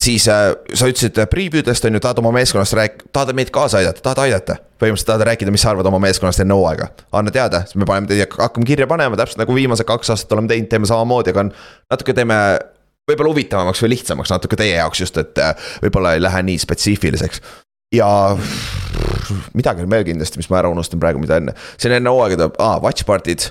siis 0.05 0.27
äh, 0.29 0.51
sa 0.73 0.87
ütlesid 0.89 1.17
äh, 1.21 1.27
preview 1.29 1.63
dest 1.65 1.85
on 1.87 1.97
ju, 1.97 2.01
tahad 2.03 2.19
oma 2.21 2.31
meeskonnast 2.35 2.75
rääk-, 2.77 3.07
tahad 3.13 3.33
meid 3.37 3.51
kaasa 3.53 3.81
aidata, 3.81 4.03
tahad 4.05 4.23
aidata. 4.25 4.57
põhimõtteliselt 4.81 5.07
tahad 5.07 5.23
rääkida, 5.29 5.53
mis 5.55 5.63
sa 5.63 5.71
arvad 5.71 5.87
oma 5.87 6.01
meeskonnast 6.03 6.41
enne 6.43 6.55
hooaega, 6.57 6.89
anna 7.15 7.31
teada, 7.31 7.61
siis 7.65 7.79
me 7.79 7.87
paneme 7.87 8.09
teie, 8.11 8.27
hakkame 8.27 8.67
kirja 8.67 8.87
panema, 8.91 9.15
täpselt 9.17 9.39
nagu 9.39 9.55
viimased 9.55 9.87
kaks 9.87 10.11
aastat 10.11 10.33
oleme 10.35 10.51
teinud, 10.51 10.67
teeme 10.71 10.89
samamoodi, 10.89 11.31
aga 11.31 11.45
on. 11.45 11.51
natuke 11.93 12.15
teeme 12.17 12.39
võib-olla 13.09 13.31
huvitavamaks 13.31 13.83
või 13.85 13.93
lihtsamaks 13.93 14.33
natuke 14.33 14.59
teie 14.59 14.75
jaoks 14.75 15.05
just, 15.05 15.21
et 15.21 15.39
äh, 15.41 15.69
võib-olla 15.85 16.15
ei 16.15 16.23
lähe 16.23 16.41
nii 16.49 16.59
spetsiifiliseks. 16.65 17.41
ja 17.95 18.09
midagi 19.53 19.85
on 19.85 19.89
veel 19.89 20.03
kindlasti, 20.09 20.41
mis 20.41 20.51
ma 20.51 20.59
ära 20.59 20.73
unustan 20.73 20.99
praegu, 20.99 21.21
mida 21.23 21.39
enne, 21.39 21.55
siin 21.77 21.95
enne 21.95 22.11
hooaega 22.11 22.41
tuleb, 22.41 22.59
aa, 22.59 22.81
watch 22.83 23.07
party'd 23.07 23.47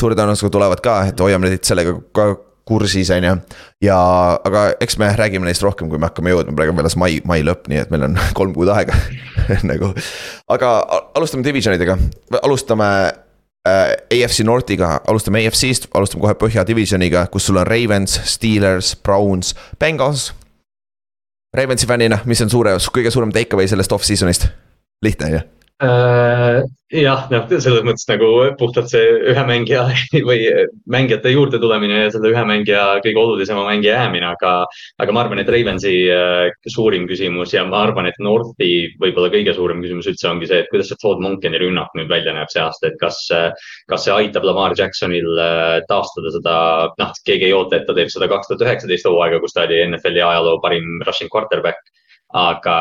suure 0.00 0.18
tõenäosusega 0.18 0.50
tulevad 0.50 0.82
ka, 0.82 0.98
et 1.12 1.22
hoiame 1.22 1.52
neid 1.52 1.62
sellega 1.68 1.94
ka 2.16 2.32
kursis, 2.68 3.10
on 3.14 3.24
ju. 3.24 3.34
ja, 3.84 3.98
aga 4.44 4.64
eks 4.80 4.98
me 4.98 5.10
räägime 5.16 5.48
neist 5.48 5.62
rohkem, 5.64 5.88
kui 5.90 6.00
me 6.00 6.08
hakkame 6.08 6.32
jõudma, 6.32 6.54
praegu 6.56 6.74
on 6.74 6.82
alles 6.84 6.96
mai, 7.00 7.18
mai 7.28 7.42
lõpp, 7.46 7.68
nii 7.70 7.82
et 7.84 7.92
meil 7.92 8.06
on 8.08 8.18
kolm 8.38 8.54
kuud 8.56 8.72
aega 8.74 8.96
nagu. 9.70 9.92
aga 10.52 10.72
alustame 11.18 11.46
divisionidega, 11.46 11.98
alustame 12.42 12.88
äh, 13.68 13.94
AFC 14.18 14.44
Northiga, 14.48 14.96
alustame 15.08 15.44
AFC-st, 15.44 15.90
alustame 15.94 16.24
kohe 16.24 16.38
Põhja 16.40 16.66
divisioniga, 16.66 17.26
kus 17.32 17.50
sul 17.50 17.60
on 17.60 17.68
Ravens, 17.68 18.20
Steelers, 18.34 18.94
Browns, 18.96 19.54
Bengals. 19.78 20.32
Ravensi 21.54 21.86
fännina, 21.86 22.18
mis 22.26 22.40
on 22.42 22.50
suure, 22.50 22.72
kõige 22.90 23.12
suurem 23.14 23.30
take 23.30 23.54
away 23.54 23.70
sellest 23.70 23.92
off-season'ist? 23.94 24.50
lihtne 25.04 25.26
on 25.26 25.34
ju 25.36 25.40
jah, 26.94 27.24
noh, 27.32 27.46
selles 27.50 27.82
mõttes 27.82 28.06
nagu 28.06 28.28
puhtalt 28.58 28.86
see 28.92 29.02
ühe 29.32 29.42
mängija 29.48 29.82
või 30.28 30.44
mängijate 30.90 31.32
juurde 31.32 31.58
tulemine 31.58 32.04
ja 32.04 32.12
selle 32.14 32.30
ühe 32.30 32.44
mängija 32.46 33.00
kõige 33.02 33.18
olulisema 33.18 33.64
mängija 33.66 33.96
jäämine, 33.98 34.28
aga. 34.36 34.52
aga 35.02 35.16
ma 35.16 35.24
arvan, 35.24 35.42
et 35.42 35.50
Ravensi 35.50 35.94
äh, 36.14 36.52
suurim 36.70 37.08
küsimus 37.10 37.56
ja 37.56 37.64
ma 37.66 37.82
arvan, 37.88 38.06
et 38.06 38.20
Northi 38.22 38.70
võib-olla 39.02 39.32
kõige 39.34 39.56
suurem 39.56 39.82
küsimus 39.82 40.12
üldse 40.12 40.30
ongi 40.30 40.50
see, 40.50 40.62
et 40.62 40.70
kuidas 40.70 40.92
see 40.92 41.00
Todd 41.02 41.24
Monkeni 41.24 41.58
rünnak 41.64 41.90
nüüd 41.98 42.12
välja 42.12 42.36
näeb 42.36 42.52
see 42.54 42.62
aasta, 42.62 42.92
et 42.92 43.00
kas. 43.00 43.18
kas 43.90 44.06
see 44.06 44.14
aitab 44.14 44.46
Lamar 44.46 44.76
Jacksonil 44.78 45.42
äh, 45.42 45.80
taastada 45.90 46.30
seda, 46.36 46.56
noh, 47.00 47.12
keegi 47.26 47.50
ei 47.50 47.56
oota, 47.56 47.80
et 47.80 47.88
ta 47.88 47.98
teeb 47.98 48.14
seda 48.14 48.30
kaks 48.30 48.52
tuhat 48.52 48.62
üheksateist 48.68 49.10
hooaega, 49.10 49.42
kus 49.42 49.56
ta 49.56 49.66
oli 49.66 49.82
NFL-i 49.88 50.22
ajaloo 50.22 50.60
parim 50.62 51.02
rushing 51.02 51.32
quarterback 51.32 51.82
aga, 52.34 52.76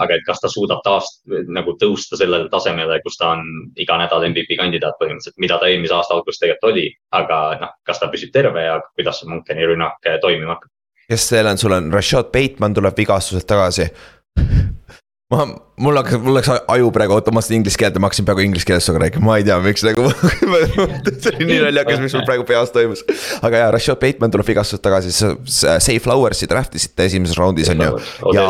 aga 0.00 0.16
et 0.16 0.24
kas 0.26 0.40
ta 0.40 0.48
suudab 0.48 0.80
taas 0.84 1.10
nagu 1.28 1.74
tõusta 1.80 2.16
sellele 2.16 2.48
tasemele, 2.52 3.00
kus 3.04 3.18
ta 3.20 3.34
on 3.34 3.44
iga 3.76 3.98
nädal 4.00 4.24
MVP 4.30 4.56
kandidaat 4.60 4.96
põhimõtteliselt, 5.00 5.36
mida 5.42 5.60
ta 5.60 5.68
eelmise 5.68 5.96
aasta 5.96 6.16
alguses 6.16 6.40
tegelikult 6.40 6.72
oli. 6.72 6.86
aga 7.12 7.38
noh, 7.60 7.74
kas 7.84 8.00
ta 8.00 8.08
püsib 8.12 8.32
terve 8.32 8.64
ja 8.64 8.78
kuidas 8.96 9.20
see 9.20 9.28
Munkeni 9.28 9.68
rünnak 9.68 10.00
toimima 10.22 10.56
hakkab? 10.56 10.72
kes 11.08 11.28
seal 11.28 11.48
on, 11.48 11.60
sul 11.60 11.76
on 11.76 11.92
Rashad 11.92 12.32
Bateman 12.32 12.74
tuleb 12.76 12.96
vigastuselt 12.96 13.46
tagasi 13.48 13.90
ma, 15.32 15.44
mul 15.84 16.00
hakkas, 16.00 16.20
mul 16.24 16.36
läks 16.38 16.50
aju 16.56 16.90
praegu 16.94 17.16
automaatselt 17.18 17.58
inglise 17.58 17.80
keelde, 17.80 18.00
ma 18.00 18.08
hakkasin 18.08 18.28
peaaegu 18.28 18.44
inglise 18.46 18.68
keeles 18.68 18.88
sinuga 18.88 19.04
rääkima, 19.04 19.26
ma 19.28 19.36
ei 19.40 19.44
tea, 19.44 19.58
miks 19.64 19.84
nagu 19.84 20.08
see 20.16 21.34
oli 21.34 21.48
nii 21.50 21.60
naljakas, 21.66 22.00
mis 22.04 22.16
mul 22.16 22.24
praegu 22.28 22.48
peas 22.48 22.72
toimus. 22.72 23.04
aga 23.44 23.64
jaa, 23.64 23.70
Rashad 23.76 24.00
Bateman 24.00 24.32
tuleb 24.32 24.48
vigastuselt 24.48 24.84
tagasi, 24.84 25.12
Safe 25.12 26.00
Flowers'i 26.04 26.48
draft 26.48 26.76
isite 26.80 27.08
esimeses 27.08 27.36
raundis 27.40 27.68
on 27.74 27.84
ju. 27.84 28.02
ja 28.36 28.48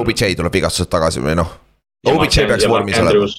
OBJ 0.00 0.34
tuleb 0.38 0.58
vigastuselt 0.60 0.90
tagasi 0.92 1.22
või 1.24 1.36
noh. 1.38 1.52
OBJ 2.06 2.46
peaks 2.46 2.68
vormis 2.70 2.98
olema. 3.02 3.30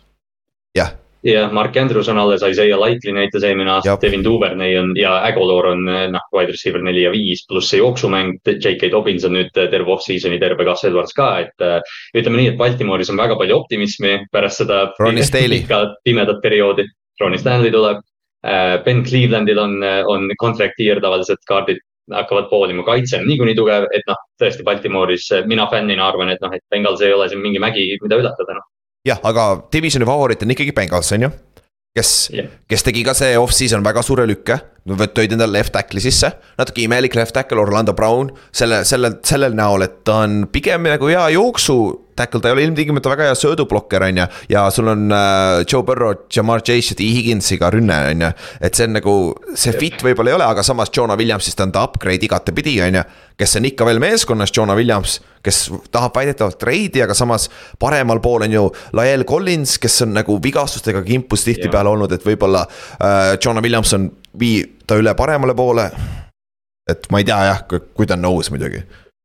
jah 0.76 0.96
jah, 1.28 1.52
Mark 1.52 1.76
Andrews 1.78 2.08
on 2.10 2.18
alles, 2.18 2.44
Isaiah 2.44 2.80
Likely 2.80 3.14
näitas 3.16 3.44
eelmine 3.44 3.72
aasta, 3.72 3.98
Devin 4.02 4.24
Duvernay 4.24 4.78
on 4.80 4.94
ja 4.98 5.18
Agolor 5.26 5.72
on 5.72 5.86
noh, 5.86 6.28
wide 6.36 6.54
receiver 6.54 6.84
neli 6.84 7.04
ja 7.04 7.12
viis, 7.14 7.44
pluss 7.50 7.72
see 7.72 7.82
jooksumäng. 7.82 8.38
J.K. 8.48 8.92
Dobbins 8.94 9.26
on 9.28 9.36
nüüd 9.38 9.52
terve 9.56 9.96
off-season'i, 9.96 10.40
terve 10.42 10.68
Gus 10.68 10.86
Edwards 10.88 11.16
ka, 11.18 11.32
et 11.46 11.66
äh, 11.66 11.80
ütleme 12.18 12.42
nii, 12.42 12.52
et 12.54 12.60
Baltimooris 12.60 13.12
on 13.14 13.20
väga 13.20 13.38
palju 13.40 13.58
optimismi 13.64 14.20
pärast 14.34 14.64
seda 14.64 14.86
pikka 14.98 15.82
pimedat 16.08 16.42
perioodi. 16.44 16.88
Ronnie 17.22 17.42
Stanley 17.42 17.74
tuleb. 17.74 18.04
Ben 18.86 19.02
Clevelandil 19.04 19.58
on, 19.60 19.80
on 20.08 20.30
contract 20.40 20.78
year 20.80 21.02
tavaliselt 21.02 21.42
kaardid 21.50 21.82
hakkavad 22.14 22.50
poolima, 22.50 22.86
kaitse 22.88 23.20
on 23.20 23.28
niikuinii 23.28 23.56
tugev, 23.58 23.88
et 23.96 24.06
noh, 24.08 24.20
tõesti 24.40 24.66
Baltimooris 24.68 25.28
mina 25.50 25.68
fännina 25.72 26.08
arvan, 26.08 26.32
et 26.34 26.42
noh, 26.44 26.54
et 26.56 26.64
Bengals 26.72 27.04
ei 27.04 27.14
ole 27.14 27.28
siin 27.30 27.42
mingi 27.44 27.60
mägi, 27.64 27.90
mida 28.04 28.20
ületada, 28.20 28.60
noh. 28.60 28.68
Jah, 29.08 29.20
aga 29.24 29.50
divisioni 29.72 30.08
favoriit 30.08 30.44
on 30.44 30.56
ikkagi 30.56 30.76
Bengals, 30.76 31.12
on 31.16 31.28
ju? 31.28 31.32
Kes 31.98 32.14
yeah., 32.34 32.50
kes 32.70 32.86
tegi 32.86 33.04
ka 33.08 33.16
see 33.18 33.38
off-season 33.40 33.84
väga 33.86 34.04
suure 34.06 34.28
lükke, 34.30 34.60
tõid 34.88 35.36
endale 35.36 35.58
left 35.58 35.74
tackle'i 35.76 36.04
sisse. 36.04 36.32
natuke 36.58 36.84
imelik 36.86 37.16
left 37.16 37.36
tackle 37.36 37.62
Orlando 37.62 37.94
Brown, 37.94 38.32
selle, 38.52 38.84
selle, 38.86 39.18
sellel 39.24 39.56
näol, 39.58 39.84
et 39.84 40.04
ta 40.08 40.24
on 40.26 40.46
pigem 40.52 40.88
nagu 40.88 41.10
hea 41.12 41.30
jooksu 41.36 42.08
tackle, 42.18 42.42
ta 42.42 42.50
ei 42.50 42.56
ole 42.56 42.66
ilmtingimata 42.66 43.12
väga 43.12 43.30
hea 43.30 43.36
söödublokker, 43.38 44.04
on 44.08 44.22
ju. 44.22 44.26
ja 44.50 44.66
sul 44.74 44.90
on 44.92 45.12
äh, 45.14 45.64
Joe 45.72 45.84
Burrow, 45.84 46.26
Jamar 46.34 46.64
Chase 46.66 46.94
ja 46.94 46.98
T 46.98 47.06
Higginsiga 47.06 47.70
rünne, 47.74 47.98
on 48.12 48.26
ju. 48.26 48.32
et 48.62 48.78
see 48.78 48.88
on 48.88 48.96
nagu, 48.98 49.16
see 49.56 49.76
fit 49.78 50.02
võib-olla 50.06 50.34
ei 50.34 50.38
ole, 50.40 50.50
aga 50.56 50.66
samas 50.66 50.92
Jonah 50.94 51.18
Williamsist 51.20 51.62
on 51.64 51.74
ta 51.76 51.86
upgrade 51.88 52.26
igatepidi, 52.26 52.78
on 52.88 53.02
ju. 53.02 53.06
kes 53.38 53.58
on 53.60 53.70
ikka 53.70 53.86
veel 53.86 54.02
meeskonnas, 54.02 54.54
Jonah 54.56 54.78
Williams, 54.78 55.20
kes 55.46 55.68
tahab 55.94 56.16
väidetavalt 56.18 56.58
treidi, 56.60 57.04
aga 57.06 57.16
samas 57.18 57.52
paremal 57.80 58.22
pool 58.24 58.48
on 58.48 58.56
ju 58.56 58.64
Lael 58.98 59.26
Collins, 59.30 59.78
kes 59.82 60.02
on 60.08 60.16
nagu 60.18 60.40
vigastustega 60.44 61.04
kimpus 61.06 61.46
tihtipeale 61.46 61.94
olnud, 61.94 62.18
et 62.18 62.26
võib-olla 62.26 62.66
äh, 62.66 63.36
Jonah 63.38 63.64
Williams 63.64 63.94
on 63.98 64.10
vii 64.40 64.64
ta 64.88 64.96
üle 65.00 65.14
paremale 65.16 65.56
poole. 65.56 65.92
et 66.88 67.10
ma 67.12 67.20
ei 67.20 67.26
tea 67.28 67.40
jah, 67.44 67.66
kui 67.68 68.08
ta 68.08 68.16
on 68.16 68.24
nõus 68.24 68.50
muidugi 68.52 68.80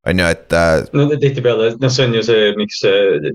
on 0.06 0.18
ju, 0.18 0.26
et. 0.26 0.52
Äh, 0.52 0.84
no 0.92 1.06
tihtipeale, 1.10 1.68
noh, 1.80 1.92
see 1.92 2.06
on 2.08 2.16
ju 2.16 2.22
see, 2.26 2.50
miks 2.58 2.80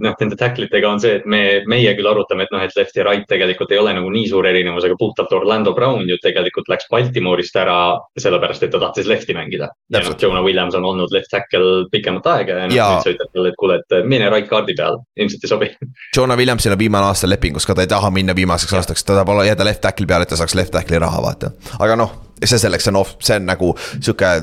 noh, 0.03 0.15
nende 0.19 0.37
tackle 0.39 0.67
itega 0.67 0.89
on 0.91 0.99
see, 1.03 1.15
et 1.21 1.27
me, 1.29 1.41
meie 1.69 1.93
küll 1.95 2.09
arutame, 2.11 2.43
et 2.43 2.51
noh, 2.53 2.63
et 2.63 2.75
left 2.75 2.97
ja 2.97 3.05
right 3.07 3.27
tegelikult 3.29 3.71
ei 3.71 3.79
ole 3.79 3.93
nagu 3.95 4.11
nii 4.11 4.27
suur 4.31 4.47
erinevus, 4.49 4.87
aga 4.87 4.97
puhtalt 4.99 5.31
Orlando 5.37 5.73
Brown 5.77 6.03
ju 6.09 6.19
tegelikult 6.23 6.67
läks 6.71 6.89
Baltimoorist 6.91 7.55
ära 7.59 7.77
sellepärast, 8.19 8.67
et 8.67 8.75
ta 8.75 8.81
tahtis 8.83 9.07
lefti 9.07 9.35
mängida. 9.37 9.71
ja 9.93 10.03
noh, 10.03 10.17
Jonah 10.19 10.43
Williams 10.43 10.75
on 10.75 10.85
olnud 10.91 11.15
left 11.15 11.31
tackle 11.31 11.87
pikemat 11.93 12.27
aega 12.35 12.59
ja 12.59 12.67
noh, 12.67 12.75
nüüd 12.75 13.07
sa 13.07 13.15
ütled 13.15 13.31
talle, 13.31 13.53
et 13.53 13.59
kuule, 13.63 13.79
et 13.79 13.97
mine 14.03 14.27
right 14.33 14.51
kaardi 14.51 14.75
peale, 14.75 15.01
ilmselt 15.15 15.47
ei 15.47 15.53
sobi. 15.55 15.71
Jonah 16.17 16.39
Williamsil 16.39 16.75
on 16.75 16.83
viimane 16.83 17.07
aasta 17.07 17.31
lepingus 17.31 17.67
ka, 17.67 17.77
ta 17.77 17.87
ei 17.87 17.91
taha 17.95 18.11
minna 18.11 18.35
viimaseks 18.35 18.75
ja. 18.75 18.83
aastaks, 18.83 19.07
ta 19.07 19.15
tahab 19.21 19.47
jääda 19.47 19.67
left 19.67 19.85
tackle'i 19.87 20.09
peale, 20.09 20.27
et 20.27 20.35
ta 20.35 20.39
saaks 20.39 20.55
left 20.59 20.75
tackle'i 20.75 20.99
raha, 20.99 21.23
vaata. 21.23 21.55
aga 21.79 21.99
noh, 21.99 22.15
see 22.43 22.59
selleks 22.59 22.91
on 22.91 22.99
off, 23.05 23.15
see 23.23 23.39
on 23.39 23.47
nagu 23.47 23.71
sihuke 23.79 24.35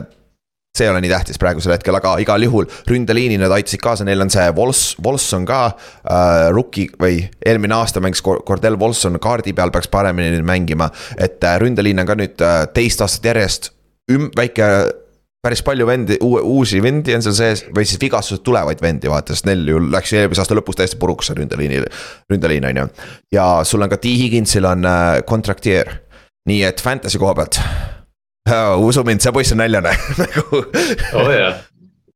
see 0.78 0.88
ei 0.88 0.90
ole 0.90 1.04
nii 1.04 1.10
tähtis 1.12 1.38
praegusel 1.38 1.76
hetkel, 1.76 1.94
aga 1.94 2.16
igal 2.18 2.42
juhul 2.42 2.66
ründeliini 2.90 3.36
nad 3.38 3.52
aitasid 3.54 3.82
kaasa, 3.82 4.06
neil 4.06 4.24
on 4.24 4.32
see 4.32 4.46
Vols, 4.56 4.82
Volson 5.04 5.46
ka 5.46 5.60
äh,. 5.70 6.48
Rookie 6.54 6.90
või 7.00 7.20
eelmine 7.46 7.76
aasta 7.78 8.02
mängis 8.02 8.24
Cordell 8.24 8.78
Volson 8.80 9.20
kaardi 9.22 9.54
peal, 9.54 9.70
peaks 9.70 9.88
paremini 9.92 10.34
nüüd 10.34 10.46
mängima. 10.48 10.90
et 11.18 11.44
äh, 11.44 11.60
ründeliin 11.62 12.02
on 12.02 12.10
ka 12.10 12.18
nüüd 12.18 12.42
äh, 12.42 12.66
teist 12.74 13.06
aastat 13.06 13.30
järjest 13.30 13.70
üm-, 14.10 14.32
väike 14.34 14.66
päris 15.44 15.62
palju 15.62 15.86
vendi, 15.86 16.18
uusi 16.24 16.82
vendi 16.82 17.14
on 17.14 17.22
seal 17.22 17.38
sees 17.38 17.64
või 17.70 17.86
siis 17.86 18.00
vigastused 18.00 18.42
tulevaid 18.42 18.82
vendi, 18.82 19.10
vaata, 19.12 19.36
sest 19.36 19.46
neil 19.46 19.66
ju 19.68 19.80
läks 19.92 20.16
eelmise 20.16 20.42
aasta 20.42 20.58
lõpus 20.58 20.80
täiesti 20.80 20.98
puruks 20.98 21.30
see 21.30 21.38
ründeliini, 21.38 21.82
ründeliin 22.32 22.70
on 22.72 22.82
ju. 22.82 22.90
ja 23.38 23.48
sul 23.68 23.86
on 23.86 23.92
ka 23.92 24.00
T 24.02 24.18
Higginsil 24.24 24.66
on 24.66 24.88
äh, 24.90 25.20
kontrakteer, 25.28 26.00
nii 26.50 26.64
et 26.66 26.82
fantasy 26.82 27.22
koha 27.22 27.36
pealt 27.38 27.62
usu 28.78 29.04
mind, 29.04 29.24
see 29.24 29.32
poiss 29.32 29.54
on 29.54 29.62
näljane 29.62 29.94
nagu 30.22 30.60
oh 30.60 31.30
jah, 31.32 31.62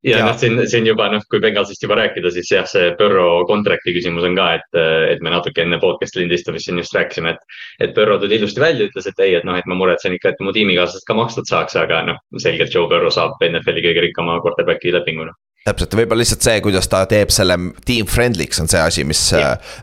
ja, 0.05 0.19
ja 0.19 0.27
noh, 0.27 0.37
siin, 0.39 0.61
siin 0.71 0.87
juba 0.87 1.09
noh, 1.13 1.25
kui 1.31 1.41
Bengalsist 1.43 1.83
juba 1.83 1.97
rääkida, 1.99 2.31
siis 2.35 2.51
jah, 2.53 2.67
see 2.69 2.93
Burrow 2.99 3.47
contract'i 3.49 3.95
küsimus 3.97 4.27
on 4.29 4.37
ka, 4.39 4.51
et, 4.59 4.79
et 5.15 5.25
me 5.25 5.33
natuke 5.35 5.65
enne 5.65 5.81
podcast'i 5.83 6.23
lindistamist 6.23 6.69
siin 6.69 6.79
just 6.83 6.95
rääkisime, 6.95 7.35
et. 7.35 7.59
et 7.81 7.97
Burrow 7.97 8.21
tuli 8.21 8.39
ilusti 8.39 8.63
välja, 8.63 8.91
ütles, 8.91 9.09
et 9.11 9.25
ei, 9.25 9.35
et 9.41 9.49
noh, 9.49 9.59
et 9.59 9.67
ma 9.71 9.79
muretsen 9.79 10.15
ikka, 10.15 10.35
et 10.35 10.45
mu 10.45 10.55
tiimikaaslased 10.55 11.09
ka 11.09 11.19
makstud 11.19 11.51
saaks, 11.51 11.79
aga 11.81 12.05
noh, 12.13 12.23
selgelt 12.39 12.75
Joe 12.75 12.89
Burrow 12.91 13.13
saab 13.15 13.41
NFL-i 13.43 13.85
kõige 13.89 14.09
rikkama 14.09 14.41
quarterback'i 14.45 14.95
lepingu 14.95 15.31
noh 15.31 15.39
täpselt, 15.69 15.93
võib-olla 15.99 16.23
lihtsalt 16.23 16.45
see, 16.47 16.61
kuidas 16.65 16.87
ta 16.89 17.03
teeb 17.11 17.33
selle 17.35 17.59
team 17.85 18.07
friendly'ks 18.09 18.63
on 18.63 18.71
see 18.71 18.81
asi, 18.81 19.05
mis, 19.05 19.21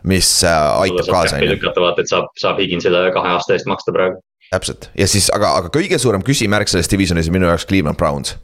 mis 0.08 0.30
äh, 0.42 0.62
aitab 0.82 1.10
kaasa. 1.12 1.38
lükata 1.46 1.84
vaata, 1.84 2.02
et 2.02 2.10
saab, 2.10 2.32
saab 2.40 2.58
Higginsile 2.62 3.04
kahe 3.14 3.34
aasta 3.36 3.54
eest 3.54 3.68
maksta 3.70 3.94
praegu. 3.94 4.18
Täpselt 4.52 4.90
ja 4.98 5.08
siis, 5.10 5.30
aga, 5.34 5.56
aga 5.60 5.72
kõige 5.74 5.98
suurem 5.98 6.24
küsimärk 6.26 6.70
selles 6.70 6.90
divisionis 6.90 7.30
on 7.30 7.38
minu 7.38 7.50
jaoks 7.50 7.66
Cleveland 7.68 7.98
Browns 8.00 8.36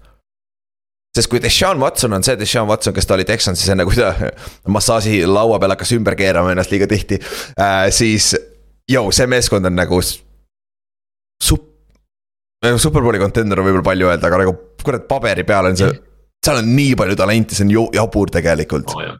sest 1.16 1.28
kui 1.28 1.40
Deshaun 1.42 1.80
Watson 1.80 2.12
on 2.16 2.24
see 2.24 2.36
Deshaun 2.40 2.68
Watson, 2.68 2.94
kes 2.96 3.06
ta 3.06 3.16
oli 3.16 3.26
Texansis 3.28 3.68
enne, 3.72 3.84
kui 3.88 3.98
ta 3.98 4.14
massaaži 4.72 5.22
laua 5.28 5.58
peal 5.60 5.74
hakkas 5.74 5.92
ümber 5.96 6.16
keerama 6.18 6.54
ennast 6.54 6.72
liiga 6.72 6.88
tihti 6.90 7.20
äh,. 7.20 7.88
siis, 7.92 8.32
jõu, 8.90 9.12
see 9.14 9.28
meeskond 9.30 9.68
on 9.68 9.76
nagu 9.76 10.00
sup-. 10.02 11.68
nagu 12.64 12.80
superbowli 12.80 13.20
contender 13.20 13.60
on 13.60 13.68
võib-olla 13.68 13.88
palju 13.90 14.08
öelda, 14.08 14.30
aga 14.30 14.40
nagu 14.44 14.56
kurat, 14.82 15.04
paberi 15.10 15.44
peal 15.48 15.68
on 15.68 15.76
see, 15.78 15.92
seal 16.44 16.62
on 16.62 16.72
nii 16.78 16.96
palju 16.98 17.18
talenti, 17.20 17.58
see 17.58 17.68
on 17.68 17.74
ju 17.76 17.84
jabur 17.98 18.32
tegelikult 18.32 18.96
oh,. 18.96 19.12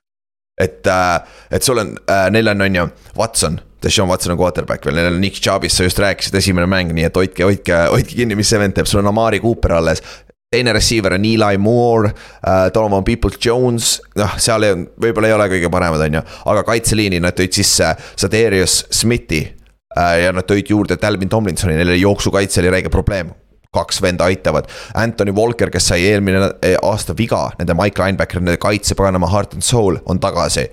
et 0.61 0.89
äh,, 0.89 1.37
et 1.53 1.69
sul 1.69 1.83
on 1.83 1.93
äh,, 2.07 2.31
neil 2.33 2.55
on, 2.55 2.65
on 2.69 2.81
ju, 2.81 2.89
Watson. 3.21 3.61
Deshaun 3.83 4.11
Watson 4.11 4.35
on 4.35 4.41
quarterback 4.41 4.85
veel, 4.87 4.99
neil 4.99 5.13
on 5.13 5.21
Nick 5.23 5.41
Chubbis, 5.43 5.77
sa 5.77 5.87
just 5.87 5.99
rääkisid, 6.03 6.37
esimene 6.39 6.69
mäng, 6.71 6.93
nii 6.95 7.09
et 7.09 7.17
hoidke, 7.19 7.47
hoidke, 7.47 7.79
hoidke 7.95 8.19
kinni, 8.19 8.39
mis 8.39 8.53
see 8.53 8.61
vend 8.63 8.77
teeb, 8.77 8.91
sul 8.91 9.03
on 9.03 9.11
Amari 9.11 9.43
Cooper 9.43 9.79
alles 9.79 10.05
teine 10.53 10.73
receiver 10.73 11.15
on 11.17 11.25
Eli 11.25 11.59
Moore 11.59 12.11
uh,, 12.13 12.69
Donovan 12.75 13.05
Peoples-Jones, 13.05 13.93
noh, 14.21 14.37
seal 14.43 14.67
ei, 14.69 14.81
võib-olla 15.01 15.31
ei 15.31 15.37
ole 15.37 15.49
kõige 15.55 15.71
paremad, 15.73 16.05
on 16.05 16.19
ju. 16.19 16.25
aga 16.53 16.65
kaitseliini 16.69 17.21
nad 17.25 17.37
tõid 17.39 17.57
sisse 17.57 17.95
Sadarius 18.11 18.83
Smithi 18.93 19.47
uh, 19.47 20.17
ja 20.21 20.35
nad 20.37 20.49
tõid 20.49 20.73
juurde 20.75 21.01
Dalvin 21.01 21.33
Tomlinsoni, 21.33 21.79
neil 21.79 21.95
oli 21.95 22.03
jooksukaitse 22.05 22.61
oli 22.61 22.75
räige 22.77 22.93
probleem 22.93 23.33
kaks 23.73 24.03
venda 24.05 24.27
aitavad. 24.29 24.67
Anthony 25.01 25.33
Walker, 25.33 25.71
kes 25.73 25.87
sai 25.89 26.03
eelmine 26.11 26.43
eh, 26.61 26.75
aasta 26.85 27.15
viga, 27.17 27.47
nende 27.57 27.73
Mike 27.79 28.03
linebacker, 28.03 28.43
nende 28.45 28.61
kaitse 28.61 28.93
paganama 28.99 29.31
heart 29.33 29.57
and 29.57 29.65
soul 29.65 29.97
on 30.05 30.21
tagasi 30.21 30.67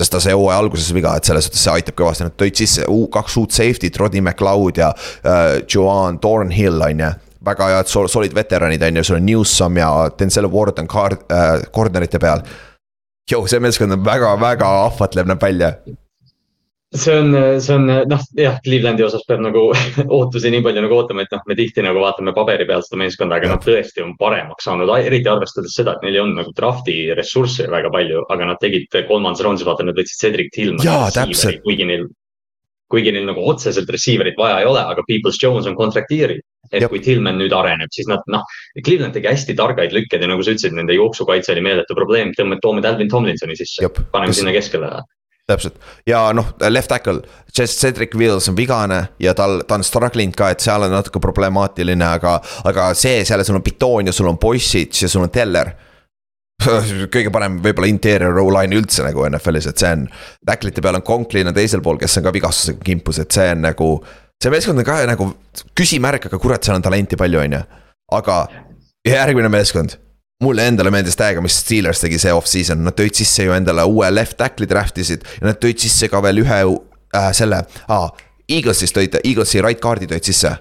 sest 0.00 0.14
ta 0.14 0.20
sai 0.22 0.34
hooaja 0.34 0.58
alguses 0.58 0.90
viga, 0.94 1.14
et 1.16 1.28
selles 1.28 1.46
suhtes 1.46 1.62
see 1.62 1.74
aitab 1.74 1.96
kõvasti, 2.00 2.26
nad 2.26 2.34
tõid 2.40 2.58
sisse 2.58 2.86
kaks 3.14 3.36
uut 3.38 3.54
safety't, 3.54 3.98
Rodney 4.00 4.22
McLeod 4.24 4.80
ja 4.82 4.90
uh, 4.94 5.60
Joan 5.70 6.18
Thornhill 6.22 6.82
on 6.82 7.04
ju 7.04 7.10
väga 7.44 7.68
head 7.74 7.90
solid 7.90 8.34
veteranid 8.34 8.82
on 8.82 8.96
ju, 8.96 9.04
sul 9.04 9.18
on 9.20 9.26
Newsom 9.28 9.76
ja 9.76 9.90
Denzel 10.18 10.48
Ward 10.50 10.80
on 10.80 10.88
kaart- 10.88 11.26
äh,, 11.28 11.66
corner'ite 11.74 12.18
peal. 12.20 12.40
Jou, 13.30 13.44
see 13.48 13.60
meeskond 13.60 13.92
on 13.92 14.04
väga-väga 14.04 14.70
ahvatlev 14.86 15.28
näeb 15.28 15.44
välja 15.44 15.74
see 16.94 17.14
on, 17.18 17.60
see 17.60 17.74
on 17.74 17.86
noh, 18.08 18.24
jah, 18.38 18.58
Clevelandi 18.64 19.04
osas 19.06 19.24
peab 19.28 19.42
nagu 19.44 19.66
ootusi 20.18 20.50
nii 20.52 20.62
palju 20.64 20.84
nagu 20.84 20.98
ootama, 20.98 21.24
et 21.24 21.34
noh, 21.34 21.42
me 21.50 21.56
tihti 21.58 21.84
nagu 21.84 22.02
vaatame 22.02 22.34
paberi 22.36 22.66
peal 22.68 22.84
seda 22.86 23.00
meeskonda, 23.02 23.38
aga 23.40 23.54
nad 23.54 23.64
tõesti 23.64 24.04
on 24.04 24.14
paremaks 24.20 24.68
saanud, 24.68 24.92
eriti 25.02 25.30
arvestades 25.30 25.74
seda, 25.76 25.96
et 25.96 26.06
neil 26.06 26.18
ei 26.18 26.24
olnud 26.24 26.42
nagu 26.42 26.54
draft'i 26.56 26.98
ressursse 27.18 27.66
väga 27.72 27.90
palju, 27.94 28.26
aga 28.34 28.50
nad 28.52 28.62
tegid 28.62 29.00
kolmandas 29.08 29.44
raundis, 29.44 29.66
vaata, 29.66 29.86
nad 29.86 29.98
võtsid 29.98 30.20
Cedric 30.22 30.52
Tillmani. 30.54 30.86
jaa, 30.86 31.10
täpselt. 31.14 31.62
kuigi 31.66 31.88
neil, 31.88 32.06
kuigi 32.92 33.14
neil 33.16 33.26
nagu 33.26 33.44
otseselt 33.50 33.90
receiver'it 33.90 34.38
vaja 34.38 34.62
ei 34.62 34.68
ole, 34.70 34.82
aga 34.94 35.06
Peoples 35.08 35.40
Jones 35.42 35.70
on 35.70 35.78
kontrakteeritud 35.78 36.50
et 36.72 36.80
Jab. 36.80 36.88
kui 36.94 37.02
Tillman 37.04 37.36
nüüd 37.36 37.52
areneb, 37.52 37.90
siis 37.92 38.06
nad 38.08 38.24
noh, 38.32 38.40
Cleveland 38.80 39.12
tegi 39.12 39.28
hästi 39.28 39.52
targaid 39.58 39.92
lükkeid 39.92 40.22
ja 40.24 40.30
nagu 40.30 40.42
sa 40.42 40.54
ütlesid, 40.54 40.72
nende 40.72 40.96
jooksukaitse 40.96 41.52
oli 41.52 41.64
meeletu 41.66 41.96
probleem, 41.98 42.32
tõmbame, 42.38 42.56
toome 42.64 42.84
Dalvin 42.84 43.10
Tomlinsoni 43.12 43.58
sisse, 43.58 43.90
paneme 44.14 44.32
Kas... 44.32 44.40
sinna 44.40 44.54
keskele 44.56 44.88
täpselt 45.48 45.76
ja 46.08 46.26
noh, 46.36 46.54
left 46.68 46.88
tackle, 46.88 47.20
Cedric 47.52 48.14
Wills 48.16 48.48
on 48.48 48.56
vigane 48.56 49.00
ja 49.20 49.34
tal, 49.36 49.60
ta 49.68 49.76
on 49.78 49.84
struggle 49.84 50.24
inud 50.24 50.36
ka, 50.38 50.50
et 50.54 50.64
seal 50.64 50.86
on 50.86 50.94
natuke 50.94 51.20
problemaatiline, 51.22 52.06
aga, 52.18 52.38
aga 52.64 52.92
see, 52.98 53.24
seal 53.28 53.44
sul 53.44 53.60
on 53.60 53.66
Python 53.66 54.08
ja 54.08 54.14
sul 54.16 54.30
on 54.32 54.40
Bossic 54.40 55.02
ja 55.04 55.10
sul 55.10 55.26
on 55.26 55.34
Teller 55.34 55.74
kõige 57.14 57.32
parem 57.34 57.58
võib-olla 57.62 57.88
interior 57.90 58.34
row 58.34 58.48
line 58.54 58.78
üldse 58.78 59.04
nagu 59.04 59.24
NFL-is, 59.26 59.66
et 59.68 59.80
see 59.80 59.90
on. 59.90 60.04
Tacklite 60.46 60.84
peal 60.84 61.00
on 61.00 61.04
Conklin 61.06 61.50
on 61.50 61.56
teisel 61.56 61.82
pool, 61.84 61.98
kes 62.00 62.20
on 62.20 62.26
ka 62.26 62.32
vigastusega 62.34 62.86
kimpus, 62.86 63.18
et 63.20 63.34
see 63.34 63.48
on 63.52 63.64
nagu 63.66 63.88
see 64.42 64.52
meeskond 64.52 64.80
on 64.80 64.86
ka 64.86 65.00
nagu 65.08 65.30
küsimärk, 65.76 66.28
aga 66.28 66.40
kurat, 66.40 66.64
seal 66.64 66.78
on 66.78 66.84
talenti 66.84 67.18
palju, 67.20 67.42
on 67.42 67.58
ju. 67.58 67.62
aga 68.14 68.38
järgmine 69.08 69.50
meeskond, 69.52 69.96
mulle 70.44 70.68
endale 70.70 70.92
meeldis 70.94 71.18
täiega, 71.18 71.42
mis 71.44 71.56
Steelers 71.64 72.04
tegi 72.04 72.20
see 72.22 72.34
off-season, 72.34 72.84
nad 72.86 72.96
tõid 72.98 73.16
sisse 73.18 73.48
ju 73.48 73.56
endale 73.56 73.86
uue 73.88 74.10
left 74.12 74.38
tackle'i 74.40 74.70
draft 74.70 75.00
isid 75.02 75.26
ja 75.40 75.50
nad 75.50 75.60
tõid 75.62 75.82
sisse 75.82 76.10
ka 76.12 76.22
veel 76.24 76.44
ühe 76.44 76.62
äh, 76.62 77.32
selle 77.36 77.64
ah,, 77.88 78.08
Eaglesist 78.44 78.92
tõid, 78.92 79.14
Eaglesi 79.24 79.62
right 79.64 79.80
card'i 79.80 80.10
tõid 80.10 80.26
sisse 80.28 80.52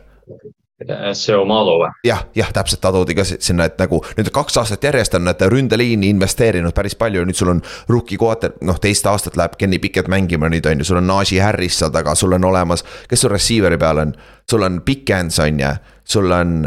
see 1.13 1.35
Omalo 1.35 1.77
või? 1.81 1.89
jah, 2.07 2.25
jah, 2.35 2.51
täpselt, 2.53 2.81
ta 2.83 2.91
toodi 2.91 3.15
ka 3.15 3.25
sinna, 3.27 3.67
et 3.69 3.79
nagu 3.79 4.01
nüüd 4.17 4.29
kaks 4.33 4.57
aastat 4.61 4.83
järjest 4.83 5.15
on 5.17 5.25
nad 5.27 5.41
ründeliini 5.51 6.09
investeerinud 6.13 6.75
päris 6.75 6.95
palju 6.99 7.21
ja 7.21 7.27
nüüd 7.27 7.39
sul 7.39 7.53
on. 7.53 7.61
Rookie 7.89 8.17
quarter, 8.19 8.55
noh 8.61 8.79
teist 8.81 9.07
aastat 9.09 9.37
läheb 9.39 9.57
Kenny 9.59 9.79
Pickett 9.83 10.11
mängima 10.11 10.49
nüüd 10.51 10.67
on 10.69 10.81
ju, 10.81 10.89
sul 10.89 11.01
on 11.01 11.07
Najee 11.09 11.41
Harris 11.43 11.79
seal 11.79 11.93
taga, 11.93 12.15
sul 12.15 12.35
on 12.35 12.45
olemas. 12.49 12.83
kes 13.09 13.25
sul 13.25 13.33
receiver'i 13.33 13.79
peal 13.79 14.03
on, 14.05 14.15
sul 14.49 14.65
on 14.65 14.81
Pickens 14.85 15.39
on 15.43 15.59
ju, 15.59 15.75
sul 16.03 16.31
on. 16.31 16.63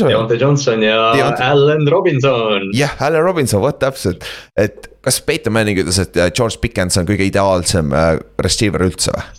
Deontay 0.00 0.40
Johnson 0.40 0.82
ja 0.84 1.12
Deont... 1.16 1.44
Allan 1.44 1.86
Robinson. 1.90 2.70
jah, 2.76 2.96
Allan 3.00 3.26
Robinson, 3.26 3.62
vot 3.62 3.78
täpselt, 3.82 4.24
et 4.56 4.88
kas 5.04 5.20
Peyton 5.26 5.54
Manning 5.54 5.82
ütles, 5.82 6.00
et 6.02 6.16
George 6.36 6.60
Pickens 6.62 6.98
on 7.00 7.08
kõige 7.08 7.26
ideaalsem 7.28 7.92
äh, 7.96 8.16
receiver 8.42 8.84
üldse 8.88 9.14
või? 9.16 9.30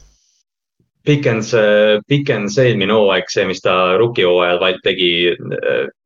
Pikens, 1.04 1.52
Pikens 2.08 2.58
eelmine 2.64 2.96
hooaeg, 2.96 3.28
see, 3.32 3.44
mis 3.48 3.60
ta 3.64 3.74
rookie 4.00 4.24
hooajal 4.24 4.62
vaid 4.62 4.78
tegi. 4.86 5.10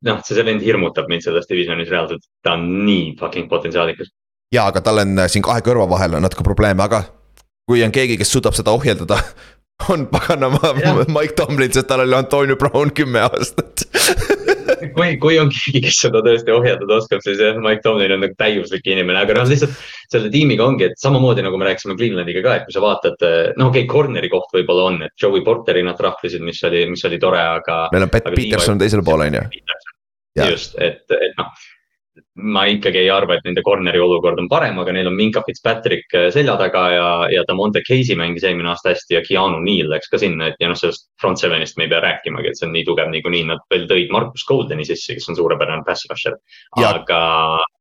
noh, 0.06 0.22
see 0.26 0.46
vend 0.46 0.64
hirmutab 0.64 1.06
mind 1.10 1.22
selles 1.22 1.46
divisionis 1.50 1.90
reaalselt, 1.92 2.24
ta 2.42 2.56
on 2.58 2.66
nii 2.86 3.12
fucking 3.20 3.46
potentsiaalikas. 3.50 4.10
ja, 4.54 4.66
aga 4.66 4.82
tal 4.82 5.04
on 5.04 5.14
äh, 5.18 5.30
siin 5.30 5.44
kahe 5.46 5.62
kõrva 5.62 5.86
vahel 5.90 6.18
on 6.18 6.26
natuke 6.26 6.42
probleeme, 6.46 6.82
aga 6.82 7.04
kui 7.68 7.84
on 7.84 7.94
keegi, 7.94 8.16
kes 8.18 8.32
suudab 8.32 8.56
seda 8.58 8.74
ohjeldada 8.74 9.20
on 9.88 10.06
paganama 10.10 10.74
Mike 11.16 11.36
Tomlin, 11.38 11.72
sest 11.72 11.88
tal 11.88 12.02
oli 12.04 12.16
Antonio 12.16 12.56
Brown 12.56 12.90
kümme 12.94 13.22
aastat 13.28 13.84
kui, 14.96 15.14
kui 15.22 15.38
on 15.40 15.50
keegi, 15.52 15.82
kes 15.86 16.00
seda 16.04 16.20
tõesti 16.24 16.52
ohjeldada 16.54 16.98
oskab, 16.98 17.22
siis 17.24 17.40
jah, 17.42 17.56
Mike 17.62 17.82
Tomlin 17.84 18.14
on 18.16 18.22
nagu 18.26 18.36
täiuslik 18.38 18.86
inimene, 18.90 19.22
aga 19.22 19.38
noh, 19.38 19.48
lihtsalt. 19.48 19.74
selle 20.12 20.30
tiimiga 20.32 20.66
ongi, 20.66 20.88
et 20.90 21.00
samamoodi 21.00 21.44
nagu 21.44 21.60
me 21.60 21.68
rääkisime 21.68 21.96
Clevelandiga 21.98 22.42
ka, 22.44 22.58
et 22.58 22.68
kui 22.68 22.76
sa 22.76 22.82
vaatad, 22.84 23.24
no 23.58 23.70
okei 23.70 23.84
okay,, 23.84 23.88
corner'i 23.90 24.30
koht 24.32 24.52
võib-olla 24.56 24.90
on, 24.92 25.00
et 25.08 25.14
Joey 25.22 25.44
Porteri 25.46 25.84
nad 25.86 25.98
trahvisid, 26.00 26.44
mis 26.44 26.60
oli, 26.68 26.84
mis 26.92 27.04
oli 27.08 27.20
tore, 27.22 27.42
aga. 27.60 27.80
meil 27.94 28.08
on 28.08 28.14
Pat 28.14 28.30
Peterson 28.34 28.80
teisel 28.80 29.04
pool 29.06 29.26
on 29.26 29.40
ju. 29.40 29.44
just, 30.44 30.78
et, 30.82 31.04
et 31.18 31.36
noh 31.40 31.52
ma 32.54 32.64
ikkagi 32.70 33.00
ei 33.02 33.10
arva, 33.12 33.36
et 33.36 33.46
nende 33.46 33.62
corner'i 33.66 34.00
olukord 34.02 34.40
on 34.42 34.48
parem, 34.50 34.78
aga 34.82 34.94
neil 34.94 35.10
on 35.10 35.16
Minka 35.18 35.42
Fitzpatrick 35.46 36.14
äh, 36.16 36.28
selja 36.34 36.56
taga 36.60 36.84
ja, 36.92 37.08
ja 37.32 37.44
Damonte 37.48 37.82
Casey 37.86 38.16
mängis 38.18 38.46
eelmine 38.46 38.72
aasta 38.72 38.92
hästi 38.92 39.18
ja 39.18 39.22
Keanu 39.26 39.60
Neal 39.64 39.90
läks 39.92 40.10
ka 40.12 40.20
sinna, 40.22 40.50
et 40.52 40.58
ja 40.62 40.70
noh, 40.70 40.78
sellest 40.78 41.08
front 41.20 41.40
seven'ist 41.42 41.78
me 41.78 41.86
ei 41.86 41.92
pea 41.92 42.02
rääkimagi, 42.04 42.52
et 42.52 42.60
see 42.60 42.68
on 42.68 42.74
nii 42.76 42.86
tugev 42.88 43.12
niikuinii, 43.12 43.44
nad 43.50 43.62
veel 43.72 43.86
tõid 43.90 44.12
Marcus 44.14 44.46
Goldeni 44.48 44.86
sisse, 44.88 45.18
kes 45.18 45.30
on 45.32 45.38
suurepärane 45.38 45.86
pass 45.86 46.08
rusher, 46.10 46.38
aga. 46.78 47.22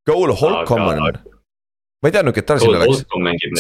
Goal 0.08 0.34
Holcomb 0.40 0.94
on, 0.94 1.20
ma 2.02 2.10
ei 2.10 2.16
teadnudki, 2.16 2.44
et 2.44 2.50
ta 2.50 2.60
sinna 2.62 2.86
läks, 2.86 3.06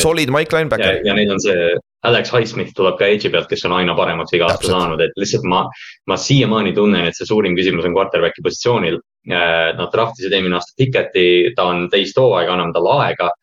solid 0.01 0.33
Mike 0.33 0.55
linebacker. 0.55 1.03
ja 1.05 1.17
neil 1.17 1.35
on 1.35 1.43
see 1.43 1.75
Alex 2.05 2.31
Highsmith 2.31 2.75
tuleb 2.77 2.97
ka 2.99 3.07
edge'i 3.09 3.31
pealt, 3.33 3.49
kes 3.49 3.65
on 3.67 3.73
aina 3.79 3.95
paremaks 3.97 4.35
iga 4.37 4.47
aasta 4.51 4.69
saanud, 4.69 5.01
et 5.01 5.15
lihtsalt 5.19 5.47
ma, 5.49 5.63
ma 6.07 6.17
siiamaani 6.21 6.73
tunnen, 6.77 7.07
et 7.09 7.17
see 7.17 7.27
suurim 7.27 7.57
küsimus 7.57 7.87
on 7.89 7.95
quarterback'i 7.97 8.43
positsioonil. 8.45 8.99
Äh, 9.27 9.73
nad 9.75 9.91
draftisid 9.91 10.31
eelmine 10.31 10.55
aasta 10.55 10.71
Pickett'i, 10.79 11.51
ta 11.55 11.65
on 11.67 11.89
teist 11.91 12.15
hooaega, 12.15 12.53
anname 12.53 12.71
talle 12.75 12.93
aega. 13.03 13.33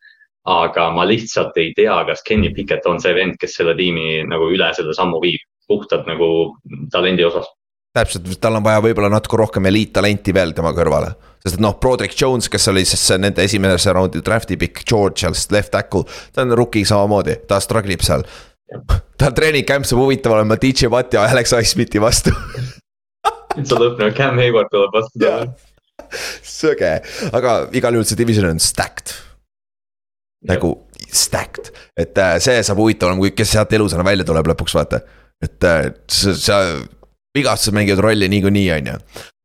aga 0.45 0.83
ma 0.93 1.01
lihtsalt 1.09 1.55
ei 1.57 1.71
tea, 1.73 1.93
kas 2.05 2.21
Kenny 2.21 2.51
Pickett 2.53 2.85
on 2.85 2.99
see 3.01 3.15
vend, 3.17 3.33
kes 3.41 3.55
selle 3.57 3.73
tiimi 3.73 4.19
nagu 4.29 4.51
üle 4.53 4.67
selle 4.77 4.93
sammu 4.93 5.17
viib, 5.23 5.41
puhtalt 5.65 6.05
nagu 6.05 6.27
talendi 6.93 7.25
osas 7.25 7.47
täpselt, 7.95 8.27
tal 8.41 8.59
on 8.59 8.65
vaja 8.65 8.83
võib-olla 8.83 9.09
natuke 9.09 9.39
rohkem 9.39 9.65
eliittalenti 9.71 10.33
veel 10.35 10.53
tema 10.53 10.73
kõrvale. 10.75 11.15
sest 11.41 11.57
et 11.57 11.63
noh, 11.63 11.77
Broderick 11.81 12.17
Jones, 12.21 12.49
kes 12.49 12.67
oli 12.69 12.85
siis 12.85 13.05
nende 13.17 13.41
esimese 13.41 13.93
raundi 13.93 14.21
draft'i 14.21 14.57
pikk, 14.57 14.83
George 14.85 15.23
seal, 15.23 15.37
left 15.55 15.71
tackle, 15.73 16.03
ta 16.33 16.45
on 16.45 16.53
rookie 16.57 16.85
samamoodi, 16.85 17.39
ta 17.47 17.59
struggle 17.63 17.93
ib 17.93 18.05
seal. 18.05 18.25
tal 19.17 19.33
treening 19.33 19.65
camp 19.65 19.85
saab 19.85 20.01
huvitav 20.03 20.33
olema 20.37 20.57
DJ 20.61 20.89
Watt 20.93 21.13
ja 21.13 21.25
Alex 21.29 21.53
Highsmithi 21.57 22.01
vastu 22.01 22.33
lõpp 23.81 23.97
nagu 24.01 24.13
Cam 24.17 24.37
Hayward 24.41 24.69
tuleb 24.73 24.93
vastu 24.93 25.21
talle. 25.21 25.73
Söge, 26.45 26.91
aga 27.35 27.55
igal 27.75 27.95
juhul 27.95 28.07
see 28.07 28.19
division 28.19 28.49
on 28.49 28.59
stacked. 28.59 29.13
nagu 30.45 30.75
stacked, 31.09 31.71
et 31.97 32.17
äh, 32.21 32.35
see 32.43 32.59
saab 32.65 32.77
huvitav 32.83 33.09
olema, 33.09 33.31
kes 33.33 33.55
sealt 33.55 33.71
elusana 33.73 34.05
välja 34.05 34.27
tuleb 34.27 34.51
lõpuks, 34.51 34.75
vaata. 34.77 35.01
et 35.43 35.65
äh, 35.65 35.87
see, 36.11 36.35
see 36.37 36.59
vigastused 37.35 37.75
mängivad 37.75 38.03
rolli 38.05 38.29
niikuinii, 38.31 38.67
on 38.77 38.91
ju. 38.91 38.97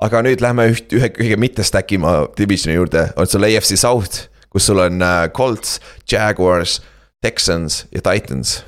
aga 0.07 0.23
nüüd 0.27 0.45
lähme 0.45 0.69
üht, 0.75 0.93
ühe 0.97 1.11
kõige 1.15 1.39
mitte 1.41 1.67
stack 1.67 1.93
ima 1.97 2.27
divisioni 2.39 2.77
juurde, 2.77 3.09
on 3.17 3.31
sul 3.31 3.49
AFC 3.49 3.79
South, 3.81 4.27
kus 4.53 4.69
sul 4.69 4.83
on 4.83 5.01
äh, 5.05 5.29
Colts, 5.37 5.79
Jaguars, 6.11 6.81
Texans 7.25 7.85
ja 7.95 8.05
Titans. 8.05 8.61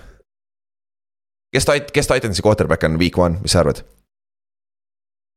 kes 1.52 1.68
Tit-, 1.68 1.92
kes 1.92 2.08
Titansi 2.08 2.44
quarterback 2.44 2.84
on 2.88 3.00
week 3.00 3.18
one, 3.18 3.42
mis 3.42 3.52
sa 3.52 3.60
arvad? 3.64 3.84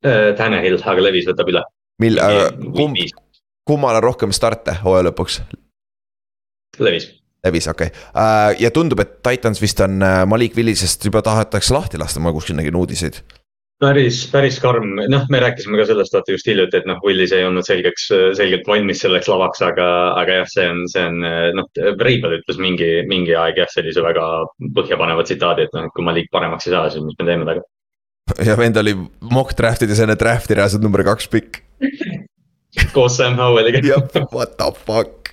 Tanel, 0.06 0.76
aga 0.78 1.02
Levis 1.02 1.26
võtab 1.26 1.50
üle. 1.50 1.64
Mil- 2.02 2.22
äh,, 2.22 2.50
kumb, 2.76 3.00
kummal 3.68 4.00
on 4.00 4.04
rohkem 4.04 4.36
starte 4.36 4.78
hooaja 4.84 5.10
lõpuks? 5.10 5.40
Levis. 6.80 7.10
Levis, 7.46 7.70
okei 7.72 7.88
okay. 7.88 8.06
uh,, 8.12 8.52
ja 8.60 8.72
tundub, 8.74 9.00
et 9.04 9.18
Titans 9.24 9.62
vist 9.62 9.80
on 9.86 10.02
Malik 10.28 10.58
Willisest 10.58 11.06
juba 11.06 11.22
tahetakse 11.26 11.74
lahti 11.74 12.02
lasta, 12.02 12.24
ma 12.24 12.34
kuskil 12.36 12.58
nägin 12.58 12.76
uudiseid 12.76 13.22
päris, 13.82 14.22
päris 14.32 14.58
karm, 14.64 14.96
noh, 15.12 15.26
me 15.32 15.40
rääkisime 15.44 15.80
ka 15.80 15.88
sellest 15.90 16.16
vaata 16.16 16.34
just 16.36 16.48
hiljuti, 16.48 16.80
et 16.80 16.88
noh, 16.90 17.00
Willis 17.06 17.34
ei 17.36 17.46
olnud 17.48 17.66
selgeks, 17.68 18.08
selgelt 18.38 18.68
valmis 18.70 19.02
selleks 19.04 19.30
lavaks, 19.32 19.62
aga, 19.66 19.88
aga 20.22 20.40
jah, 20.40 20.50
see 20.52 20.68
on, 20.72 20.84
see 20.92 21.04
on 21.10 21.20
noh, 21.60 21.70
Breibel 22.00 22.38
ütles 22.40 22.60
mingi, 22.62 22.90
mingi 23.10 23.36
aeg 23.40 23.60
jah, 23.62 23.72
sellise 23.74 24.04
väga 24.06 24.28
põhjapaneva 24.78 25.26
tsitaadi, 25.28 25.68
et 25.68 25.76
noh, 25.76 25.90
et 25.90 25.96
kui 25.96 26.08
ma 26.08 26.16
liig 26.16 26.32
paremaks 26.34 26.70
ei 26.70 26.76
saa, 26.76 26.88
siis 26.94 27.04
mis 27.06 27.18
me 27.20 27.28
teeme 27.28 27.48
temaga. 27.48 27.66
ja 28.48 28.58
vend 28.58 28.80
oli 28.82 28.96
mock 29.30 29.54
draft 29.58 29.86
ides 29.86 30.02
enne 30.02 30.16
draft'i 30.20 30.58
reaalselt 30.58 30.86
number 30.86 31.04
kaks 31.06 31.30
pikk 31.30 31.62
koos 32.96 33.18
Sam 33.18 33.38
Howelliga. 33.40 33.84
jah, 33.86 34.26
what 34.32 34.58
the 34.58 34.72
fuck 34.86 35.32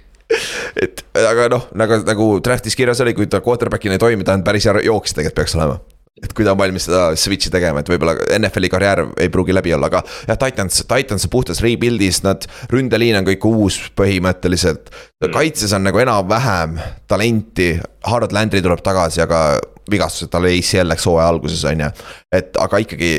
et 0.81 1.03
aga 1.19 1.49
noh, 1.53 1.67
nagu, 1.77 1.99
nagu 2.09 2.29
draft'is 2.45 2.77
kirjas 2.79 3.03
oli, 3.05 3.13
kui 3.17 3.29
ta 3.29 3.43
quarterback'ina 3.45 3.99
ei 3.99 4.03
toimi, 4.03 4.25
ta 4.25 4.37
on 4.39 4.47
päris 4.47 4.69
hea 4.69 4.87
jooksja 4.87 5.21
tegelikult 5.21 5.43
peaks 5.43 5.59
olema 5.59 5.81
et 6.23 6.33
kui 6.37 6.45
ta 6.47 6.53
on 6.53 6.59
valmis 6.61 6.85
seda 6.87 7.17
switch'i 7.19 7.51
tegema, 7.53 7.83
et 7.83 7.89
võib-olla 7.91 8.15
NFL-i 8.37 8.71
karjäär 8.71 9.03
ei 9.25 9.31
pruugi 9.33 9.55
läbi 9.55 9.73
olla, 9.75 9.89
aga 9.91 10.03
jah, 10.29 10.39
Titans, 10.39 10.85
Titans 10.87 11.27
on 11.27 11.33
puhtas 11.33 11.63
rebuild'is, 11.65 12.21
nad, 12.27 12.47
ründeliin 12.71 13.19
on 13.19 13.27
kõik 13.27 13.47
uus 13.49 13.79
põhimõtteliselt. 13.99 14.93
Mm. 14.93 15.33
kaitses 15.35 15.75
on 15.75 15.87
nagu 15.89 16.03
enam-vähem 16.03 16.79
talenti, 17.11 17.73
Harold 18.07 18.37
Landry 18.37 18.63
tuleb 18.63 18.85
tagasi, 18.85 19.23
aga 19.25 19.43
vigastused 19.91 20.31
tal 20.31 20.47
ACL 20.47 20.93
läks 20.93 21.09
hooaja 21.11 21.33
alguses, 21.33 21.65
on 21.69 21.87
ju. 21.87 21.91
et 22.39 22.61
aga 22.61 22.83
ikkagi, 22.85 23.15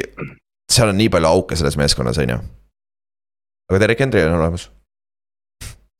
seal 0.72 0.94
on 0.94 1.02
nii 1.02 1.12
palju 1.12 1.32
auke 1.34 1.60
selles 1.60 1.80
meeskonnas, 1.80 2.22
on 2.24 2.38
ju. 2.38 2.44
Aga 3.72 3.84
Derek 3.84 4.06
Henry 4.06 4.26
on 4.28 4.40
olemas 4.40 4.70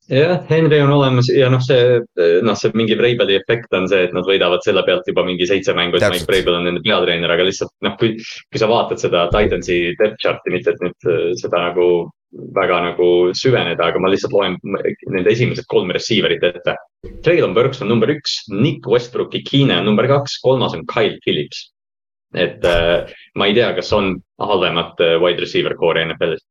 jah, 0.08 0.42
Henry 0.48 0.80
on 0.84 0.92
olemas 0.92 1.28
ja 1.32 1.48
noh, 1.52 1.62
see 1.64 2.00
noh, 2.44 2.56
see 2.58 2.72
mingi 2.76 2.96
Breibeli 2.98 3.38
efekt 3.38 3.72
on 3.76 3.86
see, 3.88 4.04
et 4.06 4.16
nad 4.16 4.26
võidavad 4.28 4.64
selle 4.66 4.84
pealt 4.86 5.06
juba 5.08 5.24
mingi 5.26 5.46
seitse 5.48 5.74
mängu, 5.76 5.98
et 5.98 6.06
Mike 6.12 6.28
Breibel 6.28 6.58
on 6.58 6.66
nende 6.68 6.82
peatreener, 6.84 7.32
aga 7.32 7.46
lihtsalt 7.46 7.72
noh, 7.84 7.96
kui. 8.00 8.14
kui 8.52 8.60
sa 8.60 8.68
vaatad 8.70 9.00
seda 9.00 9.26
Titansi 9.32 9.94
depth 10.00 10.20
chart'i, 10.22 10.52
mitte 10.52 10.74
et 10.74 10.84
nüüd 10.84 11.08
äh, 11.08 11.30
seda 11.40 11.62
nagu 11.70 11.88
väga 12.54 12.80
nagu 12.88 13.08
süveneda, 13.38 13.90
aga 13.90 14.00
ma 14.02 14.10
lihtsalt 14.10 14.34
loen 14.34 14.56
nende 14.66 15.30
esimesed 15.30 15.68
kolm 15.70 15.92
receiver'it 15.94 16.42
ette. 16.48 16.74
Traylon 17.22 17.54
Burks 17.54 17.82
on 17.84 17.92
number 17.92 18.10
üks, 18.10 18.40
Nick 18.50 18.88
Westbrooki 18.90 19.44
Keene 19.46 19.78
on 19.78 19.86
number 19.86 20.08
kaks, 20.10 20.40
kolmas 20.42 20.74
on 20.76 20.84
Kyle 20.90 21.16
Phillips. 21.24 21.70
et 22.34 22.64
äh, 22.66 23.06
ma 23.38 23.46
ei 23.46 23.54
tea, 23.54 23.68
kas 23.76 23.92
on 23.94 24.16
halvemat 24.42 24.98
äh, 24.98 25.20
wide 25.22 25.38
receiver 25.38 25.76
core'i 25.78 26.02
NFL-is 26.02 26.42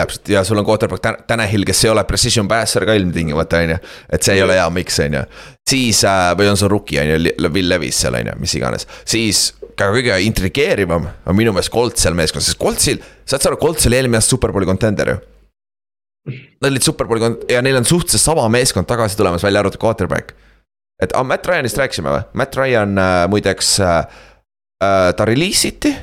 täpselt 0.00 0.32
ja 0.32 0.42
sul 0.46 0.58
on 0.60 0.66
quarterback 0.66 1.24
Tanahil, 1.28 1.64
kes 1.68 1.84
ei 1.84 1.92
ole 1.92 2.04
precision 2.08 2.48
passer 2.50 2.86
ka 2.88 2.96
ilmtingimata, 2.98 3.62
on 3.64 3.74
ju. 3.76 3.78
et 4.10 4.26
see 4.26 4.36
ei 4.38 4.44
ole 4.44 4.58
hea 4.58 4.68
miks, 4.74 4.98
on 5.04 5.20
ju. 5.20 5.24
siis 5.70 6.04
äh, 6.08 6.30
või 6.38 6.50
on 6.50 6.58
sul 6.60 6.72
rookie 6.72 7.00
on 7.02 7.14
ju, 7.14 7.34
Will 7.48 7.70
Levis 7.70 8.02
seal 8.04 8.18
on 8.18 8.32
ju, 8.32 8.36
mis 8.42 8.56
iganes. 8.58 8.88
siis 9.04 9.50
ka 9.80 9.90
kõige 9.94 10.16
intrigeerivam 10.26 11.08
on 11.08 11.36
minu 11.36 11.54
meelest 11.56 11.72
Colts 11.72 12.04
seal 12.04 12.16
meeskonnas, 12.18 12.50
sest 12.50 12.60
Coltsil, 12.60 13.00
saad 13.28 13.42
sa 13.42 13.50
aru, 13.50 13.60
Colts 13.60 13.88
oli 13.88 13.98
eelmine 14.00 14.20
aasta 14.20 14.36
superbowli 14.36 14.68
contender 14.68 15.14
ju. 15.14 15.20
Nad 16.60 16.68
olid 16.68 16.84
superbowli 16.84 17.22
kont- 17.22 17.46
ja 17.48 17.62
neil 17.64 17.78
on 17.78 17.88
suhteliselt 17.88 18.22
sama 18.22 18.44
meeskond 18.52 18.88
tagasi 18.88 19.16
tulemas, 19.16 19.44
välja 19.46 19.62
arvatud 19.62 19.80
quarterback. 19.80 20.34
et 21.02 21.14
ah, 21.16 21.24
Matt 21.24 21.46
Ryanist 21.48 21.78
rääkisime 21.80 22.12
või? 22.12 22.24
Matt 22.36 22.56
Ryan 22.56 22.98
äh, 22.98 23.24
muideks 23.32 23.78
äh,, 23.80 24.04
äh, 24.84 25.14
ta 25.16 25.24
release 25.24 25.68
iti. 25.68 25.94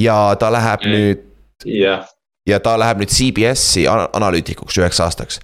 ja 0.00 0.34
ta 0.40 0.52
läheb 0.52 0.86
mm. 0.86 0.96
nüüd. 0.96 1.28
jah 1.68 2.08
ja 2.48 2.60
ta 2.60 2.74
läheb 2.78 3.02
nüüd 3.02 3.12
CBS-i 3.12 3.86
analüütikuks 3.88 4.78
üheks 4.80 5.00
aastaks. 5.04 5.40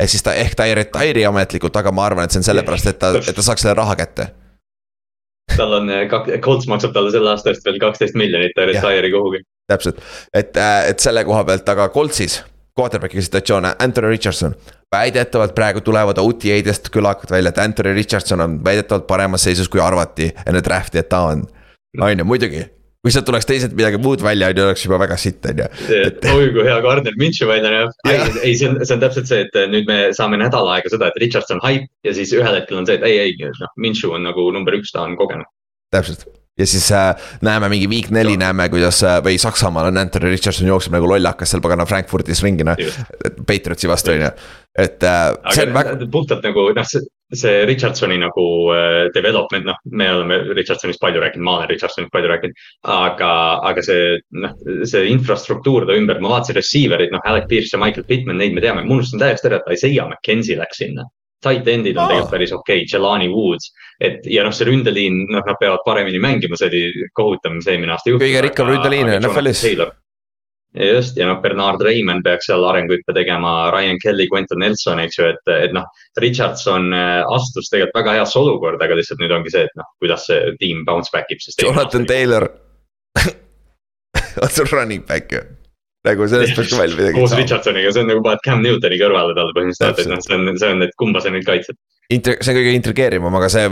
ehk 0.00 0.10
siis 0.10 0.22
ta, 0.22 0.34
ehk 0.34 0.54
ta 0.56 0.66
ei 0.66 0.74
retire'i 0.74 1.24
ametlikult, 1.28 1.76
aga 1.76 1.92
ma 1.92 2.06
arvan, 2.06 2.24
et 2.24 2.34
see 2.34 2.42
on 2.42 2.48
sellepärast, 2.50 2.86
et 2.90 2.98
ta, 2.98 3.12
et 3.18 3.34
ta 3.36 3.42
saaks 3.42 3.64
selle 3.64 3.74
raha 3.78 3.96
kätte. 3.96 4.28
tal 5.56 5.72
on, 5.80 5.90
eh, 5.90 6.08
Colts 6.40 6.66
maksab 6.66 6.92
talle 6.92 7.10
selle 7.10 7.30
aasta 7.30 7.50
eest 7.50 7.64
veel 7.64 7.80
kaksteist 7.80 8.14
miljonit, 8.14 8.54
ta 8.56 8.66
ei 8.66 8.72
retire'i 8.72 9.12
kuhugi. 9.12 9.44
täpselt, 9.68 10.00
et, 10.34 10.56
äh, 10.56 10.88
et 10.88 11.00
selle 11.00 11.24
koha 11.24 11.44
pealt, 11.44 11.68
aga 11.68 11.88
Coltsis 11.88 12.42
quarterback'i 12.78 13.22
situatsioon, 13.22 13.64
Anthony 13.78 14.08
Richardson. 14.08 14.54
väidetavalt 14.92 15.54
praegu 15.54 15.80
tulevad 15.80 16.18
OTA-dest 16.18 16.90
kõlakad 16.92 17.30
välja, 17.30 17.48
et 17.48 17.58
Anthony 17.58 17.94
Richardson 17.94 18.40
on 18.40 18.64
väidetavalt 18.64 19.06
paremas 19.06 19.44
seisus, 19.44 19.68
kui 19.68 19.80
arvati 19.80 20.32
enne 20.46 20.60
draft'i, 20.60 20.98
et 20.98 21.08
ta 21.08 21.20
on. 21.20 21.46
on 22.00 22.18
ju, 22.18 22.24
muidugi, 22.24 22.66
kui 23.02 23.10
sealt 23.10 23.26
tuleks 23.26 23.48
teised 23.48 23.72
midagi 23.78 23.98
muud 24.02 24.22
välja, 24.22 24.52
on 24.52 24.58
ju, 24.60 24.66
oleks 24.68 24.84
juba 24.86 24.98
väga 25.02 25.16
sitt, 25.18 25.42
on 25.50 25.64
ju. 25.64 25.70
oi 26.32 26.50
kui 26.54 26.66
hea 26.68 26.76
Gardner 26.84 27.16
Minshew 27.18 27.50
välja 27.50 27.72
näeb. 27.72 27.96
ei, 28.06 28.54
see 28.54 28.68
on, 28.70 28.78
see 28.84 28.94
on 28.94 29.02
täpselt 29.02 29.30
see, 29.30 29.46
et 29.48 29.58
nüüd 29.72 29.88
me 29.90 29.98
saame 30.16 30.38
nädal 30.40 30.70
aega 30.74 30.92
seda, 30.92 31.10
et 31.10 31.18
Richardson 31.22 31.62
hype 31.64 31.90
ja 32.06 32.14
siis 32.14 32.34
ühel 32.36 32.60
hetkel 32.60 32.78
on 32.78 32.86
see, 32.86 33.00
et 33.00 33.08
ei, 33.08 33.18
ei, 33.24 33.50
noh, 33.58 33.74
Minshew 33.82 34.14
on 34.14 34.22
nagu 34.28 34.46
number 34.54 34.78
üks, 34.78 34.94
ta 34.94 35.02
on 35.02 35.18
kogenud. 35.18 35.50
täpselt 35.92 36.28
ja 36.58 36.66
siis 36.66 36.92
äh, 36.92 37.14
näeme 37.40 37.68
mingi 37.72 37.88
week 37.88 38.10
neli 38.14 38.36
näeme, 38.36 38.68
kuidas 38.70 39.00
äh, 39.02 39.18
või 39.24 39.38
Saksamaal 39.40 39.88
on 39.88 39.98
Anthony 39.98 40.30
Richardson 40.30 40.68
jookseb 40.68 40.94
nagu 40.94 41.08
lollakas 41.08 41.50
seal 41.50 41.62
pagana 41.64 41.86
Frankfurdis 41.88 42.42
ringi 42.44 42.66
noh. 42.68 42.78
Patriotsi 43.48 43.88
vastu 43.90 44.12
on 44.12 44.26
ju, 44.26 44.30
et 44.78 45.02
äh,. 45.02 45.32
aga 45.42 45.66
väga... 45.74 45.96
puhtalt 46.12 46.44
nagu 46.44 46.68
noh, 46.76 46.88
see, 46.88 47.02
see 47.32 47.64
Richardsoni 47.68 48.18
nagu 48.20 48.44
äh, 48.74 49.06
development, 49.14 49.66
noh, 49.68 49.78
me 49.90 50.08
oleme 50.14 50.38
Richardsonist 50.56 51.00
palju 51.00 51.22
rääkinud, 51.22 51.46
ma 51.46 51.56
olen 51.60 51.70
Richardsonist 51.72 52.12
palju 52.12 52.30
rääkinud. 52.32 52.66
aga, 52.82 53.32
aga 53.70 53.84
see 53.86 54.18
noh, 54.44 54.54
see 54.88 55.08
infrastruktuur 55.12 55.86
ta 55.88 55.96
ümber, 55.96 56.20
ma 56.20 56.36
vaatasin 56.36 56.58
receiver'id, 56.60 57.14
noh, 57.14 57.24
Alec 57.28 57.48
Pierce 57.48 57.76
ja 57.76 57.80
Michael 57.82 58.08
Pittman, 58.08 58.40
neid 58.42 58.54
me 58.56 58.64
teame, 58.64 58.84
ma 58.84 58.96
unustasin 58.98 59.22
täiesti 59.22 59.50
ära, 59.50 59.62
et 59.62 59.74
Isaiah 59.78 60.08
McKenzie 60.08 60.60
läks 60.60 60.82
sinna 60.84 61.08
tight 61.42 61.66
end'id 61.66 61.96
on 61.98 62.04
oh. 62.04 62.10
tegelikult 62.12 62.34
päris 62.36 62.52
okei 62.54 62.84
okay,, 62.84 62.90
Jelani 62.92 63.28
Woods. 63.32 63.72
et 64.02 64.26
ja 64.30 64.44
noh, 64.46 64.54
see 64.54 64.68
ründeliin, 64.68 65.24
noh, 65.30 65.42
nad 65.46 65.58
peavad 65.60 65.82
paremini 65.86 66.20
mängima, 66.22 66.58
see 66.58 66.70
oli 66.70 67.08
kohutav, 67.18 67.56
mis 67.56 67.68
eelmine 67.70 67.94
aasta 67.96 68.12
juhtus. 68.12 68.26
kõige 68.26 68.46
rikkam 68.46 68.70
ründeliin 68.70 69.16
NFL-is. 69.18 69.66
Just 70.72 71.18
ja 71.20 71.28
noh, 71.28 71.40
Bernard 71.42 71.82
Raymond 71.84 72.24
peaks 72.24 72.48
seal 72.48 72.64
arenguhüppe 72.64 73.14
tegema, 73.16 73.70
Ryan 73.74 73.98
Kelly, 74.02 74.28
Quentin 74.32 74.62
Nelson, 74.64 75.00
eks 75.04 75.18
ju, 75.18 75.30
et, 75.34 75.54
et 75.54 75.76
noh. 75.76 75.88
Richardson 76.22 76.92
äh, 76.96 77.20
astus 77.32 77.70
tegelikult 77.72 78.02
väga 78.02 78.18
heasse 78.20 78.38
olukorda, 78.40 78.84
aga 78.86 78.98
lihtsalt 78.98 79.22
nüüd 79.22 79.34
ongi 79.36 79.54
see, 79.54 79.64
et 79.68 79.80
noh, 79.80 79.88
kuidas 80.02 80.28
see 80.28 80.52
tiim 80.60 80.84
bounce 80.88 81.12
back 81.14 81.32
ib. 81.32 81.42
Jonathan 81.60 82.06
Taylor 82.08 82.48
on 84.42 84.48
sul 84.52 84.70
running 84.72 85.04
back 85.08 85.32
ju 85.32 85.42
nagu 86.06 86.26
sellest 86.26 86.56
peaks 86.58 86.72
ka 86.72 86.80
veel 86.80 86.96
midagi 86.98 87.14
koos 87.14 87.34
Richardsoniga, 87.38 87.92
see 87.94 88.02
on 88.02 88.10
nagu 88.10 88.22
paned 88.24 88.42
Cam 88.46 88.62
Newtoni 88.64 88.98
kõrvale 89.00 89.36
talle 89.38 89.54
põhimõtteliselt, 89.54 90.02
et 90.02 90.10
noh, 90.10 90.22
see 90.24 90.38
on, 90.38 90.50
see 90.58 90.70
on, 90.74 90.84
et 90.86 90.94
kumba 90.98 91.22
sa 91.22 91.30
nüüd 91.34 91.46
kaitsed. 91.46 91.78
Inter-, 92.12 92.38
see 92.42 92.52
on 92.52 92.58
kõige 92.58 92.72
intrigeerivam, 92.76 93.36
aga 93.38 93.48
see, 93.52 93.68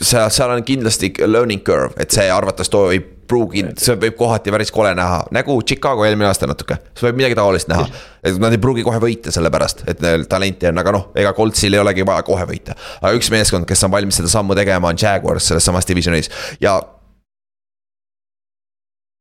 seal, 0.00 0.30
seal 0.32 0.54
on 0.54 0.64
kindlasti 0.66 1.12
learning 1.26 1.62
curve, 1.66 1.94
et 2.02 2.14
see 2.14 2.26
arvates 2.32 2.70
too 2.72 2.88
ei 2.94 3.02
pruugi, 3.26 3.62
see 3.80 3.96
võib 4.00 4.16
kohati 4.18 4.52
päris 4.54 4.72
kole 4.74 4.92
näha, 4.96 5.22
nagu 5.34 5.56
Chicago 5.66 6.06
eelmine 6.06 6.28
aasta 6.28 6.48
natuke. 6.48 6.78
see 6.96 7.08
võib 7.08 7.20
midagi 7.20 7.38
taolist 7.38 7.70
näha, 7.70 7.86
et 8.26 8.38
nad 8.42 8.54
ei 8.54 8.62
pruugi 8.62 8.84
kohe 8.86 9.00
võita 9.02 9.34
selle 9.34 9.50
pärast, 9.52 9.84
et 9.90 10.02
neil 10.04 10.26
talenti 10.30 10.70
on, 10.70 10.82
aga 10.82 10.94
noh, 10.94 11.08
ega 11.18 11.34
Coltsil 11.36 11.74
ei 11.74 11.82
olegi 11.82 12.06
vaja 12.06 12.26
kohe 12.26 12.46
võita. 12.48 12.76
aga 13.00 13.14
üks 13.18 13.30
meeskond, 13.34 13.68
kes 13.68 13.86
on 13.86 13.94
valmis 13.94 14.20
seda 14.20 14.30
sammu 14.32 14.56
tegema, 14.58 14.92
on 14.92 15.00
Jaguars 15.00 15.50
selles 15.50 15.66
samas 15.66 15.88
divisionis 15.88 16.30
ja 16.62 16.78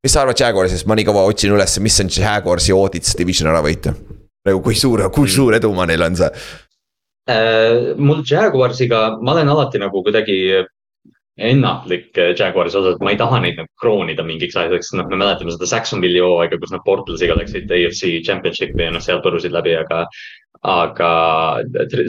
mis 0.06 0.14
sa 0.14 0.22
arvad 0.22 0.40
Jaguarsist, 0.40 0.86
ma 0.86 0.98
nii 0.98 1.08
kaua 1.08 1.26
otsin 1.26 1.56
üles, 1.56 1.80
mis 1.82 1.98
on 2.04 2.12
Jaguarsi 2.14 2.76
audits 2.76 3.18
division 3.18 3.50
ära 3.50 3.64
võita? 3.66 3.96
nagu 4.46 4.62
kui 4.62 4.78
suur, 4.78 5.02
kui 5.10 5.30
suur 5.32 5.58
edumaa 5.58 5.88
neil 5.90 6.06
on 6.06 6.18
see? 6.20 6.30
Mul 7.26 8.22
Jaguarsiga, 8.22 9.18
ma 9.22 9.34
olen 9.34 9.50
alati 9.50 9.80
nagu 9.82 10.04
kuidagi 10.06 10.38
ennatlik 11.36 12.18
äh, 12.18 12.34
Jaguarisi 12.40 12.78
osas, 12.80 13.00
ma 13.04 13.12
ei 13.12 13.20
taha 13.20 13.42
neid 13.44 13.58
nagu 13.60 13.68
kroonida 13.82 14.24
mingiks 14.24 14.56
asjaks, 14.56 14.94
noh, 14.96 15.08
me 15.12 15.20
mäletame 15.20 15.52
seda 15.52 15.68
Saxonville'i 15.68 16.24
hooaega, 16.24 16.60
kus 16.62 16.72
nad 16.72 16.84
Portlesiga 16.86 17.36
läksid 17.36 17.72
AFC 17.72 18.22
Championshipi 18.24 18.88
ja 18.88 18.94
noh, 18.96 19.04
seal 19.04 19.22
põrusid 19.26 19.56
läbi, 19.56 19.76
aga. 19.82 20.06
aga 20.66 21.10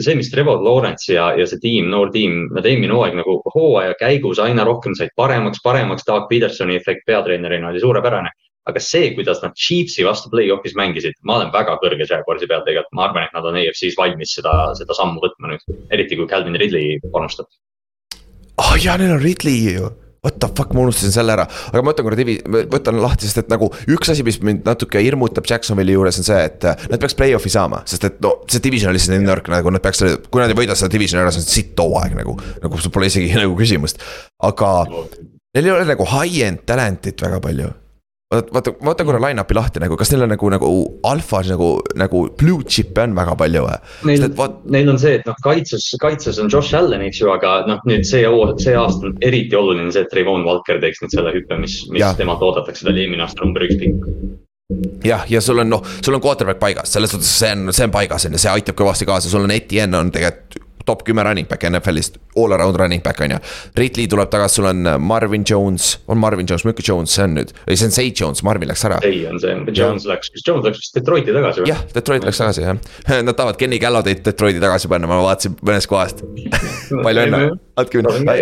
see, 0.01 0.15
mis 0.17 0.31
Trevor 0.33 0.63
Lawrence 0.65 1.11
ja, 1.13 1.27
ja 1.37 1.45
see 1.45 1.59
tiim, 1.61 1.91
noor 1.91 2.09
tiim, 2.13 2.47
nad 2.55 2.65
eelmine 2.65 2.95
hooaeg 2.95 3.19
nagu 3.19 3.35
hooaja 3.53 3.93
käigus 3.99 4.39
aina 4.41 4.63
rohkem 4.65 4.95
said 4.97 5.11
paremaks, 5.19 5.61
paremaks. 5.61 6.07
Doug 6.07 6.25
Petersoni 6.31 6.79
efekt 6.79 7.05
peatreenerina 7.05 7.69
oli 7.69 7.83
suurepärane 7.83 8.31
aga 8.67 8.81
see, 8.83 9.11
kuidas 9.17 9.41
nad 9.43 9.55
Chiefsi 9.57 10.05
vastu 10.07 10.31
play-off'is 10.33 10.75
mängisid, 10.77 11.15
ma 11.27 11.39
olen 11.39 11.53
väga 11.53 11.77
kõrge 11.83 12.07
Jaguarsi 12.07 12.49
peal 12.49 12.65
tegelikult, 12.65 12.95
ma 12.97 13.07
arvan, 13.07 13.27
et 13.27 13.37
nad 13.37 13.47
on 13.47 13.59
EFC-s 13.61 13.99
valmis 13.99 14.33
seda, 14.39 14.55
seda 14.79 14.97
sammu 14.97 15.23
võtma 15.23 15.53
nüüd, 15.53 15.63
eriti 15.93 16.19
kui 16.19 16.27
Calvin 16.31 16.59
Ridley 16.59 16.99
panustab. 17.13 17.49
ah 18.57 18.73
oh, 18.73 18.75
jaa, 18.81 18.97
neil 18.99 19.15
on 19.15 19.23
Ridley 19.23 19.77
ju. 19.77 19.93
What 20.25 20.39
the 20.41 20.47
fuck, 20.49 20.73
ma 20.73 20.81
unustasin 20.81 21.13
selle 21.13 21.31
ära, 21.31 21.43
aga 21.45 21.81
ma 21.85 21.91
võtan 21.93 22.03
korra 22.07 22.17
divi-, 22.17 22.39
võtan 22.67 22.97
lahti, 22.99 23.29
sest 23.29 23.43
et 23.43 23.51
nagu 23.53 23.69
üks 23.93 24.09
asi, 24.11 24.25
mis 24.27 24.39
mind 24.43 24.65
natuke 24.67 24.99
hirmutab 24.99 25.45
Jacksonville'i 25.47 25.93
juures 25.93 26.17
on 26.19 26.25
see, 26.27 26.39
et 26.49 26.65
äh, 26.67 26.87
nad 26.91 26.99
peaks 26.99 27.15
play-off'i 27.15 27.53
saama, 27.53 27.83
sest 27.87 28.09
et 28.09 28.17
no 28.25 28.33
see 28.49 28.59
division 28.65 28.91
on 28.91 28.97
lihtsalt 28.97 29.13
nii 29.13 29.29
nõrk, 29.29 29.47
nagu 29.53 29.71
nad 29.71 29.85
peaks, 29.85 30.01
kui 30.27 30.41
nad 30.41 30.51
ei 30.51 30.57
võida 30.57 30.75
seda 30.75 30.91
divisioni 30.91 31.21
ära, 31.21 31.31
see 31.31 31.45
on 31.45 31.47
sitt 31.47 31.79
hooaeg 31.79 32.17
nagu, 32.17 32.33
nagu 32.65 32.81
sul 32.81 32.91
pole 32.97 33.07
isegi 33.13 33.29
nagu 33.39 33.55
küsimust. 33.61 34.03
aga 34.49 34.73
neil 34.89 35.69
ei 35.69 35.75
ole 35.77 35.91
nagu 35.93 36.09
high-end 36.17 36.65
talent'it 36.67 37.23
väga 37.23 37.39
palju 37.45 37.71
vaata, 38.33 38.53
vaata, 38.53 38.73
vaata 38.83 39.05
korra 39.07 39.21
line-up'i 39.23 39.55
lahti 39.55 39.81
nagu, 39.83 39.97
kas 39.99 40.11
neil 40.11 40.25
on 40.25 40.33
nagu, 40.33 40.49
nagu 40.51 40.71
alfas 41.07 41.51
nagu, 41.51 41.69
nagu 41.99 42.23
blue 42.39 42.65
chip'e 42.67 43.05
on 43.07 43.15
väga 43.17 43.35
palju 43.39 43.63
või? 43.67 43.77
Neil, 44.09 44.25
vaat... 44.39 44.57
neil 44.77 44.91
on 44.91 44.99
see, 45.01 45.17
et 45.19 45.29
noh, 45.29 45.37
kaitses, 45.43 45.87
kaitses 46.01 46.41
on 46.43 46.51
Josh 46.51 46.75
Allan, 46.77 47.05
eks 47.07 47.21
ju, 47.23 47.31
aga 47.33 47.59
noh, 47.69 47.79
nüüd 47.87 48.07
see, 48.07 48.25
see 48.63 48.75
aasta 48.75 49.09
on 49.09 49.15
eriti 49.25 49.57
oluline 49.59 49.93
see, 49.93 50.03
et 50.03 50.11
Trayvon 50.13 50.45
Walker 50.47 50.81
teeks 50.83 51.03
nüüd 51.03 51.15
selle 51.15 51.33
hüppe, 51.35 51.61
mis, 51.61 51.79
mis 51.93 52.03
ja. 52.03 52.11
temalt 52.19 52.43
oodatakse, 52.43 52.83
ta 52.83 52.91
oli 52.93 53.05
eelmine 53.05 53.25
aasta 53.27 53.45
number 53.45 53.67
üks 53.67 53.79
pikk 53.79 54.11
jah, 55.07 55.23
ja 55.31 55.39
sul 55.41 55.63
on 55.63 55.69
noh, 55.71 55.83
sul 56.03 56.17
on 56.17 56.21
quarterback 56.23 56.59
paigas, 56.59 56.91
selles 56.91 57.13
suhtes 57.13 57.29
see 57.39 57.53
on, 57.55 57.69
see 57.71 57.87
on 57.87 57.93
paigas 57.95 58.27
on 58.27 58.35
ju, 58.35 58.41
see 58.43 58.51
aitab 58.51 58.75
kõvasti 58.75 59.07
kaasa, 59.07 59.31
sul 59.31 59.47
on 59.47 59.55
Etienne 59.55 60.01
on 60.01 60.11
tegelikult 60.11 60.66
top 60.87 61.03
kümme 61.07 61.23
running 61.27 61.47
back 61.49 61.65
NFL-ist, 61.67 62.17
all 62.39 62.55
around 62.55 62.79
running 62.79 63.03
back 63.03 63.21
on 63.21 63.35
ju. 63.35 63.39
Ridley 63.77 64.07
tuleb 64.11 64.31
tagasi, 64.33 64.59
sul 64.59 64.69
on 64.69 64.87
äh, 64.87 64.97
Marvin 64.99 65.43
Jones, 65.49 65.97
on 66.07 66.21
Marvin 66.21 66.47
Jones, 66.49 66.65
milline 66.67 66.87
Jones 66.87 67.15
see 67.15 67.25
on 67.25 67.35
nüüd, 67.37 67.51
ei 67.67 67.79
see 67.79 67.89
on 67.89 67.95
Zay 67.95 68.13
Jones, 68.21 68.43
Marvin 68.47 68.71
läks 68.71 68.85
ära. 68.87 69.01
ei, 69.07 69.25
on 69.29 69.41
see, 69.43 69.53
Jones 69.75 70.07
ja. 70.07 70.13
läks, 70.13 70.31
kas 70.33 70.47
Jones 70.47 70.65
läks 70.67 70.81
vist 70.83 70.97
Detroiti 70.97 71.35
tagasi 71.35 71.63
või? 71.63 71.73
jah, 71.73 71.83
Detroit 71.95 72.25
läks 72.27 72.41
tagasi 72.43 72.65
jah, 72.65 72.79
nad 73.27 73.35
tahavad 73.35 73.59
Kenny 73.59 73.81
Gallaudit 73.83 74.23
Detroiti 74.25 74.63
tagasi 74.63 74.91
panna, 74.91 75.09
ma 75.11 75.19
vaatasin 75.25 75.59
mõnest 75.61 75.91
kohast 75.91 76.25
palju 77.05 77.27
õnne, 77.27 77.43
andke 77.77 78.03
minna 78.03 78.39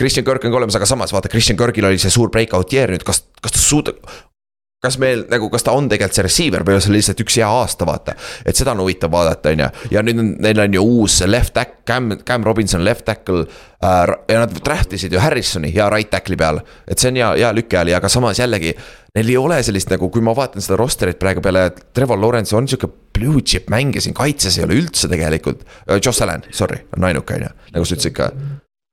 Christian 0.00 0.24
Kirk 0.24 0.44
on 0.48 0.52
ka 0.54 0.56
olemas, 0.56 0.76
aga 0.78 0.86
samas 0.88 1.12
vaata, 1.12 1.28
Christian 1.28 1.58
Kirkil 1.60 1.84
oli 1.84 2.00
see 2.00 2.12
suur 2.12 2.30
breakout 2.32 2.72
year 2.72 2.88
nüüd, 2.88 3.02
kas, 3.04 3.20
kas 3.44 3.52
ta 3.52 3.60
suudab, 3.60 3.98
kas 4.80 4.96
meil 5.00 5.26
nagu, 5.28 5.50
kas 5.52 5.64
ta 5.66 5.74
on 5.76 5.90
tegelikult 5.90 6.16
see 6.16 6.24
receiver 6.24 6.64
või 6.64 6.78
on 6.78 6.84
see 6.84 6.94
lihtsalt 6.94 7.20
üks 7.20 7.36
hea 7.36 7.48
aasta, 7.48 7.84
vaata. 7.88 8.14
et 8.48 8.56
seda 8.56 8.72
on 8.72 8.80
huvitav 8.80 9.12
vaadata, 9.12 9.52
on 9.52 9.64
ju, 9.64 9.68
ja 9.92 10.02
nüüd 10.04 10.22
on, 10.22 10.30
neil 10.40 10.62
on 10.64 10.76
ju 10.78 10.84
uus 10.96 11.18
left 11.28 11.54
tack, 11.56 11.82
Cam, 11.90 12.14
Cam 12.24 12.46
Robinson 12.46 12.84
left 12.84 13.04
tackle 13.04 13.44
äh,. 13.44 14.14
ja 14.30 14.40
nad 14.44 14.54
draft 14.64 14.96
isid 14.96 15.12
ju 15.12 15.20
Harrisoni 15.20 15.72
hea 15.74 15.90
right 15.92 16.10
tackle'i 16.12 16.38
peal, 16.40 16.62
et 16.88 17.02
see 17.02 17.12
on 17.12 17.20
hea, 17.20 17.28
hea 17.42 17.52
lükeali, 17.56 17.94
aga 17.96 18.08
samas 18.08 18.40
jällegi. 18.40 18.72
Neil 19.18 19.32
ei 19.32 19.36
ole 19.36 19.58
sellist 19.66 19.90
nagu, 19.90 20.06
kui 20.14 20.22
ma 20.22 20.32
vaatan 20.38 20.62
seda 20.62 20.78
roster'it 20.78 21.18
praegu 21.20 21.42
peale, 21.44 21.66
Trevor 21.92 22.20
Lawrence 22.22 22.54
on 22.56 22.68
sihuke 22.70 22.88
blue 23.18 23.42
chip 23.42 23.68
mängija 23.72 24.06
siin 24.06 24.14
kaitses 24.16 24.56
ei 24.56 24.64
ole 24.68 24.78
üldse 24.80 25.10
tegelikult. 25.10 25.66
Äh, 25.90 25.98
Josh 25.98 26.22
Allan, 26.24 26.46
sorry, 26.54 26.84
on 26.96 27.08
ainuke, 27.10 27.36
on 27.36 27.48
ju, 27.48 27.54
nagu 27.74 27.88
sa 27.88 27.98
ütlesid 27.98 28.16
ka 28.16 28.30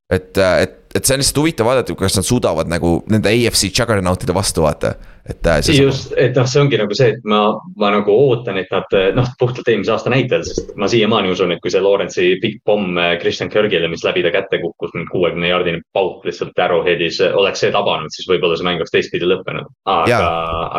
et, 0.10 0.38
äh, 0.38 0.62
et, 0.64 0.76
et 0.96 1.06
see 1.06 1.18
on 1.18 1.22
lihtsalt 1.22 1.42
huvitav 1.42 1.68
vaadata, 1.68 1.96
kas 2.00 2.16
nad 2.16 2.26
suudavad 2.26 2.70
nagu 2.72 3.02
nende 3.12 3.32
AFC 3.32 3.68
juggernautide 3.76 4.34
vastu 4.36 4.64
vaata, 4.64 4.94
et. 5.28 5.48
Äh, 5.52 5.60
just, 5.76 6.14
et 6.16 6.38
noh, 6.40 6.48
see 6.48 6.62
ongi 6.64 6.80
nagu 6.80 6.96
see, 6.96 7.10
et 7.12 7.28
ma, 7.28 7.42
ma 7.76 7.90
nagu 7.92 8.16
ootan, 8.16 8.56
et 8.62 8.72
nad 8.72 8.96
noh, 9.18 9.28
puhtalt 9.40 9.68
eelmise 9.68 9.92
aasta 9.92 10.14
näitel, 10.14 10.46
sest 10.48 10.72
ma 10.80 10.88
siiamaani 10.88 11.34
usun, 11.34 11.52
et 11.52 11.62
kui 11.64 11.74
see 11.74 11.84
Lawrence'i 11.84 12.38
big 12.44 12.62
pomm 12.66 12.96
äh, 13.04 13.18
Christian 13.20 13.52
Kirgile, 13.52 13.92
mis 13.92 14.06
läbi 14.08 14.24
ta 14.24 14.32
kätte 14.38 14.62
kukkus, 14.64 14.96
kuuekümne 15.12 15.52
jaardine 15.52 15.84
pauk 15.94 16.24
lihtsalt 16.28 16.56
Arrowheadis 16.56 17.20
oleks 17.28 17.66
see 17.66 17.74
tabanud, 17.76 18.14
siis 18.16 18.30
võib-olla 18.32 18.56
see 18.56 18.70
mäng 18.70 18.80
oleks 18.80 18.96
teistpidi 18.96 19.28
lõppenud. 19.28 19.68
aga, 19.92 20.22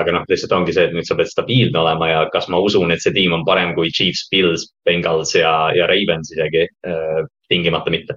aga 0.01 0.17
noh, 0.17 0.29
lihtsalt 0.31 0.57
ongi 0.57 0.73
see, 0.77 0.89
et 0.89 0.97
nüüd 0.97 1.09
sa 1.09 1.19
pead 1.21 1.29
stabiilne 1.29 1.85
olema 1.85 2.15
ja 2.15 2.25
kas 2.33 2.49
ma 2.49 2.63
usun, 2.65 2.97
et 2.97 3.05
see 3.05 3.13
tiim 3.13 3.37
on 3.37 3.45
parem 3.45 3.77
kui 3.77 3.93
Chiefs, 3.93 4.25
Bills, 4.33 4.71
Bengals 4.89 5.37
ja, 5.37 5.53
ja 5.77 5.91
Ravens 5.91 6.33
isegi 6.33 6.65
äh,, 6.65 7.21
tingimata 7.53 7.93
mitte 7.93 8.17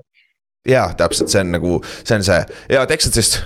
jaa, 0.67 0.91
täpselt, 0.97 1.31
see 1.33 1.41
on 1.43 1.51
nagu, 1.57 1.79
see 2.03 2.19
on 2.19 2.27
see 2.27 2.43
ja 2.69 2.85
Texansist. 2.89 3.41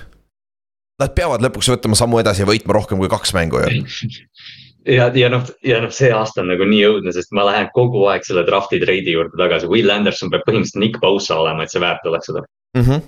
Nad 0.96 1.12
peavad 1.12 1.42
lõpuks 1.44 1.68
võtma 1.68 1.96
sammu 1.98 2.22
edasi 2.22 2.40
ja 2.40 2.48
võitma 2.48 2.72
rohkem 2.72 3.00
kui 3.02 3.10
kaks 3.12 3.34
mängu 3.36 3.60
ju 3.60 3.82
ja, 4.96 5.08
ja 5.14 5.28
noh, 5.32 5.44
ja 5.66 5.80
noh, 5.82 5.92
see 5.94 6.10
aasta 6.14 6.42
on 6.42 6.50
nagu 6.52 6.66
nii 6.68 6.82
õudne, 6.88 7.12
sest 7.14 7.34
ma 7.36 7.46
lähen 7.48 7.68
kogu 7.74 8.06
aeg 8.10 8.26
selle 8.26 8.46
draft'i 8.46 8.80
treidi 8.82 9.16
juurde 9.16 9.36
tagasi, 9.38 9.68
Will 9.70 9.92
Anderson 9.92 10.32
peab 10.32 10.46
põhimõtteliselt 10.46 10.82
Nick 10.82 11.00
Bosa 11.02 11.38
olema, 11.42 11.64
et 11.66 11.74
see 11.74 11.82
väärt 11.82 12.06
oleks 12.08 12.30
seda 12.30 12.44
mm. 12.44 12.84
-hmm. 12.84 13.02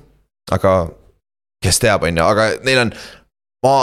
aga 0.58 0.74
kes 1.64 1.80
teab, 1.82 2.06
on 2.06 2.20
ju, 2.20 2.24
aga 2.24 2.50
neil 2.66 2.82
on, 2.86 2.92
ma 3.66 3.76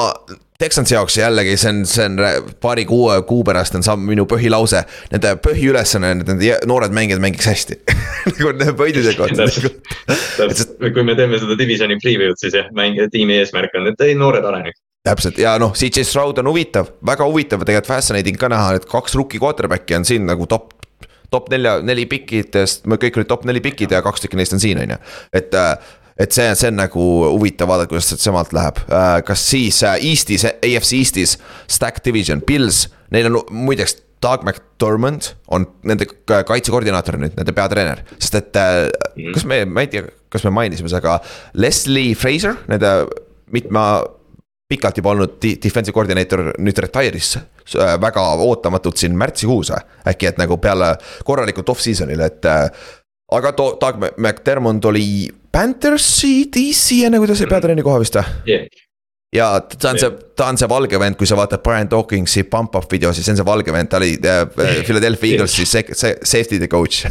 Texansi 0.60 0.95
jaoks 0.95 1.18
jällegi 1.19 1.57
see 1.60 1.72
on, 1.73 1.82
see 1.90 2.06
on 2.07 2.19
paari 2.64 2.86
kuu, 2.88 3.10
kuu 3.27 3.44
pärast 3.44 3.76
on 3.76 3.84
samm 3.84 4.06
minu 4.07 4.23
põhilause. 4.30 4.86
Nende 5.11 5.34
põhiülesanne 5.44 6.14
on, 6.15 6.23
et 6.23 6.32
nende 6.32 6.60
noored 6.69 6.95
mängijad 6.95 7.19
mängiks 7.23 7.49
hästi 7.52 7.80
nagu 8.30 8.53
nende 8.56 8.72
võidide 8.80 9.11
kohta. 9.18 9.49
kui 10.86 11.03
me 11.03 11.18
teeme 11.19 11.41
seda 11.41 11.60
divisioni 11.60 11.99
preview'd, 11.99 12.40
siis 12.40 12.56
jah, 12.56 12.72
mäng, 12.77 13.02
tiimi 13.11 13.36
eesmärk 13.41 13.76
on, 13.76 13.91
et 13.91 14.06
ei, 14.07 14.15
noored 14.19 14.48
areneks 14.48 14.80
täpselt 15.06 15.38
ja 15.38 15.53
noh, 15.61 15.76
CJ 15.77 16.06
Stroud 16.07 16.40
on 16.41 16.49
huvitav, 16.49 16.88
väga 17.06 17.27
huvitav 17.30 17.61
tegelikult 17.61 17.91
fascinating 17.91 18.40
ka 18.41 18.49
näha, 18.49 18.80
et 18.80 18.88
kaks 18.90 19.14
rookie 19.18 19.41
quarterback'i 19.41 19.99
on 19.99 20.07
siin 20.07 20.26
nagu 20.26 20.48
top. 20.49 20.72
top 21.30 21.49
nelja, 21.52 21.80
neli 21.84 22.06
pikidest, 22.07 22.86
kõik 22.88 23.19
olid 23.19 23.27
top 23.30 23.45
neli 23.45 23.60
pikid 23.61 23.91
ja 23.91 24.02
kaks 24.06 24.23
tükki 24.23 24.40
neist 24.40 24.53
on 24.56 24.61
siin, 24.64 24.80
on 24.80 24.95
ju, 24.95 24.98
et 25.36 25.53
äh, 25.57 25.73
et 26.20 26.32
see, 26.32 26.48
see 26.56 26.72
on 26.72 26.80
nagu 26.80 27.06
huvitav 27.34 27.70
vaadata, 27.70 27.92
kuidas 27.92 28.14
semalt 28.24 28.54
läheb, 28.56 28.80
äh, 28.88 29.20
kas 29.28 29.44
siis 29.50 29.82
äh, 29.84 30.00
Eestis, 30.12 30.48
AFC 30.48 30.96
Eestis, 31.00 31.38
Stack 31.72 32.04
Division, 32.06 32.44
Pils, 32.46 32.86
neil 33.16 33.32
on 33.32 33.42
muideks. 33.66 34.02
Doug 34.24 34.42
McDormand 34.48 35.28
on 35.54 35.66
nende 35.86 36.08
kaitsekoordinaator 36.26 37.18
nüüd, 37.20 37.34
nende 37.38 37.54
peatreener, 37.54 38.00
sest 38.16 38.38
et 38.40 38.58
mm. 38.58 39.36
kas 39.36 39.44
me, 39.46 39.60
ma 39.70 39.84
ei 39.84 39.90
tea, 39.92 40.06
kas 40.34 40.46
me 40.48 40.54
mainisime 40.56 40.90
seda, 40.90 41.02
aga 41.04 41.60
Leslie 41.62 42.16
Fraser, 42.18 42.56
nende 42.72 42.94
mitme 43.54 43.84
pikalt 44.72 44.98
juba 44.98 45.12
olnud 45.14 45.36
defensive 45.44 45.94
koordineeter 45.94 46.56
nüüd 46.58 46.82
retire'is 46.88 47.36
väga 48.02 48.24
ootamatult 48.48 48.98
siin 49.04 49.20
märtsikuus 49.20 49.76
äkki, 49.76 50.32
et 50.32 50.42
nagu 50.42 50.58
peale 50.64 50.96
korralikult 51.28 51.70
off-season'il, 51.76 52.26
et 52.26 52.50
aga 52.50 53.54
too, 53.60 53.76
Doug 53.82 54.02
McDermott 54.16 54.90
oli 54.90 55.06
Panthersi 55.56 56.49
DC 56.52 57.06
enne, 57.07 57.22
kui 57.22 57.30
ta 57.32 57.38
sai 57.38 57.48
peatreeneri 57.48 57.86
koha 57.86 58.02
vist 58.02 58.18
või 58.19 58.52
yeah.? 58.52 58.84
ja 59.36 59.45
ta 59.60 59.91
on 59.91 59.99
see, 59.99 60.10
ta 60.36 60.48
on 60.52 60.60
see 60.60 60.68
valge 60.69 60.99
vend, 60.99 61.18
kui 61.19 61.27
sa 61.27 61.38
vaatad 61.40 61.64
Brian 61.64 61.90
Dawkingsi 61.91 62.45
pump-up 62.52 62.88
video, 62.91 63.11
siis 63.15 63.26
see 63.27 63.34
on 63.34 63.40
see 63.40 63.48
valge 63.48 63.73
vend, 63.76 63.90
ta 63.91 63.99
oli 63.99 64.14
äh, 64.19 64.44
Philadelphia 64.88 65.36
Eaglesi 65.38 65.65
see, 65.68 65.95
see 65.95 66.14
safety'de 66.27 66.69
coach 66.72 67.06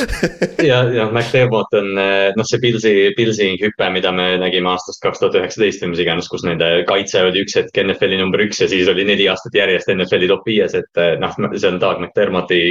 ja, 0.70 0.80
ja 0.94 1.08
McDermott 1.10 1.74
on 1.78 1.92
äh, 2.00 2.30
noh, 2.38 2.46
see 2.46 2.62
Pilsi, 2.62 2.94
Pilsi 3.18 3.50
hüpe, 3.62 3.90
mida 3.94 4.14
me 4.14 4.32
nägime 4.42 4.70
aastast 4.72 5.02
kaks 5.04 5.22
tuhat 5.22 5.38
üheksateist 5.42 5.82
või 5.84 5.94
mis 5.94 6.04
iganes, 6.06 6.30
kus 6.30 6.46
nende 6.46 6.70
kaitse 6.90 7.24
oli 7.26 7.44
üks 7.44 7.58
hetk 7.58 7.82
NFL-i 7.84 8.20
number 8.22 8.46
üks 8.46 8.62
ja 8.62 8.70
siis 8.70 8.90
oli 8.90 9.06
neli 9.08 9.26
aastat 9.30 9.58
järjest 9.58 9.90
NFL-i 9.94 10.30
top 10.30 10.46
viies, 10.46 10.78
et 10.78 11.02
äh, 11.02 11.16
noh, 11.22 11.34
see 11.56 11.70
on 11.70 11.82
Doug 11.82 12.02
McDermotti 12.02 12.62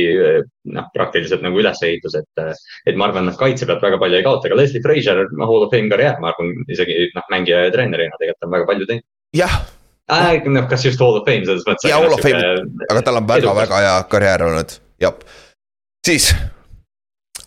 noh, 0.75 0.87
praktiliselt 0.93 1.43
nagu 1.45 1.59
ülesehitus, 1.61 2.15
et. 2.19 2.43
et 2.87 2.97
ma 2.99 3.09
arvan, 3.09 3.29
et 3.31 3.39
kaitse 3.39 3.67
pealt 3.69 3.83
väga 3.83 3.99
palju 4.01 4.19
ei 4.19 4.25
kaota, 4.25 4.49
aga 4.49 4.59
Leslie 4.59 4.83
Frazier, 4.83 5.25
Hall 5.39 5.65
of 5.65 5.73
Fame 5.73 5.91
karjäär, 5.91 6.19
ma 6.21 6.31
arvan 6.33 6.53
isegi 6.71 7.09
noh, 7.15 7.27
mängija 7.33 7.65
ja 7.65 7.73
treenerina 7.73 8.19
tegelikult 8.19 8.47
on 8.47 8.55
väga 8.57 8.69
palju 8.69 8.89
teinud. 8.89 9.07
jah 9.37 9.57
äh,. 10.11 10.47
noh, 10.47 10.69
kas 10.69 10.85
just 10.85 11.01
Hall 11.03 11.19
of 11.19 11.27
Fame 11.27 11.45
selles 11.47 11.65
mõttes. 11.67 11.89
jaa, 11.89 11.99
Hall 12.01 12.15
of 12.15 12.23
Fame, 12.23 12.45
aga 12.89 13.03
tal 13.05 13.21
on 13.21 13.27
väga-väga 13.29 13.83
hea 13.85 13.97
karjäär 14.11 14.45
olnud, 14.49 14.77
jah. 15.01 15.19
siis, 16.05 16.31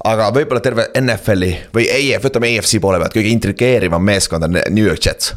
aga 0.05 0.31
võib-olla 0.35 0.65
terve 0.65 0.89
NFL-i 1.01 1.53
või 1.75 1.89
EF, 1.99 2.27
võtame 2.29 2.53
EFC 2.57 2.83
poole 2.83 3.01
pealt, 3.03 3.17
kõige 3.17 3.35
intrigeerivam 3.35 4.05
meeskond 4.05 4.49
on 4.49 4.61
New 4.71 4.87
York 4.87 5.03
Jets 5.05 5.35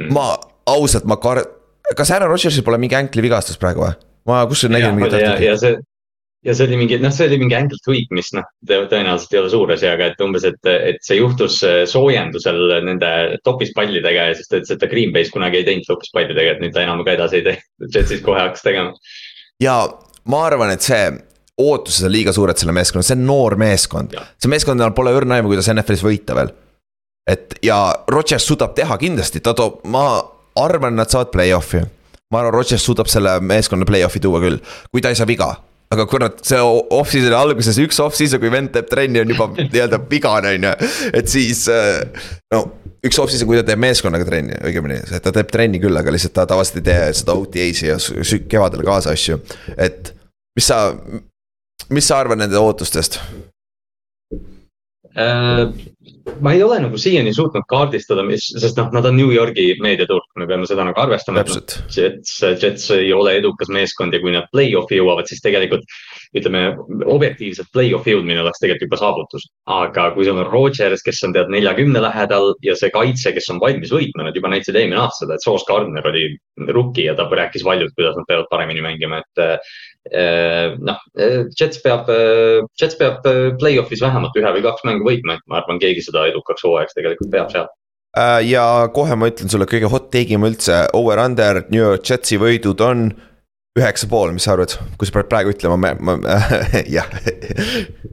mm.. 0.00 0.10
ma 0.14 0.32
ausalt, 0.70 1.06
ma 1.08 1.18
kar-, 1.22 1.44
kas 1.96 2.14
Aaron 2.14 2.32
Rodgersil 2.32 2.66
pole 2.66 2.80
mingi 2.82 2.98
änklivigastus 2.98 3.60
praegu 3.60 3.86
või? 3.86 3.96
ma 4.28 4.44
kusjuures 4.48 4.72
nägin 4.72 4.96
mingit. 4.96 5.20
ja 5.44 5.58
see 5.60 5.76
ja 6.44 6.54
see 6.54 6.66
oli 6.68 6.78
mingi, 6.80 6.98
noh, 7.02 7.12
see 7.14 7.28
oli 7.28 7.38
mingi 7.40 7.56
ankle 7.58 7.78
tweak, 7.84 8.12
mis 8.16 8.30
noh, 8.36 8.46
tõenäoliselt 8.68 9.34
ei 9.34 9.40
ole 9.40 9.52
suur 9.52 9.74
asi, 9.74 9.88
aga 9.90 10.10
et 10.12 10.24
umbes, 10.24 10.46
et, 10.48 10.60
et 10.72 11.00
see 11.04 11.18
juhtus 11.18 11.60
äh, 11.66 11.82
soojendusel 11.90 12.60
nende 12.86 13.12
topis 13.46 13.72
pallidega 13.76 14.30
ja 14.30 14.38
siis 14.38 14.50
ta 14.50 14.60
ütles, 14.60 14.74
et 14.74 14.82
ta 14.82 14.90
Green 14.90 15.14
Bay's 15.14 15.32
kunagi 15.34 15.62
ei 15.62 15.68
teinud 15.68 15.88
topis 15.88 16.12
pallidega, 16.14 16.56
et 16.56 16.64
nüüd 16.64 16.74
ta 16.76 16.84
enam 16.84 17.04
ka 17.06 17.16
edasi 17.16 17.40
ei 17.40 17.46
tee. 17.48 17.60
Jetsis 17.94 18.24
kohe 18.24 18.42
hakkas 18.42 18.66
tegema. 18.66 18.92
ja 19.62 19.78
ma 20.30 20.44
arvan, 20.48 20.74
et 20.74 20.84
see 20.84 21.06
ootused 21.64 22.08
on 22.08 22.12
liiga 22.12 22.32
suured 22.34 22.58
selle 22.58 22.74
meeskonna, 22.74 23.06
see 23.06 23.16
on 23.16 23.26
noor 23.28 23.56
meeskond. 23.60 24.16
see 24.42 24.52
meeskond 24.52 24.84
pole 24.96 25.14
õrna 25.14 25.38
aimu, 25.38 25.52
kuidas 25.52 25.70
NFL-is 25.72 26.04
võita 26.04 26.36
veel 26.36 26.52
et 27.24 27.54
ja 27.64 27.94
Rodgers 28.10 28.46
suudab 28.46 28.74
teha 28.76 28.96
kindlasti, 29.00 29.40
ta 29.40 29.54
toob, 29.56 29.80
ma 29.88 30.20
arvan, 30.60 30.96
nad 30.96 31.08
saavad 31.08 31.32
play-off'i. 31.32 31.80
ma 32.30 32.40
arvan, 32.40 32.52
Rodgers 32.52 32.84
suudab 32.84 33.08
selle 33.08 33.38
meeskonna 33.40 33.86
play-off'i 33.88 34.20
tuua 34.20 34.42
küll, 34.42 34.58
kui 34.92 35.00
ta 35.00 35.12
ei 35.12 35.16
saa 35.18 35.28
viga 35.28 35.54
aga 35.94 36.06
kurat, 36.10 36.40
see 36.46 36.60
off-season'i 36.60 37.36
alguses 37.38 37.78
üks 37.82 38.00
off-season, 38.02 38.42
kui 38.42 38.52
vend 38.52 38.72
teeb 38.74 38.88
trenni, 38.90 39.22
on 39.22 39.34
juba 39.34 39.50
nii-öelda 39.58 40.00
vigane, 40.10 40.56
on 40.58 40.68
ju. 40.68 40.74
et 41.20 41.30
siis 41.30 41.64
no 42.54 42.64
üks 43.04 43.20
off-season, 43.20 43.48
kui 43.48 43.60
ta 43.60 43.66
teeb 43.68 43.82
meeskonnaga 43.84 44.26
trenni, 44.28 44.58
õigemini, 44.64 45.00
ta 45.14 45.32
teeb 45.32 45.52
trenni 45.52 45.80
küll, 45.82 45.96
aga 46.00 46.14
lihtsalt 46.14 46.36
ta 46.36 46.48
tavaliselt 46.50 46.82
ei 46.82 46.88
tee 46.90 47.08
seda 47.20 47.38
OTA-si 47.40 47.88
ja 47.90 47.98
kevadel 48.50 48.84
kaasa 48.86 49.14
asju. 49.16 49.40
et 49.76 50.14
mis 50.56 50.70
sa, 50.70 50.86
mis 51.94 52.08
sa 52.08 52.22
arvad 52.22 52.42
nende 52.42 52.60
ootustest 52.60 53.20
äh,? 53.20 53.53
Ma 55.14 56.52
ei 56.52 56.62
ole 56.62 56.78
nagu 56.82 56.98
siiani 56.98 57.32
suutnud 57.34 57.66
kaardistada, 57.70 58.24
mis, 58.26 58.46
sest 58.58 58.78
noh, 58.80 58.88
nad 58.94 59.06
on 59.06 59.16
New 59.18 59.30
Yorgi 59.34 59.74
meediaturg, 59.82 60.26
me 60.40 60.48
peame 60.50 60.66
seda 60.66 60.86
nagu 60.88 61.00
arvestama. 61.00 61.44
Jets, 61.44 62.34
Jets 62.62 62.88
ei 62.96 63.12
ole 63.14 63.36
edukas 63.38 63.70
meeskond 63.72 64.14
ja 64.14 64.22
kui 64.22 64.34
nad 64.34 64.48
play-off'i 64.54 64.98
jõuavad, 64.98 65.28
siis 65.30 65.42
tegelikult 65.44 65.84
ütleme, 66.34 66.64
objektiivselt 67.14 67.70
play-off'i 67.74 68.16
jõudmine 68.16 68.42
oleks 68.42 68.62
tegelikult 68.62 68.88
juba 68.88 69.00
saavutus. 69.02 69.46
aga 69.70 70.08
kui 70.16 70.26
sul 70.26 70.40
on 70.40 70.48
Rodgers, 70.50 71.04
kes 71.04 71.22
on 71.28 71.34
tead 71.36 71.52
neljakümne 71.52 72.02
lähedal 72.02 72.54
ja 72.66 72.74
see 72.78 72.90
kaitse, 72.94 73.32
kes 73.36 73.50
on 73.54 73.60
valmis 73.62 73.92
võitma, 73.94 74.26
nad 74.26 74.36
juba 74.36 74.50
näitasid 74.50 74.80
eelmine 74.80 75.00
aasta 75.00 75.24
seda, 75.24 75.38
et 75.38 75.46
Sauce 75.46 75.68
Gardner 75.68 76.10
oli 76.10 76.26
rookie 76.74 77.06
ja 77.06 77.14
ta 77.14 77.28
rääkis 77.30 77.64
valjult, 77.66 77.94
kuidas 77.94 78.18
nad 78.18 78.26
peavad 78.28 78.50
paremini 78.50 78.82
mängima, 78.82 79.22
et 79.22 79.44
Äh, 79.44 79.58
noh, 80.10 81.00
äh, 81.16 81.44
Jets 81.58 81.80
peab, 81.82 82.10
äh, 82.12 82.60
Jets 82.80 82.98
peab 83.00 83.24
play-off'is 83.60 84.02
vähemalt 84.04 84.36
ühe 84.36 84.52
või 84.56 84.64
kaks 84.66 84.84
mängu 84.84 85.06
võitma, 85.08 85.38
et 85.38 85.46
ma 85.48 85.62
arvan, 85.62 85.80
keegi 85.82 86.04
seda 86.04 86.26
edukaks 86.30 86.66
hooajaks 86.66 86.98
tegelikult 86.98 87.32
peab 87.32 87.52
seal. 87.54 87.70
ja 88.46 88.64
kohe 88.94 89.16
ma 89.18 89.30
ütlen 89.32 89.50
sulle 89.50 89.66
kõige 89.66 89.90
hot 89.90 90.10
take 90.14 90.36
ima 90.36 90.50
üldse, 90.50 90.84
over-under 90.94 91.64
New 91.70 91.80
York 91.80 92.04
Jetsi 92.06 92.38
võidud 92.38 92.84
on 92.84 93.08
üheksa 93.74 94.06
pool, 94.10 94.30
mis 94.36 94.44
sa 94.46 94.54
arvad, 94.54 94.76
kui 94.98 95.08
sa 95.08 95.16
pead 95.16 95.30
praegu 95.32 95.50
ütlema, 95.50 95.78
ma, 95.80 96.14
ma 96.20 96.38
jah, 96.96 97.08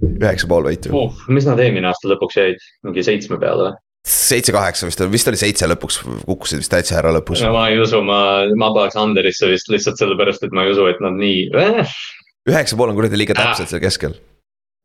üheksa 0.10 0.50
pool 0.50 0.66
võitu 0.72 0.96
uh,. 0.96 1.24
mis 1.30 1.46
nad 1.46 1.62
eelmine 1.62 1.92
aasta 1.92 2.10
lõpuks 2.10 2.40
jäid, 2.40 2.68
mingi 2.88 3.06
seitsme 3.06 3.38
peale 3.42 3.68
või? 3.68 3.80
Seitse-kaheksa 4.08 4.90
vist, 4.90 5.04
vist 5.14 5.30
oli 5.30 5.40
seitse 5.40 5.68
lõpuks, 5.70 6.00
kukkusid 6.26 6.62
vist 6.64 6.74
täitsa 6.74 6.98
ära 7.00 7.14
lõpus. 7.14 7.44
no 7.46 7.54
ma 7.54 7.68
ei 7.70 7.78
usu, 7.82 8.02
ma, 8.06 8.20
ma 8.58 8.72
paneks 8.74 8.98
Underisse 8.98 9.50
vist 9.50 9.70
lihtsalt 9.70 10.02
sellepärast, 10.02 10.46
et 10.48 10.56
ma 10.58 10.66
ei 10.66 10.74
usu, 10.74 10.88
et 10.90 11.02
nad 11.04 11.18
nii 11.18 11.44
äh.. 11.62 11.98
üheksa 12.50 12.80
pool 12.80 12.94
on 12.94 12.98
kuradi 12.98 13.20
liiga 13.20 13.38
täpselt 13.38 13.70
seal 13.70 13.84
keskel. 13.84 14.18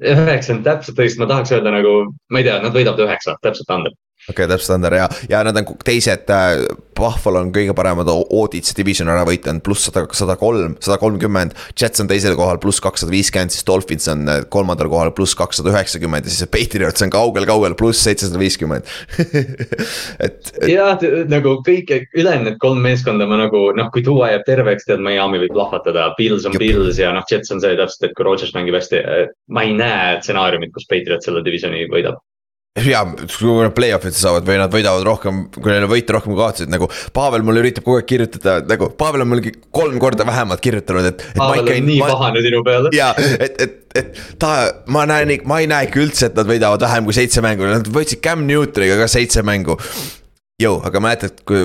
üheksa 0.04 0.56
on 0.56 0.64
täpselt 0.66 1.00
õigesti, 1.00 1.22
ma 1.22 1.30
tahaks 1.32 1.54
öelda 1.56 1.72
nagu, 1.78 1.94
ma 2.32 2.42
ei 2.42 2.48
tea, 2.48 2.58
nad 2.64 2.76
võidavad 2.76 3.06
üheksa, 3.06 3.38
täpselt 3.46 3.72
Under 3.72 3.96
okei 4.26 4.44
okay,, 4.44 4.50
täpselt 4.50 4.70
standard 4.70 4.98
ja, 4.98 5.08
ja 5.30 5.44
nad 5.46 5.56
on 5.60 5.76
teised 5.86 6.30
äh,, 6.34 6.66
Buffalo 6.96 7.42
on 7.44 7.50
kõige 7.52 7.74
paremad 7.76 8.08
audid 8.08 8.64
see 8.64 8.76
division 8.78 9.10
ära 9.12 9.26
võitnud, 9.28 9.60
pluss 9.64 9.84
sada, 9.88 10.06
sada 10.16 10.36
kolm, 10.40 10.78
sada 10.80 10.96
kolmkümmend. 11.00 11.52
Jets 11.76 12.00
on 12.00 12.08
teisel 12.08 12.32
kohal, 12.38 12.56
pluss 12.62 12.80
kakssada 12.80 13.12
viiskümmend, 13.12 13.52
siis 13.52 13.66
Dolphins 13.68 14.08
on 14.08 14.24
äh, 14.32 14.38
kolmandal 14.52 14.88
kohal, 14.88 15.12
pluss 15.16 15.36
kakssada 15.36 15.74
üheksakümmend 15.74 16.24
ja 16.24 16.32
siis 16.32 16.48
Patriots 16.52 17.04
on 17.04 17.12
kaugel-kaugel, 17.12 17.76
pluss 17.76 18.00
seitsesada 18.06 18.40
viiskümmend. 18.40 18.88
et, 20.24 20.40
et.... 20.56 20.70
jah, 20.72 21.04
nagu 21.28 21.58
kõik 21.66 21.92
ülejäänud 22.16 22.48
need 22.48 22.60
kolm 22.62 22.80
meeskonda 22.86 23.28
ma 23.28 23.42
nagu 23.44 23.66
noh, 23.76 23.90
kui 23.92 24.04
tuua 24.06 24.32
jääb 24.32 24.46
terveks, 24.48 24.88
tead 24.88 25.04
Miami 25.04 25.42
võib 25.44 25.52
plahvatada, 25.56 26.08
Pils 26.16 26.48
on. 26.48 26.56
Pils 26.56 27.02
ja 27.02 27.12
noh, 27.12 27.26
Jets 27.28 27.52
on 27.52 27.60
see 27.60 27.76
täpselt, 27.76 28.08
et 28.08 28.16
kui 28.16 28.24
Rodgers 28.24 28.56
mängib 28.56 28.78
hästi. 28.78 29.04
ma 29.52 29.68
ei 29.68 29.76
näe 29.76 30.16
stsenaariumit, 30.22 30.72
kus 30.72 30.88
Patriots 30.88 31.28
selle 31.28 31.44
divisioni 31.44 31.84
võidab 31.92 32.16
ja 32.84 33.02
kui 33.06 33.54
nad 33.62 33.72
play-off'isse 33.76 34.20
saavad 34.20 34.46
või 34.46 34.58
nad 34.60 34.72
võidavad 34.72 35.04
rohkem, 35.06 35.44
kui 35.54 35.70
neil 35.70 35.86
on 35.86 35.90
võite 35.90 36.12
rohkem 36.16 36.32
kui 36.32 36.40
kaotusi, 36.40 36.66
et 36.66 36.72
nagu. 36.72 36.88
Pavel 37.16 37.44
mulle 37.46 37.62
üritab 37.62 37.86
kogu 37.86 38.00
aeg 38.00 38.08
kirjutada, 38.10 38.58
nagu 38.68 38.90
Pavel 38.98 39.24
on 39.24 39.30
mulle 39.30 39.54
kolm 39.74 39.96
korda 40.02 40.26
vähemalt 40.28 40.62
kirjutanud, 40.64 41.08
et, 41.08 41.24
et. 41.30 41.38
Pavel 41.38 41.72
on 41.72 41.88
nii 41.88 42.00
ma... 42.02 42.10
pahane 42.12 42.42
sinu 42.44 42.60
peale. 42.66 42.92
ja, 42.96 43.12
et, 43.16 43.62
et, 43.62 43.78
et 43.96 44.20
ta, 44.42 44.52
ma 44.92 45.06
näen, 45.08 45.32
ma 45.48 45.62
ei 45.62 45.70
näe 45.70 45.88
ikka 45.88 46.02
üldse, 46.04 46.30
et 46.30 46.36
nad 46.36 46.48
võidavad 46.48 46.84
vähem 46.84 47.08
kui 47.08 47.16
seitse 47.16 47.44
mängu, 47.44 47.68
nad 47.70 47.88
võitsid 47.96 48.20
Cam 48.24 48.44
Newtoniga 48.48 48.98
ka 49.00 49.08
seitse 49.10 49.44
mängu. 49.46 49.78
Jõu, 50.60 50.80
aga 50.88 51.00
mäletad, 51.04 51.40
kui, 51.48 51.64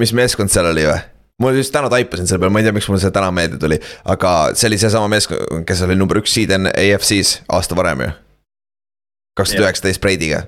mis 0.00 0.14
meeskond 0.16 0.52
seal 0.52 0.70
oli 0.72 0.86
või? 0.88 1.00
mul 1.42 1.56
just 1.58 1.72
täna 1.74 1.88
taipasin 1.90 2.28
selle 2.28 2.38
peale, 2.38 2.52
ma 2.54 2.60
ei 2.60 2.66
tea, 2.68 2.74
miks 2.76 2.86
mul 2.86 3.00
see 3.02 3.10
täna 3.10 3.32
meelde 3.34 3.56
tuli, 3.58 3.80
aga 4.12 4.52
see 4.54 4.68
oli 4.68 4.78
seesama 4.78 5.08
meeskond, 5.10 5.64
kes 5.66 5.80
oli 5.88 5.96
number 5.98 6.20
üks 6.20 6.36
seed 6.36 6.52
enne 6.54 6.70
AFC-s 6.70 7.40
aasta 7.50 7.74
varem 7.74 8.04
ju 8.04 8.12
kaks 9.38 9.54
tuhat 9.54 9.68
üheksateist 9.68 10.02
Brady'ga. 10.02 10.44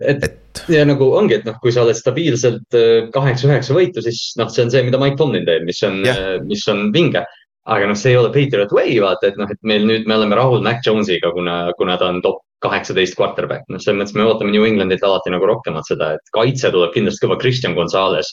et, 0.00 0.24
et 0.24 0.44
ja 0.72 0.84
nagu 0.88 1.08
ongi, 1.16 1.38
et 1.38 1.48
noh, 1.48 1.56
kui 1.62 1.72
sa 1.74 1.84
oled 1.84 1.96
stabiilselt 1.98 2.76
äh, 2.78 3.08
kaheksa-üheksa 3.14 3.76
võitu, 3.76 4.04
siis 4.04 4.32
noh, 4.40 4.50
see 4.52 4.64
on 4.66 4.72
see, 4.72 4.84
mida 4.86 5.00
Mike 5.00 5.18
Tomlin 5.20 5.46
teeb, 5.48 5.66
mis 5.68 5.82
on, 5.86 6.00
äh, 6.08 6.36
mis 6.44 6.64
on 6.70 6.88
vinge. 6.94 7.24
aga 7.64 7.86
noh, 7.88 7.96
see 7.96 8.10
ei 8.12 8.18
ole 8.20 8.28
Patriot 8.28 8.72
Way, 8.76 8.98
vaata, 9.00 9.30
et 9.30 9.38
noh, 9.40 9.48
et 9.48 9.60
meil 9.64 9.86
nüüd 9.88 10.08
me 10.08 10.18
oleme 10.18 10.36
rahul 10.36 10.60
Mac 10.64 10.82
Jones'iga, 10.84 11.30
kuna, 11.32 11.72
kuna 11.78 11.94
ta 11.96 12.10
on 12.12 12.20
top 12.24 12.42
kaheksateist 12.64 13.16
quarterback, 13.16 13.64
noh, 13.72 13.80
selles 13.80 14.02
mõttes 14.02 14.16
me 14.18 14.26
ootame 14.28 14.52
New 14.52 14.66
Englandilt 14.68 15.04
alati 15.04 15.32
nagu 15.32 15.48
rohkemat 15.48 15.88
seda, 15.88 16.10
et 16.18 16.34
kaitse 16.36 16.68
tuleb 16.74 16.92
kindlasti 16.92 17.24
kõva, 17.24 17.38
Christian 17.40 17.76
Gonzalez 17.76 18.28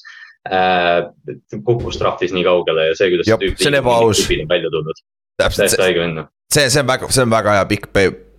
äh,. 0.50 1.08
kukkus 1.64 2.00
draft'is 2.02 2.36
nii 2.36 2.44
kaugele 2.48 2.90
ja 2.90 3.00
see, 3.00 3.12
kuidas 3.14 3.32
Jop, 3.32 3.48
see 3.56 3.72
tüüp 4.28 4.44
on 4.44 4.52
välja 4.52 4.74
tulnud. 4.74 5.02
noh 6.20 6.32
see, 6.52 6.70
see 6.70 6.84
on 6.84 6.88
väga, 6.88 7.10
see 7.12 7.24
on 7.24 7.32
väga 7.32 7.56
hea 7.60 7.68
pikk 7.72 7.90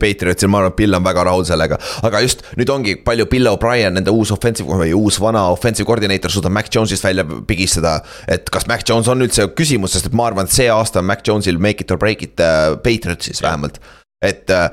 Patriotsil, 0.02 0.50
ma 0.50 0.62
arvan, 0.62 0.74
et 0.74 0.80
Bill 0.82 0.98
on 0.98 1.06
väga 1.06 1.26
rahul 1.28 1.46
sellega. 1.48 1.78
aga 2.02 2.22
just 2.24 2.44
nüüd 2.58 2.74
ongi 2.74 2.96
palju 3.06 3.28
Bill 3.30 3.52
O'Brien, 3.52 3.94
nende 3.98 4.14
uus 4.14 4.34
offensive 4.34 4.82
või 4.82 4.92
uus 4.98 5.20
vana 5.22 5.46
offensive 5.54 5.86
koordineeter 5.88 6.32
suudab 6.32 6.54
Mac 6.58 6.70
Jones'ist 6.74 7.06
välja 7.06 7.24
pigistada. 7.46 8.00
et 8.28 8.50
kas 8.50 8.68
Mac 8.70 8.86
Jones 8.88 9.08
on 9.08 9.24
üldse 9.24 9.48
küsimus, 9.56 9.96
sest 9.96 10.10
et 10.10 10.18
ma 10.18 10.28
arvan, 10.30 10.50
et 10.50 10.54
see 10.54 10.68
aasta 10.72 11.00
on 11.00 11.08
Mac 11.08 11.24
Jones'il 11.26 11.58
make 11.58 11.84
it 11.84 11.90
or 11.90 11.98
break 11.98 12.22
it 12.22 12.40
uh, 12.40 12.76
Patriotsis 12.82 13.42
vähemalt 13.42 13.80
et, 14.22 14.50
äh, 14.50 14.70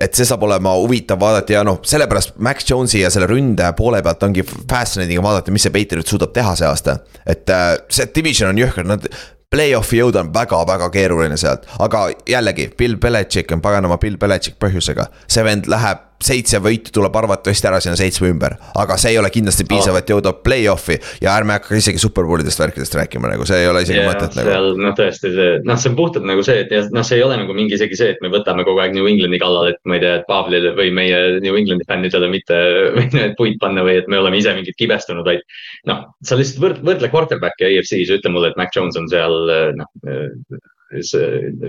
et 0.00 0.16
see 0.16 0.28
saab 0.28 0.44
olema 0.44 0.74
huvitav 0.76 1.20
vaadata 1.20 1.54
ja 1.54 1.64
noh, 1.66 1.80
sellepärast 1.86 2.36
Max 2.44 2.68
Jones'i 2.68 3.00
ja 3.00 3.10
selle 3.12 3.28
ründe 3.30 3.70
poole 3.78 4.02
pealt 4.04 4.26
ongi 4.28 4.44
fascinating 4.44 5.22
vaadata, 5.24 5.54
mis 5.54 5.64
see 5.66 5.74
Patriot 5.74 6.10
suudab 6.10 6.34
teha 6.36 6.54
see 6.58 6.68
aasta. 6.68 6.98
et 7.26 7.48
äh, 7.50 7.74
see 7.88 8.10
division 8.14 8.52
on 8.52 8.60
jõhker, 8.60 8.88
nad 8.88 9.08
Play-off'i 9.50 9.98
jõuda 9.98 10.20
on 10.22 10.28
väga-väga 10.30 10.86
keeruline 10.94 11.34
sealt, 11.40 11.64
aga 11.82 12.04
jällegi, 12.30 12.68
Bill 12.78 12.94
Belichik 13.02 13.50
on 13.50 13.58
paganama 13.64 13.96
Bill 13.98 14.14
Belichik 14.14 14.60
põhjusega. 14.62 15.08
see 15.26 15.42
vend 15.42 15.66
läheb 15.66 16.04
seitse 16.24 16.60
võitu 16.62 16.92
tuleb 16.94 17.14
arvatavasti 17.16 17.68
ära 17.70 17.80
sinna 17.82 17.96
seitsme 17.98 18.28
ümber, 18.30 18.56
aga 18.78 18.96
see 19.00 19.14
ei 19.14 19.18
ole 19.20 19.30
kindlasti 19.32 19.64
piisav, 19.68 19.96
et 19.96 20.10
jõuda 20.12 20.34
play-off'i 20.44 20.98
ja 21.24 21.32
ärme 21.32 21.56
hakka 21.56 21.78
isegi 21.78 22.00
superbowlidest 22.02 22.60
värkidest 22.60 22.96
rääkima, 22.98 23.30
nagu 23.32 23.46
see 23.48 23.62
ei 23.62 23.70
ole 23.70 23.82
isegi 23.86 24.02
yeah, 24.02 24.10
mõtet 24.10 24.36
nagu. 24.36 24.50
seal 24.52 24.68
noh, 24.80 24.94
tõesti 24.98 25.32
see, 25.36 25.54
noh, 25.68 25.80
see 25.80 25.92
on 25.92 25.96
puhtalt 25.98 26.28
nagu 26.28 26.44
see, 26.46 26.64
et 26.66 26.92
noh, 26.94 27.06
see 27.06 27.18
ei 27.18 27.24
ole 27.24 27.38
nagu 27.40 27.56
mingi 27.56 27.76
isegi 27.78 27.98
see, 27.98 28.14
et 28.14 28.20
me 28.24 28.32
võtame 28.32 28.66
kogu 28.68 28.82
aeg 28.84 28.96
New 28.96 29.08
Englandi 29.08 29.40
kallal, 29.40 29.72
et 29.72 29.80
ma 29.88 29.96
ei 29.96 30.04
tea, 30.04 30.18
et 30.20 30.28
Pavlile 30.28 30.74
või 30.76 30.92
meie 31.00 31.20
New 31.40 31.56
Englandi 31.56 31.88
fännidele 31.88 32.28
mitte 32.32 32.60
puid 33.40 33.56
panna 33.62 33.86
või 33.86 33.96
et 34.02 34.10
me 34.12 34.20
oleme 34.20 34.42
ise 34.42 34.52
mingid 34.56 34.76
kibestunud, 34.80 35.24
vaid. 35.24 35.46
noh, 35.88 36.04
sa 36.26 36.36
lihtsalt 36.38 36.60
võrdle, 36.66 36.84
võrdle 36.92 37.12
quarterback'i 37.14 37.70
EFC-s 37.70 38.12
ja 38.12 38.20
ütle 38.20 38.34
mulle, 38.34 38.52
et 38.52 38.60
Mac 38.60 38.76
Jones 38.76 39.00
on 39.00 39.08
seal 39.08 39.40
noh 39.80 39.88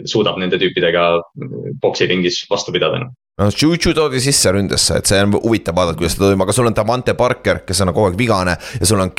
suudab 0.10 0.40
nende 0.42 0.58
tüüpidega 0.58 1.04
poksiringis 1.84 2.40
vastu 2.50 2.74
pidada 2.74 3.04
noh 3.04 3.12
no 3.42 3.50
Juju 3.50 3.96
toodi 3.98 4.22
sisse 4.24 4.54
ründesse, 4.54 5.02
et 5.02 5.10
see 5.10 5.20
on 5.24 5.36
huvitav 5.40 5.78
vaadata, 5.78 6.00
kuidas 6.00 6.18
ta 6.18 6.26
toimub, 6.28 6.46
aga 6.46 6.56
sul 6.56 6.70
on 6.70 6.78
Davante 6.78 7.18
Parker, 7.18 7.64
kes 7.68 7.84
on 7.84 7.94
kogu 7.94 8.12
aeg 8.12 8.18
vigane 8.20 8.56
ja 8.80 8.88
sul 8.88 9.02
on, 9.02 9.12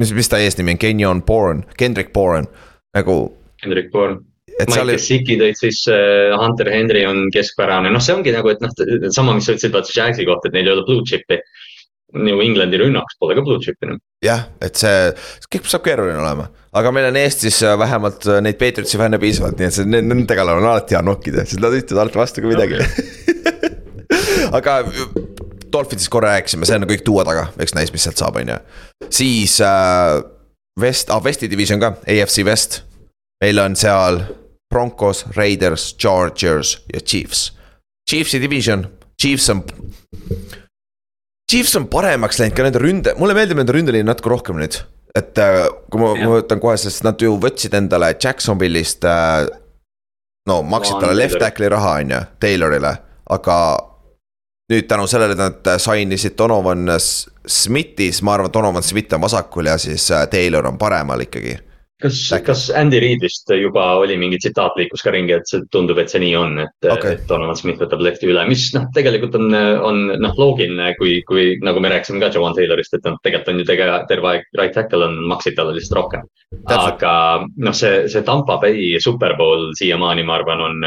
mis, 0.00 0.12
mis 0.16 0.32
ta 0.32 0.40
eesnimi 0.42 0.76
on, 0.76 0.82
Kenyon 0.82 1.24
Bourne, 1.26 1.66
Kendrick 1.78 2.12
Bourne, 2.14 2.48
nagu. 2.96 3.24
Kendrick 3.62 3.92
Bourne. 3.94 4.22
Mike. 4.52 4.84
Gesicki 4.92 5.38
tõid 5.40 5.56
siis 5.56 5.80
uh, 5.90 6.34
Hunter 6.36 6.68
Henry 6.70 7.06
on 7.08 7.28
keskpärane, 7.32 7.90
noh, 7.92 8.02
see 8.04 8.14
ongi 8.14 8.34
nagu, 8.34 8.50
et 8.52 8.60
noh, 8.62 8.72
sama, 9.14 9.34
mis 9.36 9.46
sa 9.48 9.54
ütlesid 9.54 9.74
vaata 9.74 9.94
Jagsi 9.96 10.26
kohta, 10.28 10.50
et 10.50 10.56
neil 10.56 10.68
ei 10.68 10.74
ole 10.74 10.84
blue 10.88 11.04
chip'i. 11.08 11.40
New 12.12 12.42
Englandi 12.44 12.76
rünnaks 12.76 13.16
pole 13.16 13.32
ka 13.38 13.44
blue 13.46 13.62
chip'i 13.64 13.88
noh. 13.88 13.96
jah, 14.22 14.44
et 14.60 14.76
see, 14.76 15.14
kõik 15.48 15.70
saab 15.70 15.86
keeruline 15.86 16.20
olema, 16.20 16.50
aga 16.76 16.92
meil 16.92 17.08
on 17.08 17.16
Eestis 17.22 17.62
äh, 17.64 17.72
vähemalt 17.80 18.26
äh, 18.28 18.42
neid 18.44 18.58
Patriotsi 18.60 19.00
fänne 19.00 19.16
piisavalt, 19.22 19.56
nii 19.56 19.70
et 19.70 19.78
see, 19.78 19.88
nendega 19.88 20.44
on 20.44 20.60
alati 20.60 20.98
hea 20.98 21.00
nokkida, 21.06 21.46
sest 21.48 21.62
nad 21.64 21.72
ütlevad 21.78 22.04
alati 22.04 22.20
vastu 22.20 22.44
kui 22.44 22.52
midagi 22.52 22.82
aga 24.52 24.82
Dolphinsist 25.72 26.10
korra 26.12 26.34
rääkisime, 26.36 26.68
see 26.68 26.76
on 26.76 26.86
kõik 26.88 27.04
tuua 27.06 27.24
taga, 27.24 27.46
eks 27.62 27.74
näis, 27.76 27.92
mis 27.94 28.04
sealt 28.04 28.20
saab, 28.20 28.36
on 28.42 28.52
ju. 28.52 28.58
siis 29.08 29.56
äh, 29.64 30.20
West 30.80 31.10
ah,, 31.10 31.22
Westi 31.24 31.48
division 31.50 31.80
ka, 31.80 31.94
AFC 32.08 32.44
West. 32.44 32.82
meil 33.42 33.58
on 33.58 33.76
seal 33.76 34.22
Broncos, 34.72 35.24
Raiders, 35.36 35.94
Chargers 36.00 36.78
ja 36.92 37.00
Chiefs. 37.00 37.52
Chiefsi 38.08 38.40
division, 38.40 38.86
Chiefs 39.20 39.50
on. 39.50 39.62
Chiefs 41.50 41.76
on 41.76 41.88
paremaks 41.92 42.40
läinud 42.40 42.56
ka 42.56 42.64
nende 42.64 42.80
ründe, 42.80 43.14
mulle 43.20 43.36
meeldib 43.36 43.60
nende 43.60 43.74
ründeliin 43.76 44.08
natuke 44.08 44.32
rohkem 44.32 44.60
nüüd. 44.60 44.80
et 45.12 45.36
äh, 45.36 45.66
kui 45.92 46.00
ma, 46.00 46.14
ma 46.16 46.38
võtan 46.38 46.60
kohe, 46.60 46.76
sest 46.80 47.04
nad 47.04 47.20
ju 47.20 47.34
võtsid 47.40 47.74
endale 47.76 48.14
Jacksonville'ist 48.16 49.04
äh,. 49.04 49.48
no 50.48 50.62
maksid 50.64 50.96
talle 51.00 51.16
left 51.18 51.40
tackle'i 51.40 51.68
raha, 51.68 51.98
on 52.00 52.14
ju, 52.14 52.20
Taylorile, 52.40 52.94
aga 53.36 53.56
nüüd 54.70 54.86
tänu 54.88 55.06
sellele 55.10 55.34
nad 55.34 55.66
sign 55.78 56.12
isid 56.12 56.36
Donovan 56.38 56.86
Smithis 57.46 58.22
ma 58.22 58.34
arvan, 58.34 58.52
Donovan 58.52 58.82
Smith 58.82 59.14
on 59.14 59.20
vasakul 59.20 59.66
ja 59.66 59.78
siis 59.78 60.10
äh, 60.10 60.28
Taylor 60.28 60.66
on 60.66 60.78
paremal 60.78 61.20
ikkagi 61.20 61.58
kas, 62.02 62.18
kas 62.44 62.64
Andy 62.76 63.00
Reidist 63.02 63.50
juba 63.56 63.84
oli 64.00 64.16
mingi 64.20 64.38
tsitaat 64.42 64.76
liikus 64.78 65.04
ka 65.04 65.12
ringi, 65.14 65.34
et 65.36 65.48
see 65.48 65.62
tundub, 65.72 66.00
et 66.02 66.12
see 66.12 66.22
nii 66.22 66.34
on, 66.38 66.58
et 66.64 66.88
okay., 66.90 67.16
et 67.16 67.24
Donovan 67.28 67.58
Smith 67.58 67.82
võtab 67.82 68.02
lefti 68.04 68.28
üle, 68.30 68.44
mis 68.48 68.68
noh, 68.76 68.88
tegelikult 68.96 69.38
on, 69.38 69.48
on 69.88 70.02
noh, 70.22 70.36
loogiline, 70.38 70.92
kui, 70.98 71.18
kui 71.28 71.56
nagu 71.64 71.82
me 71.82 71.92
rääkisime 71.92 72.22
ka 72.22 72.32
Joan 72.34 72.56
Taylorist, 72.58 72.94
et 72.98 73.08
noh, 73.08 73.18
tegelikult 73.24 73.54
on 73.54 73.62
ju 73.62 73.68
tege-, 73.70 73.88
terve 74.10 74.32
aeg 74.32 74.46
right 74.58 74.76
tackle 74.76 75.08
on, 75.08 75.18
maksid 75.32 75.58
talle 75.58 75.76
lihtsalt 75.76 75.98
rohkem. 76.00 76.28
aga 76.68 77.14
noh, 77.64 77.76
see, 77.76 78.06
see 78.12 78.24
Tampa 78.26 78.58
Bay 78.62 79.00
Superbowl 79.00 79.70
siiamaani, 79.78 80.26
ma 80.28 80.38
arvan, 80.40 80.62
on, 80.68 80.86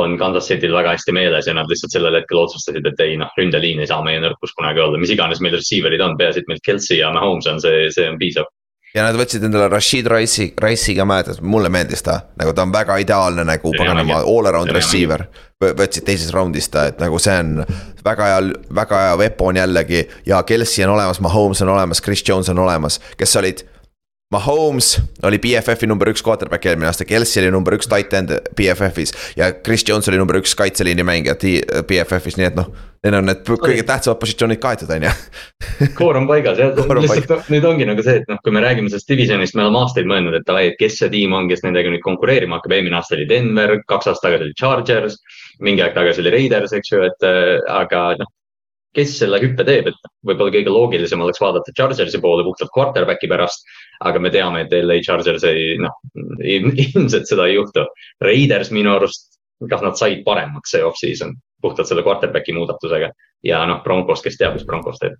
on 0.00 0.18
Kansas 0.18 0.48
City'l 0.50 0.74
väga 0.74 0.96
hästi 0.96 1.14
meeles 1.14 1.48
ja 1.50 1.54
nad 1.54 1.70
lihtsalt 1.70 1.92
sellel 1.94 2.16
hetkel 2.18 2.40
otsustasid, 2.40 2.86
et 2.88 3.04
ei 3.04 3.18
noh, 3.20 3.30
ründeliin 3.38 3.82
ei 3.84 3.90
saa 3.90 4.02
meie 4.06 4.22
nõrkus 4.22 4.56
kunagi 4.56 4.82
olla, 4.84 5.00
mis 5.00 5.12
iganes 5.14 5.42
meil 5.44 5.58
receiver'id 5.58 6.02
on, 6.04 6.18
peaasi, 6.20 6.42
et 6.42 6.50
meil 6.50 6.62
Kelsey 6.64 7.02
ja 7.02 7.12
Mahomes 7.14 7.50
on, 7.50 7.60
see, 7.62 7.88
see 7.94 8.08
on 8.10 8.20
piisav 8.20 8.48
ja 8.94 9.02
nad 9.02 9.16
võtsid 9.18 9.42
endale 9.46 9.68
Rashid 9.72 10.06
Rice'i, 10.10 10.52
Rice'i 10.62 10.94
ka 10.96 11.06
mäletad, 11.08 11.40
mulle 11.42 11.70
meeldis 11.72 12.04
ta, 12.06 12.20
nagu 12.38 12.54
ta 12.54 12.62
on 12.62 12.72
väga 12.74 12.96
ideaalne 13.02 13.44
nagu 13.46 13.72
paganama 13.78 14.20
all 14.22 14.50
around 14.50 14.70
receiver. 14.74 15.26
võtsid 15.64 16.04
teises 16.04 16.32
round'is 16.34 16.68
ta, 16.70 16.86
et 16.90 16.98
nagu 17.00 17.18
see 17.22 17.34
on 17.40 17.62
väga 18.04 18.30
hea, 18.30 18.40
väga 18.74 19.00
hea 19.06 19.14
weapon 19.16 19.56
jällegi. 19.56 20.02
Ja 20.26 20.42
Kelsey 20.42 20.84
on 20.84 20.94
olemas, 20.94 21.20
Mahomes 21.24 21.62
on 21.62 21.72
olemas, 21.72 22.02
Chris 22.02 22.22
Jones 22.28 22.48
on 22.52 22.58
olemas, 22.58 23.00
kes 23.16 23.36
olid 23.40 23.64
Mahomes 24.32 24.96
oli 25.22 25.38
BFF-i 25.38 25.86
number 25.86 26.08
üks 26.10 26.22
quarterback 26.24 26.64
eelmine 26.66 26.88
aasta, 26.88 27.04
Kelsey 27.04 27.42
oli 27.42 27.52
number 27.52 27.76
üks 27.76 27.88
tight 27.90 28.14
end 28.16 28.32
BFF-is 28.56 29.12
ja 29.38 29.50
Chris 29.60 29.84
Jones 29.88 30.08
oli 30.08 30.18
number 30.18 30.38
üks 30.40 30.56
kaitseliini 30.58 31.04
mängija 31.06 31.36
BFF-is, 31.36 32.38
nii 32.40 32.48
et 32.48 32.58
noh. 32.58 32.72
Need 33.04 33.18
on 33.18 33.26
need 33.28 33.42
kõige 33.44 33.82
tähtsamad 33.84 34.16
positsioonid 34.16 34.56
kaetud, 34.62 34.88
on 34.94 35.04
ju. 35.04 35.10
koor 35.98 36.16
on 36.16 36.24
paigas 36.30 36.56
jah, 36.56 36.72
lihtsalt 36.72 37.50
nüüd 37.52 37.66
ongi 37.68 37.84
nagu 37.84 38.00
see, 38.06 38.22
et 38.22 38.30
noh, 38.32 38.38
kui 38.40 38.54
me 38.56 38.62
räägime 38.64 38.88
sellest 38.88 39.12
divisionist, 39.12 39.58
me 39.58 39.66
oleme 39.66 39.82
aastaid 39.82 40.08
mõelnud, 40.08 40.38
et 40.38 40.46
davai, 40.48 40.70
et 40.70 40.78
kes 40.80 40.96
see 41.02 41.12
tiim 41.12 41.36
on, 41.36 41.50
kes 41.50 41.60
nendega 41.66 41.92
nüüd 41.92 42.02
konkureerima 42.06 42.56
hakkab, 42.58 42.72
eelmine 42.78 42.96
aasta 42.96 43.18
oli 43.18 43.28
Denver, 43.28 43.76
kaks 43.92 44.08
aastat 44.08 44.30
tagasi 44.30 44.48
oli 44.48 44.56
Chargers. 44.56 45.20
mingi 45.60 45.84
aeg 45.84 45.92
tagasi 45.98 46.24
oli 46.24 46.32
Raiders, 46.32 46.72
eks 46.80 46.94
ju, 46.94 47.04
et 47.04 47.28
äh, 47.28 47.58
aga 47.76 48.06
noh 48.22 48.32
kes 48.94 49.16
selle 49.18 49.40
hüppe 49.42 49.66
teeb, 49.66 49.88
et 49.90 50.10
võib-olla 50.26 50.54
kõige 50.54 50.72
loogilisem 50.72 51.22
oleks 51.24 51.42
vaadata 51.42 51.74
Chargersi 51.76 52.20
poole 52.22 52.44
puhtalt 52.46 52.72
quarterback'i 52.74 53.30
pärast. 53.30 53.66
aga 54.04 54.20
me 54.20 54.30
teame, 54.30 54.64
et 54.64 54.72
LA 54.74 55.00
Chargers 55.06 55.44
ei, 55.48 55.76
noh, 55.80 55.94
ilmselt 56.86 57.28
seda 57.30 57.46
ei 57.46 57.54
juhtu. 57.54 57.86
Raiders 58.22 58.72
minu 58.74 58.94
arust, 58.94 59.38
kas 59.70 59.82
nad 59.82 59.98
said 59.98 60.24
paremaks 60.26 60.74
see 60.74 60.82
off-season 60.84 61.36
puhtalt 61.62 61.88
selle 61.88 62.02
quarterback'i 62.04 62.52
muudatusega 62.52 63.12
ja 63.46 63.62
noh, 63.66 63.80
Broncos, 63.84 64.22
kes 64.22 64.36
teab, 64.40 64.58
mis 64.58 64.66
Broncos 64.68 65.00
teeb 65.00 65.16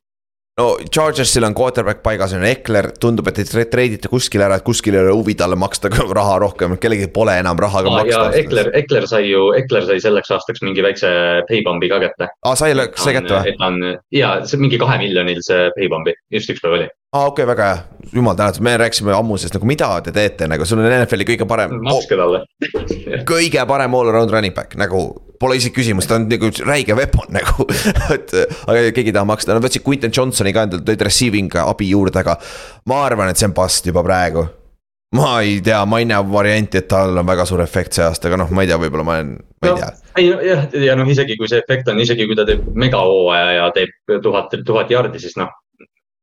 no 0.58 0.76
Chargersil 0.90 1.44
on 1.44 1.54
quarterback 1.54 2.02
paigas, 2.02 2.32
on 2.32 2.44
Ekler, 2.46 2.90
tundub, 3.00 3.26
et 3.30 3.40
te 3.42 3.64
treidite 3.70 4.10
kuskile 4.10 4.46
ära, 4.46 4.58
et 4.60 4.66
kuskil 4.66 4.94
ei 4.94 5.02
ole 5.02 5.14
huvi 5.16 5.34
talle 5.38 5.58
maksta 5.58 5.90
raha 6.18 6.38
rohkem, 6.44 6.76
kellelgi 6.82 7.08
pole 7.14 7.34
enam 7.40 7.58
raha 7.60 7.82
ka 7.84 7.90
ah, 7.90 7.96
maksta. 7.98 8.28
Ekler, 8.38 8.70
Ekler 8.82 9.08
sai 9.10 9.24
ju, 9.28 9.48
Ekler 9.58 9.88
sai 9.88 9.98
selleks 10.04 10.30
aastaks 10.36 10.62
mingi 10.66 10.84
väikse 10.84 11.10
paybump'i 11.50 11.90
ka 11.90 12.00
kätte. 12.04 12.30
aa, 12.30 12.52
ah, 12.52 12.58
sai, 12.58 12.74
sai 12.74 13.16
kätte 13.18 13.34
või? 13.34 13.54
et 13.54 13.58
ta 13.58 13.70
on 13.72 13.80
ja 14.14 14.36
see 14.46 14.62
mingi 14.62 14.78
kahe 14.82 15.00
miljonil 15.02 15.42
see 15.44 15.66
paybump'i, 15.78 16.14
just 16.34 16.54
üks 16.54 16.62
päev 16.62 16.78
oli. 16.78 16.88
aa 16.88 17.24
ah,, 17.24 17.28
okei 17.32 17.42
okay,, 17.42 17.50
väga 17.50 17.70
hea, 17.72 18.10
jumal 18.20 18.38
tänatud, 18.38 18.66
me 18.68 18.78
rääkisime 18.84 19.14
ammu 19.18 19.40
sellest 19.40 19.58
nagu, 19.58 19.70
mida 19.74 19.90
te 20.06 20.14
teete 20.14 20.50
nagu, 20.50 20.66
sul 20.68 20.82
on 20.84 20.90
NFL-i 21.02 21.30
kõige 21.34 21.50
parem. 21.50 21.78
makske 21.82 22.18
talle 22.20 22.44
kõige 23.26 23.66
parem 23.66 23.98
all 23.98 24.14
around 24.14 24.30
running 24.30 24.54
back 24.54 24.78
nagu 24.78 25.08
Pole 25.44 25.58
isegi 25.60 25.76
küsimust, 25.76 26.08
ta 26.08 26.16
on 26.16 26.24
nagu 26.30 26.48
räige 26.64 26.96
weapon 26.96 27.28
nagu 27.36 27.66
et 28.14 28.30
aga 28.32 28.90
keegi 28.96 29.10
ei 29.10 29.16
taha 29.16 29.28
maksta, 29.28 29.52
nad 29.52 29.64
võtsid 29.64 29.84
Quinton 29.84 30.12
Johnsoni 30.14 30.54
ka 30.56 30.64
endale, 30.64 30.84
tõid 30.86 31.04
receiving 31.04 31.56
abi 31.60 31.90
juurde, 31.90 32.22
aga. 32.22 32.38
ma 32.88 33.02
arvan, 33.04 33.28
et 33.28 33.40
see 33.40 33.50
on 33.50 33.56
bust 33.56 33.90
juba 33.90 34.04
praegu. 34.06 34.46
ma 35.18 35.34
ei 35.44 35.58
tea, 35.64 35.82
ma 35.84 36.00
ei 36.00 36.08
näe 36.08 36.22
varianti, 36.32 36.80
et 36.80 36.88
tal 36.88 37.20
on 37.20 37.28
väga 37.28 37.44
suur 37.48 37.60
efekt 37.62 37.98
see 37.98 38.06
aasta, 38.06 38.30
aga 38.30 38.40
noh, 38.40 38.54
ma 38.56 38.64
ei 38.64 38.70
tea, 38.72 38.80
võib-olla 38.80 39.04
ma 39.04 39.18
olen, 39.18 39.34
ma 39.36 39.68
ei 39.68 39.74
no, 39.74 39.76
tea. 39.82 39.90
ei 40.22 40.30
jah, 40.48 40.64
ja 40.88 40.96
noh, 40.98 41.12
isegi 41.12 41.36
kui 41.40 41.50
see 41.50 41.60
efekt 41.60 41.92
on, 41.92 42.00
isegi 42.00 42.26
kui 42.30 42.38
ta 42.38 42.48
teeb 42.48 42.64
megahooaja 42.86 43.52
ja 43.58 43.68
teeb 43.76 44.16
tuhat, 44.24 44.56
tuhat 44.64 44.96
jardi, 44.96 45.20
siis 45.22 45.36
noh. 45.40 45.52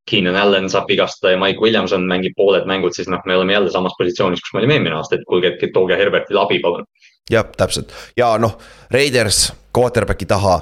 Keenan 0.09 0.35
Allan 0.35 0.69
saab 0.69 0.89
vigastada 0.89 1.35
ja 1.35 1.39
Mike 1.39 1.61
Williamson 1.61 2.07
mängib 2.09 2.33
pooled 2.37 2.65
mängud, 2.69 2.95
siis 2.97 3.09
noh, 3.11 3.21
me 3.25 3.35
oleme 3.37 3.53
jälle 3.53 3.71
samas 3.71 3.93
positsioonis, 3.99 4.41
kus 4.41 4.53
me 4.55 4.63
olime 4.63 4.79
eelmine 4.79 4.97
aasta, 4.97 5.15
et 5.15 5.27
kuulge, 5.29 5.53
tooge 5.73 5.97
Herbertile 5.97 6.41
abi, 6.41 6.59
palun 6.63 6.87
jah, 7.31 7.45
täpselt 7.57 7.93
ja 8.17 8.33
noh, 8.41 8.57
Raiders 8.91 9.51
quarterback'i 9.77 10.27
taha. 10.27 10.59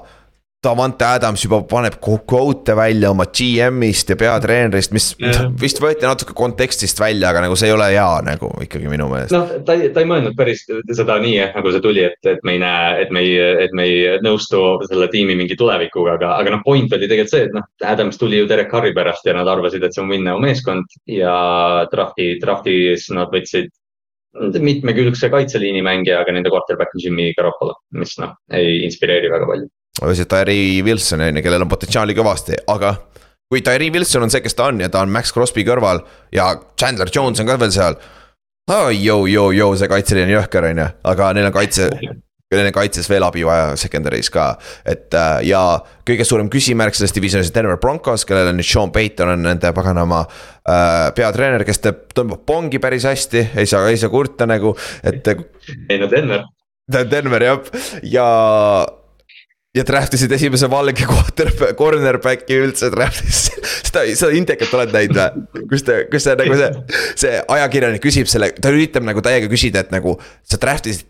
Davante 0.59 1.05
Adams 1.07 1.45
juba 1.45 1.61
paneb 1.63 1.93
quote'e 2.03 2.73
välja 2.75 3.13
oma 3.13 3.23
GM-ist 3.31 4.09
ja 4.11 4.17
peatreenerist, 4.19 4.91
mis 4.91 5.05
yeah. 5.15 5.45
vist 5.61 5.79
võeti 5.79 6.03
natuke 6.03 6.35
kontekstist 6.35 6.99
välja, 6.99 7.29
aga 7.29 7.45
nagu 7.45 7.55
see 7.55 7.69
ei 7.69 7.75
ole 7.77 7.87
hea 7.93 8.07
nagu 8.25 8.49
ikkagi 8.65 8.91
minu 8.91 9.07
meelest. 9.07 9.31
noh, 9.31 9.53
ta 9.63 9.77
ei, 9.79 9.87
ta 9.95 10.03
ei 10.03 10.09
mõelnud 10.09 10.35
päris 10.35 10.65
seda 10.67 11.15
nii, 11.23 11.37
et 11.45 11.55
nagu 11.55 11.71
see 11.71 11.85
tuli, 11.85 12.03
et, 12.09 12.19
et 12.27 12.43
me 12.43 12.57
ei 12.57 12.61
näe, 12.65 12.91
et 13.05 13.15
me 13.15 13.23
ei, 13.23 13.39
et 13.67 13.77
me 13.79 13.87
ei 13.87 14.19
nõustu 14.25 14.65
selle 14.89 15.07
tiimi 15.13 15.39
mingi 15.39 15.55
tulevikuga, 15.59 16.17
aga, 16.19 16.33
aga 16.43 16.57
noh, 16.57 16.65
point 16.67 16.91
oli 16.91 17.07
tegelikult 17.07 17.37
see, 17.37 17.47
et 17.47 17.55
noh, 17.55 17.71
Adams 17.87 18.19
tuli 18.19 18.43
ju 18.43 18.51
Derek 18.51 18.67
Carri 18.73 18.91
pärast 18.97 19.31
ja 19.31 19.39
nad 19.39 19.47
arvasid, 19.47 19.87
et 19.87 19.95
see 19.95 20.03
on 20.03 20.11
win-now 20.11 20.43
meeskond 20.43 20.99
ja 21.07 21.39
drafti, 21.93 22.33
draftis 22.43 23.07
nad 23.15 23.31
võtsid 23.31 23.71
mitmekülgse 24.59 25.31
kaitseliini 25.31 25.79
mängija, 25.87 26.19
aga 26.19 26.35
nende 26.35 26.51
quarterback 26.51 26.91
on 26.99 27.07
Jimmy 27.07 27.31
Garoppolo, 27.37 27.79
mis 27.95 28.19
noh, 28.19 28.35
ei 28.51 28.81
inspireeri 28.83 29.31
väga 29.31 29.47
palju. 29.47 29.71
Või 30.01 30.15
see 30.17 30.29
Tyree 30.29 30.83
Wilson 30.85 31.25
on 31.25 31.39
ju, 31.39 31.43
kellel 31.45 31.65
on 31.65 31.71
potentsiaali 31.71 32.15
kõvasti, 32.17 32.61
aga 32.71 32.95
kui 33.49 33.63
Tyree 33.65 33.91
Wilson 33.93 34.27
on 34.27 34.33
see, 34.33 34.43
kes 34.45 34.57
ta 34.57 34.69
on 34.69 34.79
ja 34.83 34.89
ta 34.93 35.03
on 35.03 35.11
Max 35.13 35.33
Crosby 35.35 35.65
kõrval 35.67 36.03
ja 36.35 36.53
Chandler 36.79 37.11
Jones 37.13 37.41
on 37.41 37.49
ka 37.49 37.59
veel 37.59 37.75
seal. 37.75 37.99
Oh, 38.69 38.89
joo, 38.93 39.23
joo, 39.25 39.49
joo, 39.55 39.73
see 39.77 39.89
kaitseliin 39.89 40.29
on 40.29 40.35
jõhker, 40.37 40.69
on 40.69 40.83
ju, 40.83 40.89
aga 41.09 41.31
neil 41.33 41.49
on 41.49 41.55
kaitse 41.55 41.89
neil 42.57 42.71
kaitses 42.73 43.05
veel 43.09 43.21
abi 43.21 43.43
vaja 43.45 43.75
secondary's 43.77 44.31
ka, 44.33 44.55
et 44.89 45.13
äh, 45.13 45.43
ja 45.45 45.61
kõige 46.07 46.25
suurem 46.25 46.49
küsimärk 46.49 46.97
selles 46.97 47.13
divisionis 47.13 47.51
Denver 47.53 47.77
Broncos, 47.81 48.25
kellel 48.25 48.49
on 48.49 48.57
nüüd 48.57 48.65
Sean 48.65 48.93
Payton 48.93 49.35
on 49.35 49.43
nende 49.45 49.69
paganama 49.77 50.23
äh, 50.25 51.09
peatreener, 51.17 51.65
kes 51.67 51.83
teeb, 51.83 52.07
tõmbab 52.17 52.41
pongi 52.49 52.81
päris 52.81 53.05
hästi, 53.05 53.51
ei 53.53 53.69
saa, 53.69 53.85
ei 53.89 54.01
saa 54.01 54.09
kurta 54.09 54.49
nagu, 54.49 54.73
et. 55.05 55.29
ei 55.89 56.01
no 56.01 56.09
Denver. 56.09 56.47
Denver 56.89 57.45
jah, 57.45 57.69
ja 58.09 58.25
ja 59.79 59.85
draft 59.87 60.15
isid 60.17 60.31
esimese 60.35 60.69
valge 60.71 61.07
quarterback, 61.07 61.77
cornerback'i 61.79 62.57
üldse 62.65 62.91
draft'is. 62.93 63.45
seda, 63.87 64.03
seda 64.07 64.33
intekat 64.37 64.73
oled 64.77 64.95
näinud 64.95 65.19
või? 65.19 65.67
kus 65.71 65.85
ta, 65.87 66.01
kus 66.11 66.27
see 66.27 66.35
nagu 66.39 66.57
see, 66.59 66.99
see 67.25 67.37
ajakirjanik 67.57 68.03
küsib 68.03 68.29
selle, 68.31 68.51
ta 68.59 68.73
üritab 68.73 69.07
nagu 69.07 69.23
täiega 69.25 69.49
küsida, 69.51 69.85
et 69.85 69.95
nagu 69.95 70.17
sa 70.47 70.59
draft 70.61 70.89
isid 70.91 71.07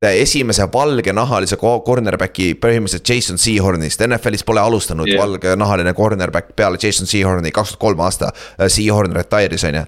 esimese 0.00 0.64
valgenahalise 0.72 1.58
cornerback'i 1.60 2.54
põhimõtteliselt 2.56 3.08
Jason 3.08 3.40
Seahornist, 3.40 4.00
NFL-is 4.06 4.46
pole 4.48 4.62
alustanud 4.62 5.08
yeah. 5.08 5.20
valgenahaline 5.20 5.92
cornerback 5.94 6.54
peale 6.56 6.80
Jason 6.80 7.06
Seahorni, 7.10 7.52
kaks 7.52 7.74
tuhat 7.74 7.82
kolm 7.84 8.00
aasta. 8.00 8.30
Äh, 8.56 8.70
Seahorn 8.72 9.12
retire'is 9.16 9.66
on 9.68 9.82
ju 9.82 9.84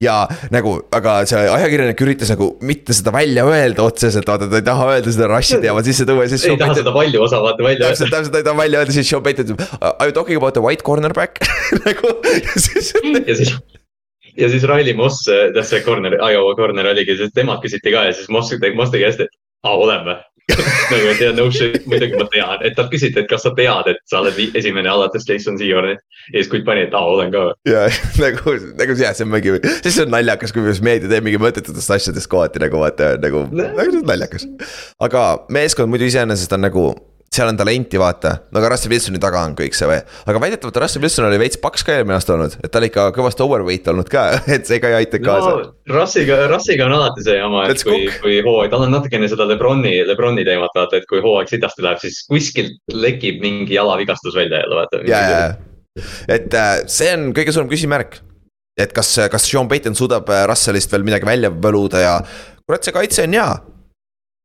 ja 0.00 0.14
nagu, 0.52 0.76
aga 0.96 1.18
see 1.28 1.40
ajakirjanik 1.52 1.98
üritas 2.04 2.30
nagu 2.32 2.54
mitte 2.64 2.94
seda 2.96 3.12
välja 3.12 3.44
öelda 3.48 3.84
otseselt, 3.84 4.28
vaata 4.30 4.48
ta 4.48 4.60
ei 4.60 4.64
taha 4.64 4.86
öelda 4.94 5.12
seda 5.12 5.28
rush'i 5.28 5.58
teemat 5.60 5.88
sisse 5.88 6.06
tuua 6.08 6.24
ja 6.24 6.32
siis. 6.32 6.46
ei 6.48 6.60
taha 6.60 6.78
seda 6.78 6.94
palju 6.94 7.20
osa 7.26 7.42
vaata 7.44 7.66
välja 7.66 7.90
öelda. 7.90 8.08
täpselt, 8.08 8.32
ta 8.32 8.40
ei 8.40 8.46
taha 8.46 8.62
välja 8.62 8.80
öelda, 8.80 8.94
siis 8.96 9.10
Sean 9.10 9.26
Payton 9.26 9.50
ütleb, 9.50 9.66
are 9.90 10.08
you 10.08 10.16
talking 10.16 10.40
about 10.40 10.56
the 10.56 10.64
white 10.64 10.86
cornerback 10.86 11.44
nagu 11.84 12.14
ja 12.24 12.56
siis. 12.56 12.94
ja 13.26 13.36
siis 13.36 13.52
ja 14.40 14.48
siis 14.48 14.64
Riley 14.64 14.96
Moss, 14.96 15.26
tähendab 15.28 15.68
see 15.68 15.84
corner, 15.84 16.16
Iowa 16.16 16.56
corner 16.56 16.88
oligi, 16.94 17.18
siis 17.20 17.36
temalt 17.36 17.60
küsiti 17.64 17.92
ka 17.92 18.08
ja 18.08 18.16
siis 18.16 18.32
Moss, 18.32 18.56
Moss 18.80 18.96
tegi 18.96 19.04
hästi, 19.04 19.28
et 19.28 19.36
aa, 19.68 19.76
oleme 19.76 20.16
nagu, 20.92 21.10
et 21.12 21.22
ja 21.22 21.32
no 21.36 21.48
shit, 21.54 21.84
muidugi 21.90 22.18
ma 22.20 22.26
tean, 22.32 22.64
et 22.66 22.76
talt 22.78 22.90
küsiti, 22.92 23.22
et 23.22 23.28
kas 23.30 23.44
sa 23.46 23.52
tead, 23.56 23.90
et 23.92 24.00
sa 24.10 24.22
oled 24.22 24.38
esimene 24.58 24.90
alates 24.90 25.26
Jason 25.28 25.58
Seahornist. 25.60 26.04
ja 26.32 26.38
siis 26.38 26.50
Kutt 26.52 26.66
pani, 26.68 26.86
et 26.88 26.96
aa, 26.96 27.12
olen 27.14 27.32
ka. 27.34 27.46
ja 27.68 27.86
nagu, 28.24 28.56
nagu 28.78 28.98
jah, 28.98 29.14
see 29.16 29.26
on 29.26 29.32
mingi, 29.34 29.56
siis 29.80 30.00
on 30.04 30.12
naljakas, 30.14 30.54
kui 30.56 30.76
meedia 30.86 31.10
teeb 31.10 31.26
mingi 31.26 31.40
mõttetutest 31.42 31.96
asjadest 31.96 32.30
kohati 32.30 32.62
nagu 32.62 32.82
vaata 32.82 33.14
nagu, 33.22 33.46
nagu 33.52 34.02
naljakas. 34.06 34.48
aga 35.02 35.26
meeskond 35.52 35.92
muidu 35.92 36.08
iseenesest 36.10 36.58
on 36.58 36.68
nagu 36.68 36.90
seal 37.30 37.46
on 37.46 37.54
talenti, 37.54 37.98
vaata, 38.00 38.32
no 38.50 38.58
aga 38.58 38.72
Russell 38.72 38.90
Wilsoni 38.90 39.20
taga 39.22 39.44
on 39.46 39.52
kõik 39.54 39.76
see 39.78 39.86
või. 39.86 40.00
aga 40.26 40.40
väidetavalt 40.42 40.78
Russell 40.82 41.04
Wilson 41.04 41.28
oli 41.28 41.36
veits 41.38 41.60
paks 41.62 41.84
ka 41.86 41.94
eelmine 41.94 42.16
aasta 42.16 42.32
olnud, 42.34 42.56
et 42.58 42.72
ta 42.74 42.80
oli 42.80 42.88
ikka 42.90 43.04
kõvasti 43.14 43.44
overweight 43.44 43.90
olnud 43.92 44.08
ka, 44.10 44.24
et 44.56 44.66
see 44.66 44.80
ka 44.82 44.88
ei 44.90 44.96
aita 45.04 45.20
kaasa 45.22 45.52
no,. 45.52 45.68
Russiga, 45.94 46.40
Russiga 46.50 46.88
on 46.88 46.96
alati 46.96 47.22
see 47.28 47.36
jama, 47.36 47.60
et 47.68 47.76
Let's 47.76 47.86
kui, 47.86 48.08
kui 48.24 48.40
hooaeg, 48.42 48.72
tal 48.72 48.82
on 48.88 48.90
natukene 48.96 49.28
seda 49.30 49.46
Lebroni, 49.46 49.92
Lebroni 50.08 50.42
teemat 50.48 50.74
vaata, 50.74 50.98
et 50.98 51.06
kui 51.10 51.22
hooaeg 51.22 51.52
sitasti 51.52 51.84
läheb, 51.86 52.00
siis 52.02 52.18
kuskilt 52.26 52.80
lekib 52.90 53.38
mingi 53.44 53.76
jalavigastus 53.76 54.34
välja 54.34 54.64
jälle 54.64 54.78
vaata. 54.80 55.00
ja, 55.06 55.20
ja, 55.22 55.44
ja, 55.44 56.08
et 56.34 56.56
äh, 56.58 56.72
see 56.90 57.12
on 57.14 57.28
kõige 57.36 57.54
suurem 57.54 57.70
küsimärk. 57.70 58.18
et 58.74 58.96
kas, 58.96 59.12
kas 59.30 59.46
Sean 59.46 59.70
Payton 59.70 59.94
suudab 59.94 60.26
äh, 60.34 60.48
Russellist 60.50 60.90
veel 60.90 61.06
midagi 61.06 61.30
välja 61.30 61.52
võluda 61.54 62.02
ja 62.02 62.16
kurat, 62.66 62.82
see 62.82 62.96
kaitse 62.96 63.28
on 63.28 63.38
hea. 63.38 63.46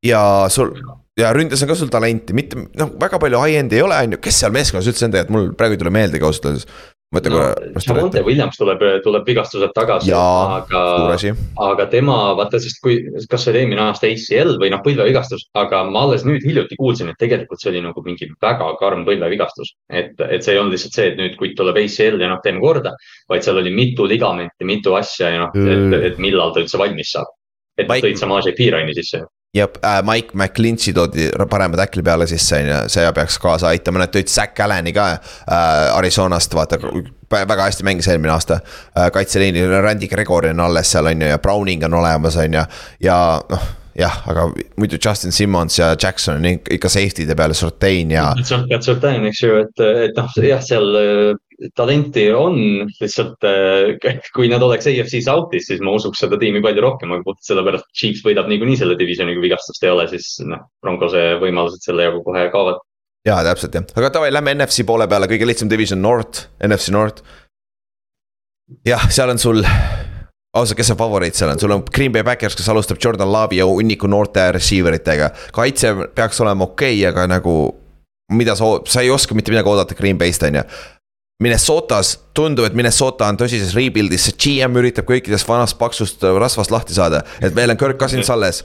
ja 0.06 0.22
sul 0.54 0.76
ja 1.20 1.32
ründes 1.36 1.64
on 1.64 1.72
ka 1.72 1.78
sul 1.80 1.92
talenti, 1.92 2.36
mitte 2.36 2.60
noh, 2.60 2.92
väga 3.00 3.20
palju 3.22 3.40
high-end'i 3.46 3.80
ei 3.80 3.86
ole, 3.86 4.02
on 4.08 4.18
ju, 4.18 4.26
kes 4.26 4.44
seal 4.44 4.56
meeskonnas 4.56 4.92
üldse 4.92 5.08
on 5.08 5.16
tegelikult, 5.16 5.38
mul 5.38 5.56
praegu 5.56 5.78
ei 5.78 5.82
tule 5.82 5.96
meeldegi 5.96 6.28
ausalt 6.28 6.52
öeldes. 6.52 6.68
mõtle 7.16 7.32
no, 7.32 7.38
korra. 7.38 7.76
Javonte 7.86 8.22
Williams 8.26 8.58
tuleb, 8.60 8.82
tuleb 9.06 9.30
vigastuselt 9.30 9.72
tagasi, 9.78 10.12
aga, 10.12 10.82
aga 11.64 11.86
tema 11.88 12.18
vaata, 12.36 12.60
sest 12.60 12.82
kui, 12.84 12.98
kas 13.32 13.46
see 13.46 13.54
oli 13.54 13.62
eelmine 13.62 13.86
aasta 13.86 14.10
ACL 14.10 14.58
või 14.60 14.72
noh, 14.74 14.82
põlvevigastus, 14.84 15.46
aga 15.62 15.86
ma 15.88 16.02
alles 16.10 16.26
nüüd 16.28 16.44
hiljuti 16.44 16.76
kuulsin, 16.82 17.14
et 17.14 17.20
tegelikult 17.22 17.64
see 17.64 17.72
oli 17.72 17.86
nagu 17.86 18.04
mingi 18.04 18.28
väga 18.44 18.74
karm 18.82 19.06
põlvevigastus. 19.08 19.72
et, 19.88 20.20
et 20.28 20.44
see 20.44 20.58
ei 20.58 20.60
olnud 20.60 20.76
lihtsalt 20.76 21.00
see, 21.00 21.08
et 21.14 21.22
nüüd 21.22 21.40
kutt 21.40 21.56
tuleb 21.56 21.80
ACL 21.80 22.20
ja 22.20 22.34
noh, 22.34 22.42
teeme 22.44 22.60
korda, 22.60 22.98
vaid 23.32 23.48
seal 23.48 23.62
oli 23.62 23.72
mitu 23.72 24.10
ligamenti, 24.10 24.68
mitu 24.68 24.98
asja 25.00 25.32
ja 25.32 25.46
noh, 25.46 25.56
et, 25.56 25.98
et 26.12 26.20
millal 26.20 26.52
ta 26.52 26.66
üldse 26.66 26.82
valmis 26.82 27.16
saab. 27.16 27.32
et 27.78 27.88
Mike... 27.88 28.10
tõid 28.10 28.20
Samaje 28.20 28.58
Piiraini 28.58 28.98
sisse 28.98 29.24
ja 29.56 29.68
äh, 29.84 30.02
Mike 30.04 30.30
McClinchy 30.34 30.94
toodi 30.94 31.30
parema 31.50 31.78
tackli 31.80 32.04
peale 32.04 32.28
sisse, 32.28 32.60
on 32.60 32.70
ju, 32.70 32.80
see 32.92 33.06
peaks 33.16 33.38
kaasa 33.42 33.72
aitama, 33.72 34.04
nad 34.04 34.12
tõid 34.14 34.32
Zack 34.32 34.60
Allan'i 34.66 34.94
ka 34.96 35.08
äh, 35.16 35.96
Arizonast, 35.96 36.56
vaata 36.58 36.80
väga 37.32 37.70
hästi 37.70 37.88
mängis 37.88 38.10
eelmine 38.12 38.34
aasta 38.36 38.60
äh,. 38.60 39.10
kaitseliini, 39.14 39.66
Randy 39.82 40.08
Gregory 40.12 40.52
on 40.52 40.60
alles 40.68 40.92
seal, 40.92 41.08
on 41.12 41.24
ju, 41.24 41.32
ja 41.32 41.40
Browning 41.40 41.88
on 41.88 41.98
olemas, 42.02 42.38
on 42.42 42.60
ju, 42.60 42.68
ja 43.08 43.18
noh 43.50 43.74
jah, 43.96 44.16
aga 44.28 44.50
muidu 44.76 44.98
Justin 45.00 45.32
Simmons 45.32 45.80
ja 45.80 45.94
Jackson 46.04 46.36
on 46.36 46.60
ikka 46.76 46.90
safety'de 46.92 47.36
peale, 47.36 47.56
Sortain 47.56 48.12
ja. 48.12 48.34
Sortain, 48.44 49.24
eks 49.30 49.44
ju, 49.44 49.56
et, 49.62 49.84
et 50.10 50.20
noh, 50.20 50.36
jah, 50.44 50.64
seal 50.64 50.90
talenti 51.76 52.26
on, 52.34 52.58
lihtsalt 53.00 53.46
äh, 53.48 53.96
kui 54.36 54.50
nad 54.52 54.64
oleks 54.66 54.88
AFC 54.92 55.22
South'is, 55.26 55.70
siis 55.70 55.84
ma 55.84 55.96
usuks 55.96 56.22
seda 56.24 56.40
tiimi 56.42 56.62
palju 56.64 56.84
rohkem, 56.86 57.14
aga 57.16 57.26
puhtalt 57.28 57.50
sellepärast, 57.50 57.88
et 57.88 58.02
Chiefs 58.02 58.26
võidab 58.26 58.50
niikuinii 58.52 58.80
selle 58.80 58.98
divisioni, 59.00 59.36
kui 59.38 59.48
vigastust 59.48 59.86
ei 59.86 59.94
ole, 59.94 60.08
siis 60.12 60.36
noh, 60.48 60.66
Broncose 60.84 61.24
võimalused 61.44 61.86
selle 61.86 62.08
jagu 62.08 62.24
kohe 62.26 62.48
kaovad. 62.54 62.82
ja 63.28 63.40
täpselt 63.46 63.78
jah, 63.78 63.88
aga 63.96 64.12
davai, 64.18 64.34
lähme 64.34 64.58
NFC 64.58 64.86
poole 64.88 65.08
peale, 65.12 65.30
kõige 65.32 65.48
lihtsam 65.50 65.72
division 65.72 66.02
North, 66.02 66.50
NFC 66.64 66.94
North. 66.96 67.24
jah, 68.88 69.08
seal 69.10 69.32
on 69.34 69.42
sul 69.42 69.64
ausalt, 70.56 70.78
kes 70.80 70.92
see 70.92 71.00
favoriit 71.00 71.38
seal 71.38 71.54
on, 71.54 71.62
sul 71.62 71.74
on 71.76 71.86
Green 71.94 72.14
Bay 72.16 72.24
Backers, 72.24 72.56
kes 72.58 72.70
alustab 72.72 73.00
Jordan 73.04 73.32
Love'i 73.32 73.60
ja 73.60 73.68
hunniku 73.70 74.08
noorte 74.12 74.52
receiver 74.56 74.96
itega. 74.96 75.32
kaitse 75.56 75.96
peaks 76.16 76.42
olema 76.44 76.68
okei 76.68 77.00
okay,, 77.00 77.10
aga 77.12 77.28
nagu 77.32 77.56
mida 78.34 78.56
sa, 78.58 78.66
sa 78.90 79.04
ei 79.06 79.12
oska 79.14 79.36
mitte 79.38 79.54
midagi 79.54 79.70
oodata 79.70 79.96
Green 79.96 80.18
Bay'st, 80.18 80.48
on 80.48 80.62
ju 80.62 80.64
Minnesotas 81.44 82.14
tundub, 82.34 82.64
et 82.64 82.76
Minnesota 82.80 83.28
on 83.28 83.36
tõsises 83.36 83.74
rebuild'is, 83.76 84.30
see 84.30 84.38
GM 84.40 84.78
üritab 84.80 85.04
kõikidest 85.10 85.44
vanast 85.50 85.76
paksust 85.76 86.24
rasvast 86.24 86.72
lahti 86.72 86.96
saada, 86.96 87.26
et 87.44 87.52
meil 87.58 87.74
on 87.74 87.80
Kirk 87.82 88.00
Cousins 88.00 88.32
alles 88.32 88.62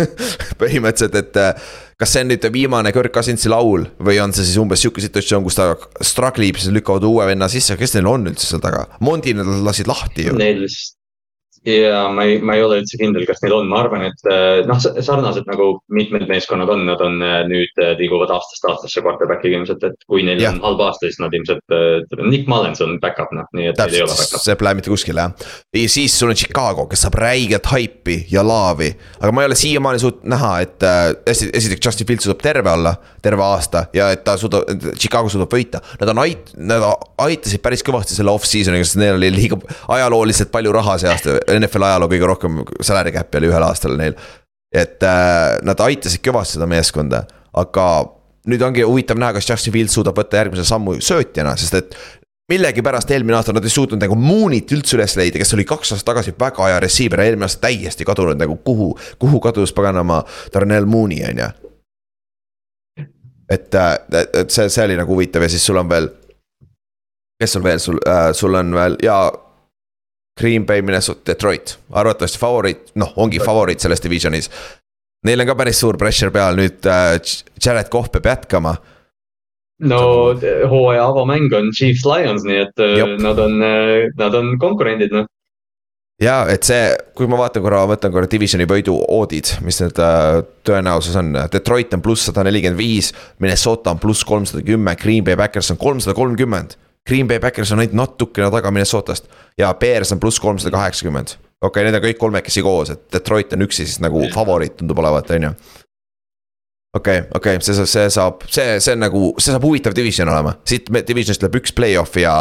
põhimõtteliselt, 0.60 1.18
et 1.18 1.40
äh, 1.42 1.66
kas 1.98 2.14
see 2.14 2.22
on 2.22 2.30
nüüd 2.30 2.46
viimane 2.54 2.94
Kirk 2.94 3.10
Cousinsi 3.16 3.50
laul 3.50 3.88
või 3.98 4.22
on 4.22 4.30
see 4.36 4.46
siis 4.46 4.62
umbes 4.62 4.84
sihuke 4.84 5.02
situatsioon, 5.02 5.42
kus 5.42 5.58
ta 5.58 5.72
struggle 5.98 6.46
ib, 6.46 6.62
siis 6.62 6.70
lükkavad 6.78 7.10
uue 7.10 7.26
venna 7.26 7.50
sisse, 7.50 7.74
kes 7.80 7.98
neil 7.98 8.14
on 8.14 8.30
üldse 8.30 8.46
seal 8.46 8.62
taga? 8.62 8.86
Mondi 9.02 9.34
nad 9.34 9.50
lasid 9.66 9.90
lahti 9.90 10.30
ju. 10.30 10.38
Neil 10.38 10.62
vist 10.62 11.01
ja 11.66 12.08
ma 12.10 12.24
ei, 12.26 12.40
ma 12.42 12.56
ei 12.56 12.62
ole 12.64 12.80
üldse 12.82 12.98
kindel, 12.98 13.24
kas 13.28 13.42
neil 13.44 13.54
on, 13.54 13.68
ma 13.70 13.82
arvan, 13.84 14.04
et 14.08 14.28
eh, 14.30 14.62
noh, 14.66 14.80
sarnaselt 14.82 15.46
nagu 15.50 15.68
mitmed 15.94 16.26
meeskonnad 16.30 16.70
on, 16.72 16.84
nad 16.88 17.02
on 17.04 17.20
eh, 17.22 17.38
nüüd 17.50 17.82
eh, 17.82 17.92
liiguvad 18.00 18.32
aastast 18.34 18.66
aastasse 18.70 19.02
quarterback'iga 19.04 19.60
ilmselt, 19.60 19.84
et 19.86 20.06
kui 20.10 20.24
neil 20.26 20.42
ja. 20.42 20.50
on 20.50 20.62
halb 20.64 20.82
aasta, 20.88 21.06
siis 21.06 21.20
nad 21.22 21.34
ilmselt, 21.36 21.62
Nick 22.26 22.50
Mullens 22.50 22.82
on 22.82 22.96
back-up 23.02 23.30
noh, 23.36 23.46
nii 23.54 23.70
et 23.70 23.78
neil 23.78 23.98
ei 24.00 24.04
ole 24.04 24.16
back-up. 24.16 24.42
see 24.42 24.58
pole 24.58 24.74
mitte 24.78 24.90
kuskile 24.92 25.26
jah. 25.28 25.52
ja 25.78 25.92
siis 25.92 26.16
sul 26.18 26.32
on 26.34 26.38
Chicago, 26.38 26.88
kes 26.90 27.06
saab 27.06 27.18
räiget 27.22 27.70
haipi 27.70 28.18
ja 28.32 28.42
laavi, 28.46 28.90
aga 29.20 29.32
ma 29.34 29.44
ei 29.44 29.52
ole 29.52 29.58
siiamaani 29.58 30.02
suutnud 30.02 30.34
näha, 30.34 30.52
et 30.66 30.88
äh, 30.88 31.12
esiteks 31.30 31.86
Justin 31.86 32.10
Fields 32.10 32.26
suudab 32.26 32.42
terve 32.42 32.74
olla, 32.74 32.96
terve 33.22 33.46
aasta 33.46 33.86
ja 33.94 34.10
et 34.14 34.24
ta 34.26 34.34
suudab, 34.40 34.66
Chicago 34.98 35.30
suudab 35.30 35.52
võita. 35.52 35.82
Nad 36.00 36.10
on 36.10 36.24
ait-, 36.24 36.52
nad 36.58 36.82
aitasid 37.22 37.62
päris 37.62 37.84
kõvasti 37.86 38.16
selle 38.16 38.34
off-season'iga, 38.34 38.86
sest 38.86 38.98
neil 38.98 39.14
oli 39.18 39.30
liiga 39.34 39.58
ajalooliselt 39.92 40.50
palju 40.54 40.74
raha 40.74 40.98
see 40.98 41.10
aasta 41.12 41.38
NFL 41.60 41.88
ajaloo 41.88 42.08
kõige 42.12 42.30
rohkem 42.30 42.62
salary 42.80 43.12
cap'i 43.14 43.40
oli 43.40 43.50
ühel 43.52 43.66
aastal 43.66 43.96
neil. 43.98 44.16
et 44.72 45.04
äh, 45.04 45.58
nad 45.62 45.80
aitasid 45.84 46.22
kõvasti 46.24 46.56
seda 46.56 46.66
meeskonda, 46.70 47.26
aga 47.60 47.86
nüüd 48.48 48.62
ongi 48.64 48.84
huvitav 48.86 49.20
näha, 49.20 49.36
kas 49.36 49.50
Justin 49.50 49.74
Fields 49.74 49.94
suudab 49.94 50.16
võtta 50.18 50.40
järgmise 50.40 50.64
sammu 50.66 50.96
söötjana, 51.04 51.54
sest 51.60 51.76
et 51.78 51.96
millegipärast 52.52 53.10
eelmine 53.14 53.36
aasta 53.38 53.54
nad 53.54 53.64
ei 53.64 53.72
suutnud 53.72 54.00
nagu 54.02 54.16
Moonit 54.18 54.72
üldse 54.74 54.96
üles 54.96 55.14
leida, 55.18 55.40
kes 55.40 55.54
oli 55.56 55.66
kaks 55.68 55.94
aastat 55.94 56.08
tagasi 56.10 56.34
väga 56.38 56.70
hea 56.70 56.80
receiver 56.82 57.22
ja 57.22 57.30
eelmine 57.30 57.46
aasta 57.46 57.66
täiesti 57.68 58.06
kadunud 58.08 58.40
nagu 58.40 58.56
kuhu, 58.66 58.90
kuhu 59.22 59.40
kadus 59.44 59.74
paganama 59.76 60.22
Darnell 60.54 60.88
Mooney 60.88 61.22
on 61.28 61.44
ju. 61.44 61.52
et, 63.52 63.74
äh, 63.74 63.94
et 64.40 64.50
see, 64.50 64.68
see 64.72 64.84
oli 64.84 64.96
nagu 64.96 65.14
huvitav 65.14 65.44
ja 65.44 65.48
siis 65.52 65.66
sul 65.66 65.76
on 65.76 65.88
veel. 65.88 66.08
kes 67.40 67.52
sul 67.52 67.64
veel, 67.64 67.78
sul 67.78 67.98
äh,, 68.08 68.32
sul 68.32 68.54
on 68.54 68.74
veel 68.74 68.96
ja 69.02 69.16
Green 70.40 70.66
Bay, 70.66 70.82
Minnesota, 70.82 71.20
Detroit, 71.32 71.76
arvatavasti 71.90 72.40
favoriit, 72.40 72.94
noh, 73.00 73.12
ongi 73.20 73.40
favoriit 73.42 73.80
selles 73.84 74.00
divisionis. 74.00 74.48
Neil 75.26 75.44
on 75.44 75.50
ka 75.52 75.56
päris 75.58 75.78
suur 75.82 75.98
pressure 76.00 76.32
peal, 76.34 76.56
nüüd 76.58 76.88
äh, 76.88 77.18
Jared 77.62 77.92
Cough 77.92 78.10
peab 78.14 78.30
jätkama. 78.32 78.76
no 79.82 79.98
hooaja 80.70 81.08
avamäng 81.10 81.52
on 81.58 81.72
Chiefs 81.74 82.04
Lions, 82.06 82.44
nii 82.46 82.58
et 82.62 82.80
äh, 82.80 82.98
Jop. 83.00 83.16
nad 83.20 83.38
on, 83.38 83.56
äh, 83.66 84.10
nad 84.18 84.34
on 84.38 84.56
konkurendid, 84.62 85.14
noh 85.14 85.26
ja 86.22 86.36
et 86.50 86.62
see, 86.62 86.92
kui 87.18 87.26
ma 87.26 87.38
vaatan 87.40 87.64
korra, 87.64 87.82
võtan 87.90 88.12
korra 88.14 88.30
divisioni 88.30 88.66
võidu 88.68 88.94
oodid, 89.10 89.56
mis 89.66 89.80
need 89.82 89.98
tõenäosus 90.66 91.16
on, 91.18 91.32
Detroit 91.50 91.94
on 91.96 92.04
pluss 92.04 92.28
sada 92.28 92.44
nelikümmend 92.46 92.78
viis, 92.78 93.10
Minnesota 93.42 93.90
on 93.90 93.98
pluss 94.02 94.22
kolmsada 94.28 94.62
kümme, 94.66 94.94
Green 95.00 95.26
Bay 95.26 95.38
Backers 95.38 95.72
on 95.74 95.80
kolmsada 95.82 96.14
kolmkümmend. 96.14 96.76
Green 97.08 97.28
Bay 97.28 97.40
Backers 97.40 97.72
on 97.72 97.82
ainult 97.82 97.96
natukene 97.98 98.50
taga 98.50 98.70
Minnesotast 98.70 99.28
ja 99.58 99.72
Bears 99.74 100.12
on 100.12 100.20
pluss 100.20 100.40
kolmsada 100.40 100.70
kaheksakümmend. 100.76 101.36
okei 101.62 101.66
okay,, 101.66 101.84
need 101.84 101.98
on 101.98 102.04
kõik 102.04 102.18
kolmekesi 102.18 102.62
koos, 102.62 102.90
et 102.90 103.06
Detroit 103.12 103.52
on 103.52 103.66
üksi 103.66 103.86
siis 103.86 104.00
nagu 104.02 104.22
favoriit 104.34 104.76
tundub 104.78 104.98
olevat, 105.02 105.30
on 105.30 105.48
ju. 105.48 105.52
okei 106.96 107.18
okay,, 107.18 107.30
okei 107.34 107.56
okay,, 107.56 107.64
see, 107.66 107.86
see 107.86 108.10
saab, 108.10 108.46
see, 108.46 108.78
see 108.80 108.94
on 108.94 109.02
nagu, 109.06 109.24
see 109.38 109.50
saab 109.50 109.66
huvitav 109.66 109.96
division 109.98 110.30
olema, 110.30 110.54
siit 110.68 110.90
divisionist 111.08 111.42
läheb 111.42 111.58
üks 111.62 111.74
play-off 111.74 112.18
ja 112.20 112.36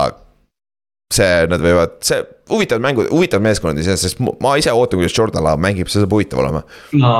see, 1.11 1.47
nad 1.51 1.63
võivad, 1.63 1.97
see 2.05 2.21
huvitavad 2.51 2.85
mängud, 2.85 3.09
huvitavad 3.11 3.49
meeskonnad 3.49 3.81
iseenesest, 3.81 4.17
sest 4.21 4.41
ma 4.43 4.55
ise 4.59 4.73
ootan, 4.75 5.01
kuidas 5.01 5.17
Jordan 5.17 5.43
Love 5.47 5.63
mängib, 5.63 5.89
see 5.91 6.03
saab 6.03 6.13
huvitav 6.13 6.43
olema. 6.43 6.63
ma, 7.01 7.15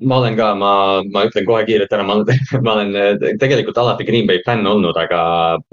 ma 0.00 0.18
olen 0.20 0.36
ka, 0.38 0.52
ma, 0.54 0.72
ma 1.10 1.24
ütlen 1.26 1.46
kohe 1.48 1.64
kiirelt 1.66 1.92
ära, 1.94 2.04
ma 2.06 2.18
olen, 2.18 2.42
ma 2.66 2.76
olen 2.76 3.38
tegelikult 3.40 3.80
alati 3.80 4.06
Green 4.08 4.28
Bay 4.28 4.42
fänn 4.46 4.68
olnud, 4.68 4.96
aga 5.00 5.22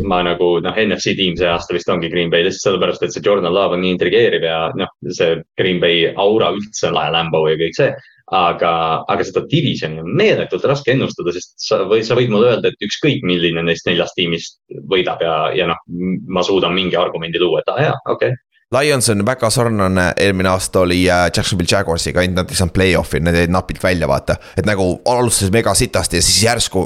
ma 0.10 0.22
nagu 0.26 0.56
noh, 0.66 0.82
NFC 0.86 1.16
tiim 1.20 1.38
see 1.40 1.50
aasta 1.52 1.76
vist 1.78 1.92
ongi 1.94 2.10
Green 2.14 2.34
Bay 2.34 2.46
lihtsalt 2.46 2.72
sellepärast, 2.72 3.06
et 3.06 3.16
see 3.16 3.26
Jordan 3.26 3.54
Love 3.54 3.78
on 3.78 3.86
nii 3.86 3.96
intrigeeriv 3.98 4.48
ja 4.48 4.60
noh, 4.78 4.92
see 5.12 5.40
Green 5.60 5.82
Bay 5.84 6.10
aura 6.16 6.52
üldse 6.56 6.90
on 6.90 6.98
lahe, 6.98 7.14
Lambo 7.16 7.46
ja 7.50 7.60
kõik 7.62 7.78
see 7.78 7.94
aga, 8.34 8.72
aga 9.12 9.26
seda 9.26 9.44
divisioni 9.50 10.02
on 10.02 10.10
meeletult 10.18 10.66
raske 10.66 10.94
ennustada, 10.96 11.34
sest 11.36 11.54
sa 11.62 11.84
või 11.90 12.02
sa 12.06 12.18
võid 12.18 12.32
mulle 12.34 12.56
öelda, 12.56 12.72
et 12.72 12.88
ükskõik 12.88 13.26
milline 13.28 13.62
neist 13.66 13.86
neljast 13.86 14.18
tiimist 14.18 14.58
võidab 14.90 15.22
ja, 15.22 15.36
ja 15.54 15.70
noh, 15.70 15.82
ma 16.26 16.44
suudan 16.46 16.74
mingi 16.74 16.98
argumendi 16.98 17.42
luua, 17.42 17.62
et 17.62 17.70
aa 17.70 17.78
ah, 17.78 17.86
jaa, 17.90 18.02
okei 18.16 18.34
okay. 18.34 18.45
Lions 18.74 19.10
on 19.10 19.22
väga 19.26 19.50
sarnane, 19.54 20.08
eelmine 20.18 20.50
aasta 20.50 20.82
oli 20.82 21.04
äh, 21.10 21.28
Jacksonville 21.30 21.70
Jaguarsiga, 21.72 22.24
ainult 22.24 22.42
nad 22.42 22.52
ei 22.52 22.58
saanud 22.58 22.74
play-off'i, 22.74 23.22
nad 23.22 23.38
jäid 23.38 23.54
napilt 23.54 23.84
välja, 23.84 24.08
vaata. 24.10 24.40
et 24.58 24.66
nagu 24.66 24.88
alustasid 25.06 25.54
mega 25.54 25.74
sitasti 25.78 26.18
ja 26.18 26.26
siis 26.26 26.44
järsku 26.44 26.86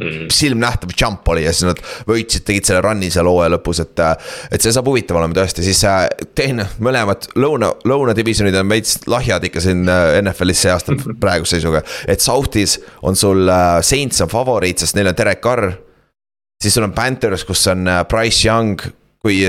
mm. 0.00 0.30
silmnähtav 0.30 0.94
jump 1.00 1.28
oli 1.28 1.42
ja 1.44 1.52
siis 1.52 1.66
nad 1.72 1.82
võitsid, 2.08 2.44
tegid 2.46 2.68
selle 2.68 2.84
run'i 2.86 3.10
seal 3.10 3.26
hooaja 3.26 3.50
lõpus, 3.56 3.82
et. 3.82 4.04
et 4.54 4.62
see 4.62 4.74
saab 4.74 4.88
huvitav 4.92 5.18
olema 5.18 5.34
tõesti, 5.40 5.66
siis 5.66 5.82
äh, 5.90 6.04
teine, 6.38 6.68
mõlemad 6.78 7.26
lõuna, 7.34 7.72
lõunadivisjonid 7.88 8.62
on 8.62 8.70
veits 8.70 9.00
lahjad 9.10 9.44
ikka 9.50 9.64
siin 9.64 9.82
äh, 9.90 10.20
NFL-is 10.22 10.64
see 10.66 10.74
aasta 10.74 10.96
praeguse 11.24 11.58
seisuga. 11.58 11.82
et 12.06 12.22
South'is 12.22 12.78
on 13.02 13.18
sul 13.18 13.42
äh, 13.50 13.80
Saints 13.82 14.22
on 14.22 14.30
favoriit, 14.30 14.86
sest 14.86 14.96
neil 14.98 15.10
on 15.10 15.18
Derek 15.18 15.42
Carr. 15.42 15.72
siis 16.62 16.78
sul 16.78 16.86
on 16.86 16.94
Panthers, 16.94 17.42
kus 17.44 17.66
on 17.74 17.90
Price 18.08 18.46
Young 18.46 18.78
kui, 19.22 19.42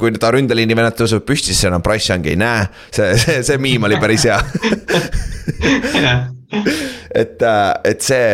kui 0.00 0.18
ta 0.20 0.32
ründeliini 0.34 0.76
vennad 0.76 0.96
tõusevad 0.98 1.24
püsti, 1.28 1.52
siis 1.52 1.68
enam 1.70 1.84
Price 1.84 2.12
Young 2.12 2.26
ei 2.28 2.36
näe, 2.40 2.66
see, 2.94 3.14
see, 3.20 3.38
see 3.46 3.62
miim 3.62 3.86
oli 3.88 4.00
päris 4.02 4.26
hea. 4.28 4.40
Et, 7.14 7.42
et 7.86 8.04
see 8.04 8.26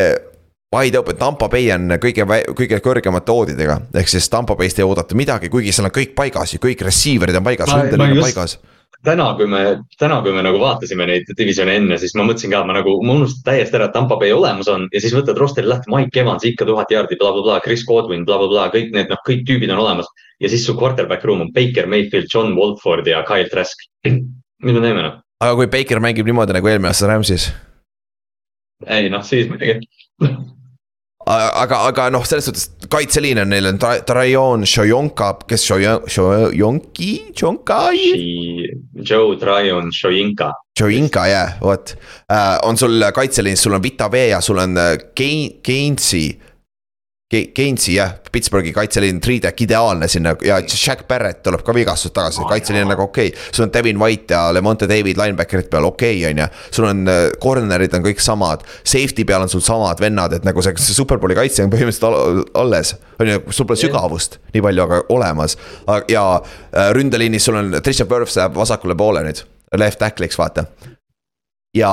wide 0.74 0.98
open, 1.00 1.16
Tampa 1.18 1.48
Bay 1.50 1.70
on 1.74 1.96
kõige, 2.02 2.26
kõige 2.56 2.78
kõrgemate 2.84 3.34
oodidega, 3.34 3.80
ehk 4.00 4.10
siis 4.10 4.28
Tampa 4.30 4.54
Bay'st 4.58 4.78
ei 4.80 4.86
oodata 4.86 5.16
midagi, 5.18 5.50
kuigi 5.52 5.72
seal 5.74 5.88
on 5.88 5.94
kõik 5.94 6.12
paigas 6.18 6.54
ja 6.54 6.62
kõik 6.62 6.84
receiver'id 6.86 7.38
on 7.40 7.46
paigas, 7.46 7.72
ründeliin 7.74 8.18
on 8.18 8.24
paigas 8.26 8.58
täna, 9.06 9.26
kui 9.38 9.46
me, 9.48 9.62
täna, 9.98 10.20
kui 10.24 10.32
me 10.34 10.42
nagu 10.44 10.60
vaatasime 10.60 11.06
neid 11.08 11.30
divisjone 11.38 11.76
enne, 11.80 11.98
siis 12.00 12.14
ma 12.18 12.26
mõtlesin 12.28 12.52
ka, 12.52 12.62
ma 12.68 12.76
nagu, 12.76 12.96
ma 13.06 13.16
unustasin 13.16 13.46
täiesti 13.46 13.78
ära, 13.78 13.88
et 13.88 13.96
Tampa 13.96 14.18
Bay 14.20 14.34
olemas 14.36 14.68
on 14.72 14.88
ja 14.92 15.02
siis 15.02 15.14
võtad 15.16 15.40
roster'i 15.40 15.70
lahti, 15.70 15.90
Mike 15.92 16.20
Evans 16.22 16.44
ikka 16.48 16.68
tuhat 16.68 16.92
jaardi 16.92 17.16
bla, 17.16 17.30
bla, 17.30 17.40
blablabla, 17.40 17.64
Chris 17.64 17.86
Godwin 17.88 18.26
bla, 18.28 18.36
bla, 18.40 18.50
blablabla, 18.50 18.74
kõik 18.76 18.92
need, 18.96 19.08
noh, 19.12 19.22
kõik 19.26 19.46
tüübid 19.48 19.72
on 19.72 19.82
olemas. 19.86 20.10
ja 20.40 20.48
siis 20.48 20.66
su 20.66 20.76
quarterback 20.76 21.24
room 21.24 21.40
on 21.40 21.52
Baker 21.52 21.86
Mayfield, 21.86 22.28
John 22.34 22.54
Wolford 22.56 23.06
ja 23.06 23.24
Kyle 23.28 23.48
Trask. 23.48 23.88
mida 24.64 24.80
me 24.80 24.86
teeme 24.86 25.02
noh? 25.02 25.18
aga 25.40 25.56
kui 25.56 25.68
Baker 25.72 26.00
mängib 26.04 26.28
niimoodi 26.28 26.56
nagu 26.56 26.68
eelmine 26.68 26.92
aasta 26.92 27.08
Rams'is? 27.08 27.50
ei 28.86 29.10
noh, 29.12 29.24
siis 29.24 29.48
muidugi 29.48 29.80
aga, 31.26 31.82
aga 31.90 32.08
noh, 32.10 32.24
selles 32.24 32.46
suhtes 32.48 32.70
kaitseliin 32.90 33.42
on 33.42 33.50
neil 33.52 33.66
on 33.70 33.78
Tra- 33.78 34.00
Trajan 34.06 34.64
Šojonka, 34.66 35.32
kes 35.48 35.66
Šojo- 35.68 36.02
Šojonki, 36.08 37.10
Šonkai? 37.36 38.00
Joe 39.04 39.36
Tryon 39.40 39.90
Šojinka. 39.92 40.52
Šojonka 40.78 41.26
jah, 41.28 41.56
vot 41.60 41.94
uh,. 42.30 42.58
on 42.64 42.76
sul 42.80 43.04
kaitseliinis, 43.14 43.62
sul 43.62 43.76
on 43.76 43.82
Vita 43.82 44.08
V 44.10 44.28
ja 44.30 44.40
sul 44.40 44.58
on 44.58 44.76
Kein-, 45.14 45.60
Keinsi 45.62 46.40
Keinsi 47.30 47.94
jah, 47.94 48.16
Pittsburghi 48.32 48.72
kaitseliin, 48.74 49.20
three-deck 49.22 49.60
ideaalne 49.62 50.08
sinna 50.10 50.32
ja 50.42 50.56
Jack 50.86 51.04
Barrett 51.08 51.44
tuleb 51.46 51.62
ka 51.62 51.74
vigastusest 51.74 52.14
tagasi, 52.16 52.42
kaitseliin 52.48 52.82
on 52.82 52.90
nagu 52.90 53.04
okei 53.04 53.28
okay.. 53.30 53.44
sul 53.52 53.68
on 53.68 53.72
Devin 53.72 54.00
White 54.02 54.34
ja 54.34 54.48
Lemonte 54.54 54.88
David 54.90 55.20
linebacker'id 55.20 55.68
peal, 55.70 55.86
okei 55.86 56.16
okay,, 56.24 56.32
on 56.32 56.42
ju. 56.42 56.48
sul 56.74 56.88
on 56.88 57.04
äh, 57.06 57.20
corner'id 57.42 57.94
on 57.94 58.02
kõik 58.02 58.24
samad, 58.24 58.66
safety 58.82 59.22
peal 59.24 59.46
on 59.46 59.52
sul 59.52 59.62
samad 59.62 60.02
vennad, 60.02 60.34
et 60.40 60.48
nagu 60.48 60.64
see, 60.66 60.74
see 60.82 60.98
superbowli 60.98 61.38
kaitse 61.38 61.62
on 61.62 61.70
põhimõtteliselt 61.70 62.50
alles. 62.58 62.96
on 63.22 63.30
ju, 63.30 63.38
sul 63.54 63.70
pole 63.70 63.78
sügavust 63.78 64.40
nii 64.50 64.66
palju, 64.66 64.88
aga 64.88 65.02
olemas. 65.14 65.54
ja 66.10 66.24
äh, 66.34 66.90
ründeliinis 66.98 67.46
sul 67.46 67.62
on, 67.62 67.76
Trisha 67.78 68.10
Burf 68.10 68.34
läheb 68.34 68.58
vasakule 68.58 68.98
poole 68.98 69.22
nüüd, 69.28 69.44
left 69.78 70.02
tackle'iks 70.02 70.40
vaata 70.40 70.66
ja 71.78 71.90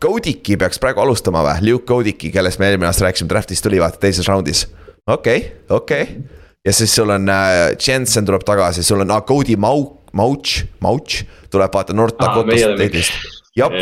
Kodiki 0.00 0.56
peaks 0.60 0.80
praegu 0.82 1.02
alustama 1.04 1.42
või, 1.44 1.70
Luke 1.70 1.86
Kodiki, 1.88 2.32
kellest 2.32 2.60
me 2.60 2.70
eelmine 2.70 2.88
aasta 2.88 3.06
rääkisime, 3.08 3.30
draft'ist 3.30 3.64
tuli 3.64 3.80
vaata 3.82 4.00
teises 4.00 4.28
raundis. 4.28 4.66
okei 5.06 5.38
okay,, 5.38 5.50
okei 5.68 6.02
okay. 6.02 6.40
ja 6.64 6.72
siis 6.72 6.94
sul 6.94 7.10
on 7.10 7.28
äh, 7.28 7.76
Jensen 7.76 8.26
tuleb 8.26 8.44
tagasi, 8.46 8.84
sul 8.86 9.04
on 9.04 9.10
ah, 9.10 9.22
Cody 9.22 9.56
Mau-, 9.56 10.00
Mauch, 10.12 10.64
Mauch 10.80 11.22
tuleb 11.50 11.74
vaata 11.74 11.96
North 11.96 12.18
Dakotast 12.20 12.76
teisest, 12.80 13.40
jah 13.56 13.72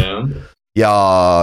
ja 0.79 0.93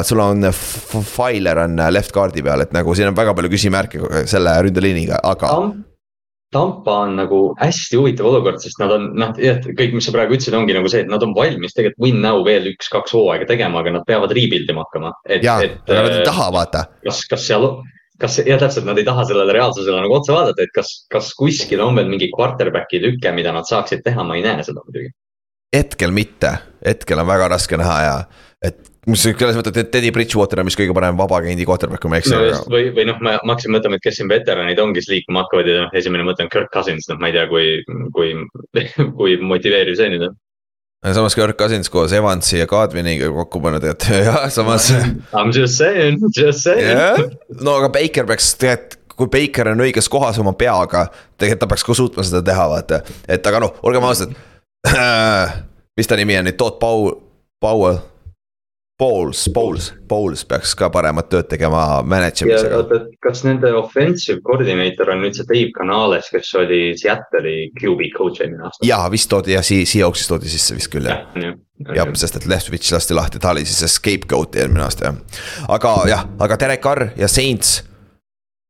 sul 0.04 0.20
on 0.24 0.48
Filer 0.52 1.60
on 1.66 1.80
äh, 1.80 1.92
left 1.92 2.14
guard'i 2.16 2.44
peal, 2.44 2.64
et 2.66 2.74
nagu 2.76 2.96
siin 2.96 3.10
on 3.10 3.18
väga 3.18 3.36
palju 3.36 3.52
küsimärke 3.52 4.28
selle 4.30 4.56
ründeliiniga, 4.68 5.20
aga. 5.24 5.52
Tampa 6.56 7.00
on 7.04 7.18
nagu 7.20 7.40
hästi 7.60 8.00
huvitav 8.00 8.30
olukord, 8.30 8.62
sest 8.64 8.80
nad 8.80 8.94
on 8.96 9.10
noh, 9.20 9.34
kõik, 9.36 9.98
mis 9.98 10.08
sa 10.08 10.14
praegu 10.16 10.38
ütlesid, 10.38 10.56
ongi 10.56 10.76
nagu 10.78 10.92
see, 10.92 11.04
et 11.04 11.12
nad 11.12 11.24
on 11.26 11.34
valmis 11.36 11.76
tegelikult 11.76 12.06
win 12.06 12.22
now 12.24 12.40
veel 12.48 12.70
üks-kaks 12.72 13.16
hooaega 13.18 13.50
tegema, 13.50 13.82
aga 13.84 13.98
nad 13.98 14.08
peavad 14.08 14.32
rebuild 14.36 14.72
ima 14.72 14.86
hakkama. 14.86 15.12
ja, 15.36 15.58
aga 15.60 16.00
nad 16.00 16.14
ei 16.14 16.22
äh, 16.22 16.24
taha 16.30 16.48
vaata. 16.56 16.86
kas, 17.04 17.22
kas 17.32 17.44
seal, 17.50 17.68
kas 18.22 18.40
ja 18.48 18.58
täpselt, 18.62 18.88
nad 18.88 19.02
ei 19.02 19.08
taha 19.08 19.28
sellele 19.28 19.58
reaalsusele 19.58 20.00
nagu 20.06 20.16
otsa 20.16 20.38
vaadata, 20.38 20.64
et 20.64 20.74
kas, 20.76 20.96
kas 21.12 21.34
kuskil 21.36 21.84
on 21.84 22.00
veel 22.00 22.10
mingi 22.12 22.32
quarterback'i 22.32 23.04
lüke, 23.04 23.36
mida 23.36 23.52
nad 23.56 23.68
saaksid 23.68 24.06
teha, 24.06 24.24
ma 24.24 24.40
ei 24.40 24.48
näe 24.48 24.64
seda 24.64 24.84
muidugi. 24.86 25.12
hetkel 25.76 26.16
mitte, 26.16 26.56
hetkel 26.86 27.20
on 27.20 27.28
väga 27.28 27.52
raske 27.52 27.78
näha 27.82 28.02
ja, 28.08 28.18
et 28.64 28.95
mis 29.10 29.22
selles 29.26 29.58
mõttes, 29.58 29.76
et 29.82 29.92
Teddy 29.94 30.12
Bridgewater 30.14 30.62
on 30.62 30.70
vist 30.70 30.80
kõige 30.80 30.96
parem 30.98 31.18
vabakendi 31.20 31.68
quarterback, 31.68 32.02
kui 32.04 32.12
ma 32.12 32.18
ei 32.18 32.24
eksi 32.24 32.34
no,. 32.34 32.64
või, 32.72 32.90
või 32.96 33.06
noh, 33.10 33.20
ma, 33.26 33.36
hakkasin 33.42 33.76
mõtlema, 33.76 34.00
et 34.00 34.06
kes 34.06 34.20
siin 34.20 34.32
veteranid 34.32 34.82
on, 34.82 34.96
kes 34.96 35.10
liikuma 35.12 35.46
hakkavad 35.46 35.70
ja 35.70 35.84
noh, 35.84 35.94
esimene 36.00 36.26
mõte 36.28 36.46
on 36.46 36.50
Kirk 36.54 36.72
Cousins, 36.74 37.08
noh, 37.12 37.20
ma 37.22 37.30
ei 37.30 37.38
tea, 37.38 37.46
kui, 37.52 37.78
kui, 38.16 38.34
kui 39.20 39.38
motiveeriv 39.44 39.98
see 40.00 40.10
nüüd 40.14 40.28
on 40.30 40.36
samas 41.14 41.36
Kirk 41.38 41.58
Cousins 41.60 41.90
koos 41.94 42.14
Evansi 42.18 42.58
ja 42.58 42.66
Kadviniga 42.70 43.30
kokku 43.30 43.62
pannud, 43.62 43.84
et 43.86 44.08
jah, 44.26 44.48
samas. 44.50 44.90
I 44.90 45.04
m 45.44 45.54
just 45.54 45.78
saying, 45.78 46.18
just 46.34 46.64
saying 46.66 46.82
yeah.. 46.82 47.20
no 47.62 47.78
aga 47.78 47.92
Baker 47.94 48.26
peaks 48.26 48.56
tegelikult, 48.58 48.98
kui 49.16 49.30
Baker 49.32 49.70
on 49.72 49.86
õiges 49.86 50.10
kohas 50.12 50.40
oma 50.42 50.56
peaga, 50.58 51.06
tegelikult 51.38 51.62
ta 51.62 51.70
peaks 51.72 51.86
ka 51.88 51.96
suutma 51.96 52.26
seda 52.26 52.42
teha, 52.44 52.66
vaata. 52.74 53.04
et 53.30 53.48
aga 53.48 53.62
noh, 53.64 53.78
olgem 53.86 54.04
ausad 54.08 54.34
mis 55.98 56.10
ta 56.10 56.18
nimi 56.20 56.38
on 56.40 56.50
nüüd, 56.50 56.58
Todd 56.60 56.82
Powell, 56.82 57.22
Powell 57.64 58.02
Bowles, 59.00 59.50
Bowles, 59.54 59.94
Bowles 60.08 60.46
peaks 60.48 60.72
ka 60.80 60.88
paremat 60.88 61.28
tööd 61.28 61.50
tegema 61.52 62.00
manage 62.08 62.46
imisega. 62.46 63.00
kas 63.24 63.42
nende 63.44 63.74
offensive 63.76 64.40
coordinator 64.48 65.10
on 65.12 65.20
nüüd 65.26 65.36
see 65.36 65.48
Dave 65.50 65.74
Canales, 65.76 66.30
kes 66.32 66.54
oli 66.62 66.80
Seattle'i 66.96 67.74
QB 67.76 68.08
coach 68.16 68.40
eelmine 68.46 68.70
aasta? 68.70 68.88
jaa, 68.88 69.10
vist 69.12 69.28
toodi 69.34 69.52
jah, 69.58 69.66
Seahawksis 69.68 70.32
toodi 70.32 70.52
sisse 70.54 70.78
vist 70.78 70.92
küll 70.94 71.10
jah 71.12 71.26
ja,. 71.36 71.52
jah, 71.98 72.14
sest 72.16 72.40
et 72.40 72.48
Leftwich 72.48 72.94
lasti 72.96 73.18
lahti, 73.20 73.44
ta 73.44 73.52
oli 73.52 73.66
siis 73.68 73.84
see 73.84 73.92
scapegoat 73.98 74.56
eelmine 74.64 74.88
aasta 74.88 75.12
jah. 75.12 75.44
aga 75.76 75.94
jah, 76.14 76.26
aga 76.48 76.62
Derek 76.64 76.84
Carr 76.88 77.10
ja 77.20 77.28
Saints 77.28 77.82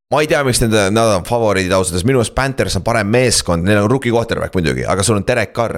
ma 0.09 0.25
ei 0.25 0.31
tea, 0.33 0.41
miks 0.47 0.65
nende, 0.65 0.87
nad 0.95 1.15
on 1.19 1.29
favoriidid 1.29 1.77
ausalt 1.77 1.99
öeldes, 1.99 2.09
minu 2.09 2.25
arust 2.25 2.33
Panthers 2.33 2.81
on 2.81 2.87
parem 2.87 3.13
meeskond, 3.13 3.69
neil 3.69 3.83
on 3.83 3.93
rookie 3.93 4.13
quarterback 4.13 4.57
muidugi, 4.57 4.89
aga 4.89 5.05
sul 5.05 5.19
on 5.19 5.25
Derek 5.27 5.53
Carr. 5.53 5.77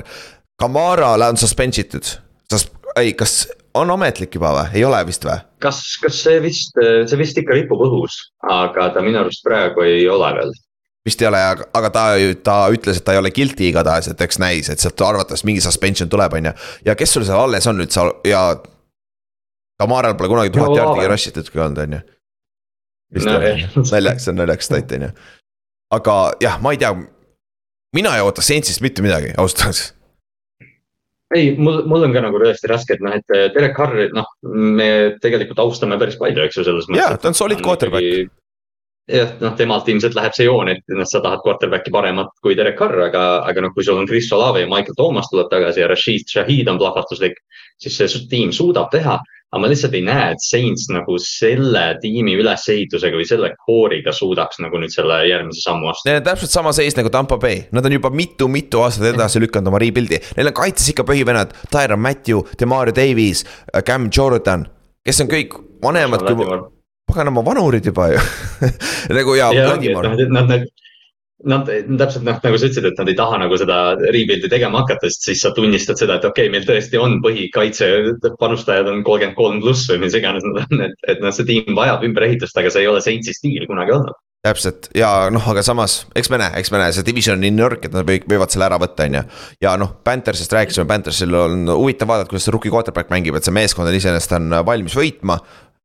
Kamara 0.60 1.18
on 1.28 1.38
suspense 1.38 1.84
itud, 1.84 2.16
sest 2.48 2.72
ei, 2.98 3.12
kas 3.14 3.42
on 3.74 3.92
ametlik 3.92 4.36
juba 4.36 4.54
või, 4.56 4.70
ei 4.80 4.86
ole 4.88 5.02
vist 5.08 5.26
või? 5.28 5.38
kas, 5.64 5.82
kas 6.02 6.22
see 6.24 6.40
vist, 6.44 6.78
see 6.78 7.20
vist 7.20 7.38
ikka 7.42 7.56
ripub 7.58 7.82
õhus, 7.88 8.20
aga 8.44 8.92
ta 8.96 9.04
minu 9.06 9.22
arust 9.22 9.44
praegu 9.46 9.86
ei 9.86 10.08
ole 10.12 10.32
veel 10.38 10.54
vist 11.08 11.22
ei 11.22 11.30
ole, 11.30 11.40
aga 11.80 11.90
ta, 11.94 12.06
ta 12.44 12.58
ütles, 12.74 13.00
et 13.00 13.06
ta 13.08 13.16
ei 13.16 13.22
ole 13.22 13.32
guilty 13.32 13.70
igatahes, 13.70 14.10
et 14.12 14.22
eks 14.26 14.42
näis, 14.44 14.70
et 14.72 14.84
sealt 14.84 15.02
arvatavasti 15.08 15.48
mingi 15.48 15.64
suspension 15.64 16.10
tuleb, 16.12 16.36
on 16.40 16.50
ju. 16.50 16.54
ja 16.90 16.96
kes 17.00 17.16
sul 17.16 17.26
seal 17.28 17.46
alles 17.46 17.68
on 17.70 17.84
üldse 17.84 18.10
ja. 18.28 18.44
Kamaral 19.78 20.16
pole 20.18 20.32
kunagi 20.32 20.50
tuhat 20.56 20.72
jaardi 20.74 21.04
rush 21.06 21.30
itudki 21.30 21.60
olnud, 21.62 21.84
on 21.84 22.00
ju. 22.00 22.00
vist 23.14 23.30
no, 23.30 23.36
ei 23.40 23.54
ole, 23.68 23.84
naljakas, 23.92 24.28
on 24.32 24.42
naljakas 24.42 24.72
stat, 24.72 24.96
on 24.98 25.06
ju. 25.08 25.12
aga 26.00 26.16
jah, 26.44 26.58
ma 26.62 26.74
ei 26.74 26.82
tea. 26.82 26.96
mina 27.96 28.16
ei 28.18 28.26
oota 28.26 28.42
Saintsist 28.42 28.84
mitte 28.84 29.06
midagi, 29.06 29.32
ausalt 29.38 29.68
öeldes 29.68 29.86
ei, 31.36 31.52
mul, 31.60 31.82
mul 31.90 32.08
on 32.08 32.16
ka 32.16 32.24
nagu 32.24 32.40
tõesti 32.42 32.70
raske, 32.72 32.96
et 32.96 33.04
noh, 33.04 33.16
et 33.18 33.36
eh, 33.36 33.48
Derek 33.56 33.76
Carr, 33.76 34.08
noh, 34.16 34.30
me 34.48 34.90
tegelikult 35.24 35.60
austame 35.66 36.00
päris 36.00 36.20
palju, 36.20 36.44
eks 36.46 36.62
ju, 36.62 36.68
selles 36.68 36.88
mõttes. 36.88 37.04
jaa, 37.04 37.18
ta 37.22 37.32
on 37.32 37.38
solid 37.38 37.64
quarterback. 37.64 38.32
Jah, 39.12 39.32
noh, 39.42 39.56
temalt 39.58 39.88
ilmselt 39.92 40.18
läheb 40.18 40.36
see 40.36 40.48
joon, 40.48 40.72
et 40.74 40.84
noh, 40.92 41.08
sa 41.08 41.22
tahad 41.24 41.44
quarterback'i 41.46 41.94
paremat 41.94 42.34
kui 42.44 42.58
Derek 42.58 42.78
Carr, 42.80 43.08
aga, 43.08 43.24
aga 43.48 43.64
noh, 43.64 43.74
kui 43.76 43.86
sul 43.88 44.00
on 44.00 44.10
Chris 44.10 44.30
Olave 44.36 44.66
ja 44.66 44.70
Michael 44.72 44.98
Thomas 45.00 45.32
tuleb 45.32 45.50
tagasi 45.54 45.84
ja 45.84 45.90
Rashid 45.92 46.28
Shahid 46.32 46.70
on 46.72 46.80
plahvatuslik, 46.82 47.40
siis 47.82 47.98
see 48.00 48.28
tiim 48.32 48.54
suudab 48.56 48.92
teha. 48.94 49.20
Aga 49.48 49.62
ma 49.64 49.70
lihtsalt 49.72 49.94
ei 49.96 50.02
näe, 50.04 50.34
et 50.34 50.42
Saints 50.44 50.90
nagu 50.92 51.14
selle 51.24 51.84
tiimi 52.02 52.34
ülesehitusega 52.36 53.16
või 53.16 53.24
selle 53.30 53.54
kooriga 53.62 54.12
suudaks 54.12 54.60
nagu 54.60 54.76
nüüd 54.82 54.92
selle 54.92 55.22
järgmise 55.24 55.64
sammu 55.64 55.88
astuda. 55.88 56.10
Neil 56.10 56.20
on 56.20 56.26
täpselt 56.26 56.52
sama 56.52 56.74
seis 56.76 56.98
nagu 57.00 57.08
Tampa 57.14 57.38
Bay, 57.40 57.62
nad 57.72 57.88
on 57.88 57.96
juba 57.96 58.12
mitu-mitu 58.12 58.84
aastat 58.84 59.14
edasi 59.14 59.40
lükanud 59.40 59.72
oma 59.72 59.80
rebuild'i, 59.80 60.20
neil 60.36 60.52
on 60.52 60.58
kaitses 60.60 60.92
ikka 60.92 61.08
põhivennad, 61.08 61.56
Tyron 61.72 62.04
Matthew, 62.04 62.44
Demario 62.60 62.92
Davies, 63.00 63.46
Cam 63.88 64.12
Jordan, 64.12 64.68
kes 65.08 65.24
on 65.24 65.32
kõik 65.32 65.56
vanemad 65.80 66.28
kui 66.28 66.52
paganama 67.08 67.46
vanurid 67.46 67.88
juba 67.90 68.12
ju 68.14 68.26
nagu 69.20 69.38
ja, 69.40 69.52
ja. 69.56 69.72
Nad, 69.78 70.28
nad, 70.28 70.54
nad, 70.56 70.68
Nad 71.46 71.68
täpselt 71.70 72.24
noh, 72.26 72.40
nagu 72.42 72.58
sa 72.58 72.66
ütlesid, 72.66 72.86
et 72.90 72.98
nad 72.98 73.10
ei 73.12 73.16
taha 73.18 73.38
nagu 73.38 73.58
seda 73.62 73.76
rebuild'i 74.02 74.50
tegema 74.50 74.80
hakata, 74.82 75.06
sest 75.06 75.28
siis 75.28 75.44
sa 75.46 75.52
tunnistad 75.54 76.00
seda, 76.02 76.16
et 76.18 76.26
okei 76.26 76.48
okay,, 76.48 76.54
meil 76.56 76.66
tõesti 76.66 76.98
on 76.98 77.20
põhikaitse 77.22 77.90
panustajad 78.42 78.90
on 78.90 79.04
kolmkümmend 79.06 79.38
kolm 79.38 79.60
pluss 79.62 79.86
või 79.92 80.08
mis 80.08 80.18
iganes 80.18 80.48
nad 80.48 80.64
on, 80.64 80.82
et, 80.88 80.98
et 81.14 81.22
noh, 81.22 81.36
see 81.38 81.46
tiim 81.46 81.78
vajab 81.78 82.08
ümberehitust, 82.10 82.58
aga 82.58 82.74
see 82.74 82.88
ei 82.88 82.90
ole 82.90 83.04
Saintsi 83.06 83.38
stiil 83.38 83.70
kunagi 83.70 83.94
olnud 84.00 84.18
täpselt 84.48 84.90
ja 84.98 85.28
noh, 85.34 85.44
aga 85.52 85.64
samas, 85.66 86.00
eks 86.18 86.30
me 86.32 86.40
näe, 86.42 86.54
eks 86.62 86.72
me 86.74 86.82
näe, 86.82 86.94
see 86.96 87.06
division 87.08 87.38
on 87.38 87.44
nii 87.44 87.54
nõrk, 87.56 87.88
et 87.88 87.96
nad 87.96 88.08
võivad 88.08 88.54
selle 88.54 88.68
ära 88.70 88.80
võtta, 88.82 89.08
on 89.08 89.20
ju. 89.20 89.24
ja 89.66 89.74
noh, 89.80 89.94
Panthersist 90.06 90.54
rääkisime, 90.54 90.88
Panthersil 90.90 91.38
on 91.38 91.70
huvitav 91.74 92.10
vaadata, 92.12 92.32
kuidas 92.32 92.48
see 92.48 92.56
rookie 92.56 92.74
quarterback 92.74 93.12
mängib, 93.14 93.38
et 93.38 93.48
see 93.48 93.56
meeskond 93.56 93.90
on 93.90 93.98
iseenesest 93.98 94.38
on 94.38 94.60
valmis 94.68 94.96
võitma. 94.98 95.40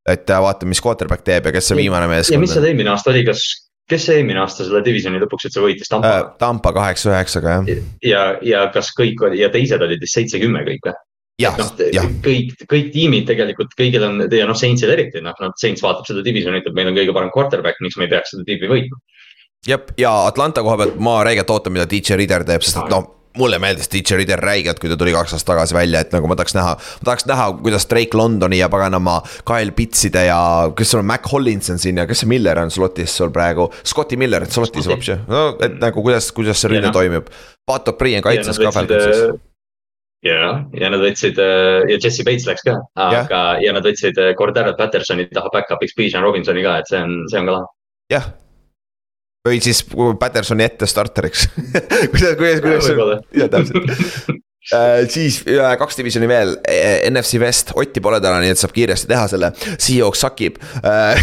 Et 0.08 0.32
vaatame, 0.46 0.72
mis 0.72 0.82
quarterback 0.82 1.24
teeb 1.26 1.46
ja 1.46 1.52
kes 1.54 1.70
see 1.70 1.78
viimane 1.78 2.08
meeskond 2.10 2.34
on. 2.34 2.40
ja 2.40 2.46
mis 2.46 2.56
seal 2.56 2.66
eelmine 2.70 2.90
aasta 2.90 3.12
oli, 3.12 3.22
kas 3.28 3.44
kes 3.90 4.08
eelmine 4.14 4.42
aasta 4.42 4.66
selle 4.66 4.82
divisioni 4.86 5.20
lõpuks 5.22 5.48
üldse 5.48 5.62
võitis, 5.62 5.90
Tampa 5.90 6.10
äh,? 6.10 6.26
Tampa 6.42 6.72
kaheksa 6.74 7.12
üheksaga 7.12 7.56
jah. 7.60 7.86
ja, 8.06 8.26
ja 8.46 8.66
kas 8.74 8.92
kõik 8.98 9.22
oli 9.28 9.42
ja 9.42 9.50
teised 9.52 9.82
olid 9.82 10.02
vist 10.02 10.18
seitse-kümme 10.18 10.64
kõik 10.66 10.90
või? 10.90 10.98
jah 11.42 11.56
no,, 11.58 11.68
jah. 11.94 12.10
kõik, 12.24 12.66
kõik 12.70 12.92
tiimid 12.94 13.26
tegelikult, 13.30 13.72
kõigil 13.78 14.04
on 14.06 14.26
ja 14.26 14.46
noh, 14.48 14.58
Saintsil 14.58 14.92
eriti, 14.94 15.22
noh, 15.24 15.36
nad, 15.42 15.56
Saints 15.60 15.84
vaatab 15.84 16.08
seda 16.10 16.26
divisioni, 16.26 16.62
ütleb, 16.62 16.76
meil 16.76 16.92
on 16.92 16.98
kõige 16.98 17.14
parem 17.16 17.32
quarterback, 17.34 17.80
miks 17.84 17.98
me 17.98 18.08
ei 18.08 18.12
peaks 18.12 18.34
seda 18.34 18.46
tiimi 18.48 18.70
võitma. 18.70 19.00
jah, 19.68 19.90
ja 20.00 20.12
Atlanta 20.28 20.64
koha 20.66 20.78
pealt 20.82 21.02
ma 21.02 21.20
räigelt 21.26 21.50
ootan, 21.50 21.74
mida 21.74 21.88
DJ 21.90 22.20
Reader 22.20 22.46
teeb, 22.48 22.66
sest 22.66 22.82
et 22.84 22.94
noh 22.94 23.10
mulle 23.38 23.58
meeldis 23.62 23.90
DJ 23.92 24.18
Reader 24.20 24.42
räigelt, 24.42 24.80
kui 24.80 24.90
ta 24.90 24.96
tuli 25.00 25.14
kaks 25.14 25.36
aastat 25.36 25.54
tagasi 25.54 25.76
välja, 25.76 26.02
et 26.04 26.12
nagu 26.14 26.28
ma 26.30 26.36
tahaks 26.38 26.56
näha, 26.56 26.74
ma 26.76 27.08
tahaks 27.08 27.26
näha, 27.30 27.46
kuidas 27.62 27.88
Drake 27.90 28.18
Londoni 28.18 28.58
ja 28.60 28.68
paganama 28.72 29.20
Kyle 29.48 29.72
Pitside 29.76 30.26
ja 30.28 30.40
kes 30.76 30.92
sul 30.92 31.02
on, 31.02 31.08
Mac 31.08 31.28
Hollins 31.32 31.70
on 31.72 31.80
siin 31.82 32.02
ja 32.02 32.06
kes 32.08 32.24
see 32.24 32.32
Miller 32.32 32.60
on 32.62 32.70
slotis 32.70 33.16
sul 33.16 33.32
praegu, 33.34 33.70
Scotti 33.84 34.18
Miller 34.20 34.46
slotis 34.50 34.90
vapsi, 34.90 35.16
no 35.28 35.46
et 35.62 35.78
nagu 35.80 36.04
kuidas, 36.04 36.32
kuidas 36.36 36.60
see 36.60 36.74
rünne 36.74 36.92
toimib. 36.92 37.32
Pat 37.66 37.88
O'Brien 37.88 38.24
kaitses 38.24 38.58
ka 38.58 38.74
Falconsis 38.74 39.40
ja, 40.26 40.52
ja 40.78 40.90
nad 40.92 41.02
võtsid 41.02 41.38
äh, 41.42 41.82
ja 41.90 41.98
Jesse 41.98 42.24
Bates 42.26 42.46
läks 42.48 42.64
ka, 42.66 42.76
aga 43.00 43.42
ja, 43.56 43.58
ja 43.66 43.74
nad 43.76 43.86
võtsid 43.86 44.18
äh, 44.22 44.32
Cordero 44.38 44.74
Pattersoni 44.78 45.28
taha 45.32 45.50
back-up'iks 45.54 45.96
Bijan 45.98 46.24
Robinsoni 46.24 46.64
ka, 46.64 46.78
et 46.82 46.90
see 46.90 47.00
on, 47.02 47.22
see 47.30 47.40
on 47.40 47.50
ka 47.50 47.56
lahe. 47.56 47.70
jah, 48.12 48.28
või 49.46 49.58
siis 49.62 49.82
Pattersoni 50.18 50.64
ette 50.64 50.86
starteriks. 50.86 51.48
Kuidas, 52.12 52.36
kuidas, 52.38 52.60
kuidas 52.62 52.86
see, 52.86 53.18
jah 53.40 53.50
täpselt. 53.52 54.38
Uh, 54.70 55.00
siis 55.10 55.40
uh, 55.50 55.72
kaks 55.80 55.98
divisioni 55.98 56.28
veel, 56.30 56.52
NFC 57.10 57.40
West, 57.42 57.72
Otti 57.74 58.00
pole 58.00 58.20
täna, 58.22 58.38
nii 58.44 58.52
et 58.54 58.60
saab 58.60 58.70
kiiresti 58.76 59.10
teha 59.10 59.24
selle, 59.32 59.50
Seahawks 59.74 60.22
sakib. 60.22 60.60
Uh, 60.78 61.18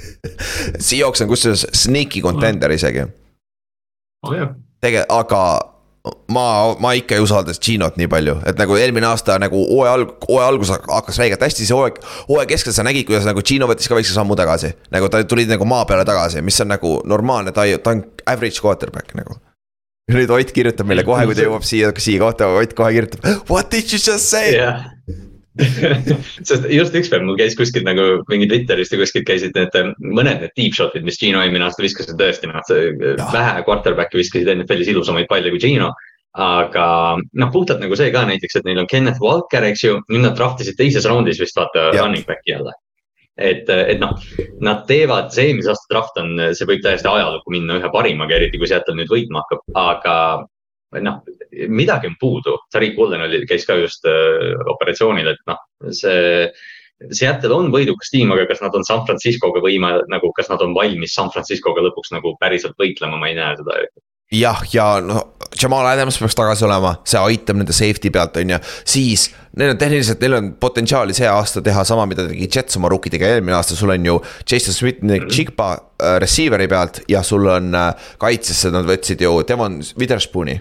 Seahawks 0.88 1.22
on 1.22 1.30
kusjuures 1.30 1.62
sneaky 1.78 2.24
contender 2.24 2.74
isegi. 2.74 3.06
Oh 4.26 4.34
jah. 4.34 4.50
Tege-, 4.82 5.06
aga 5.14 5.42
ma, 6.32 6.44
ma 6.82 6.92
ikka 6.98 7.16
ei 7.16 7.24
usalda 7.24 7.54
Genot 7.66 7.98
nii 8.00 8.08
palju, 8.10 8.36
et 8.48 8.58
nagu 8.60 8.76
eelmine 8.78 9.08
aasta 9.08 9.38
nagu 9.42 9.60
hooaja 9.70 9.94
alg-, 9.98 10.14
hooaja 10.28 10.48
algus 10.52 10.72
hakkas 10.74 11.20
räigelt 11.22 11.44
hästi, 11.46 11.64
siis 11.64 11.74
hooaeg, 11.74 12.00
hooaja 12.28 12.48
keskel 12.50 12.74
sa 12.76 12.84
nägid, 12.86 13.06
kuidas 13.08 13.28
nagu 13.28 13.44
Gino 13.46 13.68
võttis 13.70 13.90
ka 13.90 13.98
väikse 13.98 14.16
sammu 14.16 14.36
tagasi. 14.38 14.72
nagu 14.94 15.10
ta 15.12 15.22
tuli 15.24 15.46
nagu 15.50 15.68
maa 15.68 15.84
peale 15.88 16.06
tagasi, 16.08 16.42
mis 16.46 16.60
on 16.64 16.72
nagu 16.74 16.96
normaalne, 17.04 17.54
ta 17.56 17.66
ta 17.82 17.94
on 17.94 18.04
average 18.26 18.62
quarterback 18.64 19.14
nagu. 19.18 19.38
nüüd 20.12 20.30
Ott 20.30 20.52
kirjutab 20.54 20.86
meile 20.86 21.02
kohe, 21.06 21.24
kui 21.26 21.34
ta 21.34 21.46
jõuab 21.46 21.64
siia, 21.66 21.90
siia 21.98 22.22
kohta, 22.22 22.46
Ott 22.60 22.76
kohe 22.78 22.92
kirjutab, 22.94 23.26
what 23.50 23.70
did 23.70 23.90
you 23.90 23.98
just 23.98 24.30
say 24.30 24.54
yeah. 24.54 24.86
sest 26.48 26.66
just 26.72 26.96
ükspäev 26.98 27.24
mul 27.24 27.38
käis 27.38 27.56
kuskil 27.58 27.84
nagu 27.86 28.06
mingi 28.30 28.48
Twitterist 28.50 28.92
ja 28.92 29.00
kuskilt 29.00 29.26
käisid 29.28 29.56
need 29.56 29.76
mõned 30.00 30.42
need 30.42 30.52
deep 30.58 30.76
shot'id, 30.76 31.06
mis 31.06 31.18
Gino 31.20 31.42
eelmine 31.42 31.66
aasta 31.68 31.84
viskas, 31.84 32.10
tõesti 32.18 32.50
noh, 32.50 32.60
vähe 33.32 33.64
quarterback'e 33.66 34.20
viskasid 34.20 34.50
NFL-is 34.52 34.92
ilusamaid 34.92 35.30
palle 35.30 35.52
kui 35.54 35.62
Gino. 35.62 35.92
aga 36.36 36.86
noh, 37.16 37.52
puhtalt 37.52 37.80
nagu 37.80 37.96
see 37.96 38.10
ka 38.12 38.26
näiteks, 38.28 38.58
et 38.58 38.66
neil 38.68 38.82
on 38.82 38.88
Kenneth 38.90 39.22
Walker, 39.24 39.64
eks 39.64 39.86
ju, 39.86 40.00
nüüd 40.12 40.26
nad 40.26 40.34
draftisid 40.36 40.76
teises 40.76 41.06
raundis 41.08 41.40
vist 41.40 41.56
vaata 41.56 41.92
ja. 41.94 42.02
running 42.02 42.26
back'i 42.28 42.52
jälle 42.52 42.74
et, 43.36 43.68
et 43.68 44.00
noh, 44.00 44.12
nad 44.64 44.84
teevad, 44.88 45.30
see 45.32 45.50
eelmise 45.50 45.72
aasta 45.72 45.92
draft 45.92 46.20
on, 46.20 46.36
see 46.56 46.68
võib 46.68 46.82
täiesti 46.84 47.08
ajalukku 47.08 47.52
minna 47.52 47.78
ühe 47.80 47.90
parimaga, 47.92 48.36
eriti 48.36 48.60
kui 48.60 48.68
Seattle 48.68 48.96
nüüd 48.96 49.12
võitma 49.12 49.44
hakkab, 49.44 49.64
aga 49.80 50.14
noh, 51.04 51.20
midagi 51.68 52.10
on 52.10 52.16
puudu, 52.20 52.56
Tariq 52.72 52.96
Woolen 52.98 53.26
oli, 53.26 53.42
käis 53.48 53.66
ka 53.68 53.78
just 53.80 54.06
äh, 54.08 54.54
operatsioonil, 54.76 55.34
et 55.34 55.44
noh, 55.50 55.62
see. 55.90 56.50
Seattle 57.12 57.52
on 57.52 57.66
võidukas 57.68 58.08
tiim, 58.08 58.30
aga 58.32 58.46
kas 58.48 58.62
nad 58.64 58.72
on 58.78 58.84
San 58.88 59.02
Franciscoga 59.04 59.60
võime 59.60 59.90
nagu, 60.08 60.30
kas 60.32 60.48
nad 60.48 60.62
on 60.64 60.72
valmis 60.72 61.12
San 61.12 61.28
Franciscoga 61.28 61.82
lõpuks 61.84 62.14
nagu 62.14 62.32
päriselt 62.40 62.72
võitlema, 62.80 63.18
ma 63.20 63.28
ei 63.28 63.36
näe 63.36 63.58
seda 63.58 63.82
jah, 64.32 64.62
ja 64.72 64.86
noh, 65.04 65.36
Jamal 65.62 65.86
Adams 65.86 66.18
peaks 66.18 66.36
tagasi 66.36 66.66
olema, 66.66 66.96
see 67.06 67.20
aitab 67.30 67.60
nende 67.60 67.74
safety 67.76 68.10
pealt, 68.12 68.36
on 68.40 68.56
ju, 68.56 68.60
siis. 68.84 69.28
Neil 69.56 69.72
on 69.72 69.78
tehniliselt, 69.80 70.20
neil 70.20 70.36
on 70.36 70.48
potentsiaali 70.60 71.14
see 71.16 71.28
aasta 71.30 71.62
teha 71.64 71.84
sama, 71.88 72.04
mida 72.10 72.26
tegi 72.28 72.48
Jets 72.52 72.76
oma 72.76 72.90
rukkidega 72.92 73.30
eelmine 73.32 73.56
aasta, 73.56 73.76
sul 73.78 73.94
on 73.94 74.04
ju. 74.04 74.18
Jason 74.44 74.76
Smith, 74.76 75.00
Chigba 75.32 75.70
äh, 75.72 76.18
receiver'i 76.20 76.68
pealt 76.68 77.00
ja 77.08 77.22
sul 77.24 77.48
on 77.48 77.72
äh, 77.72 78.08
kaitsesse, 78.20 78.72
nad 78.74 78.88
võtsid 78.88 79.24
ju 79.24 79.38
Devon 79.48 79.80
Witherspooni 79.96 80.58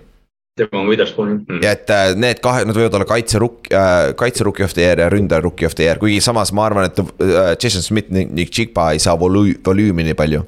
Devon 0.57 0.87
Witherspoon 0.87 1.45
mm.. 1.47 1.61
ja 1.63 1.75
et 1.75 1.89
äh, 1.91 2.13
need 2.19 2.39
kahe, 2.43 2.63
nad 2.67 2.77
võivad 2.77 2.95
olla 2.95 3.07
kaitserukk 3.09 3.69
äh,, 3.75 4.13
kaitserukki 4.19 4.63
of 4.63 4.75
the 4.75 4.85
year 4.85 5.03
ja 5.03 5.11
ründaja 5.11 5.43
rookie 5.43 5.67
of 5.67 5.75
the 5.75 5.87
year, 5.87 5.99
kuigi 5.99 6.21
samas 6.23 6.53
ma 6.55 6.69
arvan, 6.69 6.87
et 6.87 7.01
äh, 7.03 7.55
Jason 7.59 7.83
Smith, 7.83 8.11
Nick 8.11 8.55
Chigba 8.55 8.93
ei 8.95 9.01
saa 9.03 9.17
volüü-, 9.19 9.57
volüümi 9.65 10.07
nii 10.07 10.15
palju. 10.15 10.45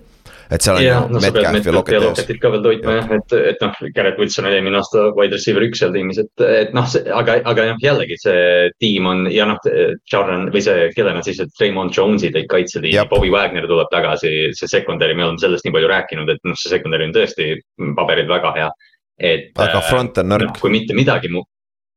et 0.47 0.63
seal 0.63 0.77
on 0.79 0.83
ja, 0.85 1.01
no, 1.11 1.19
Metcalf 1.19 1.65
ja 1.67 1.71
Lockett 1.75 1.97
ees. 1.97 2.05
Locketit 2.05 2.37
ka 2.39 2.53
veel 2.53 2.61
toitma 2.63 2.93
jah, 3.01 3.09
et, 3.17 3.33
et 3.49 3.65
noh, 3.65 3.81
Garrett 3.97 4.21
Wilson 4.21 4.47
oli 4.47 4.55
eelmine 4.61 4.79
aasta 4.79 5.09
wide 5.17 5.35
receiver 5.35 5.65
üks 5.67 5.81
seal 5.83 5.91
tiimis, 5.91 6.21
et, 6.23 6.43
et 6.47 6.71
noh, 6.77 6.87
aga, 7.17 7.41
aga 7.51 7.65
noh, 7.73 7.81
jällegi 7.83 8.15
see 8.21 8.69
tiim 8.79 9.11
on 9.11 9.25
ja 9.27 9.49
noh, 9.49 9.59
Jordan 10.07 10.47
või 10.53 10.63
see, 10.63 10.87
kelle 10.95 11.17
nad 11.17 11.27
siis, 11.27 11.43
et 11.43 11.59
Raymond 11.59 11.91
Jones'i 11.91 12.31
tõid 12.31 12.47
kaitseliini, 12.53 13.03
Bobby 13.11 13.33
Wagner 13.33 13.67
tuleb 13.67 13.91
tagasi, 13.91 14.53
see 14.55 14.71
secondary, 14.71 15.19
me 15.19 15.27
oleme 15.27 15.43
sellest 15.43 15.67
nii 15.67 15.75
palju 15.75 15.91
rääkinud, 15.91 16.31
et 16.31 16.47
noh, 16.47 16.55
see 16.55 16.71
secondary 16.71 17.11
on 17.11 17.17
tõesti 17.19 17.51
paberil 17.99 18.31
väga 18.31 18.55
hea 18.55 18.71
et. 19.17 19.51
aga 19.57 19.83
front 19.89 20.17
on 20.21 20.33
nõrk 20.33 20.57
kui 20.61 20.73
mitte 20.73 20.95
midagi 20.97 21.31
mu-, 21.33 21.45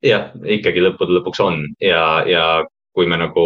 jah, 0.05 0.31
ikkagi 0.41 0.83
lõppude 0.85 1.19
lõpuks 1.19 1.43
on 1.45 1.65
ja, 1.83 2.05
ja 2.29 2.45
kui 2.97 3.07
me 3.07 3.17
nagu 3.21 3.45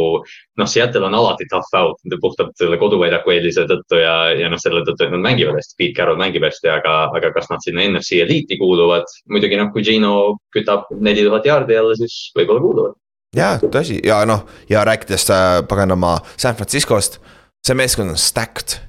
noh, 0.59 0.69
Seattle 0.69 1.05
on 1.07 1.15
alati 1.15 1.47
tough 1.51 1.77
out 1.79 2.17
puhtalt 2.21 2.55
selle 2.59 2.79
koduväljaku 2.81 3.35
eelise 3.35 3.67
tõttu 3.69 4.01
ja, 4.01 4.15
ja 4.39 4.49
noh, 4.53 4.61
selle 4.61 4.83
tõttu, 4.87 5.07
et 5.07 5.13
nad 5.13 5.25
mängivad 5.25 5.59
hästi, 5.59 5.77
Pete 5.79 5.97
Carroll 5.99 6.21
mängib 6.21 6.47
hästi, 6.47 6.71
aga, 6.73 6.95
aga 7.17 7.33
kas 7.37 7.51
nad 7.53 7.65
sinna 7.65 7.85
NFC 7.85 8.23
eliiti 8.25 8.59
kuuluvad? 8.61 9.09
muidugi 9.31 9.61
noh, 9.61 9.71
kui 9.75 9.85
Gino 9.87 10.15
kütab 10.55 10.89
neli 10.97 11.27
tuhat 11.27 11.49
jaardi 11.51 11.77
jälle, 11.77 11.99
siis 12.01 12.19
võib-olla 12.39 12.65
kuuluvad. 12.65 12.99
ja 13.37 13.55
tõsi 13.63 14.01
ja 14.07 14.23
noh, 14.29 14.47
ja 14.71 14.85
rääkides 14.89 15.29
äh, 15.35 15.61
paganama 15.69 16.17
San 16.37 16.57
Franciscost, 16.57 17.21
see 17.65 17.77
meeskond 17.77 18.15
on 18.15 18.21
stacked. 18.21 18.81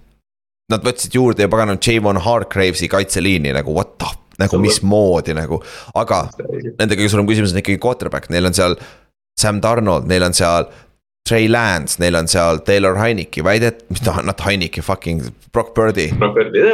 Nad 0.72 0.82
võtsid 0.82 1.14
juurde 1.14 1.46
ja 1.46 1.50
paganama 1.52 1.78
Javon 1.78 2.18
Hargraves'i 2.26 2.88
kaitseliini 2.90 3.52
nagu 3.54 3.76
what 3.76 4.00
the 4.00 4.25
nagu 4.42 4.60
mismoodi 4.62 5.36
nagu, 5.38 5.62
aga 5.96 6.26
nende 6.80 6.98
kõige 6.98 7.12
suurem 7.14 7.28
küsimus 7.30 7.56
on 7.56 7.62
ikkagi 7.62 7.82
quarterback, 7.82 8.32
neil 8.34 8.50
on 8.50 8.58
seal 8.58 8.78
Sam 9.40 9.62
Donald, 9.64 10.08
neil 10.08 10.24
on 10.24 10.36
seal 10.36 10.70
Trey 11.30 11.48
Lance, 11.50 11.98
neil 12.00 12.16
on 12.16 12.28
seal 12.30 12.58
Taylor 12.58 13.00
Heineki, 13.00 13.42
väidet, 13.44 13.80
mis 13.90 14.04
ta, 14.06 14.20
not 14.22 14.42
Heineki, 14.46 14.82
fucking. 14.86 15.24
Brock 15.54 15.74
Birdi, 15.74 16.12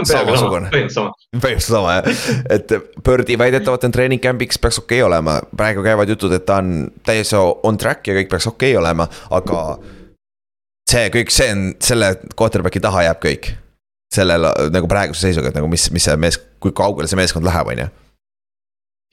samasugune. 0.03 0.67
põhimõtteliselt 0.73 1.67
sama. 1.69 1.93
Jah, 1.95 2.31
et 2.51 2.73
Birdi 3.05 3.38
väidetavalt 3.39 3.88
on 3.88 3.95
treening 3.95 4.19
camp'iks 4.23 4.59
peaks 4.59 4.81
okei 4.81 4.99
okay 4.99 5.07
olema, 5.07 5.38
praegu 5.55 5.85
käivad 5.85 6.11
jutud, 6.11 6.35
et 6.35 6.43
ta 6.49 6.59
on 6.59 6.89
täiesti 7.07 7.39
on 7.39 7.79
track 7.79 8.11
ja 8.11 8.17
kõik 8.17 8.31
peaks 8.33 8.49
okei 8.51 8.73
okay 8.73 8.81
olema, 8.81 9.07
aga. 9.31 9.63
see 10.91 11.07
kõik, 11.15 11.31
see 11.31 11.47
on, 11.53 11.65
selle 11.79 12.11
quarterback'i 12.35 12.83
taha 12.83 13.07
jääb 13.07 13.23
kõik. 13.23 13.53
Sellel 14.11 14.51
nagu 14.75 14.91
praeguse 14.91 15.29
seisuga, 15.29 15.47
et 15.53 15.61
nagu 15.61 15.71
mis, 15.71 15.88
mis 15.95 16.03
see 16.09 16.19
mees, 16.19 16.41
kui 16.61 16.73
kaugele 16.77 17.09
see 17.09 17.19
meeskond 17.19 17.47
läheb, 17.47 17.73
on 17.73 17.83
ju 17.85 17.91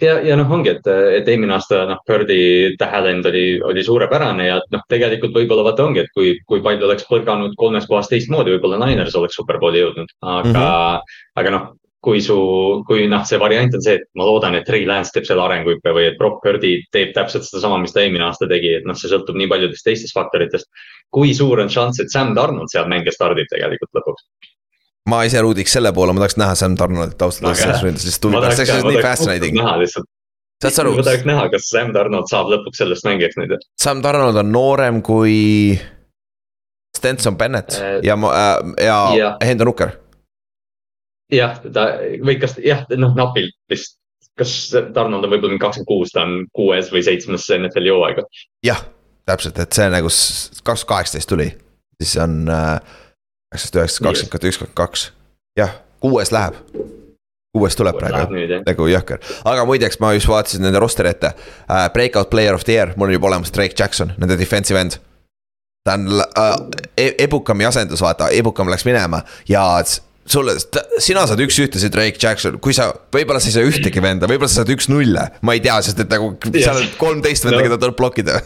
ja, 0.02 0.18
ja 0.24 0.36
noh, 0.38 0.50
ongi, 0.54 0.72
et, 0.76 0.86
et 1.18 1.28
eelmine 1.28 1.54
aasta 1.56 1.82
noh, 1.88 2.00
Birdi 2.06 2.76
tähelend 2.80 3.26
oli, 3.30 3.44
oli 3.66 3.84
suurepärane 3.84 4.46
ja 4.48 4.60
noh, 4.74 4.84
tegelikult 4.90 5.34
võib-olla 5.36 5.66
vaata 5.66 5.88
ongi, 5.88 6.04
et 6.04 6.14
kui, 6.14 6.36
kui 6.48 6.62
palju 6.64 6.86
oleks 6.88 7.08
põrganud 7.10 7.56
kolmes 7.58 7.88
kohas 7.90 8.10
teistmoodi, 8.12 8.54
võib-olla 8.56 8.80
Niners 8.84 9.16
oleks 9.18 9.38
superbowli 9.40 9.82
jõudnud, 9.82 10.14
aga 10.22 10.46
mm, 10.46 10.56
-hmm. 10.56 11.20
aga 11.42 11.54
noh. 11.56 11.68
kui 12.08 12.20
su, 12.22 12.34
kui 12.86 13.08
noh, 13.10 13.24
see 13.26 13.40
variant 13.42 13.74
on 13.74 13.82
see, 13.82 13.96
et 13.98 14.04
ma 14.14 14.22
loodan, 14.24 14.54
et 14.54 14.64
Trey 14.64 14.84
Lance 14.86 15.10
teeb 15.12 15.24
selle 15.26 15.42
arenguhüppe 15.42 15.90
või 15.96 16.04
et 16.06 16.18
Brock 16.20 16.38
Birdi 16.44 16.76
teeb 16.94 17.10
täpselt 17.16 17.42
sedasama, 17.44 17.80
mis 17.82 17.92
ta 17.92 18.04
eelmine 18.04 18.22
aasta 18.24 18.46
tegi, 18.46 18.70
et 18.78 18.86
noh, 18.86 18.94
see 18.94 19.10
sõltub 19.10 19.36
nii 19.36 19.50
paljudest 19.50 19.84
teistest 19.84 20.14
faktoritest. 20.14 20.70
kui 21.10 21.34
suur 21.34 21.58
on 21.58 21.68
šanss, 21.68 21.98
et 22.00 22.14
Sam 22.14 22.36
Donald 22.38 22.70
seal 22.70 22.86
mänge 22.86 23.10
stardib 23.10 23.50
tegelikult 23.50 23.90
lõpuks? 23.98 24.24
Ma 25.08 25.24
ise 25.28 25.42
ruudiks 25.44 25.74
selle 25.78 25.92
poole, 25.96 26.14
ma 26.14 26.24
tahaks 26.24 26.38
näha 26.40 26.54
Sam 26.58 26.76
Donaldit 26.78 27.22
ausalt 27.24 27.48
öeldes 27.48 27.64
selles 27.64 27.84
ründes, 27.84 28.06
sest 28.06 28.22
tundub, 28.24 28.46
et 28.46 28.56
see 28.58 28.66
oleks 28.68 28.88
nii 28.88 29.04
fascinating. 29.04 29.60
saad 30.62 30.74
sa 30.74 30.82
aru? 30.84 30.96
ma 30.98 31.06
tahaks 31.06 31.28
näha, 31.28 31.46
kas 31.52 31.70
Sam 31.70 31.94
Donald 31.96 32.30
saab 32.30 32.50
lõpuks 32.52 32.82
sellest 32.82 33.06
mängijaks 33.08 33.38
nüüd. 33.40 33.54
Sam 33.80 34.02
Donald 34.04 34.40
on 34.42 34.52
noorem 34.52 35.00
kui 35.06 35.38
Stenson 36.96 37.38
Bennett 37.38 37.78
äh, 37.78 37.98
ja 38.06 38.18
äh,, 38.18 38.74
ja, 38.84 38.98
ja 39.16 39.30
Hendon 39.44 39.72
Hooker. 39.72 39.96
jah, 41.32 41.58
ta 41.72 41.88
või 42.24 42.38
kas 42.40 42.58
jah, 42.64 42.84
noh 42.96 43.16
napilt 43.16 43.56
vist, 43.70 43.98
kas 44.38 44.54
Donald 44.72 45.24
on 45.24 45.32
võib-olla 45.32 45.54
mingi 45.54 45.64
kakskümmend 45.64 45.90
kuus, 45.90 46.14
ta 46.14 46.24
on 46.26 46.46
kuues 46.56 46.92
või 46.94 47.04
seitsmes 47.06 47.48
NFL-i 47.58 47.92
hooaega. 47.94 48.24
jah, 48.66 48.84
täpselt, 49.28 49.60
et 49.62 49.76
see 49.76 49.90
nagu 49.92 50.08
kaks 50.08 50.64
tuhat 50.64 50.88
kaheksateist 50.94 51.30
tuli, 51.30 51.52
siis 52.00 52.16
on 52.22 52.40
äh, 52.52 53.04
üheksast 53.54 53.76
üheksast, 53.76 54.02
kakskümmend 54.04 54.44
üks, 54.44 54.58
kakskümmend 54.58 54.76
kaks, 54.76 55.10
jah, 55.58 55.74
kuues 56.00 56.32
läheb. 56.32 56.54
kuues 57.56 57.76
tuleb 57.76 57.96
praegu, 57.98 58.36
nagu 58.66 58.88
jõhker, 58.92 59.22
aga 59.48 59.64
muideks 59.66 59.98
ma 60.02 60.12
just 60.14 60.28
vaatasin 60.28 60.62
nende 60.62 60.78
roster'i 60.78 61.10
ette. 61.10 61.32
Uh,. 61.64 61.88
Breakout 61.92 62.30
player 62.30 62.54
of 62.54 62.64
the 62.64 62.76
year, 62.76 62.92
mul 62.96 63.08
on 63.08 63.16
juba 63.16 63.30
olemas 63.32 63.52
Drake 63.54 63.74
Jackson, 63.78 64.12
nende 64.18 64.38
defensive 64.38 64.78
end. 64.78 64.98
ta 65.84 65.94
on 65.94 66.20
uh, 66.20 66.56
Ebukami 66.96 67.64
asendus, 67.64 68.02
vaata, 68.04 68.28
Ebukam 68.28 68.68
läks 68.70 68.84
minema. 68.84 69.22
Ja 69.48 69.64
sulle, 70.32 70.54
sina 71.02 71.24
saad 71.28 71.40
üks-ühtesid 71.44 71.92
Drake 71.94 72.20
Jackson, 72.22 72.58
kui 72.62 72.74
sa, 72.76 72.88
võib-olla 73.14 73.40
sa 73.42 73.50
ei 73.50 73.56
saa 73.56 73.68
ühtegi 73.68 74.02
venda, 74.04 74.28
võib-olla 74.30 74.50
sa 74.50 74.62
saad 74.62 74.72
üks-nulle, 74.74 75.24
ma 75.46 75.56
ei 75.56 75.62
tea, 75.64 75.78
sest 75.84 76.02
et 76.04 76.12
nagu 76.12 76.30
seal 76.54 76.80
on 76.82 76.88
kolmteist 77.00 77.46
venda 77.46 77.60
no., 77.60 77.64
keda 77.66 77.80
tuleb 77.82 77.98
blokkida 77.98 78.40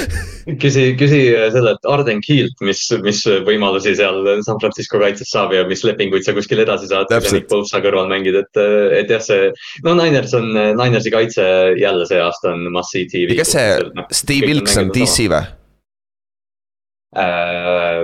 küsi, 0.62 0.84
küsi 1.00 1.20
sellelt 1.54 1.88
Arden 1.88 2.22
Keelt, 2.24 2.58
mis, 2.66 2.84
mis 3.04 3.22
võimalusi 3.46 3.94
seal 3.98 4.20
San 4.46 4.60
Francisco 4.62 5.00
kaitses 5.02 5.32
saab 5.32 5.54
ja 5.56 5.64
mis 5.68 5.84
lepinguid 5.86 6.26
sa 6.26 6.34
kuskil 6.36 6.62
edasi 6.64 6.90
saad, 6.90 7.10
kui 7.10 7.28
sa 7.30 7.38
Nick 7.38 7.50
Bosa 7.50 7.82
kõrval 7.84 8.10
mängid, 8.12 8.38
et, 8.42 8.62
et 8.98 9.12
jah, 9.12 9.22
see. 9.24 9.50
no 9.86 9.96
Niners 9.98 10.34
on, 10.38 10.52
Ninersi 10.52 11.14
kaitse 11.14 11.48
jälle 11.80 12.06
see 12.08 12.20
aasta 12.22 12.52
on 12.54 12.68
must-see 12.74 13.08
TV. 13.10 13.38
kas 13.38 13.54
see 13.56 13.74
no, 13.96 14.06
Steve 14.12 14.52
Wilks 14.52 14.78
on 14.80 14.92
DC 14.94 15.28
või? 15.32 15.44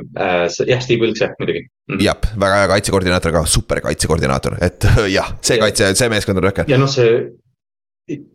Äh,. 0.04 0.46
äh 0.46 0.70
jah, 0.72 0.80
Steve 0.84 1.06
Wilks 1.06 1.24
jah, 1.24 1.34
muidugi 1.40 1.64
mm.. 1.64 2.00
jah, 2.04 2.30
väga 2.38 2.62
hea 2.62 2.70
kaitsekoordinaator 2.74 3.36
ka, 3.38 3.44
super 3.50 3.82
kaitsekoordinaator, 3.84 4.58
et 4.64 4.88
jah, 5.18 5.34
see 5.42 5.60
kaitse, 5.60 5.92
see 5.98 6.10
meeskond 6.12 6.40
on 6.40 6.48
rõhke. 6.48 6.66
ja 6.70 6.80
noh, 6.80 6.90
see 6.90 7.28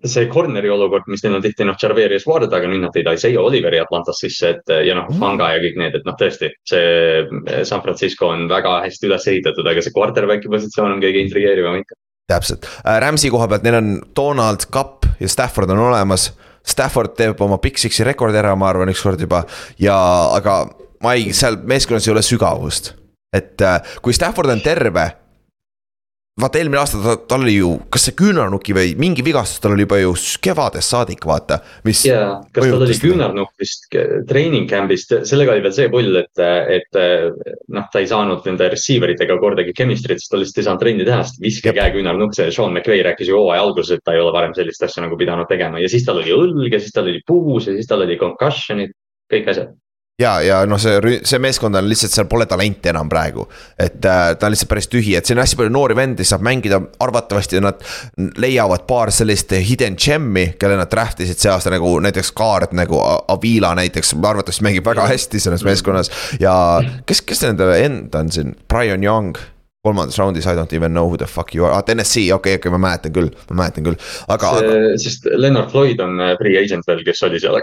see 0.05 0.27
corner'i 0.29 0.69
olukord, 0.69 1.07
mis 1.09 1.23
neil 1.25 1.39
on 1.39 1.41
tihti 1.41 1.65
noh, 1.65 1.77
Charverius 1.81 2.27
Ward, 2.29 2.51
aga 2.53 2.69
nüüd 2.69 2.83
nad 2.83 2.93
tõid 2.93 3.09
Isaiah 3.09 3.41
Oliveri 3.41 3.79
Atlantas 3.81 4.19
sisse, 4.21 4.51
et 4.53 4.73
ja 4.85 4.93
noh, 4.97 5.09
Fanga 5.17 5.49
ja 5.55 5.63
kõik 5.63 5.79
need, 5.81 5.97
et 5.97 6.05
noh, 6.05 6.17
tõesti. 6.19 6.51
see 6.69 7.63
San 7.65 7.81
Francisco 7.81 8.29
on 8.29 8.45
väga 8.51 8.75
hästi 8.85 9.09
üles 9.09 9.27
ehitatud, 9.31 9.67
aga 9.69 9.81
see 9.81 9.95
quarterback'i 9.95 10.51
positsioon 10.51 10.97
on 10.97 11.03
kõige 11.03 11.23
intrigeerivam 11.25 11.79
ikka. 11.81 11.97
täpselt, 12.29 12.69
äh, 12.85 12.99
Rams'i 13.01 13.33
koha 13.33 13.49
pealt 13.49 13.65
neil 13.65 13.79
on 13.81 13.91
Donald, 14.15 14.69
Cupp 14.69 15.09
ja 15.19 15.27
Stafford 15.27 15.73
on 15.73 15.81
olemas 15.89 16.29
Stafford 16.63 17.17
teeb 17.17 17.41
oma 17.43 17.57
Big 17.59 17.77
Six'i 17.81 18.05
rekordi 18.07 18.39
ära, 18.39 18.53
ma 18.55 18.69
arvan, 18.71 18.91
ükskord 18.93 19.19
juba 19.19 19.43
ja, 19.81 19.97
aga 20.37 20.61
ma 21.03 21.17
ei, 21.17 21.33
seal 21.35 21.59
meeskonnas 21.63 22.07
ei 22.07 22.15
ole 22.15 22.23
sügavust. 22.25 22.93
et 23.33 23.61
äh, 23.61 23.81
kui 24.01 24.13
Stafford 24.13 24.49
on 24.53 24.61
terve 24.61 25.09
vaata 26.41 26.57
eelmine 26.57 26.79
aasta 26.81 26.97
ta, 27.01 27.13
tal 27.29 27.43
oli 27.45 27.53
ju, 27.59 27.69
kas 27.93 28.07
see 28.07 28.15
küünarnuki 28.17 28.73
või 28.73 28.93
mingi 28.97 29.21
vigastus 29.25 29.61
tal 29.61 29.75
oli 29.75 29.85
juba 29.85 29.99
ju 29.99 30.13
kevadest 30.41 30.93
saadik, 30.93 31.27
vaata. 31.29 31.59
jaa, 31.85 32.39
kas 32.55 32.65
tal 32.71 32.85
oli 32.87 32.95
küünarnukk 33.01 33.61
vist 33.61 33.85
treening 34.29 34.65
camp'ist, 34.69 35.13
sellega 35.29 35.53
oli 35.53 35.65
veel 35.65 35.75
see 35.75 35.91
pull, 35.93 36.17
et, 36.23 36.41
et 36.73 36.99
noh, 37.69 37.85
ta 37.93 38.01
ei 38.01 38.09
saanud 38.09 38.49
nende 38.49 38.71
receiver 38.73 39.13
itega 39.13 39.37
kordagi 39.41 39.75
chemistry't, 39.77 40.23
sest 40.23 40.33
ta 40.33 40.41
lihtsalt 40.41 40.63
ei 40.63 40.67
saanud 40.69 40.83
trenni 40.85 41.07
teha, 41.09 41.21
sest 41.27 41.43
viske 41.43 41.75
käeküünarnukk, 41.77 42.33
see 42.37 42.49
Sean 42.55 42.73
McVay 42.73 43.05
rääkis 43.05 43.29
ju 43.29 43.37
hooaja 43.37 43.61
alguses, 43.67 43.93
et 43.99 44.05
ta 44.05 44.17
ei 44.17 44.23
ole 44.23 44.33
varem 44.33 44.57
sellist 44.57 44.89
asja 44.89 45.05
nagu 45.05 45.19
pidanud 45.19 45.49
tegema 45.51 45.81
ja 45.83 45.91
siis 45.91 46.07
tal 46.07 46.23
oli 46.23 46.33
õlg 46.33 46.73
ja 46.73 46.81
siis 46.81 46.97
tal 46.97 47.13
oli 47.13 47.21
puus 47.29 47.69
ja 47.69 47.77
siis 47.77 47.89
tal 47.89 48.07
oli 48.07 48.17
concussion'id, 48.21 48.97
kõik 49.29 49.53
asjad 49.53 49.77
ja, 50.21 50.41
ja 50.41 50.59
noh, 50.69 50.79
see, 50.81 51.19
see 51.25 51.39
meeskond 51.41 51.75
on 51.75 51.87
lihtsalt, 51.89 52.13
seal 52.13 52.27
pole 52.29 52.45
talenti 52.49 52.91
enam 52.91 53.09
praegu. 53.09 53.47
et 53.79 54.05
äh, 54.05 54.33
ta 54.37 54.47
on 54.47 54.53
lihtsalt 54.53 54.69
päris 54.69 54.89
tühi, 54.91 55.15
et 55.17 55.25
siin 55.25 55.39
on 55.39 55.43
hästi 55.43 55.59
palju 55.59 55.73
noori 55.73 55.97
vendi, 55.97 56.25
saab 56.27 56.45
mängida, 56.45 56.79
arvatavasti 57.03 57.61
nad 57.63 57.81
leiavad 58.41 58.85
paar 58.89 59.11
sellist 59.11 59.55
hidden 59.69 59.97
gem'i, 59.97 60.53
kelle 60.59 60.77
nad 60.77 60.91
draft 60.91 61.23
isid 61.25 61.41
see 61.41 61.53
aasta 61.53 61.73
nagu 61.73 61.95
näiteks 62.03 62.33
kaart 62.37 62.75
nagu 62.77 62.99
Avila 63.33 63.73
näiteks, 63.79 64.13
arvatavasti 64.19 64.67
mängib 64.69 64.85
väga 64.85 65.07
hästi 65.09 65.41
selles 65.41 65.65
meeskonnas. 65.65 66.11
ja 66.39 66.55
kes, 67.05 67.23
kes 67.25 67.45
nende 67.47 67.73
enda 67.81 68.21
on 68.21 68.31
siin, 68.31 68.55
Brian 68.69 69.03
Young 69.03 69.33
kolmandas 69.83 70.17
raundis 70.17 70.45
I 70.47 70.55
don't 70.55 70.71
even 70.73 70.93
know 70.93 71.09
who 71.09 71.17
the 71.17 71.27
fuck 71.27 71.55
you 71.55 71.65
are 71.65 71.73
ah,, 71.73 71.81
TNS-i, 71.81 72.31
okei 72.31 72.33
okay,, 72.33 72.55
okei 72.55 72.69
okay,, 72.69 72.71
ma 72.71 72.79
mäletan 72.85 73.13
küll, 73.15 73.33
ma 73.49 73.63
mäletan 73.63 73.89
küll, 73.89 73.97
aga. 74.31 74.53
sest 75.01 75.25
Leonard 75.33 75.73
Floyd 75.73 75.99
on 75.99 76.21
äh, 76.21 76.37
free 76.39 76.55
agent 76.61 76.87
veel, 76.87 77.01
kes 77.03 77.25
oli 77.27 77.41
seal 77.41 77.57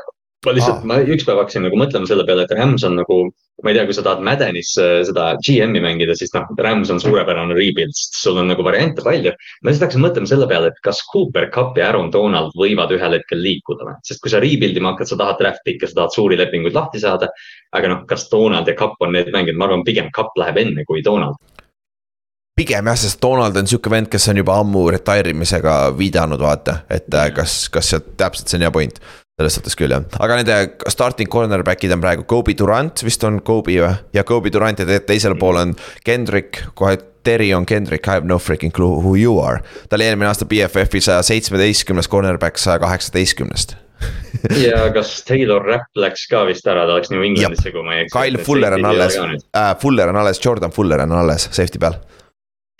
ma 0.46 0.54
lihtsalt, 0.56 0.84
ma 0.88 0.96
üks 1.04 1.26
päev 1.28 1.40
hakkasin 1.42 1.66
nagu 1.66 1.78
mõtlema 1.78 2.08
selle 2.08 2.24
peale, 2.28 2.46
et 2.46 2.52
Rams 2.56 2.84
on 2.88 2.94
nagu, 2.96 3.16
ma 3.60 3.72
ei 3.72 3.76
tea, 3.76 3.84
kui 3.88 3.96
sa 3.96 4.04
tahad 4.06 4.22
Maddenis 4.24 4.70
äh, 4.80 5.00
seda 5.04 5.26
GM-i 5.44 5.82
mängida, 5.84 6.16
siis 6.16 6.32
noh, 6.32 6.48
Rams 6.64 6.92
on 6.94 7.02
suurepärane 7.02 7.56
rebuild, 7.56 7.92
sest 7.96 8.16
sul 8.22 8.40
on 8.40 8.48
nagu 8.48 8.64
variante 8.64 9.04
palju. 9.04 9.34
ma 9.34 9.68
lihtsalt 9.68 9.88
hakkasin 9.88 10.06
mõtlema 10.06 10.32
selle 10.32 10.48
peale, 10.50 10.72
et 10.72 10.80
kas 10.86 11.02
Cooper 11.12 11.50
Cup 11.52 11.76
ja 11.76 11.90
Aaron 11.90 12.08
Donald 12.14 12.56
võivad 12.58 12.94
ühel 12.96 13.18
hetkel 13.18 13.42
liikuda 13.44 13.88
või, 13.88 14.00
sest 14.08 14.24
kui 14.24 14.32
sa 14.32 14.40
rebuild 14.40 14.80
ima 14.80 14.94
hakkad, 14.94 15.12
sa 15.12 15.20
tahad 15.20 15.40
draft 15.42 15.64
pick'e, 15.68 15.90
sa 15.90 16.02
tahad 16.02 16.16
suuri 16.16 16.40
lepinguid 16.40 16.76
lahti 16.76 17.04
saada. 17.04 17.28
aga 17.76 17.92
noh, 17.92 18.04
kas 18.08 18.28
Donald 18.32 18.68
ja 18.68 18.74
Cup 18.78 18.96
on 19.04 19.12
need 19.14 19.28
mängijad, 19.34 19.60
ma 19.60 19.68
arvan, 19.68 19.84
pigem 19.84 20.08
Cup 20.16 20.32
läheb 20.40 20.56
enne 20.64 20.88
kui 20.88 21.04
Donald. 21.04 21.36
Pigem 22.56 22.88
jah, 22.90 22.96
sest 22.98 23.20
Donald 23.22 23.56
on 23.56 23.68
sihuke 23.68 23.92
vend, 23.92 24.08
kes 24.12 24.26
on 24.32 24.40
juba 24.40 24.58
ammu 24.60 24.88
retire 24.92 25.32
imisega 25.32 25.94
viidanud, 25.96 26.40
vaata, 26.40 26.82
et 26.92 27.12
äh, 27.14 27.30
kas, 27.32 27.68
kas 27.72 27.92
see 27.92 28.00
täpselt 28.20 28.48
see 28.48 28.58
on 28.58 28.66
hea 28.66 28.72
point 28.74 29.00
selles 29.40 29.56
suhtes 29.58 29.76
küll 29.78 29.92
jah, 29.94 30.04
aga 30.20 30.40
nende 30.40 30.58
starting 30.92 31.30
cornerback'id 31.32 31.94
on 31.96 32.02
praegu 32.04 32.26
Kobe 32.28 32.54
Durant 32.58 33.02
vist 33.06 33.24
on 33.26 33.40
Kobe 33.46 33.78
või? 33.80 33.92
ja 34.16 34.24
Kobe 34.28 34.52
Durant 34.52 34.82
ja 34.82 35.00
teisel 35.00 35.36
pool 35.40 35.58
on 35.60 35.74
Kendrick, 36.06 36.62
kohe 36.78 36.98
Terry 37.24 37.50
on 37.52 37.66
Kendrick, 37.68 38.06
I 38.08 38.16
have 38.16 38.24
no 38.28 38.38
freaking 38.40 38.72
clue 38.72 39.00
who 39.00 39.14
you 39.16 39.40
are. 39.44 39.60
ta 39.88 39.98
oli 39.98 40.06
eelmine 40.08 40.30
aasta 40.30 40.46
BFF-i 40.48 41.02
saja 41.04 41.22
seitsmeteistkümnes 41.26 42.08
cornerback 42.08 42.60
saja 42.60 42.80
kaheksateistkümnest. 42.86 43.76
Ja 44.56 44.86
kas 44.94 45.10
Taylor 45.28 45.60
Rapp 45.66 45.98
läks 46.00 46.22
ka 46.30 46.46
vist 46.48 46.64
ära, 46.70 46.86
ta 46.88 46.94
läks 46.96 47.10
New 47.12 47.20
Englandisse, 47.26 47.72
kui 47.74 47.82
ma 47.84 47.98
ei 47.98 48.06
eksi. 48.06 48.14
Kyle 48.14 48.40
Fuller 48.46 48.78
on 48.78 48.86
alles. 48.88 49.18
äh,, 49.20 49.74
Fuller 49.82 50.08
on 50.08 50.16
alles, 50.22 50.40
Jordan 50.40 50.72
Fuller 50.72 51.02
on 51.04 51.12
alles 51.12 51.48
safety 51.52 51.82
peal 51.82 51.98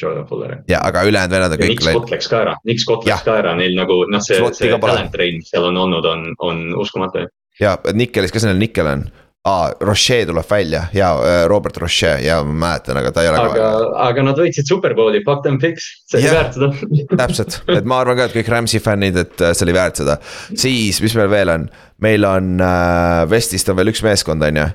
Jordan 0.02 0.26
Fuller. 0.28 0.56
ja, 0.70 0.82
aga 0.86 1.04
ülejäänud 1.08 1.36
vennad 1.36 1.56
on 1.56 1.62
kõik. 1.62 1.74
Nick 1.76 1.86
Scott 1.86 2.14
läks 2.14 2.30
ka 2.30 2.42
ära, 2.44 2.56
Nick 2.64 2.84
Scott 2.84 3.08
läks 3.08 3.26
ka 3.26 3.38
ära, 3.42 3.54
neil 3.58 3.76
nagu 3.78 4.02
noh, 4.10 4.24
see, 4.24 4.40
see 4.56 4.76
talent 4.82 5.16
range 5.20 5.48
seal 5.50 5.70
on 5.70 5.80
olnud, 5.80 6.06
on, 6.08 6.28
on 6.38 6.68
uskumatu. 6.80 7.26
ja 7.60 7.76
Nickelis, 7.92 8.32
kes 8.34 8.48
neil 8.48 8.60
Nickel 8.60 8.90
on? 8.90 9.08
aa, 9.44 9.72
Roche 9.80 10.26
tuleb 10.26 10.44
välja 10.50 10.84
ja 10.92 11.12
äh, 11.14 11.48
Robert 11.48 11.76
Roche 11.76 12.18
ja 12.20 12.42
ma 12.44 12.52
mäletan, 12.52 12.96
aga 12.96 13.12
ta 13.12 13.22
ei 13.22 13.30
ole 13.30 13.38
aga, 13.40 13.54
ka. 13.54 13.88
aga 14.04 14.24
nad 14.26 14.40
võitsid 14.40 14.68
Superbowli, 14.68 15.22
fuck 15.24 15.42
them 15.46 15.56
fix, 15.62 15.88
see 16.10 16.20
oli 16.20 16.34
väärt 16.34 16.58
seda 16.58 16.68
täpselt, 17.22 17.60
et 17.72 17.88
ma 17.88 18.02
arvan 18.04 18.18
ka, 18.20 18.28
et 18.28 18.36
kõik 18.36 18.52
Rams'i 18.52 18.82
fännid, 18.84 19.16
et 19.16 19.40
äh, 19.40 19.54
see 19.56 19.64
oli 19.68 19.76
väärt 19.76 20.02
seda. 20.02 20.18
siis, 20.52 21.00
mis 21.00 21.16
meil 21.16 21.32
veel 21.32 21.54
on, 21.56 21.66
meil 22.04 22.28
on 22.28 22.52
äh, 22.60 23.24
Westist 23.32 23.72
on 23.72 23.80
veel 23.80 23.94
üks 23.94 24.04
meeskond, 24.04 24.44
on 24.44 24.60
ju. 24.60 24.70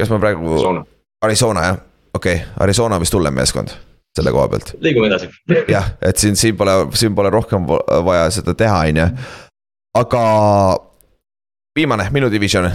kas 0.00 0.12
ma 0.12 0.22
praegu. 0.22 0.48
Arizona. 0.56 0.84
Arizona 1.22 1.68
jah, 1.68 1.80
okei 2.16 2.40
okay., 2.40 2.52
Arizona 2.64 2.96
on 2.96 3.04
vist 3.04 3.20
hullem 3.20 3.36
meeskond 3.36 3.76
selle 4.16 4.32
koha 4.32 4.48
pealt. 4.48 4.74
liigume 4.80 5.08
edasi. 5.08 5.28
jah, 5.68 5.92
et 6.02 6.16
siin, 6.16 6.36
siin 6.36 6.56
pole, 6.56 6.74
siin 6.94 7.14
pole 7.14 7.30
rohkem 7.32 7.66
vaja 7.68 8.30
seda 8.30 8.54
teha, 8.54 8.80
on 8.88 9.00
ju. 9.02 9.06
aga 9.98 10.24
viimane 11.76 12.08
minu 12.12 12.30
division, 12.30 12.70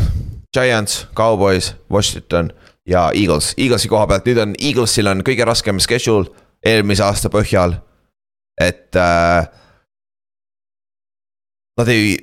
Giants, 0.54 1.06
Cowboys, 1.16 1.76
Washington 1.92 2.52
ja 2.88 3.12
Eagles, 3.14 3.54
Eaglesi 3.58 3.90
koha 3.92 4.08
pealt, 4.08 4.26
nüüd 4.26 4.42
on 4.42 4.56
Eaglesil 4.58 5.12
on 5.12 5.22
kõige 5.26 5.46
raskem 5.46 5.82
schedule 5.84 6.32
eelmise 6.66 7.06
aasta 7.06 7.30
põhjal. 7.30 7.78
et 8.62 8.96
äh, 8.98 9.46
nad 11.78 11.92
ei, 11.94 12.16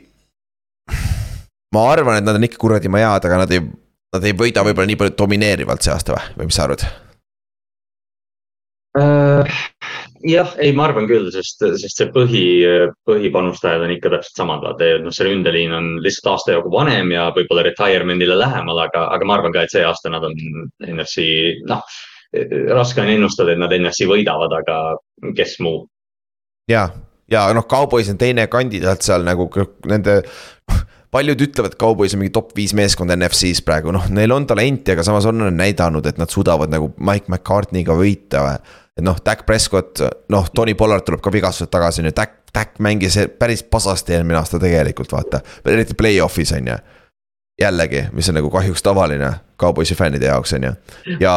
ma 1.75 1.87
arvan, 1.93 2.19
et 2.19 2.27
nad 2.27 2.35
on 2.35 2.47
ikka 2.49 2.59
kuradi 2.59 2.91
head, 2.91 3.29
aga 3.29 3.39
nad 3.45 3.55
ei, 3.55 3.63
nad 4.15 4.27
ei 4.27 4.35
võida 4.35 4.65
võib-olla 4.67 4.91
nii 4.91 4.99
palju 4.99 5.15
domineerivalt 5.19 5.87
see 5.87 5.95
aasta 5.95 6.17
või, 6.17 6.35
või 6.41 6.51
mis 6.51 6.59
sa 6.59 6.67
arvad? 6.67 6.83
Äh, 8.95 9.55
jah, 10.23 10.53
ei, 10.63 10.73
ma 10.73 10.87
arvan 10.87 11.09
küll, 11.11 11.27
sest, 11.35 11.65
sest 11.81 11.99
see 11.99 12.11
põhi, 12.15 12.45
põhipanustajad 13.09 13.83
on 13.83 13.95
ikka 13.97 14.13
täpselt 14.13 14.39
samad, 14.39 14.63
vaata, 14.63 14.91
noh, 15.03 15.15
see 15.15 15.27
ründeliin 15.27 15.75
on 15.75 15.89
lihtsalt 16.05 16.31
aasta 16.35 16.55
jagu 16.55 16.71
vanem 16.71 17.11
ja 17.15 17.27
võib-olla 17.35 17.65
retirement'ile 17.67 18.37
lähemal, 18.39 18.85
aga, 18.87 19.09
aga 19.17 19.27
ma 19.27 19.39
arvan 19.39 19.57
ka, 19.57 19.65
et 19.65 19.75
see 19.75 19.83
aasta 19.87 20.13
nad 20.15 20.27
on 20.29 20.39
NFC, 20.87 21.27
noh. 21.71 21.83
raske 22.75 23.03
on 23.03 23.11
ennustada, 23.11 23.55
et 23.55 23.63
nad 23.63 23.75
NFC 23.75 24.07
võidavad, 24.11 24.55
aga 24.63 24.79
kes 25.35 25.59
muu. 25.67 25.85
ja, 26.71 26.87
ja 27.31 27.49
noh, 27.57 27.67
Cowboys 27.71 28.13
on 28.15 28.21
teine 28.21 28.47
kandidaat 28.53 29.03
seal 29.03 29.27
nagu 29.27 29.51
nende 29.91 30.21
paljud 31.15 31.43
ütlevad, 31.47 31.77
Cowboys 31.79 32.15
on 32.17 32.25
mingi 32.25 32.35
top 32.35 32.51
viis 32.57 32.73
meeskond 32.75 33.13
NFC-s 33.15 33.63
praegu, 33.67 33.93
noh, 33.95 34.09
neil 34.11 34.33
on 34.35 34.47
talenti, 34.51 34.95
aga 34.95 35.05
samas 35.07 35.29
on 35.31 35.39
nad 35.45 35.55
näidanud, 35.55 36.07
et 36.11 36.19
nad 36.19 36.33
suudavad 36.33 36.73
nagu 36.73 36.91
Mike 36.99 37.31
McCartney'ga 37.31 37.95
võita 37.99 38.43
või 38.43 38.57
et 38.95 39.03
noh, 39.07 39.19
Dak 39.27 39.45
Prescott, 39.47 40.03
noh, 40.31 40.49
Tony 40.55 40.75
Pollard 40.79 41.07
tuleb 41.07 41.23
ka 41.23 41.33
vigastuselt 41.35 41.71
tagasi, 41.75 42.03
on 42.03 42.11
ju, 42.11 42.15
Dak, 42.17 42.35
Dak 42.55 42.79
mängis 42.83 43.19
päris 43.39 43.65
pasasti 43.67 44.15
eelmine 44.15 44.39
aasta 44.39 44.61
tegelikult, 44.63 45.15
vaata. 45.15 45.43
eriti 45.71 45.97
play-off'is 45.99 46.55
on 46.59 46.73
ju. 46.73 46.79
jällegi, 47.63 48.09
mis 48.13 48.29
on 48.29 48.35
nagu 48.35 48.51
kahjuks 48.51 48.83
tavaline 48.83 49.31
Cowboysi 49.61 49.95
fännide 49.95 50.27
jaoks, 50.27 50.53
on 50.59 50.65
ju, 50.67 50.73
ja. 51.21 51.35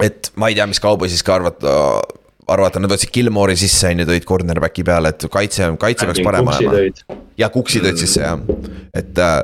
et 0.00 0.32
ma 0.36 0.48
ei 0.48 0.56
tea, 0.56 0.66
mis 0.66 0.80
Cowboysist 0.80 1.24
ka 1.26 1.34
arvata, 1.34 1.74
arvata, 2.50 2.82
nad 2.82 2.92
võtsid 2.92 3.12
Gilmore'i 3.14 3.58
sisse, 3.58 3.92
on 3.92 4.02
ju, 4.02 4.10
tõid 4.10 4.28
cornerback'i 4.28 4.84
peale, 4.86 5.14
et 5.14 5.26
kaitse, 5.32 5.72
kaitse 5.80 6.08
peaks 6.08 6.22
parem 6.26 6.50
olema. 6.50 6.86
ja 7.38 7.50
Kuksi 7.52 7.82
tõid 7.84 8.00
sisse 8.02 8.24
jah, 8.24 8.40
et 8.98 9.18
äh, 9.22 9.42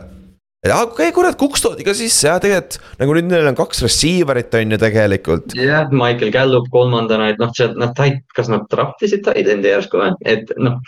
ja 0.66 0.80
okei 0.82 1.08
okay,, 1.08 1.12
kurat, 1.14 1.36
Kuks 1.38 1.62
toodi 1.62 1.84
ka 1.86 1.92
sisse 1.94 2.26
ja 2.26 2.36
tegelikult 2.42 2.80
nagu 2.98 3.14
nüüd 3.14 3.28
neil 3.30 3.46
on 3.46 3.56
kaks 3.58 3.84
receiver'it 3.84 4.54
on 4.58 4.74
ju 4.74 4.78
tegelikult. 4.82 5.54
jah 5.54 5.84
yeah,, 5.84 5.92
Michael 5.94 6.32
Gallup 6.34 6.66
kolmandana, 6.74 7.28
et 7.32 7.38
noh, 7.38 7.52
see, 7.54 7.68
nad 7.78 7.94
tait-, 7.98 8.24
kas 8.34 8.50
nad 8.50 8.64
trahvisid 8.72 9.22
Tidendi 9.28 9.70
järsku 9.70 10.00
või, 10.00 10.16
et 10.26 10.50
noh. 10.58 10.80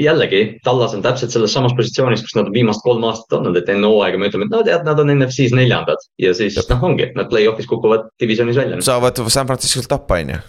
jällegi, 0.00 0.40
Tallas 0.64 0.96
on 0.96 1.04
täpselt 1.04 1.34
selles 1.34 1.52
samas 1.56 1.76
positsioonis, 1.76 2.24
kus 2.24 2.38
nad 2.38 2.48
on 2.48 2.56
viimased 2.56 2.84
kolm 2.86 3.04
aastat 3.08 3.36
olnud, 3.38 3.58
et 3.60 3.68
enne 3.72 3.90
hooaega 3.90 4.20
me 4.20 4.30
ütleme, 4.30 4.48
et 4.48 4.56
no 4.56 4.62
tead, 4.64 4.88
nad 4.88 5.02
on 5.02 5.12
NFC-s 5.18 5.56
neljandad. 5.56 6.08
ja 6.22 6.32
siis 6.36 6.56
noh, 6.70 6.88
ongi, 6.88 7.10
nad 7.18 7.28
play-off'is 7.32 7.68
kukuvad 7.68 8.08
divisionis 8.20 8.56
välja. 8.56 8.80
saavad 8.84 9.20
San 9.28 9.52
Franciscolt 9.52 9.92
tappa, 9.92 10.22
on 10.24 10.38
ju. 10.38 10.40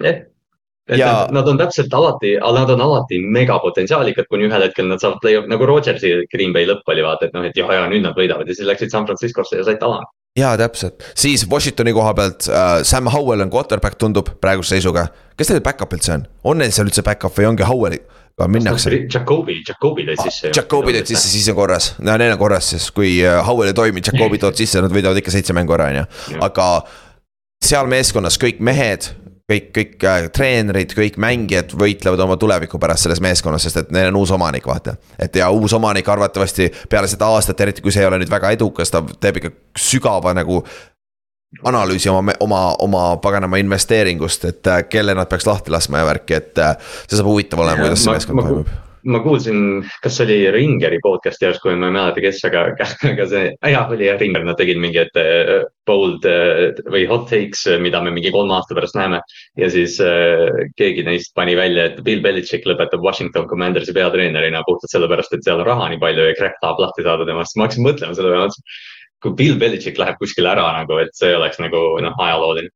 Jah 0.00 0.22
et 0.88 0.98
ja... 0.98 1.06
nad, 1.12 1.30
nad 1.30 1.48
on 1.48 1.58
täpselt 1.58 1.94
alati, 1.94 2.34
nad 2.40 2.70
on 2.70 2.80
alati 2.80 3.20
megapotentsiaalikad, 3.22 4.26
kuni 4.30 4.48
ühel 4.48 4.64
hetkel 4.66 4.88
nad 4.90 5.02
saavad 5.02 5.20
play-off 5.22 5.50
nagu 5.50 5.66
Rodgersi 5.68 6.14
Green 6.32 6.54
Bay 6.54 6.66
lõpp 6.68 6.88
oli 6.90 7.04
vaata, 7.06 7.28
et 7.28 7.36
noh, 7.36 7.46
et 7.46 7.58
ja, 7.58 7.68
ja 7.76 7.84
nüüd 7.90 8.02
nad 8.06 8.18
võidavad 8.18 8.48
ja 8.48 8.56
siis 8.56 8.68
läksid 8.68 8.92
San 8.94 9.06
Franciscosse 9.06 9.60
ja 9.60 9.66
said 9.66 9.78
talana. 9.82 10.08
ja 10.38 10.54
täpselt, 10.58 11.04
siis 11.18 11.46
Washingtoni 11.50 11.94
koha 11.94 12.14
pealt 12.18 12.48
äh, 12.50 12.80
Sam 12.88 13.10
Howell 13.12 13.44
on 13.44 13.52
quarterback, 13.52 13.98
tundub 14.00 14.34
praeguse 14.42 14.76
seisuga. 14.76 15.06
kes 15.38 15.52
neil 15.52 15.62
back-up 15.62 15.94
üldse 15.94 16.16
on, 16.18 16.26
on 16.44 16.60
neil 16.62 16.74
seal 16.74 16.90
üldse 16.90 17.06
back-up 17.06 17.38
või 17.38 17.52
ongi 17.52 17.68
Howell'i? 17.68 18.02
minnakse. 18.48 18.90
Jakobi, 19.12 19.58
Jakobi 19.62 20.02
tõid 20.08 20.22
sisse. 20.24 20.50
Jakobi 20.56 20.94
tõid 20.96 21.10
sisse, 21.12 21.28
siis 21.30 21.44
on 21.52 21.54
korras, 21.54 21.92
no 22.02 22.16
neil 22.18 22.32
on 22.32 22.40
korras, 22.40 22.72
siis 22.72 22.88
kui 22.90 23.20
äh, 23.22 23.38
Howell 23.46 23.70
ei 23.70 23.76
toimi, 23.76 24.02
Jakobi 24.02 24.40
tood 24.42 24.58
sisse, 24.58 24.82
nad 24.82 24.90
võidavad 24.90 25.20
ikka 25.20 25.30
seitse 25.30 25.54
mängu 25.54 25.76
ära, 25.76 25.92
on 25.92 26.00
ju, 26.00 26.40
aga 26.42 26.68
seal 27.62 27.86
meeskonnas 27.92 28.40
kõik 28.42 28.58
mehed 28.64 29.12
kõik, 29.52 29.70
kõik 29.76 30.06
äh, 30.08 30.28
treenerid, 30.34 30.94
kõik 30.96 31.18
mängijad 31.22 31.74
võitlevad 31.78 32.20
oma 32.24 32.36
tuleviku 32.40 32.80
pärast 32.82 33.06
selles 33.06 33.20
meeskonnas, 33.24 33.66
sest 33.66 33.82
et 33.82 33.92
neil 33.94 34.10
on 34.12 34.20
uus 34.22 34.32
omanik, 34.34 34.66
vaata. 34.68 34.96
et 35.18 35.36
ja 35.36 35.50
uus 35.50 35.72
omanik 35.76 36.08
arvatavasti 36.08 36.70
peale 36.90 37.10
seda 37.10 37.28
aastat, 37.32 37.60
eriti 37.60 37.84
kui 37.84 37.92
see 37.94 38.04
ei 38.04 38.10
ole 38.10 38.22
nüüd 38.22 38.32
väga 38.32 38.52
edukas, 38.56 38.92
ta 38.92 39.02
teeb 39.20 39.42
ikka 39.42 39.52
sügava 39.78 40.34
nagu 40.36 40.62
analüüsi 41.68 42.08
oma, 42.10 42.32
oma, 42.40 42.62
oma 42.80 43.02
paganama 43.22 43.60
investeeringust, 43.60 44.48
et 44.48 44.72
äh, 44.72 44.86
kelle 44.88 45.16
nad 45.18 45.28
peaks 45.28 45.46
lahti 45.46 45.74
laskma 45.74 46.00
ja 46.02 46.08
värki, 46.08 46.38
et 46.40 46.62
äh, 46.62 46.78
see 47.06 47.18
saab 47.18 47.28
huvitav 47.28 47.64
olema, 47.64 47.86
kuidas 47.86 48.06
see 48.06 48.16
meeskond 48.16 48.42
toimub 48.46 48.72
ma 49.04 49.20
kuulsin, 49.22 49.82
kas 50.02 50.16
see 50.16 50.26
oli 50.26 50.36
Ringeri 50.54 50.98
podcast'i 51.02 51.46
järsku, 51.46 51.72
ma 51.74 51.88
ei 51.90 51.94
mäleta, 51.96 52.22
kes, 52.22 52.40
aga, 52.48 52.64
aga 53.10 53.26
see, 53.30 53.50
jah, 53.72 53.90
oli 53.90 54.06
jah, 54.06 54.18
Ringer, 54.20 54.44
nad 54.46 54.58
tegid 54.60 54.80
mingid 54.82 55.18
uh, 55.18 55.66
bold 55.88 56.26
uh, 56.28 56.70
või 56.92 57.04
hot 57.10 57.28
takes, 57.30 57.64
mida 57.82 58.02
me 58.04 58.12
mingi 58.14 58.32
kolme 58.34 58.54
aasta 58.56 58.76
pärast 58.78 58.98
näeme. 58.98 59.20
ja 59.58 59.68
siis 59.72 59.98
keegi 60.78 61.04
neist 61.06 61.34
pani 61.38 61.56
välja, 61.58 61.90
et 61.90 62.00
Bill 62.04 62.22
Belichik 62.24 62.66
lõpetab 62.68 63.02
Washington 63.04 63.48
Commandersi 63.50 63.94
peatreenerina 63.96 64.62
puhtalt 64.66 64.92
sellepärast, 64.92 65.34
et 65.34 65.44
seal 65.46 65.60
on 65.60 65.68
raha 65.68 65.90
nii 65.92 66.00
palju 66.02 66.28
ja 66.28 66.38
Craig 66.38 66.58
tahab 66.62 66.82
lahti 66.82 67.06
saada 67.06 67.26
temast. 67.28 67.56
ma 67.56 67.66
hakkasin 67.66 67.86
mõtlema 67.86 68.16
selle 68.18 68.34
peale, 68.34 68.66
kui 69.22 69.36
Bill 69.38 69.58
Belichik 69.60 70.00
läheb 70.00 70.18
kuskile 70.22 70.52
ära 70.54 70.66
nagu, 70.78 70.98
et 71.02 71.14
see 71.18 71.34
oleks 71.36 71.60
nagu 71.62 71.84
noh, 72.02 72.18
ajalooline. 72.18 72.72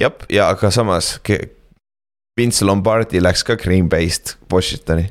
jah, 0.00 0.26
ja 0.32 0.50
aga 0.54 0.70
samas 0.74 1.16
Vince 2.36 2.66
Lombardi 2.68 3.22
läks 3.22 3.46
ka 3.46 3.56
Green 3.56 3.88
Bay'st 3.88 4.36
Washingtoni 4.52 5.08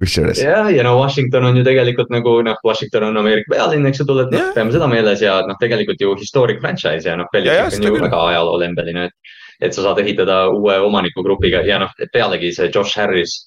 kusjuures. 0.00 0.40
jah, 0.42 0.68
ja 0.72 0.84
no 0.84 0.96
Washington 0.98 1.44
on 1.44 1.56
ju 1.56 1.64
tegelikult 1.64 2.10
nagu 2.12 2.36
noh, 2.44 2.58
Washington 2.64 3.08
on 3.08 3.16
Ameerika 3.22 3.54
pealinn, 3.54 3.86
eks 3.88 4.02
ju, 4.02 4.06
tuleb, 4.08 4.32
noh, 4.34 4.52
peame 4.56 4.74
seda 4.74 4.88
meeles 4.90 5.22
ja 5.24 5.38
noh, 5.46 5.58
tegelikult 5.60 6.02
ju 6.02 6.14
historic 6.20 6.60
franchise 6.60 7.08
ja 7.08 7.16
noh, 7.18 7.28
Belichik 7.32 7.80
on 7.80 7.88
ju 7.88 8.00
väga 8.04 8.22
ajaloolembeline, 8.32 9.08
et. 9.10 9.36
et 9.60 9.72
sa 9.72 9.86
saad 9.86 10.02
ehitada 10.02 10.46
uue 10.52 10.74
omanikugrupiga 10.84 11.62
ja 11.64 11.78
noh, 11.80 11.92
pealegi 12.12 12.52
see 12.52 12.68
Josh 12.74 12.98
Harris 13.00 13.38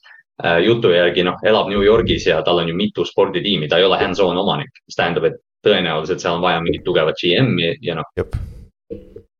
äh, 0.44 0.58
jutu 0.66 0.94
järgi 0.96 1.26
noh, 1.28 1.38
elab 1.46 1.70
New 1.70 1.84
Yorgis 1.86 2.26
ja 2.26 2.42
tal 2.46 2.64
on 2.64 2.72
ju 2.72 2.78
mitu 2.78 3.06
sporditiimi, 3.06 3.70
ta 3.70 3.78
ei 3.78 3.86
ole 3.86 4.00
hands-on 4.02 4.38
omanik, 4.38 4.74
mis 4.88 4.98
tähendab, 4.98 5.30
et 5.30 5.38
tõenäoliselt 5.66 6.24
seal 6.24 6.40
on 6.40 6.42
vaja 6.46 6.64
mingit 6.66 6.86
tugevat 6.88 7.20
GM-i 7.22 7.76
ja 7.86 8.00
noh. 8.00 8.10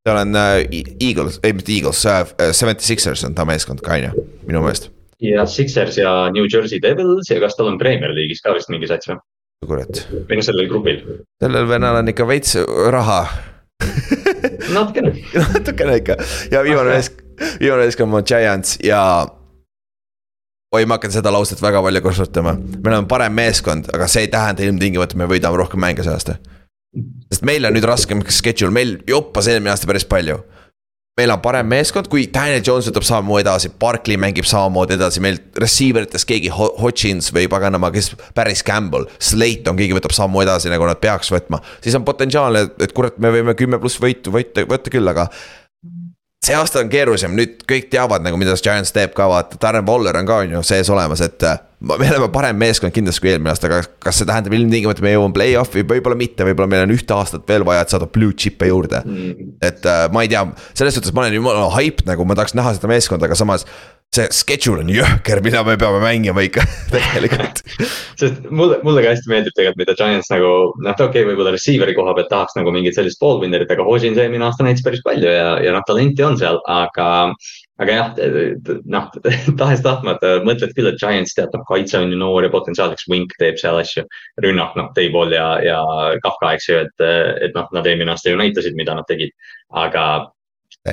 seal 0.06 0.22
on 0.22 0.38
äh, 0.38 0.62
Eagles, 1.02 1.42
ei 1.44 1.58
mitte 1.58 1.74
Eagles 1.74 2.06
äh,, 2.06 2.54
Seventy 2.54 2.86
Sixers 2.86 3.26
on 3.26 3.34
ta 3.34 3.50
meeskond 3.50 3.82
ka 3.82 3.98
on 3.98 4.10
ju, 4.12 4.30
minu 4.46 4.62
meelest 4.62 4.92
ja 5.20 5.46
Sixers 5.46 5.98
ja 5.98 6.30
New 6.32 6.48
Jersey 6.54 6.82
Devils 6.82 7.30
ja 7.32 7.40
kas 7.40 7.58
tal 7.58 7.72
on 7.72 7.78
Premier 7.78 8.14
League'is 8.16 8.42
ka 8.44 8.54
vist 8.56 8.72
mingi 8.72 8.88
sats 8.88 9.10
või? 9.12 9.20
kurat. 9.68 10.04
või 10.30 10.40
noh, 10.40 10.46
sellel 10.46 10.70
grupil. 10.72 11.02
sellel 11.44 11.68
vennal 11.68 12.00
on 12.00 12.12
ikka 12.14 12.28
veits 12.28 12.56
raha 12.94 13.20
natukene 14.76 15.16
natukene 15.56 15.98
ikka 16.00 16.16
ja 16.54 16.64
viimane 16.64 16.96
meesk-, 16.96 17.20
viimane 17.60 17.90
meeskond 17.90 18.16
on 18.16 18.30
Giants 18.32 18.78
ja. 18.84 19.02
oi, 20.72 20.86
ma 20.86 21.00
hakkan 21.00 21.12
seda 21.12 21.34
lauset 21.34 21.62
väga 21.62 21.82
palju 21.84 22.04
kasutama, 22.06 22.56
meil 22.56 23.02
on 23.02 23.10
parem 23.10 23.36
meeskond, 23.36 23.92
aga 23.94 24.08
see 24.08 24.28
ei 24.28 24.32
tähenda 24.32 24.64
ilmtingimata, 24.64 25.18
et 25.18 25.20
me 25.20 25.28
võidame 25.28 25.60
rohkem 25.60 25.82
mänge 25.84 26.06
see 26.06 26.16
aasta. 26.16 26.38
sest 27.34 27.44
meil 27.46 27.68
on 27.68 27.76
nüüd 27.76 27.88
raskem 27.90 28.24
schedule, 28.32 28.72
meil 28.72 29.00
joppas 29.08 29.52
eelmine 29.52 29.74
aasta 29.74 29.90
päris 29.90 30.08
palju 30.08 30.40
meil 31.20 31.34
on 31.34 31.42
parem 31.44 31.68
meeskond, 31.70 32.08
kui 32.12 32.28
Daniel 32.34 32.64
Jones 32.66 32.88
võtab 32.90 33.06
samamoodi 33.08 33.44
edasi, 33.46 33.72
Barkley 33.82 34.20
mängib 34.22 34.48
samamoodi 34.50 34.96
edasi, 34.96 35.24
meil 35.24 35.40
receiver 35.60 36.08
ites 36.08 36.26
keegi, 36.28 36.52
Hodgins 36.54 37.32
või 37.36 37.50
paganama, 37.52 37.92
kes 37.96 38.14
päris 38.38 38.64
Campbell, 38.66 39.10
Slayton, 39.20 39.78
keegi 39.80 39.98
võtab 39.98 40.16
sammu 40.16 40.44
edasi, 40.46 40.72
nagu 40.72 40.88
nad 40.88 41.02
peaks 41.04 41.32
võtma. 41.34 41.62
siis 41.84 41.98
on 42.00 42.08
potentsiaalne, 42.08 42.68
et 42.80 42.96
kurat, 42.96 43.18
me 43.20 43.34
võime 43.36 43.56
kümme 43.60 43.82
pluss 43.82 44.00
võitu 44.02 44.34
võita, 44.36 44.66
võtta 44.70 44.94
küll, 44.94 45.12
aga 45.12 45.28
see 46.46 46.56
aasta 46.56 46.84
on 46.84 46.92
keerulisem, 46.92 47.34
nüüd 47.36 47.64
kõik 47.68 47.90
teavad 47.92 48.24
nagu, 48.24 48.38
mida 48.40 48.56
Giants 48.60 48.94
teeb 48.96 49.12
ka, 49.18 49.28
vaata, 49.30 49.60
Darren 49.62 49.88
Waller 49.88 50.16
on 50.22 50.30
ka 50.30 50.44
on 50.46 50.56
ju 50.56 50.62
sees 50.66 50.90
olemas, 50.94 51.22
et 51.26 51.44
me 51.80 51.96
oleme 51.96 52.30
parem 52.32 52.58
meeskond 52.60 52.96
kindlasti 52.96 53.24
kui 53.24 53.32
eelmine 53.34 53.52
aasta, 53.52 53.68
aga 53.70 53.82
kas 54.04 54.20
see 54.20 54.28
tähendab 54.28 54.56
ilmtingimata, 54.56 55.04
me 55.04 55.14
jõuame 55.14 55.36
play-off'i, 55.36 55.84
võib-olla 55.88 56.18
mitte, 56.20 56.48
võib-olla 56.48 56.72
meil 56.72 56.86
on 56.88 56.96
ühte 56.96 57.16
aastat 57.16 57.46
veel 57.48 57.64
vaja, 57.68 57.84
et 57.84 57.94
saada 57.94 58.08
blue 58.08 58.36
chip'e 58.36 58.72
juurde. 58.72 59.04
Mm.. 59.06 59.54
et 59.64 59.88
äh, 59.88 60.06
ma 60.16 60.24
ei 60.24 60.32
tea, 60.32 60.46
selles 60.80 60.96
suhtes 60.96 61.16
ma 61.16 61.26
olen 61.26 61.40
jumala 61.40 61.70
hype 61.76 62.08
nagu, 62.08 62.28
ma 62.28 62.40
tahaks 62.40 62.56
näha 62.60 62.76
seda 62.78 62.92
meeskonda, 62.92 63.28
aga 63.30 63.40
samas 63.40 63.68
see 64.16 64.26
schedule 64.34 64.82
on 64.82 64.90
jõhker, 64.90 65.42
mida 65.46 65.62
me 65.66 65.76
peame 65.78 66.00
mängima 66.02 66.42
ikka 66.48 66.64
tegelikult 66.96 67.62
sest 68.20 68.48
mulle, 68.50 68.80
mulle 68.86 69.04
ka 69.06 69.14
hästi 69.14 69.30
meeldib 69.32 69.54
tegelikult, 69.54 69.80
mida 69.84 69.96
Giants 70.00 70.32
nagu 70.34 70.50
noh, 70.82 70.94
okei 70.96 71.06
okay,, 71.06 71.26
võib-olla 71.28 71.54
receiver'i 71.54 71.96
koha 71.98 72.16
pealt 72.18 72.32
tahaks 72.32 72.58
nagu 72.58 72.74
mingit 72.74 72.98
sellist 72.98 73.22
ballwinner'it, 73.22 73.70
aga 73.70 73.86
Hodgins 73.86 74.18
eelmine 74.20 74.48
aasta 74.48 74.66
näitas 74.66 74.86
päris 74.86 75.04
palju 75.06 75.30
ja, 75.30 75.52
ja 75.64 75.74
noh, 75.76 75.86
talenti 75.88 76.26
on 76.26 76.40
seal, 76.42 76.58
aga. 76.74 77.10
aga 77.80 78.00
jah, 78.00 78.18
noh 78.92 79.12
tahes-tahtmata 79.62 80.34
mõtled 80.48 80.74
küll, 80.76 80.90
et 80.90 81.00
Giants 81.00 81.38
tead, 81.38 81.54
noh 81.54 81.64
kaitse 81.70 82.02
on 82.02 82.10
ju 82.12 82.18
noor 82.20 82.48
ja 82.48 82.52
potentsiaaliks 82.54 83.08
Wink 83.12 83.38
teeb 83.40 83.62
seal 83.62 83.78
asju. 83.80 84.04
rünnak, 84.44 84.74
noh, 84.80 84.90
Dayball 84.98 85.38
ja, 85.38 85.48
ja 85.64 85.80
Kafka, 86.26 86.56
eks 86.58 86.68
ju, 86.72 86.82
et, 86.88 87.08
et 87.46 87.56
noh, 87.56 87.70
nad 87.78 87.88
eelmine 87.88 88.16
aasta 88.16 88.34
ju 88.34 88.42
näitasid, 88.42 88.76
mida 88.80 88.98
nad 88.98 89.08
tegid, 89.08 89.32
aga 89.70 90.10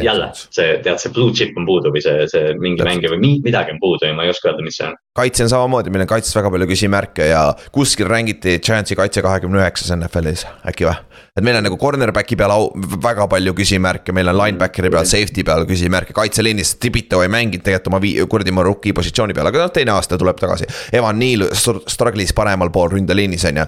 jälle 0.04 0.28
see, 0.34 0.78
tead, 0.84 1.00
see 1.02 1.12
blue 1.14 1.34
chip 1.36 1.56
on 1.58 1.66
puudu 1.68 1.92
või 1.94 2.02
see, 2.04 2.26
see 2.30 2.54
mingi 2.60 2.84
mängija 2.86 3.12
või 3.12 3.36
midagi 3.44 3.74
on 3.74 3.80
puudu 3.82 4.08
ja 4.08 4.16
ma 4.16 4.26
ei 4.26 4.32
oska 4.32 4.50
öelda, 4.50 4.64
mis 4.66 4.78
see 4.80 4.88
on. 4.88 4.96
kaitse 5.16 5.46
on 5.46 5.52
samamoodi, 5.52 5.92
meil 5.94 6.06
on 6.06 6.10
kaitses 6.10 6.36
väga 6.36 6.52
palju 6.54 6.68
küsimärke 6.70 7.30
ja 7.30 7.42
kuskil 7.74 8.10
räägiti 8.10 8.58
Giantsi 8.64 8.98
kaitse 8.98 9.24
kahekümne 9.24 9.62
üheksas 9.62 9.92
NFL-is, 9.96 10.46
äkki 10.68 10.88
või? 10.88 10.96
et 11.36 11.44
meil 11.44 11.58
on 11.58 11.66
nagu 11.68 11.78
cornerback'i 11.80 12.38
peal 12.38 12.54
au, 12.54 12.70
väga 13.02 13.28
palju 13.32 13.54
küsimärke, 13.56 14.14
meil 14.16 14.32
on 14.32 14.38
linebackeri 14.40 14.90
peal, 14.92 15.08
safety 15.08 15.44
peal 15.46 15.66
küsimärke, 15.68 16.16
kaitseliinis 16.16 16.76
Tibito 16.80 17.22
ei 17.24 17.32
mänginud 17.32 17.64
tegelikult 17.66 17.92
oma 17.92 18.02
vii-, 18.02 18.26
kuradi 18.30 18.54
oma 18.54 18.64
rookie 18.66 18.96
positsiooni 18.96 19.36
peal, 19.36 19.50
aga 19.50 19.66
noh, 19.66 19.72
teine 19.74 19.92
aasta 19.96 20.18
tuleb 20.20 20.40
tagasi. 20.40 20.68
Evan 20.96 21.20
Neal 21.20 21.48
struggle'is 21.52 22.32
paremal 22.36 22.72
pool 22.74 22.92
ründeliinis 22.94 23.44
on 23.50 23.62
ju, 23.62 23.66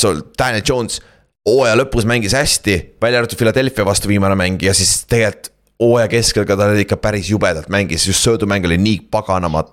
sul 0.00 0.24
Daniel 0.36 0.64
Jones 0.66 1.00
hooaja 1.46 1.76
lõpus 1.78 2.06
mängis 2.08 2.34
hästi, 2.36 2.78
välja 3.02 3.22
arvatud 3.22 3.38
Philadelphia 3.38 3.86
vastu 3.86 4.10
viimane 4.10 4.36
mäng 4.38 4.62
ja 4.66 4.74
siis 4.76 5.04
tegelikult 5.08 5.52
hooaja 5.80 6.08
keskel 6.08 6.46
ka 6.48 6.56
ta 6.58 6.70
ikka 6.80 6.98
päris 7.00 7.30
jubedalt 7.30 7.68
mängis, 7.72 8.06
just 8.08 8.24
söödumäng 8.24 8.64
oli 8.66 8.78
nii 8.80 9.00
paganama 9.10 9.64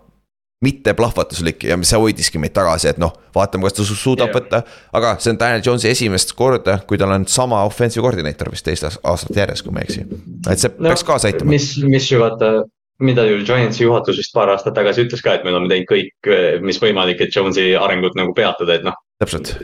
mitte 0.63 0.93
plahvatuslik 0.95 1.65
ja 1.67 1.77
see 1.83 1.99
hoidiski 1.99 2.39
meid 2.39 2.53
tagasi, 2.55 2.87
et 2.93 2.99
noh, 3.01 3.11
vaatame, 3.35 3.67
kas 3.67 3.75
ta 3.75 3.85
suudab 3.87 4.29
yeah. 4.29 4.37
võtta. 4.37 4.61
aga 4.95 5.15
see 5.19 5.33
on 5.33 5.39
Daniel 5.41 5.63
Jones'i 5.65 5.91
esimest 5.91 6.31
korda, 6.39 6.77
kui 6.87 6.99
tal 6.99 7.11
on 7.15 7.27
sama 7.27 7.59
offensive 7.67 8.03
koordineeter 8.05 8.51
vist 8.51 8.65
teist 8.67 8.87
aastat 8.87 9.41
järjest, 9.43 9.65
kui 9.65 9.75
ma 9.75 9.83
ei 9.83 9.89
eksi. 9.89 10.05
et 10.47 10.63
see 10.63 10.71
no, 10.77 10.87
peaks 10.87 11.03
kaasa 11.07 11.31
aitama. 11.31 11.51
mis, 11.51 11.67
mis 11.83 12.07
ju 12.11 12.21
vaata, 12.23 12.53
mida 13.03 13.27
ju 13.27 13.41
Giantsi 13.43 13.83
juhatus 13.83 14.21
vist 14.21 14.35
paar 14.35 14.53
aastat 14.53 14.77
tagasi 14.77 15.03
ütles 15.03 15.23
ka, 15.25 15.35
et 15.35 15.43
me 15.43 15.51
oleme 15.51 15.71
teinud 15.71 15.89
kõik, 15.91 16.31
mis 16.63 16.79
võimalik, 16.83 17.25
et 17.25 17.35
Jones'i 17.35 17.73
arengut 17.79 18.15
nagu 18.19 18.35
peatada, 18.37 18.79
et 18.79 18.87
noh, 18.87 18.95
täpselt. 19.23 19.55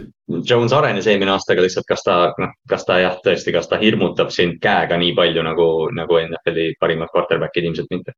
Jones 0.49 0.73
arenes 0.73 1.07
eelmine 1.07 1.31
aasta, 1.33 1.53
aga 1.53 1.65
lihtsalt 1.65 1.87
kas 1.89 2.03
ta, 2.05 2.17
noh, 2.39 2.55
kas 2.69 2.85
ta 2.87 2.99
jah, 3.01 3.17
tõesti, 3.25 3.53
kas 3.55 3.69
ta 3.69 3.79
hirmutab 3.81 4.31
sind 4.33 4.59
käega 4.63 4.97
nii 4.99 5.13
palju 5.17 5.43
nagu, 5.45 5.69
nagu 5.95 6.19
NFL-i 6.21 6.73
parimad 6.79 7.11
quarterback'id 7.13 7.69
ilmselt 7.69 7.89
mitte. 7.93 8.15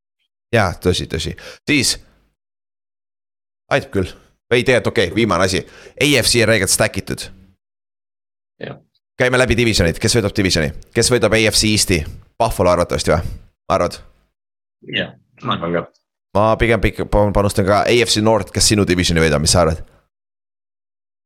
ja 0.53 0.69
tõsi, 0.83 1.07
tõsi, 1.11 1.35
siis. 1.67 1.95
aitab 3.71 3.93
küll, 3.95 4.11
ei 4.51 4.63
tegelikult 4.63 4.91
okei 4.91 5.07
okay,, 5.07 5.15
viimane 5.15 5.47
asi, 5.47 5.63
AFC 5.95 6.43
on 6.43 6.51
räigelt 6.51 6.73
stack 6.73 6.97
itud. 6.97 7.29
käime 9.17 9.37
läbi 9.37 9.57
divisionid, 9.57 9.99
kes 9.99 10.17
võidab 10.17 10.35
divisioni, 10.35 10.73
kes 10.93 11.11
võidab 11.11 11.33
AFC 11.37 11.71
Eest'i, 11.71 12.03
Buffalo 12.39 12.69
arvatavasti 12.73 13.13
või, 13.13 13.33
arvad? 13.69 13.97
jah, 14.97 15.15
ma 15.43 15.55
arvan 15.55 15.79
ka. 15.79 15.87
ma 16.35 16.51
pigem 16.57 16.83
panustan 17.33 17.65
ka 17.65 17.83
AFC 17.87 18.19
North, 18.21 18.51
kes 18.51 18.73
sinu 18.73 18.87
divisioni 18.87 19.23
võidab, 19.23 19.41
mis 19.41 19.55
sa 19.55 19.63
arvad? 19.63 19.83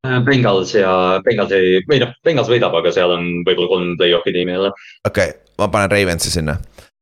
Äh, 0.05 0.19
Bengals 0.21 0.73
ja 0.75 1.21
Bengals 1.23 1.53
ei, 1.55 1.79
või 1.89 2.01
noh, 2.03 2.11
Bengals 2.25 2.49
võidab, 2.51 2.73
aga 2.77 2.91
seal 2.93 3.13
on 3.15 3.29
võib-olla 3.45 3.69
kolm 3.71 3.93
play-off'i 3.99 4.33
tiimi 4.35 4.53
jälle. 4.53 4.71
okei 5.07 5.31
okay,, 5.31 5.53
ma 5.57 5.69
panen 5.71 5.91
Ravensi 5.91 6.33
sinna 6.33 6.57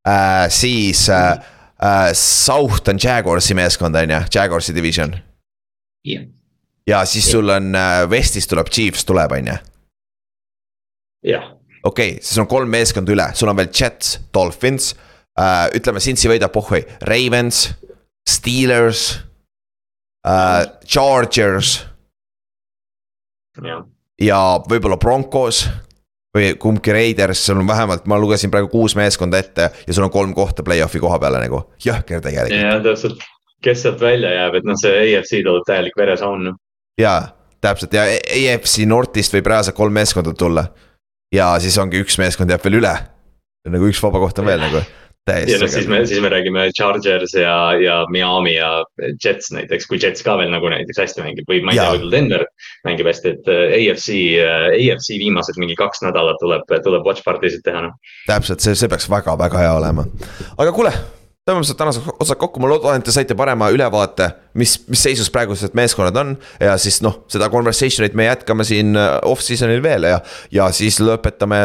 äh,, 0.07 0.45
siis 0.53 1.07
äh, 1.11 1.33
äh, 1.83 2.11
South 2.13 2.87
on 2.89 3.01
Jaguarsi 3.03 3.57
meeskond 3.57 3.97
on 3.99 4.13
ju, 4.15 4.21
Jaguarsi 4.35 4.75
division. 4.75 5.15
jah 6.05 6.21
yeah.. 6.21 6.29
ja 6.87 7.03
siis 7.05 7.25
yeah. 7.25 7.31
sul 7.31 7.49
on 7.49 7.75
äh, 7.75 8.05
Westis 8.11 8.47
tuleb 8.47 8.69
Chiefs 8.69 9.05
tuleb, 9.09 9.35
on 9.39 9.51
ju. 9.51 9.57
jah. 11.33 11.49
okei 11.83 12.11
okay,, 12.13 12.21
siis 12.21 12.39
on 12.39 12.47
kolm 12.47 12.71
meeskonda 12.71 13.15
üle, 13.15 13.29
sul 13.33 13.51
on 13.51 13.57
veel 13.57 13.71
Jets, 13.73 14.19
Dolphins 14.33 14.93
äh,, 15.39 15.65
ütleme, 15.75 15.99
Cincy 15.99 16.31
võidab, 16.31 16.53
pohhui, 16.55 16.85
Ravens, 17.09 17.71
Steelers 18.29 19.09
äh,, 20.23 20.61
Chargers 20.85 21.81
ja 24.21 24.39
võib-olla 24.69 24.97
Broncos 24.97 25.65
või 26.33 26.53
kumbki 26.59 26.93
Raiders, 26.93 27.45
sul 27.45 27.61
on 27.61 27.67
vähemalt, 27.67 28.07
ma 28.09 28.17
lugesin 28.19 28.51
praegu 28.51 28.71
kuus 28.71 28.95
meeskonda 28.97 29.37
ette 29.37 29.69
ja 29.87 29.93
sul 29.93 30.07
on 30.07 30.13
kolm 30.13 30.33
kohta 30.33 30.65
play-off'i 30.65 31.01
koha 31.01 31.19
peale 31.21 31.43
nagu, 31.43 31.61
jõhker 31.85 32.23
tegelikult. 32.25 32.57
jah, 32.57 32.81
täpselt, 32.83 33.21
kes 33.63 33.85
sealt 33.85 34.01
välja 34.01 34.33
jääb, 34.33 34.57
et 34.57 34.67
noh, 34.67 34.79
see 34.79 35.03
AFC 35.03 35.43
tuleb 35.45 35.67
täielik 35.69 35.97
veresaun. 35.97 36.55
jaa, 36.99 37.19
täpselt 37.61 37.93
ja 37.93 38.07
AFC 38.09 38.87
Northist 38.89 39.35
võib 39.35 39.51
reaalselt 39.53 39.77
kolm 39.77 39.93
meeskonda 39.93 40.33
tulla. 40.33 40.65
ja 41.33 41.53
siis 41.61 41.77
ongi 41.77 42.01
üks 42.01 42.17
meeskond 42.17 42.49
jääb 42.49 42.65
veel 42.65 42.81
üle. 42.81 42.97
nagu 43.69 43.87
üks 43.91 44.01
vaba 44.03 44.19
koht 44.23 44.41
on 44.41 44.49
veel 44.49 44.65
nagu 44.65 44.81
ja 45.31 45.59
noh, 45.61 45.69
siis 45.71 45.87
me, 45.87 46.01
siis 46.09 46.19
me 46.23 46.29
räägime 46.33 46.65
Chargers 46.75 47.33
ja, 47.37 47.55
ja 47.79 48.01
Miami 48.11 48.57
ja 48.57 48.83
Jets 49.23 49.53
näiteks, 49.55 49.87
kui 49.87 49.99
Jets 50.01 50.25
ka 50.25 50.35
veel 50.39 50.51
nagu 50.51 50.67
näiteks 50.71 50.99
hästi 50.99 51.23
mängib 51.23 51.47
või 51.47 51.61
ma 51.63 51.71
ei 51.71 51.79
tea, 51.79 51.89
võib-olla 51.95 52.15
Denver 52.17 52.45
mängib 52.87 53.07
hästi, 53.07 53.35
et 53.37 53.51
äh, 53.53 53.63
AFC, 53.79 54.19
äh, 54.43 54.67
AFC 54.75 55.15
viimased 55.23 55.59
mingi 55.61 55.79
kaks 55.79 56.03
nädalat 56.03 56.39
tuleb, 56.43 56.67
tuleb 56.83 57.07
watch 57.07 57.23
party 57.23 57.53
sid 57.53 57.63
teha 57.63 57.87
noh. 57.87 57.97
täpselt, 58.27 58.63
see, 58.65 58.75
see 58.75 58.91
peaks 58.91 59.07
väga-väga 59.11 59.63
hea 59.63 59.75
olema, 59.79 60.07
aga 60.57 60.75
kuule 60.75 60.91
tõmbame 61.47 61.67
seda 61.67 61.81
tänaseks 61.81 62.13
otsad 62.23 62.39
kokku, 62.39 62.61
ma 62.63 62.69
loodan, 62.71 63.01
et 63.01 63.05
te 63.07 63.13
saite 63.13 63.35
parema 63.37 63.67
ülevaate, 63.73 64.29
mis, 64.59 64.77
mis 64.91 65.03
seisus 65.03 65.31
praegused 65.33 65.75
meeskonnad 65.77 66.17
on. 66.21 66.35
ja 66.63 66.77
siis 66.81 67.01
noh, 67.03 67.21
seda 67.31 67.49
conversation'it 67.51 68.15
me 68.17 68.29
jätkame 68.29 68.65
siin 68.67 68.95
äh, 68.99 69.17
off-season'il 69.27 69.83
veel 69.83 70.07
ja, 70.07 70.21
ja 70.55 70.69
siis 70.75 71.01
lõpetame 71.03 71.59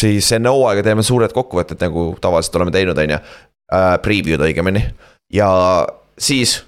siis 0.00 0.28
enne 0.36 0.52
hooaega 0.52 0.84
teeme 0.84 1.04
suured 1.06 1.32
kokkuvõtted, 1.32 1.80
nagu 1.80 2.12
tavaliselt 2.20 2.60
oleme 2.60 2.74
teinud, 2.74 3.00
on 3.00 3.16
ju. 3.16 3.24
Preview'd 4.04 4.42
õigemini 4.44 4.82
ja 5.32 5.48
siis 6.20 6.58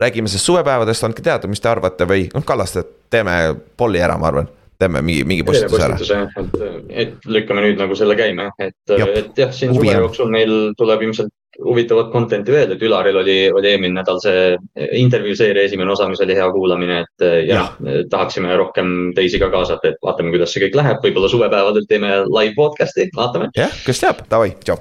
räägime 0.00 0.28
siis 0.32 0.42
suvepäevadest, 0.48 1.04
andke 1.04 1.22
teada, 1.22 1.46
mis 1.46 1.60
te 1.60 1.68
arvate 1.68 2.08
või 2.08 2.24
noh, 2.32 2.42
Kallaste, 2.48 2.82
teeme 3.12 3.36
polli 3.78 4.00
ära, 4.02 4.16
ma 4.18 4.30
arvan 4.32 4.48
teeme 4.80 5.02
mingi, 5.04 5.26
mingi 5.28 5.44
postituse 5.46 5.84
ära. 5.86 5.98
et, 6.40 6.56
et 7.04 7.28
lükkame 7.28 7.64
nüüd 7.66 7.80
nagu 7.80 7.96
selle 7.98 8.16
käima, 8.18 8.50
et, 8.58 8.78
et 8.96 9.38
jah, 9.38 9.52
siin 9.54 9.76
suve 9.76 9.92
jooksul 9.92 10.32
meil 10.32 10.72
tuleb 10.78 11.04
ilmselt 11.06 11.34
huvitavat 11.60 12.08
content'i 12.14 12.54
veel, 12.54 12.72
et 12.72 12.82
Ülaril 12.86 13.18
oli, 13.20 13.36
oli 13.52 13.70
eelmine 13.72 13.98
nädal 13.98 14.20
see 14.22 14.54
intervjuu 14.96 15.36
seeria 15.36 15.66
esimene 15.68 15.92
osa, 15.92 16.08
mis 16.08 16.22
oli 16.24 16.38
hea 16.38 16.48
kuulamine, 16.54 17.02
et 17.04 17.26
ja, 17.50 17.66
ja. 17.66 18.00
tahaksime 18.12 18.56
rohkem 18.56 19.12
teisi 19.16 19.42
ka 19.42 19.50
kaasata, 19.52 19.92
et 19.92 20.00
vaatame, 20.06 20.32
kuidas 20.34 20.54
see 20.54 20.64
kõik 20.64 20.80
läheb, 20.80 21.04
võib-olla 21.04 21.32
suvepäevadel 21.32 21.88
teeme 21.90 22.16
live 22.30 22.56
podcast'i, 22.56 23.10
vaatame. 23.16 23.52
jah, 23.58 23.80
kes 23.84 24.04
teab, 24.06 24.24
davai, 24.32 24.54
tšau. 24.64 24.80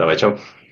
Davai, 0.00 0.18
tšau 0.18 0.63